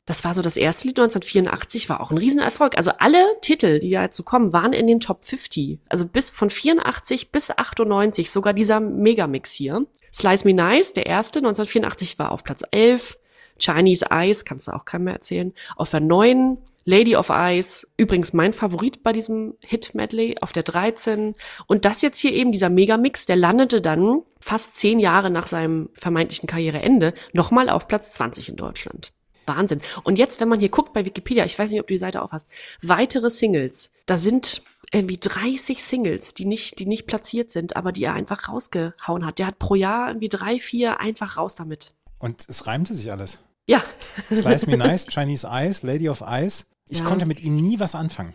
Das 0.05 0.24
war 0.24 0.34
so 0.34 0.41
das 0.41 0.57
erste 0.57 0.88
Lied 0.88 0.99
1984, 0.99 1.89
war 1.89 2.01
auch 2.01 2.12
ein 2.12 2.18
Riesenerfolg. 2.18 2.78
Also 2.78 2.91
alle 2.99 3.24
Titel, 3.41 3.80
die 3.80 3.91
da 3.91 4.03
jetzt 4.03 4.18
so 4.18 4.24
kommen, 4.24 4.53
waren 4.53 4.74
in 4.74 4.88
den 4.88 4.99
Top 4.99 5.26
50. 5.26 5.80
Also 5.89 6.07
bis 6.07 6.30
von 6.30 6.49
84 6.49 7.32
bis 7.32 7.51
98, 7.51 8.32
sogar 8.32 8.53
dieser 8.53 8.80
Megamix 8.80 9.51
hier. 9.51 9.86
Slice 10.14 10.45
Me 10.45 10.53
Nice, 10.53 10.93
der 10.93 11.05
erste, 11.05 11.39
1984 11.39 12.20
war 12.20 12.32
auf 12.32 12.43
Platz 12.43 12.64
11. 12.72 13.18
Chinese 13.59 14.07
Eyes, 14.09 14.43
kannst 14.45 14.68
du 14.68 14.72
auch 14.72 14.86
keinem 14.86 15.05
mehr 15.05 15.14
erzählen. 15.14 15.53
Auf 15.76 15.91
der 15.91 15.99
9 15.99 16.57
Lady 16.91 17.15
of 17.15 17.29
Ice, 17.31 17.87
übrigens 17.95 18.33
mein 18.33 18.51
Favorit 18.51 19.01
bei 19.01 19.13
diesem 19.13 19.55
Hit-Medley 19.61 20.35
auf 20.41 20.51
der 20.51 20.63
13. 20.63 21.35
Und 21.65 21.85
das 21.85 22.01
jetzt 22.01 22.19
hier 22.19 22.33
eben, 22.33 22.51
dieser 22.51 22.69
Megamix, 22.69 23.25
der 23.25 23.37
landete 23.37 23.81
dann 23.81 24.23
fast 24.41 24.77
zehn 24.77 24.99
Jahre 24.99 25.29
nach 25.29 25.47
seinem 25.47 25.89
vermeintlichen 25.93 26.47
Karriereende 26.47 27.13
nochmal 27.31 27.69
auf 27.69 27.87
Platz 27.87 28.11
20 28.11 28.49
in 28.49 28.55
Deutschland. 28.57 29.13
Wahnsinn. 29.45 29.81
Und 30.03 30.17
jetzt, 30.17 30.41
wenn 30.41 30.49
man 30.49 30.59
hier 30.59 30.67
guckt 30.67 30.91
bei 30.91 31.05
Wikipedia, 31.05 31.45
ich 31.45 31.57
weiß 31.57 31.71
nicht, 31.71 31.79
ob 31.79 31.87
du 31.87 31.93
die 31.93 31.97
Seite 31.97 32.21
aufhast, 32.21 32.45
weitere 32.81 33.29
Singles. 33.29 33.93
Da 34.05 34.17
sind 34.17 34.61
irgendwie 34.91 35.17
30 35.17 35.81
Singles, 35.81 36.33
die 36.33 36.45
nicht, 36.45 36.77
die 36.77 36.85
nicht 36.85 37.07
platziert 37.07 37.51
sind, 37.51 37.77
aber 37.77 37.93
die 37.93 38.03
er 38.03 38.13
einfach 38.13 38.49
rausgehauen 38.49 39.25
hat. 39.25 39.39
Der 39.39 39.47
hat 39.47 39.59
pro 39.59 39.75
Jahr 39.75 40.09
irgendwie 40.09 40.29
drei, 40.29 40.59
vier 40.59 40.99
einfach 40.99 41.38
raus 41.38 41.55
damit. 41.55 41.93
Und 42.19 42.43
es 42.49 42.68
reimte 42.68 42.93
sich 42.93 43.11
alles. 43.13 43.39
Ja. 43.65 43.81
Slice 44.30 44.69
Me 44.69 44.76
Nice, 44.77 45.07
Chinese 45.07 45.47
Ice, 45.49 45.88
Lady 45.88 46.09
of 46.09 46.22
Ice. 46.27 46.65
Ich 46.91 46.99
ja. 46.99 47.05
konnte 47.05 47.26
mit 47.26 47.41
ihm 47.41 47.55
nie 47.55 47.80
was 47.80 47.95
anfangen. 47.95 48.34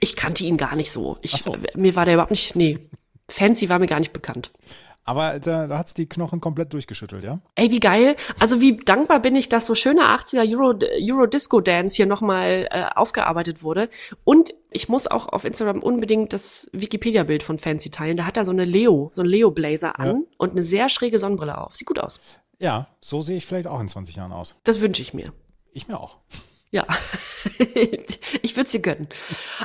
Ich 0.00 0.16
kannte 0.16 0.42
ihn 0.42 0.56
gar 0.56 0.74
nicht 0.76 0.90
so. 0.90 1.18
Ich, 1.20 1.32
so. 1.32 1.54
Mir 1.74 1.94
war 1.94 2.06
der 2.06 2.14
überhaupt 2.14 2.30
nicht, 2.30 2.56
nee. 2.56 2.78
Fancy 3.28 3.68
war 3.68 3.78
mir 3.78 3.86
gar 3.86 4.00
nicht 4.00 4.14
bekannt. 4.14 4.50
Aber 5.04 5.38
da, 5.38 5.66
da 5.66 5.78
hat 5.78 5.88
es 5.88 5.94
die 5.94 6.08
Knochen 6.08 6.40
komplett 6.40 6.72
durchgeschüttelt, 6.72 7.22
ja? 7.22 7.40
Ey, 7.54 7.70
wie 7.70 7.80
geil. 7.80 8.16
Also 8.40 8.62
wie 8.62 8.78
dankbar 8.78 9.20
bin 9.20 9.36
ich, 9.36 9.50
dass 9.50 9.66
so 9.66 9.74
schöne 9.74 10.02
80er 10.02 10.50
Euro, 10.50 10.78
Euro 11.02 11.26
Disco 11.26 11.60
Dance 11.60 11.96
hier 11.96 12.06
nochmal 12.06 12.66
äh, 12.70 12.86
aufgearbeitet 12.94 13.62
wurde. 13.62 13.90
Und 14.24 14.54
ich 14.70 14.88
muss 14.88 15.06
auch 15.06 15.28
auf 15.28 15.44
Instagram 15.44 15.82
unbedingt 15.82 16.32
das 16.32 16.70
Wikipedia-Bild 16.72 17.42
von 17.42 17.58
Fancy 17.58 17.90
teilen. 17.90 18.16
Da 18.16 18.24
hat 18.24 18.38
er 18.38 18.46
so 18.46 18.52
eine 18.52 18.64
Leo, 18.64 19.10
so 19.12 19.20
ein 19.20 19.26
Leo-Blazer 19.26 19.98
an 19.98 20.06
ja. 20.06 20.20
und 20.38 20.52
eine 20.52 20.62
sehr 20.62 20.88
schräge 20.88 21.18
Sonnenbrille 21.18 21.58
auf. 21.58 21.76
Sieht 21.76 21.86
gut 21.86 21.98
aus. 21.98 22.20
Ja, 22.58 22.88
so 23.02 23.20
sehe 23.20 23.36
ich 23.36 23.44
vielleicht 23.44 23.68
auch 23.68 23.80
in 23.80 23.88
20 23.88 24.16
Jahren 24.16 24.32
aus. 24.32 24.56
Das 24.64 24.80
wünsche 24.80 25.02
ich 25.02 25.12
mir. 25.12 25.34
Ich 25.72 25.88
mir 25.88 26.00
auch. 26.00 26.16
Ja, 26.70 26.86
ich 28.42 28.56
würde 28.56 28.68
sie 28.68 28.82
gönnen. 28.82 29.08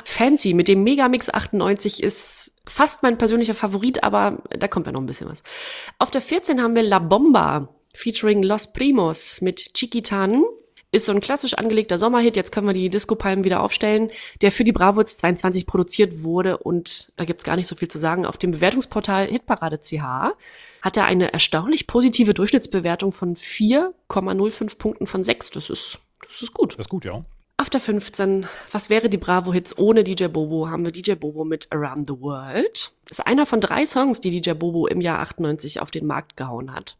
Fancy 0.04 0.54
mit 0.54 0.68
dem 0.68 0.82
Megamix 0.84 1.28
98 1.28 2.02
ist 2.02 2.52
fast 2.66 3.02
mein 3.02 3.18
persönlicher 3.18 3.54
Favorit, 3.54 4.02
aber 4.02 4.42
da 4.50 4.68
kommt 4.68 4.86
ja 4.86 4.92
noch 4.92 5.00
ein 5.00 5.06
bisschen 5.06 5.28
was. 5.28 5.42
Auf 5.98 6.10
der 6.10 6.22
14 6.22 6.62
haben 6.62 6.74
wir 6.74 6.82
La 6.82 6.98
Bomba 6.98 7.68
featuring 7.94 8.42
Los 8.42 8.72
Primos 8.72 9.40
mit 9.40 9.74
Chiquitan. 9.74 10.42
Ist 10.92 11.06
so 11.06 11.12
ein 11.12 11.20
klassisch 11.20 11.54
angelegter 11.54 11.98
Sommerhit. 11.98 12.36
Jetzt 12.36 12.52
können 12.52 12.68
wir 12.68 12.74
die 12.74 12.88
Disco-Palmen 12.88 13.44
wieder 13.44 13.62
aufstellen, 13.62 14.12
der 14.42 14.52
für 14.52 14.62
die 14.62 14.70
Bravo 14.70 15.02
22 15.02 15.66
produziert 15.66 16.22
wurde. 16.22 16.58
Und 16.58 17.12
da 17.16 17.24
gibt's 17.24 17.42
gar 17.42 17.56
nicht 17.56 17.66
so 17.66 17.74
viel 17.74 17.88
zu 17.88 17.98
sagen. 17.98 18.24
Auf 18.24 18.36
dem 18.36 18.52
Bewertungsportal 18.52 19.26
Hitparade.ch 19.26 20.02
hat 20.82 20.96
er 20.96 21.04
eine 21.06 21.32
erstaunlich 21.32 21.88
positive 21.88 22.32
Durchschnittsbewertung 22.32 23.10
von 23.10 23.34
4,05 23.34 24.78
Punkten 24.78 25.08
von 25.08 25.24
6. 25.24 25.50
Das 25.50 25.68
ist, 25.68 25.98
das 26.34 26.42
ist 26.42 26.52
gut. 26.54 26.72
Das 26.74 26.86
ist 26.86 26.90
gut, 26.90 27.04
ja. 27.04 27.24
Auf 27.56 27.70
der 27.70 27.80
15, 27.80 28.46
was 28.72 28.90
wäre 28.90 29.08
die 29.08 29.16
Bravo-Hits 29.16 29.78
ohne 29.78 30.02
DJ 30.02 30.26
Bobo, 30.26 30.68
haben 30.68 30.84
wir 30.84 30.90
DJ 30.90 31.12
Bobo 31.14 31.44
mit 31.44 31.70
Around 31.70 32.08
the 32.08 32.20
World. 32.20 32.92
Ist 33.08 33.24
einer 33.26 33.46
von 33.46 33.60
drei 33.60 33.86
Songs, 33.86 34.20
die 34.20 34.30
DJ 34.40 34.52
Bobo 34.54 34.88
im 34.88 35.00
Jahr 35.00 35.20
98 35.20 35.80
auf 35.80 35.92
den 35.92 36.04
Markt 36.06 36.36
gehauen 36.36 36.74
hat. 36.74 36.96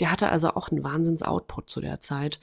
Der 0.00 0.10
hatte 0.10 0.28
also 0.28 0.50
auch 0.50 0.68
einen 0.68 0.84
Wahnsinns-Output 0.84 1.70
zu 1.70 1.80
der 1.80 2.00
Zeit. 2.00 2.38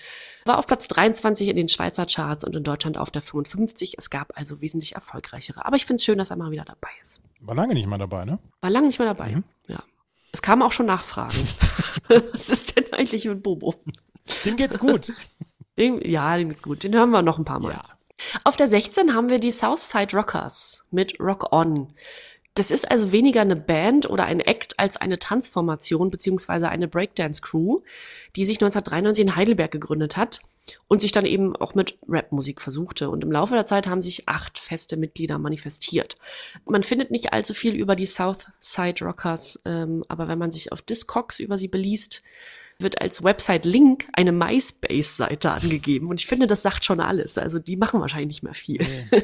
War 0.45 0.57
auf 0.57 0.65
Platz 0.65 0.87
23 0.87 1.49
in 1.49 1.55
den 1.55 1.69
Schweizer 1.69 2.07
Charts 2.07 2.43
und 2.43 2.55
in 2.55 2.63
Deutschland 2.63 2.97
auf 2.97 3.11
der 3.11 3.21
55. 3.21 3.95
Es 3.99 4.09
gab 4.09 4.35
also 4.35 4.59
wesentlich 4.61 4.95
erfolgreichere. 4.95 5.63
Aber 5.65 5.75
ich 5.75 5.85
finde 5.85 5.99
es 5.99 6.05
schön, 6.05 6.17
dass 6.17 6.31
er 6.31 6.37
mal 6.37 6.49
wieder 6.51 6.65
dabei 6.65 6.89
ist. 7.01 7.21
War 7.41 7.55
lange 7.55 7.75
nicht 7.75 7.85
mal 7.85 7.99
dabei, 7.99 8.25
ne? 8.25 8.39
War 8.61 8.69
lange 8.71 8.87
nicht 8.87 8.97
mehr 8.97 9.07
dabei, 9.07 9.29
Mhm. 9.35 9.43
ja. 9.67 9.83
Es 10.31 10.41
kamen 10.41 10.63
auch 10.63 10.71
schon 10.71 10.87
Nachfragen. 10.87 11.37
was 12.07 12.49
ist 12.49 12.75
denn 12.75 12.91
eigentlich 12.93 13.25
mit 13.25 13.43
Bobo? 13.43 13.75
Dem 14.45 14.57
geht's 14.57 14.79
gut. 14.79 15.13
Ja, 15.75 16.37
den 16.37 16.49
geht's 16.49 16.61
gut. 16.61 16.83
Den 16.83 16.93
hören 16.93 17.09
wir 17.09 17.21
noch 17.21 17.39
ein 17.39 17.45
paar 17.45 17.59
Mal. 17.59 17.71
ja. 17.71 17.83
Auf 18.43 18.55
der 18.55 18.67
16 18.67 19.15
haben 19.15 19.29
wir 19.29 19.39
die 19.39 19.51
Southside 19.51 20.15
Rockers 20.15 20.85
mit 20.91 21.19
Rock 21.19 21.51
On. 21.51 21.87
Das 22.55 22.69
ist 22.69 22.89
also 22.89 23.11
weniger 23.11 23.41
eine 23.41 23.55
Band 23.55 24.07
oder 24.07 24.25
ein 24.25 24.39
Act 24.39 24.79
als 24.79 24.97
eine 24.97 25.17
Tanzformation 25.17 26.11
beziehungsweise 26.11 26.69
eine 26.69 26.87
Breakdance-Crew, 26.87 27.81
die 28.35 28.45
sich 28.45 28.57
1993 28.57 29.25
in 29.25 29.35
Heidelberg 29.35 29.71
gegründet 29.71 30.17
hat 30.17 30.41
und 30.87 31.01
sich 31.01 31.11
dann 31.11 31.25
eben 31.25 31.55
auch 31.55 31.73
mit 31.73 31.97
Rapmusik 32.07 32.61
versuchte. 32.61 33.09
Und 33.09 33.23
im 33.23 33.31
Laufe 33.31 33.55
der 33.55 33.65
Zeit 33.65 33.87
haben 33.87 34.03
sich 34.03 34.29
acht 34.29 34.59
feste 34.59 34.97
Mitglieder 34.97 35.39
manifestiert. 35.39 36.15
Man 36.65 36.83
findet 36.83 37.09
nicht 37.09 37.33
allzu 37.33 37.55
viel 37.55 37.73
über 37.73 37.95
die 37.95 38.05
Southside 38.05 39.03
Rockers, 39.03 39.59
ähm, 39.65 40.05
aber 40.07 40.27
wenn 40.27 40.37
man 40.37 40.51
sich 40.51 40.71
auf 40.71 40.83
Discogs 40.83 41.39
über 41.39 41.57
sie 41.57 41.67
beliest, 41.67 42.21
wird 42.83 43.01
als 43.01 43.23
Website-Link 43.23 44.07
eine 44.13 44.31
MySpace-Seite 44.31 45.51
angegeben. 45.51 46.07
Und 46.07 46.19
ich 46.19 46.27
finde, 46.27 46.47
das 46.47 46.61
sagt 46.61 46.85
schon 46.85 46.99
alles. 46.99 47.37
Also 47.37 47.59
die 47.59 47.77
machen 47.77 48.01
wahrscheinlich 48.01 48.27
nicht 48.27 48.43
mehr 48.43 48.53
viel. 48.53 48.85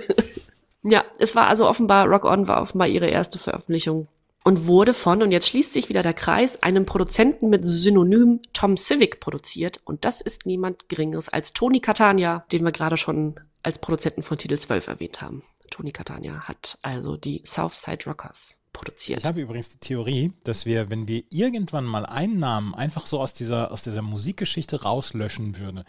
Ja, 0.84 1.04
es 1.18 1.36
war 1.36 1.48
also 1.48 1.68
offenbar, 1.68 2.08
Rock 2.08 2.26
On 2.26 2.48
war 2.48 2.62
offenbar 2.62 2.88
ihre 2.88 3.08
erste 3.08 3.38
Veröffentlichung 3.38 4.08
und 4.44 4.68
wurde 4.68 4.94
von, 4.94 5.22
und 5.22 5.32
jetzt 5.32 5.48
schließt 5.50 5.74
sich 5.74 5.90
wieder 5.90 6.04
der 6.04 6.14
Kreis, 6.14 6.64
einem 6.64 6.86
Produzenten 6.86 7.50
mit 7.50 7.66
Synonym 7.66 8.42
Tom 8.54 8.78
Civic 8.78 9.20
produziert. 9.20 9.82
Und 9.84 10.06
das 10.06 10.22
ist 10.22 10.46
niemand 10.46 10.88
Geringeres 10.88 11.28
als 11.28 11.52
Tony 11.52 11.82
Catania, 11.82 12.46
den 12.52 12.64
wir 12.64 12.72
gerade 12.72 12.98
schon 12.98 13.36
als 13.62 13.80
Produzenten 13.80 14.24
von 14.24 14.38
Titel 14.38 14.58
12 14.58 14.88
erwähnt 14.88 15.22
haben. 15.22 15.44
Tony 15.70 15.92
Catania 15.92 16.48
hat 16.48 16.80
also 16.82 17.18
die 17.18 17.42
Southside 17.46 18.06
Rockers 18.06 18.59
produziert. 18.80 19.20
Ich 19.20 19.26
habe 19.26 19.42
übrigens 19.42 19.70
die 19.70 19.78
Theorie, 19.80 20.32
dass 20.46 20.66
wir, 20.66 20.90
wenn 20.90 21.08
wir 21.08 21.24
irgendwann 21.30 21.84
mal 21.86 22.06
einen 22.06 22.40
Namen 22.40 22.74
einfach 22.74 23.06
so 23.08 23.20
aus 23.20 23.34
dieser, 23.34 23.72
aus 23.72 23.84
dieser 23.84 24.02
Musikgeschichte 24.02 24.84
rauslöschen 24.84 25.58
würde, 25.58 25.84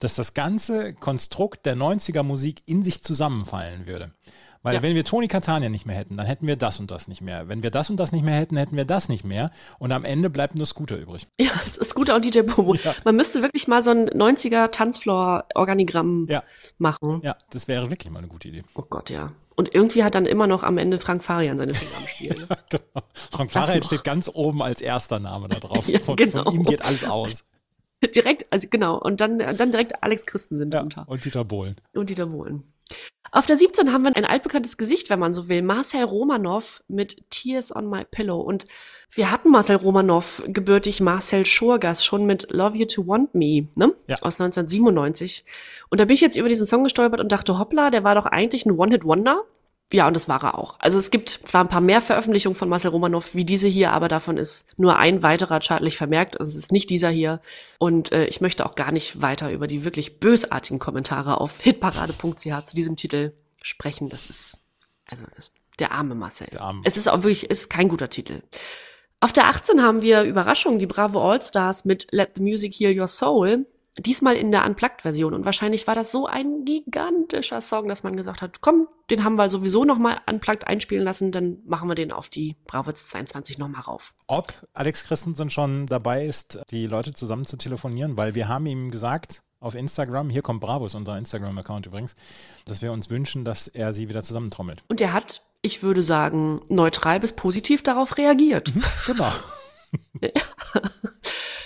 dass 0.00 0.16
das 0.16 0.34
ganze 0.34 0.92
Konstrukt 0.94 1.64
der 1.66 1.76
90er 1.76 2.22
Musik 2.24 2.62
in 2.66 2.82
sich 2.82 3.02
zusammenfallen 3.04 3.86
würde. 3.86 4.12
Weil 4.64 4.74
Ja. 4.76 4.82
wenn 4.82 4.94
wir 4.94 5.04
Tony 5.04 5.26
Catania 5.28 5.68
nicht 5.68 5.86
mehr 5.86 5.96
hätten, 5.96 6.16
dann 6.16 6.26
hätten 6.26 6.46
wir 6.46 6.54
das 6.56 6.78
und 6.78 6.90
das 6.90 7.08
nicht 7.08 7.20
mehr. 7.20 7.48
Wenn 7.48 7.62
wir 7.64 7.70
das 7.72 7.90
und 7.90 7.96
das 7.96 8.12
nicht 8.12 8.24
mehr 8.24 8.36
hätten, 8.36 8.56
hätten 8.56 8.76
wir 8.76 8.84
das 8.84 9.08
nicht 9.08 9.24
mehr. 9.24 9.50
Und 9.80 9.90
am 9.90 10.04
Ende 10.04 10.30
bleibt 10.30 10.54
nur 10.54 10.66
Scooter 10.66 10.96
übrig. 10.98 11.26
Ja, 11.40 11.50
Scooter 11.84 12.14
und 12.16 12.24
DJ 12.24 12.42
Bobo. 12.42 12.74
Ja. 12.74 12.94
Man 13.04 13.16
müsste 13.16 13.42
wirklich 13.42 13.66
mal 13.66 13.82
so 13.82 13.90
ein 13.90 14.08
90er 14.08 14.70
Tanzfloor-Organigramm 14.70 16.26
Ja. 16.28 16.42
machen. 16.78 17.20
Ja, 17.24 17.36
das 17.50 17.68
wäre 17.68 17.90
wirklich 17.90 18.10
mal 18.12 18.18
eine 18.20 18.28
gute 18.28 18.48
Idee. 18.48 18.62
Oh 18.74 18.82
Gott, 18.88 19.10
ja. 19.10 19.32
Und 19.54 19.74
irgendwie 19.74 20.02
hat 20.04 20.14
dann 20.14 20.26
immer 20.26 20.46
noch 20.46 20.62
am 20.62 20.78
Ende 20.78 20.98
Frank 20.98 21.22
Farian 21.22 21.58
seine 21.58 21.74
Finger 21.74 21.96
am 21.98 22.06
Spiel. 22.06 22.36
ne? 22.48 22.58
genau. 22.70 23.06
Frank 23.30 23.52
Farian 23.52 23.82
steht 23.82 24.04
ganz 24.04 24.30
oben 24.32 24.62
als 24.62 24.80
erster 24.80 25.18
Name 25.20 25.48
da 25.48 25.60
drauf. 25.60 25.88
Ja, 25.92 26.00
von, 26.00 26.16
genau. 26.16 26.44
von 26.44 26.54
ihm 26.54 26.64
geht 26.64 26.82
alles 26.84 27.04
aus. 27.04 27.44
direkt, 28.14 28.46
also 28.50 28.66
genau. 28.70 28.98
Und 28.98 29.20
dann, 29.20 29.38
dann 29.38 29.70
direkt 29.70 30.02
Alex 30.02 30.26
Christensen 30.26 30.70
Ja, 30.70 30.80
drunter. 30.80 31.04
und 31.06 31.24
Dieter 31.24 31.44
Bohlen. 31.44 31.76
Und 31.92 32.08
Dieter 32.10 32.26
Bohlen. 32.26 32.62
Auf 33.34 33.46
der 33.46 33.56
17 33.56 33.92
haben 33.92 34.04
wir 34.04 34.14
ein 34.14 34.26
altbekanntes 34.26 34.76
Gesicht, 34.76 35.08
wenn 35.08 35.18
man 35.18 35.32
so 35.32 35.48
will. 35.48 35.62
Marcel 35.62 36.04
Romanov 36.04 36.82
mit 36.86 37.30
Tears 37.30 37.74
on 37.74 37.88
My 37.88 38.04
Pillow. 38.04 38.38
Und 38.38 38.66
wir 39.10 39.30
hatten 39.30 39.50
Marcel 39.50 39.76
Romanov, 39.76 40.42
gebürtig 40.48 41.00
Marcel 41.00 41.46
Schurgas, 41.46 42.04
schon 42.04 42.26
mit 42.26 42.50
Love 42.50 42.76
You 42.76 42.84
to 42.84 43.06
Want 43.06 43.34
Me, 43.34 43.68
ne? 43.74 43.94
Ja. 44.06 44.16
Aus 44.20 44.38
1997. 44.38 45.46
Und 45.88 45.98
da 45.98 46.04
bin 46.04 46.12
ich 46.14 46.20
jetzt 46.20 46.36
über 46.36 46.50
diesen 46.50 46.66
Song 46.66 46.84
gestolpert 46.84 47.20
und 47.20 47.32
dachte, 47.32 47.58
hoppla, 47.58 47.90
der 47.90 48.04
war 48.04 48.14
doch 48.14 48.26
eigentlich 48.26 48.66
ein 48.66 48.78
One-Hit-Wonder. 48.78 49.44
Ja, 49.92 50.08
und 50.08 50.14
das 50.14 50.28
war 50.28 50.42
er 50.42 50.58
auch. 50.58 50.76
Also 50.78 50.96
es 50.96 51.10
gibt 51.10 51.28
zwar 51.44 51.62
ein 51.62 51.68
paar 51.68 51.80
mehr 51.80 52.00
Veröffentlichungen 52.00 52.56
von 52.56 52.68
Marcel 52.68 52.90
Romanov 52.90 53.34
wie 53.34 53.44
diese 53.44 53.68
hier, 53.68 53.92
aber 53.92 54.08
davon 54.08 54.38
ist 54.38 54.66
nur 54.78 54.96
ein 54.96 55.22
weiterer 55.22 55.60
chartlich 55.60 55.96
vermerkt. 55.96 56.40
Also 56.40 56.50
es 56.50 56.56
ist 56.56 56.72
nicht 56.72 56.88
dieser 56.88 57.10
hier. 57.10 57.40
Und 57.78 58.10
äh, 58.10 58.26
ich 58.26 58.40
möchte 58.40 58.64
auch 58.64 58.74
gar 58.74 58.90
nicht 58.90 59.20
weiter 59.20 59.52
über 59.52 59.66
die 59.66 59.84
wirklich 59.84 60.18
bösartigen 60.18 60.78
Kommentare 60.78 61.40
auf 61.40 61.60
hitparade.ch 61.60 62.64
zu 62.64 62.74
diesem 62.74 62.96
Titel 62.96 63.32
sprechen. 63.62 64.08
Das 64.08 64.30
ist, 64.30 64.60
also 65.06 65.24
das, 65.36 65.52
der 65.78 65.92
arme 65.92 66.14
Marcel. 66.14 66.48
Der 66.52 66.62
arme. 66.62 66.80
Es 66.84 66.96
ist 66.96 67.08
auch 67.08 67.22
wirklich, 67.22 67.50
es 67.50 67.60
ist 67.60 67.70
kein 67.70 67.88
guter 67.88 68.08
Titel. 68.08 68.42
Auf 69.20 69.32
der 69.32 69.46
18 69.46 69.82
haben 69.82 70.02
wir 70.02 70.22
Überraschung, 70.22 70.78
die 70.78 70.86
Bravo 70.86 71.30
All-Stars 71.30 71.84
mit 71.84 72.08
Let 72.10 72.32
the 72.36 72.42
Music 72.42 72.72
Heal 72.74 72.98
Your 72.98 73.06
Soul. 73.06 73.66
Diesmal 73.98 74.36
in 74.36 74.50
der 74.50 74.64
Unplugged-Version. 74.64 75.34
Und 75.34 75.44
wahrscheinlich 75.44 75.86
war 75.86 75.94
das 75.94 76.10
so 76.10 76.26
ein 76.26 76.64
gigantischer 76.64 77.60
Song, 77.60 77.88
dass 77.88 78.02
man 78.02 78.16
gesagt 78.16 78.40
hat, 78.40 78.62
komm, 78.62 78.88
den 79.10 79.22
haben 79.22 79.36
wir 79.36 79.50
sowieso 79.50 79.84
nochmal 79.84 80.20
unplugged 80.26 80.66
einspielen 80.66 81.04
lassen, 81.04 81.32
dann 81.32 81.58
machen 81.66 81.88
wir 81.88 81.94
den 81.94 82.12
auf 82.12 82.30
die 82.30 82.56
Bravo 82.66 82.92
22 82.92 83.58
nochmal 83.58 83.82
rauf. 83.82 84.14
ob 84.26 84.54
Alex 84.72 85.04
Christensen 85.04 85.50
schon 85.50 85.86
dabei 85.86 86.24
ist, 86.24 86.60
die 86.70 86.86
Leute 86.86 87.12
zusammen 87.12 87.44
zu 87.44 87.58
telefonieren, 87.58 88.16
weil 88.16 88.34
wir 88.34 88.48
haben 88.48 88.64
ihm 88.64 88.90
gesagt 88.90 89.42
auf 89.60 89.74
Instagram, 89.74 90.30
hier 90.30 90.42
kommt 90.42 90.60
Bravo, 90.60 90.86
ist 90.86 90.94
unser 90.94 91.16
Instagram-Account 91.18 91.86
übrigens, 91.86 92.16
dass 92.64 92.80
wir 92.80 92.92
uns 92.92 93.10
wünschen, 93.10 93.44
dass 93.44 93.68
er 93.68 93.92
sie 93.92 94.08
wieder 94.08 94.22
zusammentrommelt. 94.22 94.82
Und 94.88 95.00
er 95.00 95.12
hat, 95.12 95.42
ich 95.60 95.82
würde 95.82 96.02
sagen, 96.02 96.62
neutral 96.68 97.20
bis 97.20 97.32
positiv 97.32 97.82
darauf 97.82 98.16
reagiert. 98.16 98.72
Genau. 99.06 99.30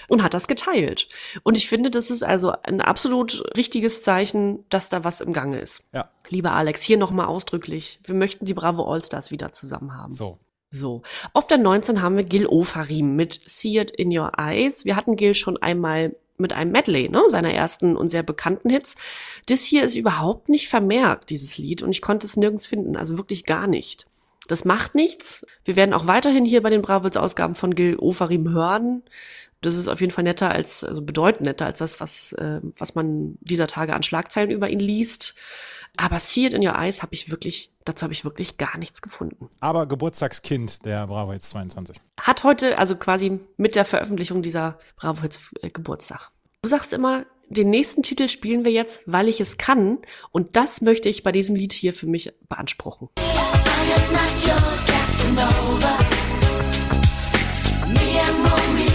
und 0.09 0.23
hat 0.23 0.35
das 0.35 0.49
geteilt. 0.49 1.09
Und 1.43 1.57
ich 1.57 1.69
finde, 1.69 1.91
das 1.91 2.11
ist 2.11 2.23
also 2.23 2.53
ein 2.62 2.81
absolut 2.81 3.45
richtiges 3.57 4.03
Zeichen, 4.03 4.65
dass 4.69 4.89
da 4.89 5.05
was 5.05 5.20
im 5.20 5.33
Gange 5.33 5.59
ist. 5.59 5.83
Ja, 5.93 6.11
Lieber 6.28 6.53
Alex, 6.53 6.83
hier 6.83 6.99
nochmal 6.99 7.27
ausdrücklich. 7.27 8.01
Wir 8.05 8.15
möchten 8.15 8.45
die 8.45 8.55
Bravo 8.55 8.91
Allstars 8.91 9.31
wieder 9.31 9.53
zusammen 9.53 9.95
haben. 9.97 10.12
so. 10.12 10.39
So. 10.69 11.03
Auf 11.33 11.47
der 11.47 11.59
19 11.59 12.03
haben 12.03 12.16
wir 12.16 12.24
Gil 12.24 12.47
Ofarim 12.47 13.15
mit 13.15 13.41
See 13.47 13.78
It 13.78 13.93
in 13.93 14.16
Your 14.16 14.33
Eyes. 14.37 14.85
Wir 14.85 14.97
hatten 14.97 15.15
Gil 15.15 15.35
schon 15.35 15.57
einmal 15.57 16.16
mit 16.39 16.53
einem 16.53 16.73
Medley, 16.73 17.09
ne, 17.09 17.23
seiner 17.28 17.53
ersten 17.53 17.97
und 17.97 18.09
sehr 18.09 18.24
bekannten 18.24 18.69
Hits. 18.69 18.97
Das 19.47 19.62
hier 19.62 19.85
ist 19.85 19.95
überhaupt 19.95 20.49
nicht 20.49 20.69
vermerkt, 20.69 21.31
dieses 21.31 21.57
Lied, 21.57 21.83
und 21.83 21.91
ich 21.91 22.03
konnte 22.03 22.27
es 22.27 22.37
nirgends 22.37 22.66
finden, 22.66 22.97
also 22.97 23.16
wirklich 23.16 23.45
gar 23.45 23.66
nicht. 23.66 24.07
Das 24.49 24.65
macht 24.65 24.95
nichts. 24.95 25.47
Wir 25.65 25.77
werden 25.77 25.95
auch 25.95 26.07
weiterhin 26.07 26.45
hier 26.45 26.62
bei 26.62 26.70
den 26.70 26.83
Bravos-Ausgaben 26.83 27.55
von 27.55 27.74
Gil 27.74 27.97
Ofarim 27.99 28.51
hören. 28.51 29.03
Das 29.61 29.74
ist 29.74 29.89
auf 29.89 30.01
jeden 30.01 30.12
Fall 30.12 30.24
netter 30.24 30.51
als, 30.51 30.85
also 30.85 31.03
bedeutend 31.03 31.43
netter 31.43 31.66
als 31.66 31.78
das, 31.78 32.01
was, 32.01 32.33
äh, 32.35 32.61
was 32.77 32.95
man 32.95 33.37
dieser 33.41 33.66
Tage 33.66 33.95
an 33.95 34.03
Schlagzeilen 34.03 34.51
über 34.51 34.69
ihn 34.69 34.81
liest. 34.81 35.35
Aber 35.97 36.20
See 36.20 36.47
It 36.47 36.53
in 36.53 36.66
Your 36.66 36.74
Eyes 36.74 37.03
habe 37.03 37.15
ich 37.15 37.31
wirklich, 37.31 37.70
dazu 37.85 38.05
habe 38.05 38.12
ich 38.12 38.24
wirklich 38.24 38.59
gar 38.59 38.77
nichts 38.78 39.01
gefunden. 39.01 39.49
Aber 39.61 39.87
Geburtstagskind 39.87 40.85
der 40.85 41.07
Bravo 41.07 41.33
jetzt 41.33 41.51
22. 41.51 41.97
Hat 42.20 42.45
heute, 42.45 42.78
also 42.78 42.97
quasi 42.97 43.41
mit 43.57 43.74
der 43.74 43.85
Veröffentlichung 43.85 44.43
dieser 44.43 44.78
Bravo 44.97 45.23
Hits 45.23 45.41
äh, 45.62 45.70
Geburtstag. 45.70 46.31
Du 46.62 46.69
sagst 46.69 46.93
immer, 46.93 47.24
den 47.49 47.70
nächsten 47.70 48.03
Titel 48.03 48.28
spielen 48.28 48.65
wir 48.65 48.73
jetzt, 48.73 49.03
weil 49.07 49.28
ich 49.28 49.41
es 49.41 49.57
kann. 49.57 49.99
Und 50.33 50.57
das 50.57 50.81
möchte 50.81 51.09
ich 51.09 51.23
bei 51.23 51.33
diesem 51.33 51.55
Lied 51.55 51.73
hier 51.73 51.95
für 51.95 52.07
mich 52.07 52.33
beanspruchen. 52.49 53.09
I 53.19 53.93
am 53.95 54.12
not 54.12 54.47
your 54.47 54.57
Casanova. 54.87 55.99
Me 57.87 58.85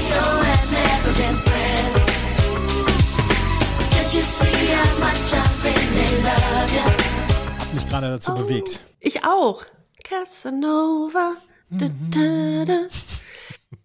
mich 7.74 7.88
gerade 7.90 8.08
dazu 8.08 8.34
bewegt. 8.34 8.80
Ich 9.00 9.24
auch. 9.24 9.64
Casanova. 10.04 11.36
Da, 11.70 11.88
da, 12.10 12.66
da. 12.66 12.80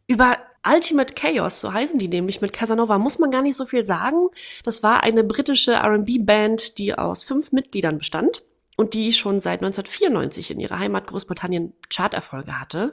Über 0.06 0.38
Ultimate 0.66 1.14
Chaos, 1.14 1.60
so 1.60 1.72
heißen 1.72 1.98
die 1.98 2.08
nämlich 2.08 2.40
mit 2.40 2.52
Casanova, 2.52 2.98
muss 2.98 3.20
man 3.20 3.30
gar 3.30 3.42
nicht 3.42 3.56
so 3.56 3.66
viel 3.66 3.84
sagen. 3.84 4.28
Das 4.64 4.82
war 4.82 5.02
eine 5.04 5.22
britische 5.22 5.74
RB-Band, 5.76 6.78
die 6.78 6.94
aus 6.94 7.22
fünf 7.22 7.52
Mitgliedern 7.52 7.98
bestand 7.98 8.42
und 8.76 8.94
die 8.94 9.12
schon 9.12 9.40
seit 9.40 9.62
1994 9.62 10.50
in 10.50 10.60
ihrer 10.60 10.78
Heimat 10.78 11.06
Großbritannien 11.06 11.72
Charterfolge 11.88 12.58
hatte. 12.58 12.92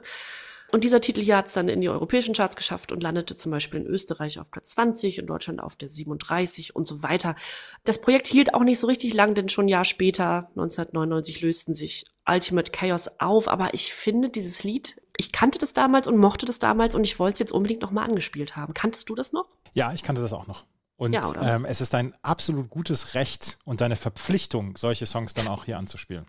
Und 0.74 0.82
dieser 0.82 1.00
Titel 1.00 1.22
hier 1.22 1.36
hat 1.36 1.46
es 1.46 1.52
dann 1.52 1.68
in 1.68 1.80
die 1.80 1.88
europäischen 1.88 2.34
Charts 2.34 2.56
geschafft 2.56 2.90
und 2.90 3.00
landete 3.00 3.36
zum 3.36 3.52
Beispiel 3.52 3.78
in 3.78 3.86
Österreich 3.86 4.40
auf 4.40 4.50
Platz 4.50 4.70
20, 4.70 5.18
in 5.18 5.26
Deutschland 5.28 5.62
auf 5.62 5.76
der 5.76 5.88
37 5.88 6.74
und 6.74 6.88
so 6.88 7.00
weiter. 7.04 7.36
Das 7.84 8.00
Projekt 8.00 8.26
hielt 8.26 8.54
auch 8.54 8.64
nicht 8.64 8.80
so 8.80 8.88
richtig 8.88 9.14
lang, 9.14 9.36
denn 9.36 9.48
schon 9.48 9.66
ein 9.66 9.68
Jahr 9.68 9.84
später, 9.84 10.48
1999, 10.56 11.42
lösten 11.42 11.74
sich 11.74 12.06
Ultimate 12.28 12.72
Chaos 12.72 13.08
auf. 13.20 13.46
Aber 13.46 13.72
ich 13.72 13.94
finde 13.94 14.30
dieses 14.30 14.64
Lied, 14.64 15.00
ich 15.16 15.30
kannte 15.30 15.58
das 15.58 15.74
damals 15.74 16.08
und 16.08 16.16
mochte 16.16 16.44
das 16.44 16.58
damals 16.58 16.96
und 16.96 17.04
ich 17.04 17.20
wollte 17.20 17.34
es 17.34 17.38
jetzt 17.38 17.52
unbedingt 17.52 17.80
nochmal 17.80 18.08
angespielt 18.08 18.56
haben. 18.56 18.74
Kanntest 18.74 19.08
du 19.08 19.14
das 19.14 19.32
noch? 19.32 19.46
Ja, 19.74 19.92
ich 19.92 20.02
kannte 20.02 20.22
das 20.22 20.32
auch 20.32 20.48
noch. 20.48 20.64
Und 20.96 21.12
Ja, 21.12 21.54
ähm, 21.54 21.66
es 21.66 21.80
ist 21.82 21.94
dein 21.94 22.16
absolut 22.22 22.68
gutes 22.68 23.14
Recht 23.14 23.58
und 23.64 23.80
deine 23.80 23.94
Verpflichtung, 23.94 24.76
solche 24.76 25.06
Songs 25.06 25.34
dann 25.34 25.46
auch 25.46 25.66
hier 25.66 25.78
anzuspielen. 25.78 26.26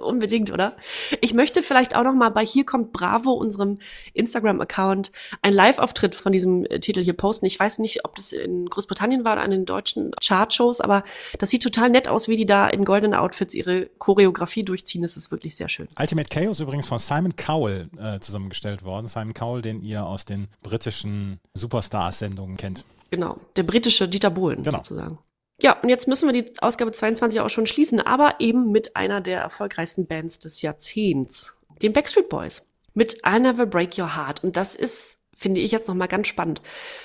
Unbedingt, 0.00 0.50
oder? 0.50 0.76
Ich 1.20 1.34
möchte 1.34 1.62
vielleicht 1.62 1.94
auch 1.94 2.02
noch 2.04 2.14
mal 2.14 2.30
bei 2.30 2.44
Hier 2.44 2.64
kommt 2.64 2.92
Bravo, 2.92 3.32
unserem 3.32 3.78
Instagram-Account, 4.14 5.12
einen 5.42 5.54
Live-Auftritt 5.54 6.14
von 6.14 6.32
diesem 6.32 6.64
äh, 6.66 6.80
Titel 6.80 7.02
hier 7.02 7.12
posten. 7.12 7.46
Ich 7.46 7.58
weiß 7.60 7.78
nicht, 7.78 8.04
ob 8.04 8.14
das 8.14 8.32
in 8.32 8.66
Großbritannien 8.66 9.24
war 9.24 9.34
oder 9.34 9.42
an 9.42 9.50
den 9.50 9.64
deutschen 9.66 10.12
Chartshows, 10.22 10.80
aber 10.80 11.04
das 11.38 11.50
sieht 11.50 11.62
total 11.62 11.90
nett 11.90 12.08
aus, 12.08 12.28
wie 12.28 12.36
die 12.36 12.46
da 12.46 12.66
in 12.68 12.84
goldenen 12.84 13.14
Outfits 13.18 13.54
ihre 13.54 13.86
Choreografie 13.98 14.62
durchziehen. 14.64 15.02
Das 15.02 15.16
ist 15.16 15.30
wirklich 15.30 15.56
sehr 15.56 15.68
schön. 15.68 15.88
Ultimate 15.98 16.28
Chaos 16.28 16.60
übrigens 16.60 16.86
von 16.86 16.98
Simon 16.98 17.34
Cowell 17.36 17.88
äh, 17.98 18.18
zusammengestellt 18.20 18.84
worden. 18.84 19.06
Simon 19.06 19.34
Cowell, 19.34 19.62
den 19.62 19.82
ihr 19.82 20.06
aus 20.06 20.24
den 20.24 20.48
britischen 20.62 21.40
Superstars-Sendungen 21.54 22.56
kennt. 22.56 22.84
Genau, 23.10 23.38
der 23.56 23.64
britische 23.64 24.08
Dieter 24.08 24.30
Bohlen 24.30 24.62
Genau. 24.62 24.78
sozusagen. 24.78 25.18
Ja, 25.62 25.78
und 25.80 25.88
jetzt 25.88 26.08
müssen 26.08 26.26
wir 26.26 26.42
die 26.42 26.52
Ausgabe 26.60 26.92
22 26.92 27.40
auch 27.40 27.50
schon 27.50 27.66
schließen, 27.66 28.00
aber 28.00 28.36
eben 28.38 28.70
mit 28.70 28.96
einer 28.96 29.20
der 29.20 29.40
erfolgreichsten 29.40 30.06
Bands 30.06 30.38
des 30.38 30.62
Jahrzehnts, 30.62 31.54
den 31.82 31.92
Backstreet 31.92 32.28
Boys, 32.28 32.66
mit 32.94 33.24
I'll 33.24 33.40
Never 33.40 33.66
Break 33.66 33.98
Your 33.98 34.16
Heart. 34.16 34.42
Und 34.42 34.56
das 34.56 34.74
ist, 34.74 35.18
finde 35.36 35.60
ich 35.60 35.70
jetzt 35.70 35.88
nochmal 35.88 36.08
ganz 36.08 36.28
spannend. 36.28 36.62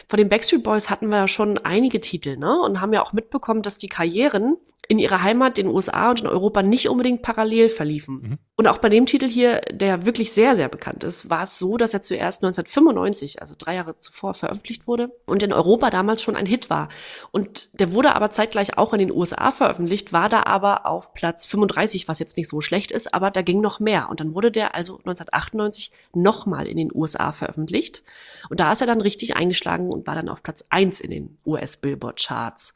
Von 0.07 0.17
den 0.17 0.29
Backstreet 0.29 0.63
Boys 0.63 0.89
hatten 0.89 1.09
wir 1.09 1.17
ja 1.17 1.27
schon 1.27 1.57
einige 1.59 1.99
Titel, 1.99 2.37
ne? 2.37 2.59
Und 2.61 2.81
haben 2.81 2.93
ja 2.93 3.01
auch 3.01 3.13
mitbekommen, 3.13 3.61
dass 3.61 3.77
die 3.77 3.89
Karrieren 3.89 4.57
in 4.87 4.99
ihrer 4.99 5.23
Heimat, 5.23 5.57
den 5.57 5.67
USA 5.67 6.11
und 6.11 6.21
in 6.21 6.27
Europa 6.27 6.61
nicht 6.61 6.89
unbedingt 6.89 7.21
parallel 7.21 7.69
verliefen. 7.69 8.21
Mhm. 8.21 8.37
Und 8.57 8.67
auch 8.67 8.77
bei 8.77 8.87
dem 8.87 9.05
Titel 9.05 9.27
hier, 9.27 9.61
der 9.71 10.05
wirklich 10.05 10.31
sehr, 10.31 10.55
sehr 10.55 10.69
bekannt 10.69 11.03
ist, 11.03 11.29
war 11.29 11.43
es 11.43 11.57
so, 11.57 11.75
dass 11.75 11.93
er 11.93 12.01
zuerst 12.01 12.43
1995, 12.43 13.41
also 13.41 13.55
drei 13.57 13.75
Jahre 13.75 13.99
zuvor, 13.99 14.33
veröffentlicht 14.33 14.87
wurde 14.87 15.11
und 15.25 15.43
in 15.43 15.51
Europa 15.51 15.89
damals 15.89 16.21
schon 16.21 16.35
ein 16.35 16.45
Hit 16.45 16.69
war. 16.69 16.89
Und 17.31 17.79
der 17.79 17.91
wurde 17.91 18.15
aber 18.15 18.31
zeitgleich 18.31 18.77
auch 18.77 18.93
in 18.93 18.99
den 18.99 19.11
USA 19.11 19.51
veröffentlicht, 19.51 20.13
war 20.13 20.29
da 20.29 20.43
aber 20.43 20.85
auf 20.85 21.13
Platz 21.13 21.45
35, 21.45 22.07
was 22.07 22.19
jetzt 22.19 22.37
nicht 22.37 22.49
so 22.49 22.61
schlecht 22.61 22.91
ist, 22.91 23.13
aber 23.13 23.31
da 23.31 23.41
ging 23.41 23.59
noch 23.59 23.79
mehr. 23.79 24.09
Und 24.09 24.19
dann 24.19 24.35
wurde 24.35 24.51
der 24.51 24.75
also 24.75 24.97
1998 24.99 25.91
nochmal 26.13 26.67
in 26.67 26.77
den 26.77 26.91
USA 26.93 27.31
veröffentlicht. 27.31 28.03
Und 28.49 28.59
da 28.59 28.71
ist 28.71 28.81
er 28.81 28.87
dann 28.87 29.01
richtig 29.01 29.35
eingeschlagen 29.35 29.89
und 29.89 30.07
war 30.07 30.15
dann 30.15 30.29
auf 30.29 30.43
Platz 30.43 30.65
1 30.69 31.01
in 31.01 31.11
den 31.11 31.37
US-Billboard-Charts. 31.45 32.73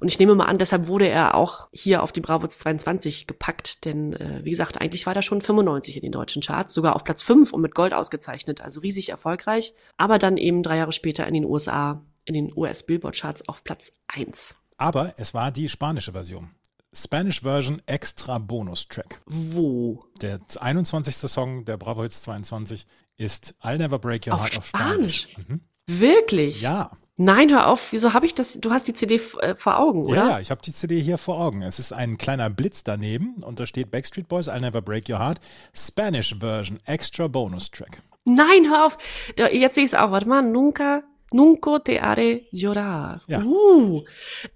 Und 0.00 0.08
ich 0.08 0.18
nehme 0.18 0.34
mal 0.34 0.46
an, 0.46 0.58
deshalb 0.58 0.86
wurde 0.86 1.08
er 1.08 1.34
auch 1.34 1.43
hier 1.72 2.02
auf 2.02 2.12
die 2.12 2.20
Bravo 2.20 2.46
22 2.46 3.26
gepackt, 3.26 3.84
denn 3.84 4.12
äh, 4.12 4.40
wie 4.44 4.50
gesagt, 4.50 4.80
eigentlich 4.80 5.06
war 5.06 5.14
der 5.14 5.22
schon 5.22 5.40
95 5.40 5.96
in 5.96 6.02
den 6.02 6.12
deutschen 6.12 6.42
Charts, 6.42 6.74
sogar 6.74 6.96
auf 6.96 7.04
Platz 7.04 7.22
5 7.22 7.52
und 7.52 7.60
mit 7.60 7.74
Gold 7.74 7.92
ausgezeichnet, 7.92 8.60
also 8.60 8.80
riesig 8.80 9.08
erfolgreich, 9.08 9.74
aber 9.96 10.18
dann 10.18 10.36
eben 10.36 10.62
drei 10.62 10.76
Jahre 10.76 10.92
später 10.92 11.26
in 11.26 11.34
den 11.34 11.44
USA, 11.44 12.02
in 12.24 12.34
den 12.34 12.52
US-Billboard-Charts 12.56 13.48
auf 13.48 13.64
Platz 13.64 13.92
1. 14.08 14.54
Aber 14.76 15.14
es 15.16 15.34
war 15.34 15.52
die 15.52 15.68
spanische 15.68 16.12
Version. 16.12 16.50
Spanish 16.92 17.40
Version 17.42 17.82
Extra 17.86 18.38
Bonus 18.38 18.86
Track. 18.88 19.20
Wo? 19.26 20.04
Der 20.20 20.40
21. 20.60 21.16
Song 21.16 21.64
der 21.64 21.76
Bravo 21.76 22.02
Hits 22.02 22.22
22 22.22 22.86
ist 23.16 23.54
I'll 23.62 23.78
Never 23.78 23.98
Break 23.98 24.26
Your 24.26 24.34
Auf 24.34 24.42
Heart 24.42 24.58
auf 24.58 24.66
Spanisch? 24.66 25.28
Spanisch. 25.30 25.48
Mhm. 25.48 25.60
Wirklich? 25.86 26.62
Ja, 26.62 26.92
Nein, 27.16 27.50
hör 27.50 27.68
auf, 27.68 27.92
wieso 27.92 28.12
habe 28.12 28.26
ich 28.26 28.34
das? 28.34 28.58
Du 28.60 28.72
hast 28.72 28.88
die 28.88 28.94
CD 28.94 29.20
äh, 29.40 29.54
vor 29.54 29.78
Augen, 29.78 30.04
oder? 30.04 30.16
ja, 30.16 30.30
ja, 30.30 30.40
ich 30.40 30.50
habe 30.50 30.62
die 30.62 30.72
CD 30.72 31.00
hier 31.00 31.16
vor 31.16 31.38
Augen. 31.40 31.62
Es 31.62 31.78
ist 31.78 31.92
ein 31.92 32.18
kleiner 32.18 32.50
Blitz 32.50 32.82
daneben 32.82 33.36
und 33.42 33.60
da 33.60 33.66
steht 33.66 33.92
Backstreet 33.92 34.26
Boys 34.28 34.48
I'll 34.48 34.60
Never 34.60 34.82
Break 34.82 35.08
Your 35.08 35.20
Heart 35.20 35.38
Spanish 35.74 36.34
Version 36.40 36.80
Extra 36.86 37.28
Bonus 37.28 37.70
Track. 37.70 38.02
Nein, 38.24 38.68
hör 38.68 38.86
auf. 38.86 38.98
Da, 39.36 39.48
jetzt 39.48 39.76
sehe 39.76 39.84
ich 39.84 39.90
es 39.90 39.94
auch. 39.94 40.10
Warte 40.10 40.26
mal. 40.26 40.42
Nunca, 40.42 41.02
nunca 41.30 41.78
te 41.78 42.02
haré 42.02 42.46
llorar. 42.50 43.20
Ja. 43.28 43.42
Uh. 43.42 44.02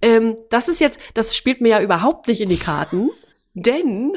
Ähm, 0.03 0.37
das 0.51 0.69
ist 0.69 0.81
jetzt, 0.81 0.99
das 1.15 1.37
spielt 1.37 1.61
mir 1.61 1.69
ja 1.69 1.81
überhaupt 1.81 2.27
nicht 2.27 2.41
in 2.41 2.49
die 2.49 2.59
Karten, 2.59 3.11
denn 3.55 4.17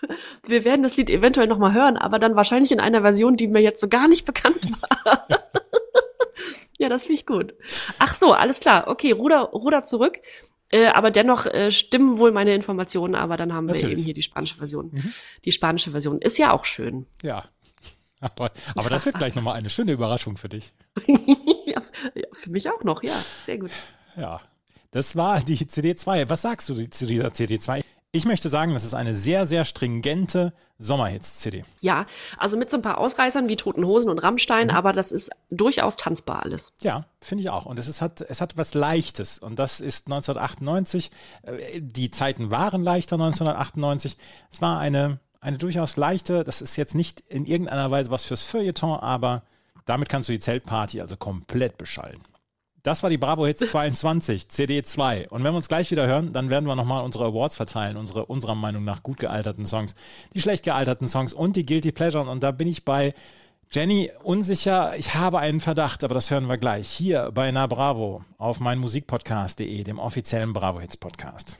wir 0.46 0.64
werden 0.64 0.82
das 0.82 0.96
Lied 0.96 1.10
eventuell 1.10 1.46
noch 1.46 1.58
mal 1.58 1.72
hören, 1.72 1.96
aber 1.96 2.18
dann 2.18 2.36
wahrscheinlich 2.36 2.72
in 2.72 2.80
einer 2.80 3.02
Version, 3.02 3.36
die 3.36 3.48
mir 3.48 3.60
jetzt 3.60 3.80
so 3.80 3.88
gar 3.88 4.08
nicht 4.08 4.24
bekannt 4.24 4.70
war. 4.80 5.26
ja, 6.78 6.88
das 6.88 7.04
finde 7.04 7.20
ich 7.20 7.26
gut. 7.26 7.54
Ach 7.98 8.14
so, 8.14 8.32
alles 8.32 8.60
klar. 8.60 8.88
Okay, 8.88 9.12
Ruder, 9.12 9.40
Ruder 9.52 9.84
zurück. 9.84 10.20
Äh, 10.68 10.86
aber 10.86 11.10
dennoch 11.10 11.46
äh, 11.46 11.70
stimmen 11.70 12.18
wohl 12.18 12.32
meine 12.32 12.54
Informationen, 12.54 13.14
aber 13.14 13.36
dann 13.36 13.52
haben 13.52 13.68
wir 13.68 13.74
Natürlich. 13.74 13.98
eben 13.98 14.04
hier 14.04 14.14
die 14.14 14.22
spanische 14.22 14.56
Version. 14.56 14.90
Mhm. 14.92 15.12
Die 15.44 15.52
spanische 15.52 15.92
Version 15.92 16.20
ist 16.20 16.38
ja 16.38 16.52
auch 16.52 16.64
schön. 16.64 17.06
Ja. 17.22 17.44
Aber, 18.18 18.50
aber 18.74 18.88
das 18.88 19.04
wird 19.04 19.18
gleich 19.18 19.34
nochmal 19.34 19.56
eine 19.56 19.68
schöne 19.68 19.92
Überraschung 19.92 20.38
für 20.38 20.48
dich. 20.48 20.72
ja, 21.66 21.82
für 22.32 22.50
mich 22.50 22.68
auch 22.70 22.82
noch, 22.82 23.02
ja. 23.02 23.12
Sehr 23.42 23.58
gut. 23.58 23.70
Ja, 24.16 24.40
das 24.90 25.16
war 25.16 25.42
die 25.42 25.58
CD2. 25.58 26.30
Was 26.30 26.40
sagst 26.40 26.70
du 26.70 26.74
zu 26.74 27.06
dieser 27.06 27.28
CD2? 27.28 27.84
Ich 28.16 28.24
möchte 28.24 28.48
sagen, 28.48 28.72
das 28.72 28.82
ist 28.84 28.94
eine 28.94 29.14
sehr, 29.14 29.46
sehr 29.46 29.64
stringente 29.66 30.54
Sommerhits-CD. 30.78 31.64
Ja, 31.80 32.06
also 32.38 32.56
mit 32.56 32.70
so 32.70 32.78
ein 32.78 32.82
paar 32.82 32.96
Ausreißern 32.98 33.48
wie 33.50 33.56
Toten 33.56 33.84
Hosen 33.84 34.08
und 34.10 34.18
Rammstein, 34.20 34.68
Mhm. 34.68 34.74
aber 34.74 34.92
das 34.94 35.12
ist 35.12 35.30
durchaus 35.50 35.96
tanzbar 35.96 36.42
alles. 36.42 36.72
Ja, 36.80 37.04
finde 37.20 37.42
ich 37.42 37.50
auch. 37.50 37.66
Und 37.66 37.78
es, 37.78 37.88
ist, 37.88 38.00
hat, 38.00 38.22
es 38.22 38.40
hat 38.40 38.56
was 38.56 38.72
Leichtes. 38.72 39.38
Und 39.38 39.58
das 39.58 39.80
ist 39.80 40.06
1998. 40.06 41.10
äh, 41.42 41.80
Die 41.80 42.10
Zeiten 42.10 42.50
waren 42.50 42.82
leichter 42.82 43.16
1998. 43.16 44.16
Es 44.50 44.60
war 44.62 44.78
eine, 44.78 45.20
eine 45.40 45.58
durchaus 45.58 45.96
leichte, 45.96 46.42
das 46.42 46.62
ist 46.62 46.76
jetzt 46.76 46.94
nicht 46.94 47.20
in 47.28 47.44
irgendeiner 47.44 47.90
Weise 47.90 48.10
was 48.10 48.24
fürs 48.24 48.42
Feuilleton, 48.44 48.98
aber 48.98 49.42
damit 49.84 50.08
kannst 50.08 50.28
du 50.28 50.32
die 50.32 50.40
Zeltparty 50.40 51.00
also 51.02 51.16
komplett 51.18 51.76
beschallen. 51.78 52.18
Das 52.86 53.02
war 53.02 53.10
die 53.10 53.18
Bravo 53.18 53.44
Hits 53.44 53.68
22, 53.68 54.48
CD 54.48 54.80
2. 54.80 55.30
Und 55.30 55.42
wenn 55.42 55.52
wir 55.52 55.56
uns 55.56 55.66
gleich 55.66 55.90
wieder 55.90 56.06
hören, 56.06 56.32
dann 56.32 56.50
werden 56.50 56.66
wir 56.66 56.76
nochmal 56.76 57.02
unsere 57.02 57.24
Awards 57.24 57.56
verteilen, 57.56 57.96
unsere 57.96 58.26
unserer 58.26 58.54
Meinung 58.54 58.84
nach 58.84 59.02
gut 59.02 59.18
gealterten 59.18 59.66
Songs, 59.66 59.96
die 60.34 60.40
schlecht 60.40 60.62
gealterten 60.62 61.08
Songs 61.08 61.32
und 61.32 61.56
die 61.56 61.66
Guilty 61.66 61.90
Pleasure. 61.90 62.30
Und 62.30 62.44
da 62.44 62.52
bin 62.52 62.68
ich 62.68 62.84
bei 62.84 63.12
Jenny 63.72 64.12
unsicher. 64.22 64.96
Ich 64.96 65.16
habe 65.16 65.40
einen 65.40 65.58
Verdacht, 65.58 66.04
aber 66.04 66.14
das 66.14 66.30
hören 66.30 66.48
wir 66.48 66.58
gleich 66.58 66.88
hier 66.88 67.32
bei 67.34 67.50
Na 67.50 67.66
Bravo 67.66 68.22
auf 68.38 68.60
meinmusikpodcast.de, 68.60 69.82
dem 69.82 69.98
offiziellen 69.98 70.52
Bravo 70.52 70.78
Hits 70.78 70.96
Podcast. 70.96 71.58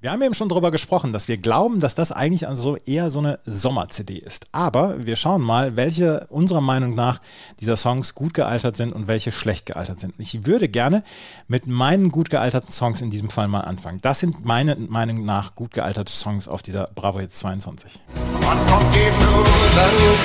Wir 0.00 0.12
haben 0.12 0.22
eben 0.22 0.34
schon 0.34 0.48
darüber 0.48 0.70
gesprochen, 0.70 1.12
dass 1.12 1.26
wir 1.26 1.38
glauben, 1.38 1.80
dass 1.80 1.96
das 1.96 2.12
eigentlich 2.12 2.46
also 2.46 2.76
eher 2.76 3.10
so 3.10 3.18
eine 3.18 3.40
Sommer-CD 3.44 4.14
ist. 4.14 4.46
Aber 4.52 5.04
wir 5.04 5.16
schauen 5.16 5.42
mal, 5.42 5.74
welche 5.74 6.24
unserer 6.28 6.60
Meinung 6.60 6.94
nach 6.94 7.20
dieser 7.58 7.76
Songs 7.76 8.14
gut 8.14 8.32
gealtert 8.32 8.76
sind 8.76 8.92
und 8.92 9.08
welche 9.08 9.32
schlecht 9.32 9.66
gealtert 9.66 9.98
sind. 9.98 10.14
Ich 10.18 10.46
würde 10.46 10.68
gerne 10.68 11.02
mit 11.48 11.66
meinen 11.66 12.12
gut 12.12 12.30
gealterten 12.30 12.70
Songs 12.70 13.00
in 13.00 13.10
diesem 13.10 13.28
Fall 13.28 13.48
mal 13.48 13.62
anfangen. 13.62 13.98
Das 14.00 14.20
sind 14.20 14.44
meine 14.44 14.76
Meinung 14.76 15.24
nach 15.24 15.56
gut 15.56 15.74
gealterte 15.74 16.12
Songs 16.12 16.46
auf 16.46 16.62
dieser 16.62 16.90
Bravo 16.94 17.18
Hits 17.18 17.40
22. 17.40 17.98
Man 18.14 18.66
kommt 18.68 18.94
die 18.94 19.10
Fluten, 19.18 19.48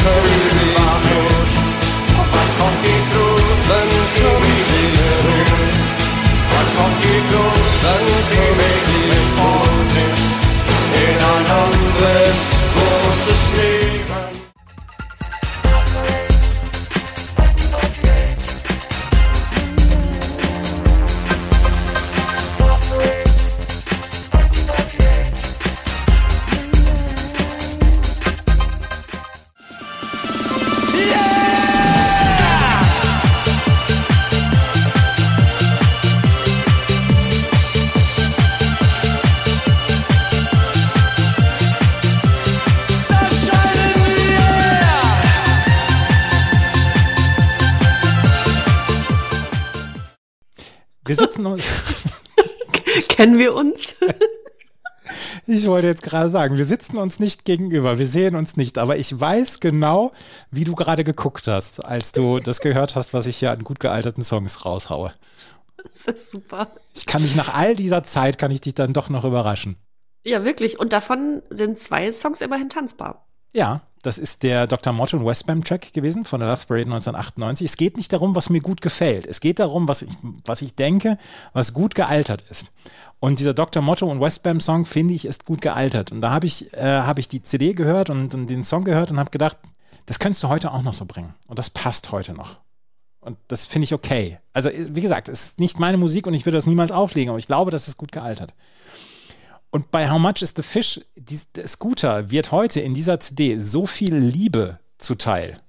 König 0.03 0.75
Barfuß. 0.75 1.55
Man 2.13 2.47
kommt 2.59 2.77
die 2.83 3.01
Fluten, 3.11 3.63
König 4.17 4.67
Fuß. 4.67 5.93
Man 5.93 6.02
kommt 6.75 6.99
die 7.03 7.21
Fluten, 7.27 8.03
König 8.31 8.84
mit 9.09 9.25
Vorsicht. 9.38 10.43
In 11.03 11.17
ein 11.34 11.45
anderes 11.63 12.39
großes 12.73 13.43
Leben. 13.57 13.84
Sunshine 14.13 14.43
Wir 51.05 51.15
sitzen, 51.15 51.43
Kennen 53.09 53.38
wir 53.38 53.53
uns? 53.53 53.95
Ich 55.45 55.67
wollte 55.67 55.88
jetzt 55.88 56.03
gerade 56.03 56.30
sagen, 56.30 56.57
wir 56.57 56.63
sitzen 56.63 56.97
uns 56.97 57.19
nicht 57.19 57.43
gegenüber, 57.43 57.99
wir 57.99 58.07
sehen 58.07 58.35
uns 58.35 58.55
nicht, 58.55 58.77
aber 58.77 58.97
ich 58.97 59.19
weiß 59.19 59.59
genau, 59.59 60.13
wie 60.51 60.63
du 60.63 60.75
gerade 60.75 61.03
geguckt 61.03 61.47
hast, 61.47 61.84
als 61.84 62.13
du 62.13 62.39
das 62.39 62.61
gehört 62.61 62.95
hast, 62.95 63.13
was 63.13 63.25
ich 63.25 63.38
hier 63.38 63.51
an 63.51 63.65
gut 63.65 63.81
gealterten 63.81 64.23
Songs 64.23 64.65
raushaue. 64.65 65.13
Das 65.84 66.15
ist 66.15 66.31
super. 66.31 66.73
Ich 66.93 67.05
kann 67.05 67.23
dich 67.23 67.35
nach 67.35 67.53
all 67.53 67.75
dieser 67.75 68.03
Zeit, 68.03 68.38
kann 68.38 68.51
ich 68.51 68.61
dich 68.61 68.73
dann 68.73 68.93
doch 68.93 69.09
noch 69.09 69.25
überraschen. 69.25 69.75
Ja, 70.23 70.45
wirklich. 70.45 70.80
Und 70.80 70.93
davon 70.93 71.41
sind 71.49 71.77
zwei 71.80 72.11
Songs 72.13 72.39
immerhin 72.39 72.69
tanzbar. 72.69 73.27
Ja, 73.53 73.81
das 74.01 74.17
ist 74.17 74.43
der 74.43 74.67
Dr. 74.67 74.91
Motto 74.91 75.15
und 75.15 75.25
Westbam 75.25 75.63
Track 75.63 75.93
gewesen 75.93 76.25
von 76.25 76.41
der 76.41 76.49
Love 76.49 76.65
Parade 76.67 76.85
1998. 76.85 77.65
Es 77.65 77.77
geht 77.77 77.95
nicht 77.95 78.11
darum, 78.11 78.35
was 78.35 78.49
mir 78.49 78.59
gut 78.59 78.81
gefällt. 78.81 79.25
Es 79.25 79.39
geht 79.39 79.59
darum, 79.59 79.88
was 79.88 80.01
ich, 80.01 80.09
was 80.43 80.61
ich 80.61 80.75
denke, 80.75 81.17
was 81.53 81.73
gut 81.73 81.95
gealtert 81.95 82.43
ist. 82.49 82.73
Und 83.19 83.39
dieser 83.39 83.53
Dr. 83.53 83.81
Motto 83.81 84.11
und 84.11 84.19
Westbam 84.19 84.59
Song, 84.59 84.85
finde 84.85 85.13
ich, 85.13 85.25
ist 85.25 85.45
gut 85.45 85.61
gealtert. 85.61 86.11
Und 86.11 86.19
da 86.19 86.31
habe 86.31 86.47
ich, 86.47 86.73
äh, 86.73 87.01
hab 87.03 87.17
ich 87.19 87.30
die 87.30 87.43
CD 87.43 87.73
gehört 87.73 88.09
und, 88.09 88.34
und 88.34 88.49
den 88.49 88.65
Song 88.65 88.84
gehört 88.84 89.11
und 89.11 89.19
habe 89.19 89.30
gedacht, 89.30 89.57
das 90.05 90.19
könntest 90.19 90.43
du 90.43 90.49
heute 90.49 90.71
auch 90.71 90.81
noch 90.81 90.93
so 90.93 91.05
bringen. 91.05 91.34
Und 91.47 91.57
das 91.57 91.69
passt 91.69 92.11
heute 92.11 92.34
noch. 92.34 92.57
Und 93.21 93.38
das 93.47 93.65
finde 93.65 93.85
ich 93.85 93.93
okay. 93.93 94.39
Also, 94.51 94.69
wie 94.73 94.99
gesagt, 94.99 95.30
es 95.30 95.45
ist 95.45 95.59
nicht 95.59 95.80
meine 95.80 95.97
Musik 95.97 96.27
und 96.27 96.34
ich 96.34 96.45
würde 96.45 96.57
das 96.57 96.65
niemals 96.65 96.91
auflegen, 96.91 97.30
aber 97.30 97.39
ich 97.39 97.47
glaube, 97.47 97.71
das 97.71 97.88
ist 97.88 97.95
gut 97.95 98.11
gealtert. 98.11 98.53
Und 99.73 99.89
bei 99.89 100.07
How 100.07 100.19
Much 100.19 100.43
is 100.43 100.53
the 100.55 100.61
Fish, 100.61 101.01
die, 101.15 101.39
der 101.55 101.67
Scooter 101.67 102.29
wird 102.29 102.51
heute 102.51 102.79
in 102.79 102.93
dieser 102.93 103.19
CD 103.19 103.57
so 103.57 103.87
viel 103.87 104.15
Liebe 104.15 104.77
zuteil, 104.99 105.59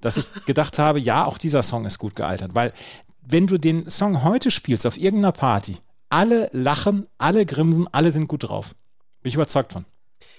dass 0.00 0.16
ich 0.16 0.26
gedacht 0.46 0.80
habe, 0.80 0.98
ja, 0.98 1.24
auch 1.26 1.38
dieser 1.38 1.62
Song 1.62 1.86
ist 1.86 2.00
gut 2.00 2.16
gealtert. 2.16 2.56
Weil, 2.56 2.72
wenn 3.20 3.46
du 3.46 3.58
den 3.58 3.88
Song 3.88 4.24
heute 4.24 4.50
spielst 4.50 4.84
auf 4.84 4.98
irgendeiner 4.98 5.30
Party, 5.30 5.76
alle 6.08 6.50
lachen, 6.52 7.06
alle 7.18 7.46
grinsen, 7.46 7.86
alle 7.92 8.10
sind 8.10 8.26
gut 8.26 8.48
drauf. 8.48 8.74
Bin 9.22 9.28
ich 9.28 9.36
überzeugt 9.36 9.72
von. 9.72 9.84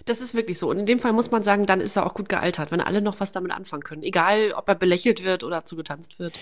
Das 0.04 0.20
ist 0.20 0.34
wirklich 0.34 0.60
so. 0.60 0.70
Und 0.70 0.80
in 0.80 0.86
dem 0.86 1.00
Fall 1.00 1.14
muss 1.14 1.32
man 1.32 1.44
sagen, 1.44 1.66
dann 1.66 1.80
ist 1.80 1.96
er 1.96 2.06
auch 2.06 2.16
gut 2.16 2.28
gealtert, 2.28 2.72
wenn 2.72 2.82
alle 2.82 3.02
noch 3.02 3.22
was 3.22 3.32
damit 3.32 3.54
anfangen 3.54 3.84
können. 3.84 4.04
Egal, 4.04 4.52
ob 4.52 4.68
er 4.68 4.76
belächelt 4.76 5.24
wird 5.24 5.46
oder 5.46 5.64
zugetanzt 5.64 6.20
wird. 6.20 6.38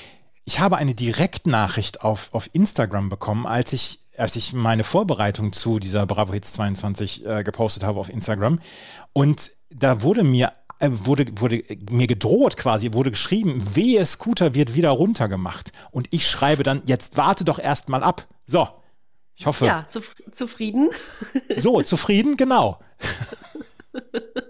Ich 0.45 0.59
habe 0.59 0.77
eine 0.77 0.95
Direktnachricht 0.95 2.01
auf, 2.01 2.33
auf 2.33 2.49
Instagram 2.53 3.09
bekommen, 3.09 3.45
als 3.45 3.71
ich, 3.71 3.99
als 4.21 4.35
ich 4.35 4.53
meine 4.53 4.83
Vorbereitung 4.83 5.51
zu 5.51 5.79
dieser 5.79 6.05
Bravo 6.05 6.33
Hits 6.33 6.53
22 6.53 7.25
äh, 7.25 7.43
gepostet 7.43 7.83
habe 7.83 7.99
auf 7.99 8.09
Instagram. 8.09 8.59
Und 9.13 9.51
da 9.69 10.03
wurde 10.03 10.23
mir, 10.23 10.53
äh, 10.79 10.89
wurde, 10.91 11.25
wurde 11.39 11.63
mir 11.89 12.07
gedroht 12.07 12.55
quasi, 12.55 12.93
wurde 12.93 13.09
geschrieben, 13.11 13.75
wehe 13.75 14.05
Scooter 14.05 14.53
wird 14.53 14.75
wieder 14.75 14.91
runtergemacht. 14.91 15.71
Und 15.89 16.07
ich 16.11 16.27
schreibe 16.27 16.63
dann, 16.63 16.83
jetzt 16.85 17.17
warte 17.17 17.43
doch 17.43 17.59
erst 17.59 17.89
mal 17.89 18.03
ab. 18.03 18.27
So. 18.45 18.67
Ich 19.33 19.47
hoffe, 19.47 19.65
Ja, 19.65 19.87
zuf 19.89 20.13
zufrieden. 20.33 20.89
so, 21.55 21.81
zufrieden, 21.81 22.37
genau. 22.37 22.79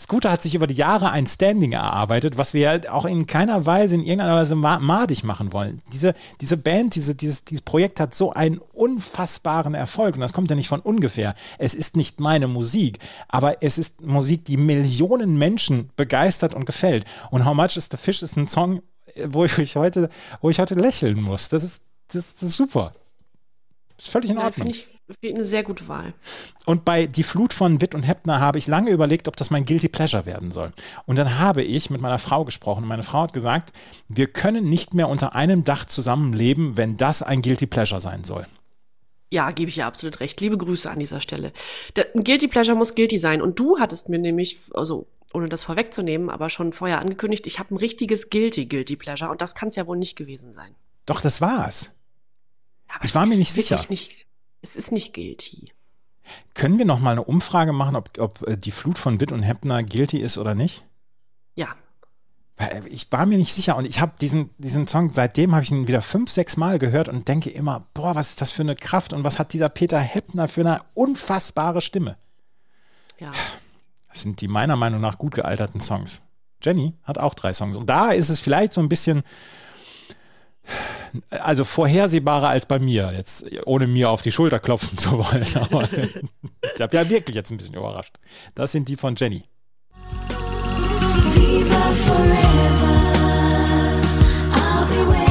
Scooter 0.00 0.30
hat 0.30 0.40
sich 0.40 0.54
über 0.54 0.66
die 0.66 0.74
Jahre 0.74 1.10
ein 1.10 1.26
Standing 1.26 1.72
erarbeitet, 1.72 2.38
was 2.38 2.54
wir 2.54 2.80
auch 2.90 3.04
in 3.04 3.26
keiner 3.26 3.66
Weise, 3.66 3.96
in 3.96 4.00
irgendeiner 4.00 4.34
Weise 4.34 4.54
ma 4.54 4.78
madig 4.78 5.24
machen 5.24 5.52
wollen. 5.52 5.82
Diese, 5.92 6.14
diese 6.40 6.56
Band, 6.56 6.94
diese, 6.94 7.14
dieses, 7.14 7.44
dieses 7.44 7.60
Projekt 7.60 8.00
hat 8.00 8.14
so 8.14 8.32
einen 8.32 8.58
unfassbaren 8.72 9.74
Erfolg 9.74 10.14
und 10.14 10.22
das 10.22 10.32
kommt 10.32 10.48
ja 10.48 10.56
nicht 10.56 10.68
von 10.68 10.80
ungefähr. 10.80 11.34
Es 11.58 11.74
ist 11.74 11.96
nicht 11.96 12.18
meine 12.18 12.48
Musik, 12.48 12.98
aber 13.28 13.62
es 13.62 13.76
ist 13.76 14.00
Musik, 14.00 14.46
die 14.46 14.56
Millionen 14.56 15.36
Menschen 15.36 15.90
begeistert 15.96 16.54
und 16.54 16.64
gefällt. 16.64 17.04
Und 17.30 17.44
How 17.44 17.54
Much 17.54 17.76
is 17.76 17.88
the 17.90 17.98
Fish 17.98 18.22
ist 18.22 18.38
ein 18.38 18.46
Song, 18.46 18.80
wo 19.26 19.44
ich 19.44 19.76
heute, 19.76 20.08
wo 20.40 20.48
ich 20.48 20.58
heute 20.58 20.76
lächeln 20.76 21.20
muss. 21.20 21.50
Das 21.50 21.62
ist, 21.62 21.82
das, 22.08 22.36
das 22.36 22.44
ist 22.50 22.56
super. 22.56 22.94
Ist 23.98 24.08
völlig 24.08 24.30
in 24.30 24.38
Ja, 24.38 24.44
Ordnung. 24.44 24.68
Ich 24.68 24.88
eine 25.24 25.44
sehr 25.44 25.62
gute 25.62 25.88
Wahl. 25.88 26.14
Und 26.66 26.84
bei 26.84 27.06
Die 27.06 27.22
Flut 27.22 27.52
von 27.52 27.80
Witt 27.80 27.94
und 27.94 28.02
Heppner 28.02 28.40
habe 28.40 28.58
ich 28.58 28.66
lange 28.66 28.90
überlegt, 28.90 29.28
ob 29.28 29.36
das 29.36 29.50
mein 29.50 29.64
Guilty 29.64 29.88
Pleasure 29.88 30.26
werden 30.26 30.50
soll. 30.52 30.72
Und 31.06 31.16
dann 31.16 31.38
habe 31.38 31.62
ich 31.62 31.90
mit 31.90 32.00
meiner 32.00 32.18
Frau 32.18 32.44
gesprochen 32.44 32.82
und 32.82 32.88
meine 32.88 33.02
Frau 33.02 33.22
hat 33.22 33.32
gesagt, 33.32 33.72
wir 34.08 34.26
können 34.26 34.68
nicht 34.68 34.94
mehr 34.94 35.08
unter 35.08 35.34
einem 35.34 35.64
Dach 35.64 35.84
zusammenleben, 35.84 36.76
wenn 36.76 36.96
das 36.96 37.22
ein 37.22 37.42
Guilty 37.42 37.66
Pleasure 37.66 38.00
sein 38.00 38.24
soll. 38.24 38.46
Ja, 39.32 39.50
gebe 39.52 39.68
ich 39.68 39.78
ihr 39.78 39.86
absolut 39.86 40.18
recht. 40.20 40.40
Liebe 40.40 40.58
Grüße 40.58 40.90
an 40.90 40.98
dieser 40.98 41.20
Stelle. 41.20 41.52
Ein 41.96 42.24
Guilty 42.24 42.48
Pleasure 42.48 42.76
muss 42.76 42.96
guilty 42.96 43.16
sein. 43.18 43.40
Und 43.40 43.60
du 43.60 43.78
hattest 43.78 44.08
mir 44.08 44.18
nämlich, 44.18 44.58
also 44.74 45.06
ohne 45.32 45.48
das 45.48 45.62
vorwegzunehmen, 45.62 46.30
aber 46.30 46.50
schon 46.50 46.72
vorher 46.72 46.98
angekündigt, 47.00 47.46
ich 47.46 47.60
habe 47.60 47.72
ein 47.72 47.78
richtiges 47.78 48.30
Guilty 48.30 48.66
Guilty 48.66 48.96
Pleasure. 48.96 49.30
Und 49.30 49.40
das 49.40 49.54
kann 49.54 49.68
es 49.68 49.76
ja 49.76 49.86
wohl 49.86 49.96
nicht 49.96 50.16
gewesen 50.16 50.52
sein. 50.52 50.74
Doch, 51.06 51.20
das 51.20 51.40
war's. 51.40 51.92
Aber 52.88 53.04
Ich 53.04 53.14
war 53.14 53.24
mir 53.26 53.36
nicht 53.36 53.52
sicher. 53.52 53.80
Nicht, 53.88 54.26
es 54.62 54.76
ist 54.76 54.92
nicht 54.92 55.14
guilty. 55.14 55.72
Können 56.54 56.78
wir 56.78 56.84
noch 56.84 57.00
mal 57.00 57.12
eine 57.12 57.24
Umfrage 57.24 57.72
machen, 57.72 57.96
ob, 57.96 58.10
ob 58.18 58.46
äh, 58.46 58.56
Die 58.56 58.70
Flut 58.70 58.98
von 58.98 59.20
Witt 59.20 59.32
und 59.32 59.42
Heppner 59.42 59.82
guilty 59.82 60.18
ist 60.18 60.38
oder 60.38 60.54
nicht? 60.54 60.84
Ja, 61.54 61.74
Weil 62.56 62.84
Ich 62.90 63.10
war 63.10 63.26
mir 63.26 63.38
nicht 63.38 63.52
sicher 63.52 63.76
und 63.76 63.86
ich 63.86 64.00
habe 64.00 64.12
diesen, 64.20 64.50
diesen 64.58 64.86
Song, 64.86 65.10
seitdem 65.10 65.54
habe 65.54 65.64
ich 65.64 65.70
ihn 65.70 65.88
wieder 65.88 66.02
fünf, 66.02 66.30
sechs 66.30 66.56
Mal 66.56 66.78
gehört 66.78 67.08
und 67.08 67.26
denke 67.26 67.50
immer, 67.50 67.86
boah, 67.94 68.14
was 68.14 68.30
ist 68.30 68.40
das 68.40 68.52
für 68.52 68.62
eine 68.62 68.76
Kraft 68.76 69.12
und 69.12 69.24
was 69.24 69.38
hat 69.38 69.52
dieser 69.52 69.68
Peter 69.68 69.98
Heppner 69.98 70.46
für 70.46 70.60
eine 70.60 70.82
unfassbare 70.94 71.80
Stimme. 71.80 72.16
ja. 73.18 73.32
Das 74.12 74.22
sind 74.22 74.40
die 74.40 74.48
meiner 74.48 74.74
Meinung 74.74 75.00
nach 75.00 75.18
gut 75.18 75.34
gealterten 75.36 75.80
Songs. 75.80 76.20
Jenny 76.62 76.94
hat 77.04 77.18
auch 77.18 77.32
drei 77.34 77.52
Songs. 77.52 77.76
Und 77.76 77.88
da 77.88 78.10
ist 78.10 78.28
es 78.28 78.40
vielleicht 78.40 78.72
so 78.72 78.80
ein 78.80 78.88
bisschen, 78.88 79.22
also 81.30 81.64
vorhersehbarer 81.64 82.48
als 82.48 82.66
bei 82.66 82.78
mir, 82.78 83.12
jetzt 83.16 83.44
ohne 83.66 83.86
mir 83.86 84.10
auf 84.10 84.22
die 84.22 84.32
Schulter 84.32 84.58
klopfen 84.58 84.96
zu 84.98 85.12
wollen. 85.12 85.46
Aber 85.54 85.88
ich 86.74 86.80
habe 86.80 86.96
ja 86.96 87.08
wirklich 87.08 87.36
jetzt 87.36 87.50
ein 87.50 87.56
bisschen 87.56 87.76
überrascht. 87.76 88.16
Das 88.54 88.72
sind 88.72 88.88
die 88.88 88.96
von 88.96 89.14
Jenny. 89.16 89.42
Viva 91.34 91.90
forever. 91.90 93.00
I'll 94.52 94.86
be 94.86 95.06
waiting, 95.08 95.29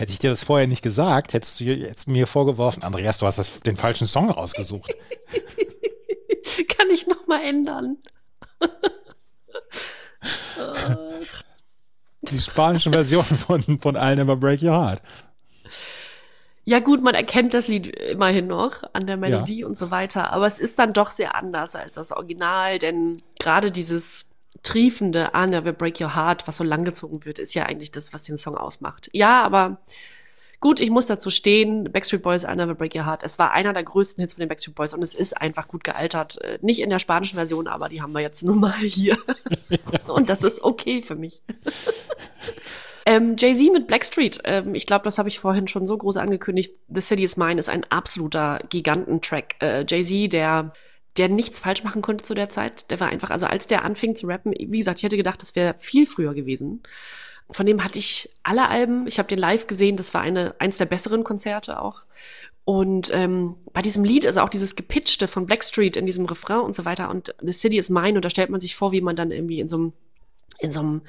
Hätte 0.00 0.12
ich 0.12 0.18
dir 0.18 0.30
das 0.30 0.44
vorher 0.44 0.66
nicht 0.66 0.80
gesagt, 0.80 1.34
hättest 1.34 1.60
du 1.60 1.64
jetzt 1.64 2.08
mir 2.08 2.26
vorgeworfen, 2.26 2.82
Andreas, 2.82 3.18
du 3.18 3.26
hast 3.26 3.36
das, 3.36 3.60
den 3.60 3.76
falschen 3.76 4.06
Song 4.06 4.30
rausgesucht. 4.30 4.96
Kann 6.68 6.88
ich 6.88 7.06
noch 7.06 7.26
mal 7.26 7.44
ändern. 7.44 7.98
Die 12.22 12.40
spanische 12.40 12.88
Version 12.88 13.24
von, 13.24 13.60
von 13.78 13.94
I'll 13.98 14.16
Never 14.16 14.36
Break 14.36 14.62
Your 14.62 14.72
Heart. 14.72 15.02
Ja 16.64 16.78
gut, 16.78 17.02
man 17.02 17.14
erkennt 17.14 17.52
das 17.52 17.68
Lied 17.68 17.88
immerhin 17.88 18.46
noch 18.46 18.82
an 18.94 19.06
der 19.06 19.18
Melodie 19.18 19.64
und 19.64 19.76
so 19.76 19.90
weiter, 19.90 20.32
aber 20.32 20.46
es 20.46 20.58
ist 20.58 20.78
dann 20.78 20.94
doch 20.94 21.10
sehr 21.10 21.34
anders 21.34 21.74
als 21.74 21.96
das 21.96 22.12
Original, 22.12 22.78
denn 22.78 23.18
gerade 23.38 23.70
dieses 23.70 24.29
triefende 24.62 25.30
I 25.34 25.46
Never 25.46 25.72
Break 25.72 26.00
Your 26.00 26.14
Heart, 26.14 26.46
was 26.46 26.56
so 26.56 26.64
langgezogen 26.64 27.24
wird, 27.24 27.38
ist 27.38 27.54
ja 27.54 27.66
eigentlich 27.66 27.90
das, 27.90 28.12
was 28.12 28.24
den 28.24 28.38
Song 28.38 28.56
ausmacht. 28.56 29.08
Ja, 29.12 29.42
aber 29.42 29.80
gut, 30.60 30.80
ich 30.80 30.90
muss 30.90 31.06
dazu 31.06 31.30
stehen, 31.30 31.84
Backstreet 31.84 32.22
Boys 32.22 32.44
I 32.44 32.54
Never 32.54 32.74
Break 32.74 32.94
Your 32.94 33.06
Heart, 33.06 33.22
es 33.22 33.38
war 33.38 33.52
einer 33.52 33.72
der 33.72 33.84
größten 33.84 34.22
Hits 34.22 34.34
von 34.34 34.40
den 34.40 34.48
Backstreet 34.48 34.74
Boys 34.74 34.92
und 34.92 35.02
es 35.02 35.14
ist 35.14 35.40
einfach 35.40 35.68
gut 35.68 35.84
gealtert. 35.84 36.40
Äh, 36.42 36.58
Nicht 36.60 36.80
in 36.80 36.90
der 36.90 36.98
spanischen 36.98 37.36
Version, 37.36 37.66
aber 37.66 37.88
die 37.88 38.02
haben 38.02 38.12
wir 38.12 38.20
jetzt 38.20 38.42
nun 38.44 38.60
mal 38.60 38.72
hier. 38.72 39.16
und 40.06 40.28
das 40.28 40.44
ist 40.44 40.62
okay 40.62 41.02
für 41.02 41.16
mich. 41.16 41.42
Ähm, 43.06 43.36
Jay-Z 43.38 43.72
mit 43.72 43.86
Blackstreet. 43.86 44.40
Ähm, 44.44 44.74
ich 44.74 44.86
glaube, 44.86 45.04
das 45.04 45.18
habe 45.18 45.28
ich 45.28 45.40
vorhin 45.40 45.66
schon 45.68 45.86
so 45.86 45.96
groß 45.96 46.18
angekündigt. 46.18 46.74
The 46.88 47.00
City 47.00 47.24
is 47.24 47.36
Mine 47.36 47.58
ist 47.58 47.68
ein 47.68 47.84
absoluter 47.90 48.60
Gigantentrack. 48.68 49.56
Äh, 49.60 49.84
Jay-Z, 49.88 50.32
der, 50.32 50.72
der 51.16 51.28
nichts 51.28 51.60
falsch 51.60 51.84
machen 51.84 52.02
konnte 52.02 52.24
zu 52.24 52.34
der 52.34 52.48
Zeit. 52.48 52.90
Der 52.90 53.00
war 53.00 53.08
einfach, 53.08 53.30
also 53.30 53.46
als 53.46 53.66
der 53.66 53.84
anfing 53.84 54.16
zu 54.16 54.26
rappen, 54.26 54.52
wie 54.56 54.78
gesagt, 54.78 54.98
ich 54.98 55.04
hätte 55.04 55.16
gedacht, 55.16 55.42
das 55.42 55.56
wäre 55.56 55.74
viel 55.78 56.06
früher 56.06 56.34
gewesen. 56.34 56.82
von 57.50 57.66
dem 57.66 57.82
hatte 57.82 57.98
ich 57.98 58.30
alle 58.44 58.68
Alben. 58.68 59.06
Ich 59.08 59.18
habe 59.18 59.28
den 59.28 59.38
live 59.38 59.66
gesehen. 59.66 59.96
Das 59.96 60.14
war 60.14 60.20
eine, 60.20 60.54
eins 60.60 60.78
der 60.78 60.86
besseren 60.86 61.24
Konzerte 61.24 61.82
auch. 61.82 62.04
Und 62.64 63.10
ähm, 63.12 63.56
bei 63.72 63.82
diesem 63.82 64.04
Lied, 64.04 64.24
also 64.24 64.42
auch 64.42 64.48
dieses 64.48 64.76
Gepitchte 64.76 65.26
von 65.26 65.46
Blackstreet 65.46 65.96
in 65.96 66.06
diesem 66.06 66.26
Refrain 66.26 66.60
und 66.60 66.74
so 66.74 66.84
weiter 66.84 67.10
und 67.10 67.34
The 67.40 67.52
City 67.52 67.78
is 67.78 67.90
Mine 67.90 68.16
und 68.16 68.24
da 68.24 68.30
stellt 68.30 68.50
man 68.50 68.60
sich 68.60 68.76
vor, 68.76 68.92
wie 68.92 69.00
man 69.00 69.16
dann 69.16 69.32
irgendwie 69.32 69.58
in 69.58 69.66
so 69.66 69.76
einem, 69.76 69.92
in 70.60 70.70
so 70.70 70.78
einem 70.78 71.02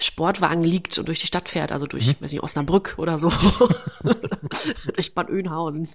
Sportwagen 0.00 0.64
liegt 0.64 0.98
und 0.98 1.06
durch 1.06 1.20
die 1.20 1.26
Stadt 1.26 1.48
fährt, 1.48 1.72
also 1.72 1.86
durch, 1.86 2.20
weiß 2.20 2.32
nicht, 2.32 2.42
Osnabrück 2.42 2.94
oder 2.98 3.18
so. 3.18 3.32
durch 4.94 5.14
Bad 5.14 5.30
Oeynhausen. 5.30 5.88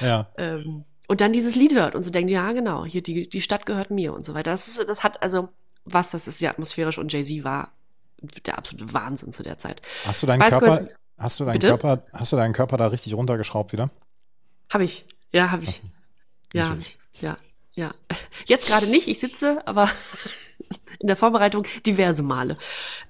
Ja. 0.00 0.28
Ähm, 0.38 0.84
und 1.08 1.20
dann 1.20 1.32
dieses 1.32 1.56
Lied 1.56 1.74
hört 1.74 1.94
und 1.96 2.04
so 2.04 2.10
denkt, 2.10 2.30
ja, 2.30 2.52
genau, 2.52 2.84
hier 2.84 3.02
die, 3.02 3.28
die 3.28 3.42
Stadt 3.42 3.66
gehört 3.66 3.90
mir 3.90 4.14
und 4.14 4.24
so 4.24 4.34
weiter. 4.34 4.52
Das, 4.52 4.68
ist, 4.68 4.88
das 4.88 5.02
hat 5.02 5.20
also 5.22 5.48
was, 5.84 6.10
das 6.10 6.28
ist 6.28 6.40
ja 6.40 6.50
atmosphärisch 6.50 6.98
und 6.98 7.12
Jay-Z 7.12 7.42
war 7.44 7.72
der 8.46 8.58
absolute 8.58 8.92
Wahnsinn 8.92 9.32
zu 9.32 9.42
der 9.42 9.58
Zeit. 9.58 9.80
Hast 10.04 10.22
du 10.22 10.26
deinen 10.26 10.40
Körper, 10.40 10.78
Girls- 10.78 10.94
hast 11.16 11.40
du 11.40 11.44
deinen 11.44 11.54
Bitte? 11.54 11.68
Körper, 11.68 12.04
hast 12.12 12.32
du 12.32 12.36
deinen 12.36 12.52
Körper 12.52 12.76
da 12.76 12.86
richtig 12.88 13.14
runtergeschraubt 13.14 13.72
wieder? 13.72 13.90
Habe 14.70 14.84
ich. 14.84 15.06
Ja, 15.32 15.50
habe 15.50 15.64
ich. 15.64 15.82
Ja, 16.52 16.68
hab 16.68 16.78
ich. 16.78 16.98
Ja, 17.20 17.38
ja. 17.72 17.94
Jetzt 18.46 18.68
gerade 18.68 18.86
nicht, 18.86 19.08
ich 19.08 19.18
sitze, 19.18 19.66
aber 19.66 19.88
in 20.98 21.06
der 21.06 21.16
Vorbereitung 21.16 21.64
diverse 21.86 22.22
Male. 22.22 22.58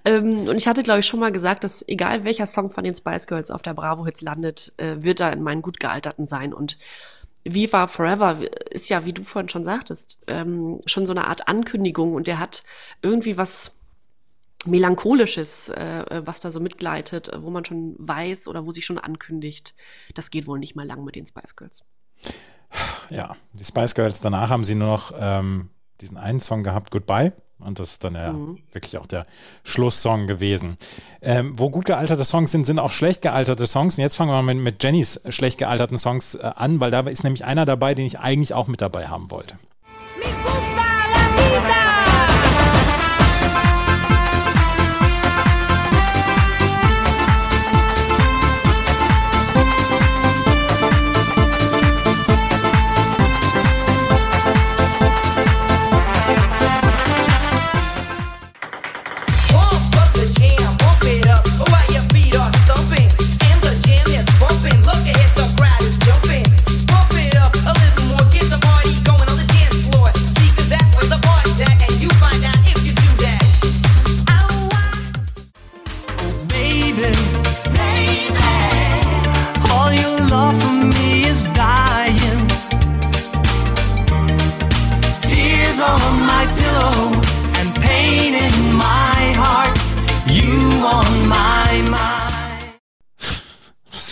Ähm, 0.05 0.47
und 0.47 0.57
ich 0.57 0.69
hatte, 0.69 0.83
glaube 0.83 1.01
ich, 1.01 1.07
schon 1.07 1.21
mal 1.21 1.33
gesagt, 1.33 1.65
dass 1.65 1.87
egal 1.89 2.23
welcher 2.25 2.47
Song 2.47 2.71
von 2.71 2.85
den 2.85 2.95
Spice 2.95 3.27
Girls 3.27 3.51
auf 3.51 3.63
der 3.63 3.75
Bravo 3.75 4.05
Hits 4.05 4.21
landet, 4.21 4.75
äh, 4.77 5.03
wird 5.03 5.21
da 5.21 5.31
in 5.31 5.43
meinen 5.43 5.63
gut 5.63 5.81
gealterten 5.81 6.27
sein. 6.27 6.53
Und 6.53 6.77
Viva 7.55 7.89
Forever 7.89 8.41
ist 8.71 8.89
ja, 8.89 9.05
wie 9.05 9.13
du 9.13 9.23
vorhin 9.23 9.49
schon 9.49 9.65
sagtest, 9.65 10.23
ähm, 10.27 10.81
schon 10.87 11.07
so 11.07 11.13
eine 11.13 11.27
Art 11.27 11.49
Ankündigung 11.49 12.15
und 12.15 12.27
der 12.27 12.39
hat 12.39 12.63
irgendwie 13.03 13.37
was 13.37 13.73
Melancholisches, 14.67 15.69
äh, 15.69 16.23
was 16.25 16.41
da 16.41 16.51
so 16.51 16.61
mitgleitet, 16.61 17.29
äh, 17.29 17.43
wo 17.43 17.51
man 17.51 17.65
schon 17.65 17.95
weiß 17.99 18.49
oder 18.49 18.67
wo 18.67 18.73
sich 18.73 18.85
schon 18.85 18.99
ankündigt, 18.99 19.75
das 20.15 20.31
geht 20.31 20.47
wohl 20.47 20.59
nicht 20.59 20.75
mal 20.75 20.87
lang 20.87 21.05
mit 21.05 21.15
den 21.15 21.27
Spice 21.27 21.57
Girls. 21.57 21.85
Ja, 23.11 23.37
die 23.55 23.65
Spice 23.65 23.95
Girls, 23.95 24.21
danach 24.21 24.51
haben 24.51 24.65
sie 24.65 24.75
nur 24.75 24.89
noch 24.89 25.13
ähm, 25.19 25.71
diesen 26.01 26.19
einen 26.19 26.41
Song 26.41 26.63
gehabt, 26.63 26.91
Goodbye. 26.91 27.33
Und 27.61 27.79
das 27.79 27.91
ist 27.93 28.05
dann 28.05 28.15
ja 28.15 28.33
Mhm. 28.33 28.59
wirklich 28.73 28.99
auch 28.99 29.07
der 29.07 29.27
Schlusssong 29.65 30.27
gewesen. 30.27 30.77
Ähm, 31.23 31.53
wo 31.59 31.71
gut 31.71 31.87
gealterte 31.87 32.25
Songs 32.25 32.53
sind, 32.53 32.67
sind 32.67 32.79
auch 32.79 32.91
schlecht 32.93 33.23
gealterte 33.23 33.67
Songs. 33.67 33.99
Und 33.99 34.03
jetzt 34.03 34.15
fangen 34.17 34.31
wir 34.31 34.41
mal 34.43 34.55
mit, 34.55 34.63
mit 34.63 34.83
Jennys 34.85 35.21
schlecht 35.29 35.59
gealterten 35.59 35.99
Songs 35.99 36.37
äh, 36.37 36.51
an, 36.55 36.79
weil 36.81 36.91
da 36.91 37.01
ist 37.01 37.25
nämlich 37.25 37.45
einer 37.45 37.65
dabei, 37.65 37.95
den 37.95 38.07
ich 38.07 38.19
eigentlich 38.21 38.55
auch 38.55 38.69
mit 38.69 38.81
dabei 38.81 39.09
haben 39.09 39.31
wollte. 39.31 39.55
Me 40.19 40.25
gusta 40.43 40.83
la 41.17 41.63
vida. 41.67 41.78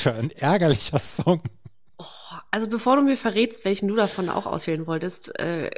Für 0.06 0.14
ein 0.14 0.30
ärgerlicher 0.30 1.00
Song. 1.00 1.40
Also 2.52 2.68
bevor 2.68 2.94
du 2.94 3.02
mir 3.02 3.16
verrätst, 3.16 3.64
welchen 3.64 3.88
du 3.88 3.96
davon 3.96 4.28
auch 4.28 4.46
auswählen 4.46 4.86
wolltest, 4.86 5.36
äh, 5.38 5.68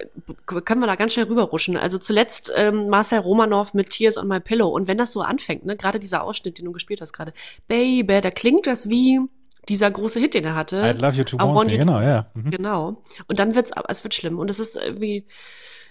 können 0.44 0.80
wir 0.80 0.86
da 0.86 0.96
ganz 0.96 1.14
schnell 1.14 1.24
rüberrutschen. 1.26 1.78
Also 1.78 1.96
zuletzt 1.96 2.52
ähm, 2.54 2.88
Marcel 2.90 3.20
Romanov 3.20 3.72
mit 3.72 3.88
Tears 3.90 4.18
on 4.18 4.28
My 4.28 4.38
Pillow. 4.38 4.68
Und 4.68 4.86
wenn 4.86 4.98
das 4.98 5.12
so 5.12 5.22
anfängt, 5.22 5.64
ne, 5.64 5.76
gerade 5.76 5.98
dieser 5.98 6.24
Ausschnitt, 6.24 6.58
den 6.58 6.66
du 6.66 6.72
gespielt 6.72 7.00
hast 7.00 7.14
gerade, 7.14 7.32
Baby, 7.68 8.20
da 8.20 8.30
klingt 8.30 8.66
das 8.66 8.90
wie 8.90 9.18
dieser 9.66 9.90
große 9.90 10.20
Hit, 10.20 10.34
den 10.34 10.44
er 10.44 10.54
hatte. 10.56 10.76
I 10.76 11.00
love 11.00 11.16
you 11.16 11.24
to 11.24 11.38
want, 11.38 11.54
want 11.54 11.66
me, 11.68 11.72
you- 11.74 11.78
genau, 11.78 12.00
ja. 12.00 12.26
Mhm. 12.34 12.50
Genau. 12.50 13.02
Und 13.28 13.38
dann 13.38 13.54
wird's, 13.54 13.70
es 13.88 14.04
wird 14.04 14.12
schlimm. 14.14 14.38
Und 14.38 14.50
es 14.50 14.58
ist 14.60 14.76
irgendwie, 14.76 15.26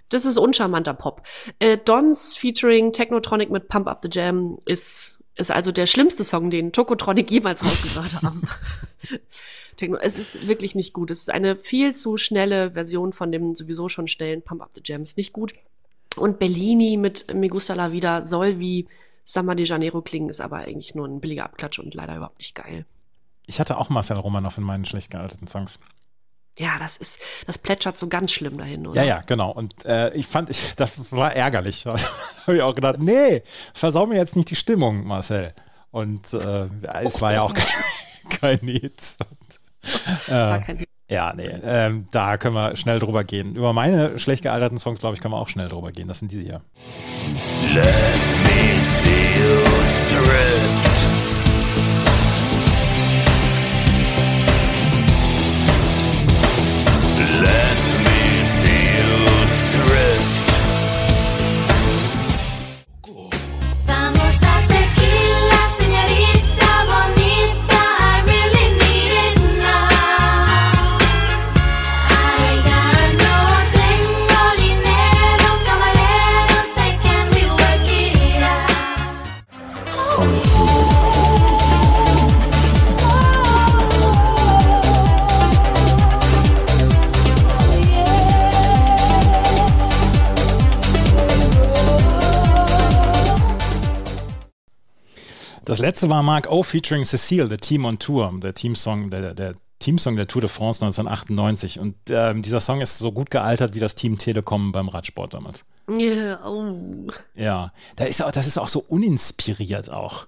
das 0.10 0.26
ist 0.26 0.38
uncharmanter 0.38 0.94
Pop. 0.94 1.24
Äh, 1.58 1.78
Dons 1.78 2.38
featuring 2.38 2.94
Technotronic 2.94 3.50
mit 3.50 3.68
Pump 3.68 3.88
Up 3.88 4.02
the 4.04 4.10
Jam 4.12 4.58
ist, 4.66 5.17
ist 5.38 5.52
also 5.52 5.72
der 5.72 5.86
schlimmste 5.86 6.24
Song, 6.24 6.50
den 6.50 6.72
Tokotronic 6.72 7.30
jemals 7.32 7.64
rausgebracht 7.64 8.22
haben. 8.22 8.48
Techno, 9.78 9.98
es 9.98 10.18
ist 10.18 10.48
wirklich 10.48 10.76
nicht 10.76 10.94
gut. 10.94 11.12
Es 11.12 11.20
ist 11.20 11.30
eine 11.30 11.56
viel 11.56 11.96
zu 11.96 12.18
schnelle 12.18 12.72
Version 12.72 13.14
von 13.14 13.32
dem 13.32 13.56
sowieso 13.56 13.90
schon 13.90 14.08
schnellen 14.08 14.42
Pump 14.42 14.62
Up 14.62 14.72
the 14.74 14.82
Jam. 14.84 15.04
Ist 15.04 15.18
nicht 15.18 15.34
gut. 15.34 15.54
Und 16.16 16.40
Bellini 16.40 16.98
mit 16.98 17.34
Me 17.34 17.48
Gusta 17.48 17.76
La 17.76 17.92
Vida 17.92 18.24
soll 18.24 18.60
wie 18.60 18.88
Samba 19.24 19.56
de 19.56 19.66
Janeiro 19.66 20.02
klingen, 20.02 20.30
ist 20.30 20.42
aber 20.42 20.58
eigentlich 20.58 20.96
nur 20.96 21.08
ein 21.08 21.20
billiger 21.20 21.46
Abklatsch 21.46 21.80
und 21.80 21.94
leider 21.94 22.16
überhaupt 22.16 22.40
nicht 22.40 22.56
geil. 22.56 22.86
Ich 23.46 23.60
hatte 23.60 23.78
auch 23.78 23.90
Marcel 23.90 24.18
Romanoff 24.18 24.58
in 24.58 24.64
meinen 24.64 24.86
schlecht 24.86 25.12
gealterten 25.12 25.48
Songs. 25.48 25.80
Ja, 26.58 26.80
das 26.80 26.98
ist, 26.98 27.20
das 27.46 27.58
plätschert 27.60 27.98
so 27.98 28.08
ganz 28.08 28.32
schlimm 28.32 28.58
dahin, 28.58 28.88
oder? 28.88 29.02
Ja, 29.02 29.08
ja, 29.08 29.24
genau. 29.26 29.52
Und 29.52 29.86
äh, 29.86 30.14
ich 30.14 30.26
fand, 30.28 30.50
ich, 30.50 30.60
das 30.76 30.92
war 31.12 31.34
ärgerlich. 31.34 31.84
da 31.86 31.96
habe 32.48 32.56
ich 32.58 32.62
auch 32.62 32.76
gedacht, 32.76 33.00
nee, 33.00 33.44
versau 33.74 34.06
mir 34.06 34.18
jetzt 34.18 34.36
nicht 34.36 34.50
die 34.50 34.56
Stimmung, 34.56 35.06
Marcel. 35.06 35.54
Und 35.92 36.34
äh, 36.34 36.68
es 37.04 37.22
war 37.22 37.34
ja 37.34 37.44
auch 37.44 37.54
kein, 37.54 37.68
kein 38.30 38.60
Hit. 38.60 39.18
Und, 39.20 40.30
War 40.30 40.58
äh, 40.58 40.62
kein 40.62 40.78
Hit. 40.80 40.90
ja, 41.10 41.34
nee, 41.34 41.50
ähm, 41.64 42.08
da 42.12 42.38
können 42.38 42.56
wir 42.56 42.76
schnell 42.76 43.00
drüber 43.00 43.24
gehen. 43.24 43.56
Über 43.56 43.74
meine 43.74 44.20
schlecht 44.20 44.44
gealterten 44.44 44.78
Songs, 44.78 45.00
glaube 45.00 45.16
ich, 45.16 45.22
können 45.22 45.34
wir 45.34 45.40
auch 45.40 45.50
schnell 45.50 45.70
drüber 45.70 45.92
gehen. 45.92 46.08
Das 46.08 46.20
sind 46.20 46.32
diese 46.32 46.42
hier. 46.42 46.62
Vamos 50.20 50.87
Das 95.68 95.80
letzte 95.80 96.10
war 96.10 96.24
Mark 96.24 96.50
O 96.50 96.64
featuring 96.64 97.04
Cecile, 97.04 97.50
The 97.50 97.58
Team 97.58 97.84
on 97.84 98.00
Tour, 98.00 98.34
der 98.42 98.54
Teamsong, 98.54 99.10
der, 99.10 99.34
der 99.34 99.56
Teamsong 99.80 100.16
der 100.16 100.26
Tour 100.26 100.40
de 100.40 100.50
France 100.50 100.82
1998. 100.86 101.78
Und 101.82 101.96
ähm, 102.10 102.42
dieser 102.42 102.62
Song 102.62 102.80
ist 102.80 102.98
so 103.00 103.12
gut 103.12 103.30
gealtert 103.30 103.76
wie 103.76 103.82
das 103.82 103.94
Team 103.94 104.18
Telekom 104.18 104.72
beim 104.72 104.88
Radsport 104.88 105.34
damals. 105.34 105.66
Ja, 105.90 106.42
oh. 106.48 107.08
Ja, 107.36 107.74
da 107.98 108.06
ist 108.06 108.24
auch, 108.24 108.32
das 108.32 108.48
ist 108.48 108.58
auch 108.58 108.70
so 108.70 108.80
uninspiriert 108.88 109.90
auch. 109.90 110.28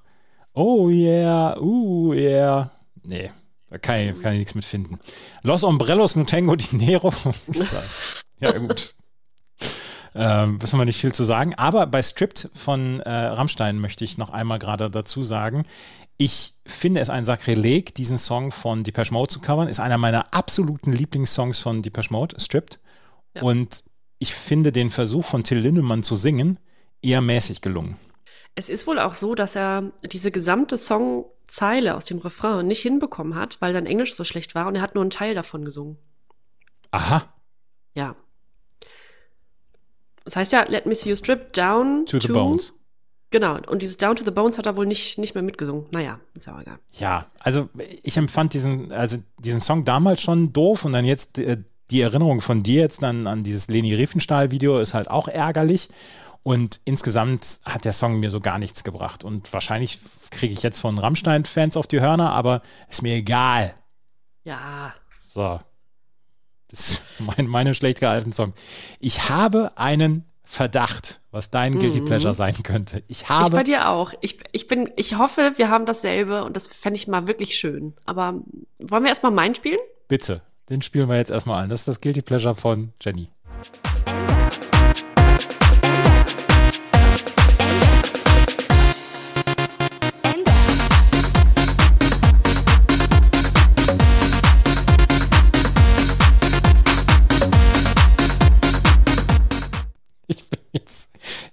Oh 0.54 0.90
yeah, 0.90 1.58
uh 1.58 2.14
yeah. 2.14 2.72
Nee, 3.04 3.32
da 3.70 3.78
kann 3.78 4.00
ich, 4.00 4.22
kann 4.22 4.34
ich 4.34 4.40
nichts 4.40 4.56
mit 4.56 4.66
finden. 4.66 5.00
Los 5.42 5.64
Ombrellos 5.64 6.18
no 6.18 6.26
tengo 6.26 6.58
dinero. 6.58 7.14
ja, 8.42 8.58
gut. 8.58 8.94
Ähm, 10.16 10.58
müssen 10.60 10.80
wir 10.80 10.86
nicht 10.86 11.00
viel 11.00 11.14
zu 11.14 11.24
sagen. 11.24 11.54
Aber 11.56 11.86
bei 11.88 12.02
Stripped 12.02 12.50
von 12.54 13.00
äh, 13.02 13.10
Rammstein 13.10 13.80
möchte 13.80 14.04
ich 14.04 14.18
noch 14.18 14.30
einmal 14.32 14.60
gerade 14.60 14.90
dazu 14.90 15.24
sagen, 15.24 15.64
ich 16.18 16.54
finde 16.66 17.00
es 17.00 17.10
ein 17.10 17.24
Sakrileg, 17.24 17.96
diesen 17.96 18.18
Song 18.18 18.52
von 18.52 18.84
Depeche 18.84 19.14
Mode 19.14 19.30
zu 19.30 19.40
covern. 19.40 19.70
Ist 19.70 19.80
einer 19.80 19.98
meiner 19.98 20.34
absoluten 20.34 20.92
Lieblingssongs 20.92 21.60
von 21.60 21.82
Depeche 21.82 22.12
Mode, 22.12 22.36
Stripped. 22.40 22.80
Und 23.44 23.84
ich 24.18 24.34
finde 24.34 24.72
den 24.74 24.90
Versuch 24.90 25.24
von 25.24 25.44
Till 25.44 25.60
Lindemann 25.60 26.04
zu 26.04 26.16
singen 26.18 26.60
eher 27.02 27.22
mäßig 27.22 27.62
gelungen. 27.62 27.98
Es 28.56 28.68
ist 28.68 28.86
wohl 28.88 29.00
auch 29.00 29.14
so, 29.14 29.36
dass 29.36 29.56
er 29.56 29.92
diese 30.12 30.32
gesamte 30.32 30.76
Songzeile 30.76 31.96
aus 31.96 32.04
dem 32.04 32.18
Refrain 32.18 32.68
nicht 32.68 32.82
hinbekommen 32.82 33.36
hat, 33.36 33.62
weil 33.62 33.72
sein 33.72 33.86
Englisch 33.86 34.16
so 34.16 34.26
schlecht 34.26 34.56
war 34.56 34.68
und 34.68 34.76
er 34.76 34.82
hat 34.82 34.96
nur 34.96 35.04
einen 35.04 35.12
Teil 35.12 35.36
davon 35.36 35.64
gesungen. 35.64 35.98
Aha, 36.92 37.18
Ja. 37.18 37.34
Das 40.30 40.36
heißt 40.36 40.52
ja, 40.52 40.62
let 40.70 40.86
me 40.86 40.94
see 40.94 41.10
you 41.10 41.16
strip 41.16 41.54
down 41.54 42.06
to 42.06 42.20
the 42.20 42.28
bones. 42.28 42.74
Genau. 43.32 43.58
Und 43.66 43.82
dieses 43.82 43.98
Down 43.98 44.16
to 44.16 44.24
the 44.24 44.30
Bones 44.30 44.60
hat 44.60 44.68
er 44.68 44.76
wohl 44.76 44.86
nicht, 44.86 45.18
nicht 45.18 45.34
mehr 45.34 45.44
mitgesungen. 45.44 45.86
Naja, 45.90 46.20
ist 46.36 46.46
ja 46.46 46.56
auch 46.56 46.62
egal. 46.62 46.78
Ja, 46.94 47.26
also 47.40 47.68
ich 48.04 48.16
empfand 48.16 48.54
diesen, 48.54 48.92
also 48.92 49.18
diesen 49.40 49.60
Song 49.60 49.86
damals 49.86 50.22
schon 50.22 50.54
doof 50.54 50.86
und 50.86 50.94
dann 50.94 51.04
jetzt 51.04 51.40
äh, 51.40 51.58
die 51.90 52.02
Erinnerung 52.02 52.42
von 52.42 52.62
dir 52.62 52.82
jetzt 52.82 53.02
dann 53.02 53.26
an 53.26 53.44
dieses 53.44 53.70
Leni 53.70 53.96
Riefenstahl-Video 53.96 54.78
ist 54.78 54.94
halt 54.94 55.10
auch 55.10 55.28
ärgerlich. 55.28 55.90
Und 56.44 56.80
insgesamt 56.86 57.62
hat 57.66 57.86
der 57.86 57.94
Song 57.94 58.20
mir 58.20 58.30
so 58.30 58.40
gar 58.40 58.60
nichts 58.60 58.84
gebracht. 58.84 59.24
Und 59.24 59.52
wahrscheinlich 59.52 60.00
kriege 60.30 60.54
ich 60.54 60.62
jetzt 60.62 60.80
von 60.80 61.00
Rammstein-Fans 61.00 61.76
auf 61.76 61.88
die 61.88 62.02
Hörner, 62.02 62.34
aber 62.34 62.62
ist 62.88 63.02
mir 63.02 63.16
egal. 63.16 63.74
Ja. 64.44 64.94
So. 65.20 65.60
Das 66.70 66.90
ist 66.92 67.02
mein, 67.20 67.48
meine 67.48 67.76
schlecht 67.76 68.00
gealteten 68.00 68.34
Song. 68.34 68.54
Ich 69.00 69.30
habe 69.30 69.72
einen 69.76 70.26
Verdacht, 70.44 71.22
was 71.30 71.52
dein 71.52 71.78
Guilty 71.78 72.02
Pleasure 72.02 72.34
sein 72.34 72.56
könnte. 72.64 73.04
Ich 73.08 73.22
Ich 73.22 73.28
bei 73.28 73.36
habe. 73.36 73.64
dir 73.64 73.90
auch. 73.90 74.14
Ich, 74.22 74.40
ich 74.52 74.68
bin, 74.68 74.90
ich 74.96 75.18
hoffe, 75.18 75.54
wir 75.58 75.70
haben 75.70 75.86
dasselbe 75.86 76.44
und 76.44 76.56
das 76.56 76.68
fände 76.68 76.98
ich 76.98 77.08
mal 77.08 77.28
wirklich 77.28 77.56
schön. 77.56 77.94
Aber 78.06 78.42
wollen 78.80 79.04
wir 79.04 79.10
erstmal 79.10 79.32
meinen 79.32 79.54
spielen? 79.54 79.78
Bitte, 80.08 80.42
den 80.70 80.82
spielen 80.82 81.08
wir 81.08 81.18
jetzt 81.18 81.30
erstmal 81.30 81.64
an. 81.64 81.70
Das 81.70 81.82
ist 81.82 81.88
das 81.88 82.02
Guilty 82.02 82.24
Pleasure 82.24 82.56
von 82.56 82.94
Jenny. 83.00 83.30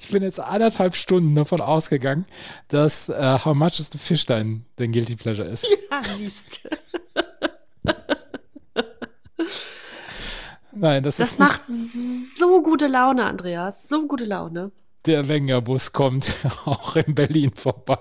Ich 0.07 0.13
bin 0.13 0.23
jetzt 0.23 0.39
anderthalb 0.39 0.95
Stunden 0.95 1.35
davon 1.35 1.61
ausgegangen, 1.61 2.27
dass 2.69 3.09
äh, 3.09 3.39
How 3.45 3.55
Much 3.57 3.81
is 3.81 3.91
the 3.91 3.99
Fish 3.99 4.25
dein, 4.25 4.65
dein 4.77 4.93
Guilty 4.93 5.17
Pleasure 5.17 5.49
ist. 5.49 5.67
Ja, 5.91 6.03
siehst. 6.17 6.61
Nein, 10.73 11.03
das, 11.03 11.17
Das 11.17 11.33
ist 11.33 11.41
nicht 11.41 11.49
macht 11.49 11.63
so 11.85 12.63
gute 12.63 12.87
Laune, 12.87 13.25
Andreas. 13.25 13.89
So 13.89 14.07
gute 14.07 14.25
Laune. 14.27 14.71
der 15.07 15.27
Wenger-Bus 15.29 15.93
kommt 15.93 16.35
auch 16.67 16.97
in 16.97 17.15
Berlin 17.15 17.51
vorbei. 17.55 17.99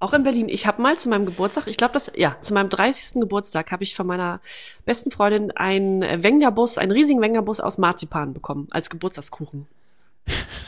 Auch 0.00 0.12
in 0.12 0.22
Berlin. 0.22 0.48
Ich 0.48 0.66
habe 0.66 0.80
mal 0.82 0.98
zu 0.98 1.08
meinem 1.08 1.26
Geburtstag, 1.26 1.66
ich 1.66 1.76
glaube, 1.76 1.94
das, 1.94 2.12
ja, 2.14 2.36
zu 2.42 2.54
meinem 2.54 2.68
30. 2.70 3.20
Geburtstag 3.20 3.72
habe 3.72 3.82
ich 3.82 3.94
von 3.96 4.06
meiner 4.06 4.40
besten 4.84 5.10
Freundin 5.10 5.50
einen 5.52 6.22
Wengerbus, 6.22 6.78
einen 6.78 6.92
riesigen 6.92 7.20
Wengerbus 7.20 7.60
aus 7.60 7.78
Marzipan 7.78 8.34
bekommen, 8.34 8.68
als 8.70 8.88
Geburtstagskuchen. 8.90 9.66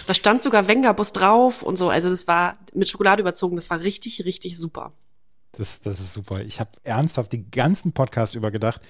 Da 0.06 0.14
stand 0.14 0.42
sogar 0.42 0.66
Wengerbus 0.66 1.12
drauf 1.12 1.62
und 1.62 1.76
so. 1.76 1.88
Also 1.88 2.10
das 2.10 2.26
war 2.26 2.58
mit 2.74 2.88
Schokolade 2.90 3.20
überzogen. 3.20 3.56
Das 3.56 3.70
war 3.70 3.80
richtig, 3.80 4.24
richtig 4.24 4.58
super. 4.58 4.92
Das, 5.52 5.80
das 5.80 6.00
ist 6.00 6.14
super. 6.14 6.40
Ich 6.40 6.60
habe 6.60 6.70
ernsthaft 6.82 7.32
die 7.32 7.50
ganzen 7.50 7.92
Podcasts 7.92 8.34
über 8.34 8.50
gedacht, 8.50 8.80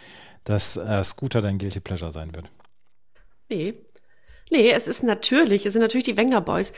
dass 0.45 0.77
äh, 0.77 1.03
Scooter 1.05 1.41
dein 1.41 1.59
Guilty 1.59 1.81
Pleasure 1.81 2.13
sein 2.13 2.35
wird. 2.35 2.51
Nee. 3.49 3.75
Nee, 4.51 4.71
es 4.71 4.87
ist 4.87 5.03
natürlich, 5.03 5.67
es 5.67 5.73
sind 5.73 5.83
natürlich 5.83 6.05
die 6.05 6.17
Wenger 6.17 6.41
Boys. 6.41 6.73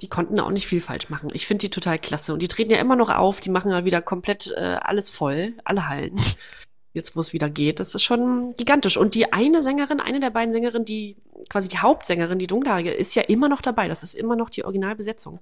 Die 0.00 0.08
konnten 0.08 0.40
auch 0.40 0.50
nicht 0.50 0.66
viel 0.66 0.80
falsch 0.80 1.10
machen. 1.10 1.30
Ich 1.32 1.46
finde 1.46 1.60
die 1.60 1.70
total 1.70 1.98
klasse. 1.98 2.32
Und 2.32 2.40
die 2.40 2.48
treten 2.48 2.70
ja 2.70 2.78
immer 2.78 2.96
noch 2.96 3.10
auf. 3.10 3.40
Die 3.40 3.50
machen 3.50 3.70
ja 3.70 3.84
wieder 3.84 4.00
komplett 4.00 4.52
äh, 4.56 4.78
alles 4.80 5.10
voll, 5.10 5.54
alle 5.64 5.88
Hallen. 5.88 6.16
Jetzt, 6.92 7.14
wo 7.14 7.20
es 7.20 7.32
wieder 7.32 7.48
geht. 7.48 7.78
Das 7.78 7.94
ist 7.94 8.02
schon 8.02 8.52
gigantisch. 8.54 8.96
Und 8.96 9.14
die 9.14 9.32
eine 9.32 9.62
Sängerin, 9.62 10.00
eine 10.00 10.18
der 10.18 10.30
beiden 10.30 10.52
Sängerinnen, 10.52 10.84
die 10.84 11.16
quasi 11.48 11.68
die 11.68 11.78
Hauptsängerin, 11.78 12.38
die 12.38 12.48
Dunkelhaarige, 12.48 12.90
ist 12.90 13.14
ja 13.14 13.22
immer 13.22 13.48
noch 13.48 13.62
dabei. 13.62 13.86
Das 13.86 14.02
ist 14.02 14.14
immer 14.14 14.34
noch 14.34 14.50
die 14.50 14.64
Originalbesetzung. 14.64 15.40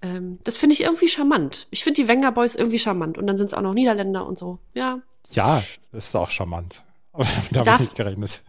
Ähm, 0.00 0.38
das 0.44 0.56
finde 0.56 0.74
ich 0.74 0.82
irgendwie 0.82 1.08
charmant. 1.08 1.66
Ich 1.70 1.84
finde 1.84 2.02
die 2.02 2.08
Wenger 2.08 2.32
Boys 2.32 2.54
irgendwie 2.54 2.78
charmant. 2.78 3.18
Und 3.18 3.26
dann 3.26 3.36
sind 3.36 3.46
es 3.48 3.54
auch 3.54 3.60
noch 3.60 3.74
Niederländer 3.74 4.26
und 4.26 4.38
so. 4.38 4.58
Ja. 4.72 5.00
Ja, 5.30 5.62
das 5.92 6.08
ist 6.08 6.16
auch 6.16 6.30
charmant. 6.30 6.82
Aber 7.12 7.26
damit 7.50 7.68
habe 7.68 7.74
ich 7.74 7.80
nicht 7.90 7.96
gerechnet. 7.96 8.42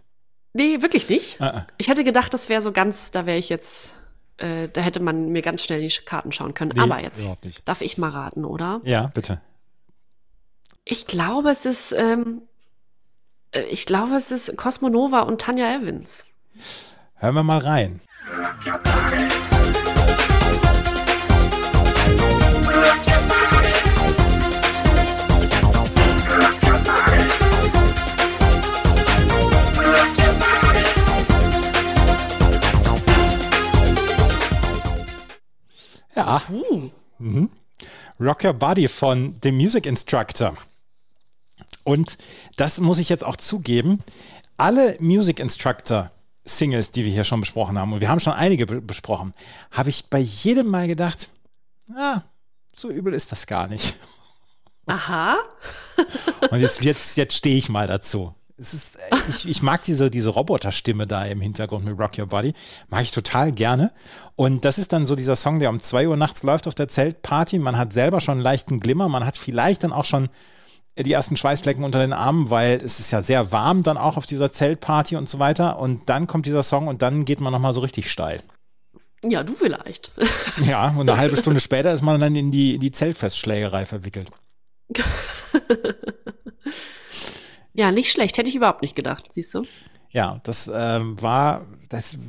Nee, 0.53 0.81
wirklich 0.81 1.09
nicht. 1.09 1.41
Ah, 1.41 1.47
ah. 1.47 1.67
Ich 1.77 1.87
hätte 1.89 2.03
gedacht, 2.03 2.33
das 2.33 2.47
wäre 2.47 2.61
so 2.61 2.71
ganz, 2.71 3.11
da 3.11 3.25
wäre 3.25 3.37
ich 3.37 3.49
jetzt, 3.49 3.95
äh, 4.37 4.69
da 4.69 4.81
hätte 4.81 4.99
man 4.99 5.29
mir 5.29 5.41
ganz 5.41 5.63
schnell 5.63 5.81
die 5.81 5.93
Karten 6.05 6.31
schauen 6.31 6.53
können. 6.53 6.71
Nee, 6.75 6.81
Aber 6.81 7.01
jetzt 7.01 7.35
darf 7.65 7.81
ich 7.81 7.97
mal 7.97 8.11
raten, 8.11 8.45
oder? 8.45 8.79
Ja, 8.83 9.07
bitte. 9.13 9.41
Ich 10.85 11.07
glaube, 11.07 11.51
es 11.51 11.65
ist, 11.65 11.93
ähm, 11.93 12.41
äh, 13.51 13.61
ich 13.63 13.85
glaube, 13.85 14.15
es 14.15 14.31
ist 14.31 14.57
Cosmonova 14.57 15.21
und 15.21 15.39
Tanja 15.41 15.73
Evans. 15.75 16.25
Hören 17.15 17.35
wir 17.35 17.43
mal 17.43 17.59
rein. 17.59 18.01
Ja, 36.15 36.41
Uh, 36.49 37.47
Rock 38.19 38.43
Your 38.43 38.53
Body 38.53 38.87
von 38.87 39.35
The 39.41 39.51
Music 39.51 39.85
Instructor. 39.85 40.55
Und 41.83 42.17
das 42.55 42.79
muss 42.79 42.99
ich 42.99 43.09
jetzt 43.09 43.23
auch 43.23 43.35
zugeben. 43.35 44.03
Alle 44.57 44.95
Music 44.99 45.39
Instructor 45.39 46.11
Singles, 46.45 46.91
die 46.91 47.05
wir 47.05 47.11
hier 47.11 47.23
schon 47.23 47.39
besprochen 47.39 47.77
haben, 47.77 47.93
und 47.93 48.01
wir 48.01 48.09
haben 48.09 48.19
schon 48.19 48.33
einige 48.33 48.65
be 48.65 48.81
besprochen, 48.81 49.33
habe 49.71 49.89
ich 49.89 50.09
bei 50.09 50.19
jedem 50.19 50.67
Mal 50.67 50.87
gedacht, 50.87 51.29
ah, 51.95 52.21
so 52.75 52.89
übel 52.89 53.13
ist 53.13 53.31
das 53.31 53.47
gar 53.47 53.67
nicht. 53.67 53.97
aha. 54.85 55.37
Und 56.51 56.59
jetzt, 56.59 56.83
jetzt, 56.83 57.15
jetzt 57.17 57.35
stehe 57.35 57.57
ich 57.57 57.69
mal 57.69 57.87
dazu. 57.87 58.33
Ist, 58.57 58.97
ich, 59.29 59.47
ich 59.47 59.61
mag 59.61 59.83
diese, 59.83 60.11
diese 60.11 60.29
Roboterstimme 60.29 61.07
da 61.07 61.25
im 61.25 61.41
Hintergrund 61.41 61.85
mit 61.85 61.97
Rock 61.97 62.17
Your 62.17 62.27
Body. 62.27 62.53
Mag 62.89 63.03
ich 63.03 63.11
total 63.11 63.51
gerne. 63.51 63.91
Und 64.35 64.65
das 64.65 64.77
ist 64.77 64.93
dann 64.93 65.05
so 65.05 65.15
dieser 65.15 65.35
Song, 65.35 65.59
der 65.59 65.69
um 65.69 65.79
2 65.79 66.07
Uhr 66.07 66.17
nachts 66.17 66.43
läuft 66.43 66.67
auf 66.67 66.75
der 66.75 66.87
Zeltparty. 66.87 67.59
Man 67.59 67.77
hat 67.77 67.93
selber 67.93 68.21
schon 68.21 68.33
einen 68.33 68.41
leichten 68.41 68.79
Glimmer. 68.79 69.09
Man 69.09 69.25
hat 69.25 69.37
vielleicht 69.37 69.83
dann 69.83 69.91
auch 69.91 70.05
schon 70.05 70.29
die 70.97 71.11
ersten 71.11 71.37
Schweißflecken 71.37 71.83
unter 71.83 71.99
den 71.99 72.13
Armen, 72.13 72.49
weil 72.49 72.75
es 72.83 72.99
ist 72.99 73.11
ja 73.11 73.21
sehr 73.21 73.51
warm 73.51 73.81
dann 73.81 73.97
auch 73.97 74.17
auf 74.17 74.25
dieser 74.25 74.51
Zeltparty 74.51 75.15
und 75.15 75.27
so 75.27 75.39
weiter. 75.39 75.79
Und 75.79 76.09
dann 76.09 76.27
kommt 76.27 76.45
dieser 76.45 76.61
Song 76.61 76.87
und 76.87 77.01
dann 77.01 77.25
geht 77.25 77.39
man 77.39 77.51
nochmal 77.51 77.73
so 77.73 77.81
richtig 77.81 78.11
steil. 78.11 78.41
Ja, 79.23 79.43
du 79.43 79.53
vielleicht. 79.53 80.11
Ja, 80.63 80.89
und 80.89 81.09
eine 81.09 81.17
halbe 81.17 81.35
Stunde 81.35 81.59
später 81.59 81.91
ist 81.91 82.03
man 82.03 82.19
dann 82.19 82.35
in 82.35 82.51
die, 82.51 82.77
die 82.77 82.91
Zeltfestschlägerei 82.91 83.87
verwickelt. 83.87 84.29
ja, 87.73 87.91
nicht 87.91 88.11
schlecht. 88.11 88.37
Hätte 88.37 88.49
ich 88.49 88.55
überhaupt 88.55 88.83
nicht 88.83 88.95
gedacht, 88.95 89.25
siehst 89.31 89.55
du? 89.55 89.63
Ja, 90.11 90.39
das 90.43 90.69
ähm, 90.71 91.19
war, 91.19 91.65
das, 91.89 92.19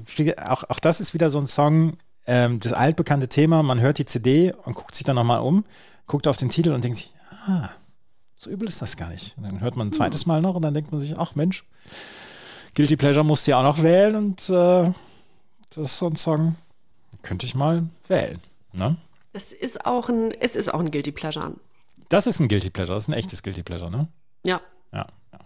auch, 0.42 0.64
auch 0.70 0.78
das 0.78 1.00
ist 1.00 1.12
wieder 1.12 1.28
so 1.28 1.38
ein 1.38 1.46
Song, 1.46 1.98
ähm, 2.26 2.60
das 2.60 2.72
altbekannte 2.72 3.28
Thema, 3.28 3.62
man 3.62 3.80
hört 3.80 3.98
die 3.98 4.06
CD 4.06 4.54
und 4.64 4.74
guckt 4.74 4.94
sich 4.94 5.04
dann 5.04 5.16
nochmal 5.16 5.40
um, 5.40 5.66
guckt 6.06 6.26
auf 6.26 6.38
den 6.38 6.48
Titel 6.48 6.72
und 6.72 6.82
denkt 6.82 6.96
sich, 6.96 7.12
ah, 7.46 7.68
so 8.36 8.50
übel 8.50 8.68
ist 8.68 8.82
das 8.82 8.96
gar 8.96 9.10
nicht. 9.10 9.36
Und 9.36 9.44
dann 9.44 9.60
hört 9.60 9.76
man 9.76 9.88
ein 9.88 9.92
zweites 9.92 10.26
Mal 10.26 10.40
noch 10.40 10.54
und 10.54 10.62
dann 10.62 10.74
denkt 10.74 10.92
man 10.92 11.00
sich, 11.00 11.18
ach 11.18 11.34
Mensch, 11.34 11.64
Guilty 12.74 12.96
Pleasure 12.96 13.24
musst 13.24 13.46
du 13.46 13.52
ja 13.52 13.60
auch 13.60 13.62
noch 13.62 13.82
wählen 13.82 14.16
und 14.16 14.48
äh, 14.48 14.92
das 15.74 15.84
ist 15.84 15.98
so 15.98 16.06
ein 16.06 16.16
Song, 16.16 16.56
könnte 17.22 17.46
ich 17.46 17.54
mal 17.54 17.84
wählen. 18.08 18.38
Ne? 18.72 18.96
Es 19.32 19.52
ist 19.52 19.86
auch 19.86 20.08
ein, 20.08 20.32
es 20.32 20.56
ist 20.56 20.72
auch 20.72 20.80
ein 20.80 20.90
Guilty 20.90 21.12
Pleasure. 21.12 21.52
Das 22.08 22.26
ist 22.26 22.40
ein 22.40 22.48
Guilty 22.48 22.70
Pleasure, 22.70 22.94
das 22.94 23.04
ist 23.04 23.08
ein 23.08 23.14
echtes 23.14 23.42
Guilty 23.42 23.62
Pleasure, 23.62 23.90
ne? 23.90 24.08
Ja. 24.44 24.60
Ja. 24.92 25.06
ja. 25.32 25.38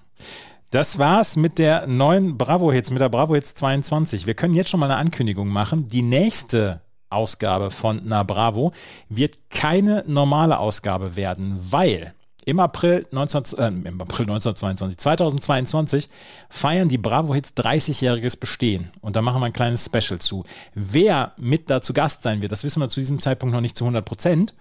Das 0.71 0.99
war's 0.99 1.37
mit 1.37 1.59
der 1.59 1.87
neuen 1.87 2.37
Bravo 2.37 2.71
Hits, 2.73 2.91
mit 2.91 3.01
der 3.01 3.09
Bravo 3.09 3.35
Hits 3.35 3.55
22. 3.55 4.27
Wir 4.27 4.35
können 4.35 4.55
jetzt 4.55 4.69
schon 4.69 4.81
mal 4.81 4.87
eine 4.91 4.97
Ankündigung 4.97 5.49
machen. 5.49 5.89
Die 5.89 6.03
nächste 6.03 6.83
Ausgabe 7.09 7.71
von 7.71 8.03
Na 8.05 8.23
Bravo 8.23 8.73
wird 9.09 9.39
keine 9.51 10.05
normale 10.07 10.59
Ausgabe 10.59 11.17
werden, 11.17 11.59
weil 11.71 12.13
im 12.49 12.61
April, 12.61 13.07
19, 13.11 13.59
äh, 13.59 13.67
im 13.67 14.01
April 14.01 14.25
1922, 14.25 14.97
2022 14.97 16.09
feiern 16.49 16.89
die 16.89 16.97
Bravo 16.97 17.35
Hits 17.35 17.53
30-jähriges 17.55 18.41
Bestehen. 18.41 18.91
Und 19.03 19.17
da 19.17 19.23
machen 19.23 19.43
wir 19.43 19.47
ein 19.47 19.53
kleines 19.53 19.85
Special 19.85 20.19
zu. 20.19 20.45
Wer 20.73 21.35
mit 21.37 21.69
da 21.69 21.83
zu 21.83 21.93
Gast 21.93 22.23
sein 22.23 22.41
wird, 22.41 22.51
das 22.51 22.65
wissen 22.65 22.81
wir 22.81 22.89
zu 22.89 23.01
diesem 23.01 23.19
Zeitpunkt 23.19 23.55
noch 23.55 23.61
nicht 23.61 23.77
zu 23.77 23.85
100 23.85 24.03
Prozent. 24.03 24.55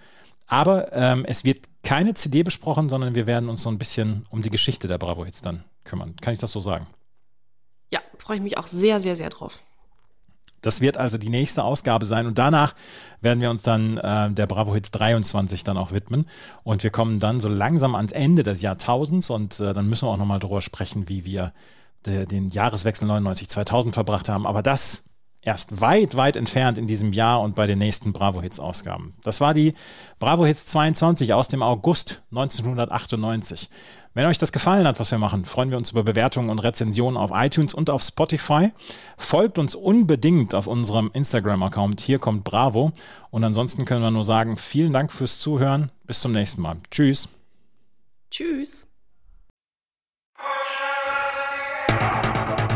Aber 0.47 0.91
ähm, 0.91 1.23
es 1.25 1.45
wird 1.45 1.65
keine 1.81 2.13
CD 2.13 2.43
besprochen, 2.43 2.89
sondern 2.89 3.15
wir 3.15 3.25
werden 3.25 3.47
uns 3.47 3.61
so 3.61 3.69
ein 3.69 3.77
bisschen 3.77 4.25
um 4.29 4.41
die 4.41 4.49
Geschichte 4.49 4.89
der 4.89 4.97
Bravo 4.97 5.23
Hits 5.23 5.41
dann 5.41 5.63
kümmern. 5.85 6.17
Kann 6.19 6.33
ich 6.33 6.39
das 6.39 6.51
so 6.51 6.59
sagen? 6.59 6.87
Ja, 7.89 8.01
freue 8.17 8.35
ich 8.35 8.43
mich 8.43 8.57
auch 8.57 8.67
sehr, 8.67 8.99
sehr, 8.99 9.15
sehr 9.15 9.29
drauf. 9.29 9.61
Das 10.67 10.81
wird 10.81 10.97
also 10.97 11.17
die 11.17 11.29
nächste 11.29 11.63
Ausgabe 11.63 12.05
sein. 12.05 12.27
Und 12.27 12.37
danach 12.37 12.75
werden 13.21 13.39
wir 13.39 13.49
uns 13.49 13.63
dann 13.63 13.97
äh, 13.97 14.29
der 14.31 14.47
Bravo 14.47 14.73
Hits 14.73 14.91
23 14.91 15.63
dann 15.63 15.77
auch 15.77 15.91
widmen. 15.91 16.27
Und 16.63 16.83
wir 16.83 16.89
kommen 16.89 17.19
dann 17.19 17.39
so 17.39 17.47
langsam 17.47 17.95
ans 17.95 18.11
Ende 18.11 18.43
des 18.43 18.61
Jahrtausends. 18.61 19.29
Und 19.29 19.59
äh, 19.61 19.73
dann 19.73 19.87
müssen 19.87 20.07
wir 20.07 20.11
auch 20.11 20.17
nochmal 20.17 20.39
darüber 20.39 20.61
sprechen, 20.61 21.07
wie 21.07 21.23
wir 21.23 21.53
de, 22.05 22.25
den 22.25 22.49
Jahreswechsel 22.49 23.09
99-2000 23.09 23.93
verbracht 23.93 24.27
haben. 24.27 24.45
Aber 24.45 24.61
das 24.61 25.05
erst 25.47 25.79
weit, 25.79 26.15
weit 26.15 26.35
entfernt 26.35 26.77
in 26.77 26.87
diesem 26.87 27.13
Jahr 27.13 27.41
und 27.41 27.55
bei 27.55 27.67
den 27.67 27.79
nächsten 27.79 28.11
Bravo 28.11 28.41
Hits 28.41 28.59
Ausgaben. 28.59 29.15
Das 29.23 29.39
war 29.39 29.53
die 29.53 29.73
Bravo 30.19 30.45
Hits 30.45 30.65
22 30.67 31.33
aus 31.33 31.47
dem 31.47 31.63
August 31.63 32.21
1998. 32.31 33.69
Wenn 34.13 34.25
euch 34.25 34.37
das 34.39 34.51
gefallen 34.51 34.85
hat, 34.85 34.99
was 34.99 35.09
wir 35.09 35.19
machen, 35.19 35.45
freuen 35.45 35.69
wir 35.69 35.77
uns 35.77 35.91
über 35.91 36.03
Bewertungen 36.03 36.49
und 36.49 36.59
Rezensionen 36.59 37.17
auf 37.17 37.31
iTunes 37.33 37.73
und 37.73 37.89
auf 37.89 38.01
Spotify. 38.01 38.71
Folgt 39.17 39.57
uns 39.57 39.73
unbedingt 39.73 40.53
auf 40.53 40.67
unserem 40.67 41.11
Instagram-Account. 41.13 42.01
Hier 42.01 42.19
kommt 42.19 42.43
Bravo. 42.43 42.91
Und 43.29 43.43
ansonsten 43.45 43.85
können 43.85 44.01
wir 44.01 44.11
nur 44.11 44.25
sagen, 44.25 44.57
vielen 44.57 44.91
Dank 44.91 45.13
fürs 45.13 45.39
Zuhören. 45.39 45.91
Bis 46.05 46.19
zum 46.19 46.33
nächsten 46.33 46.61
Mal. 46.61 46.75
Tschüss. 46.91 47.29
Tschüss. 48.31 48.85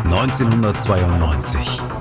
1992. 0.05 2.00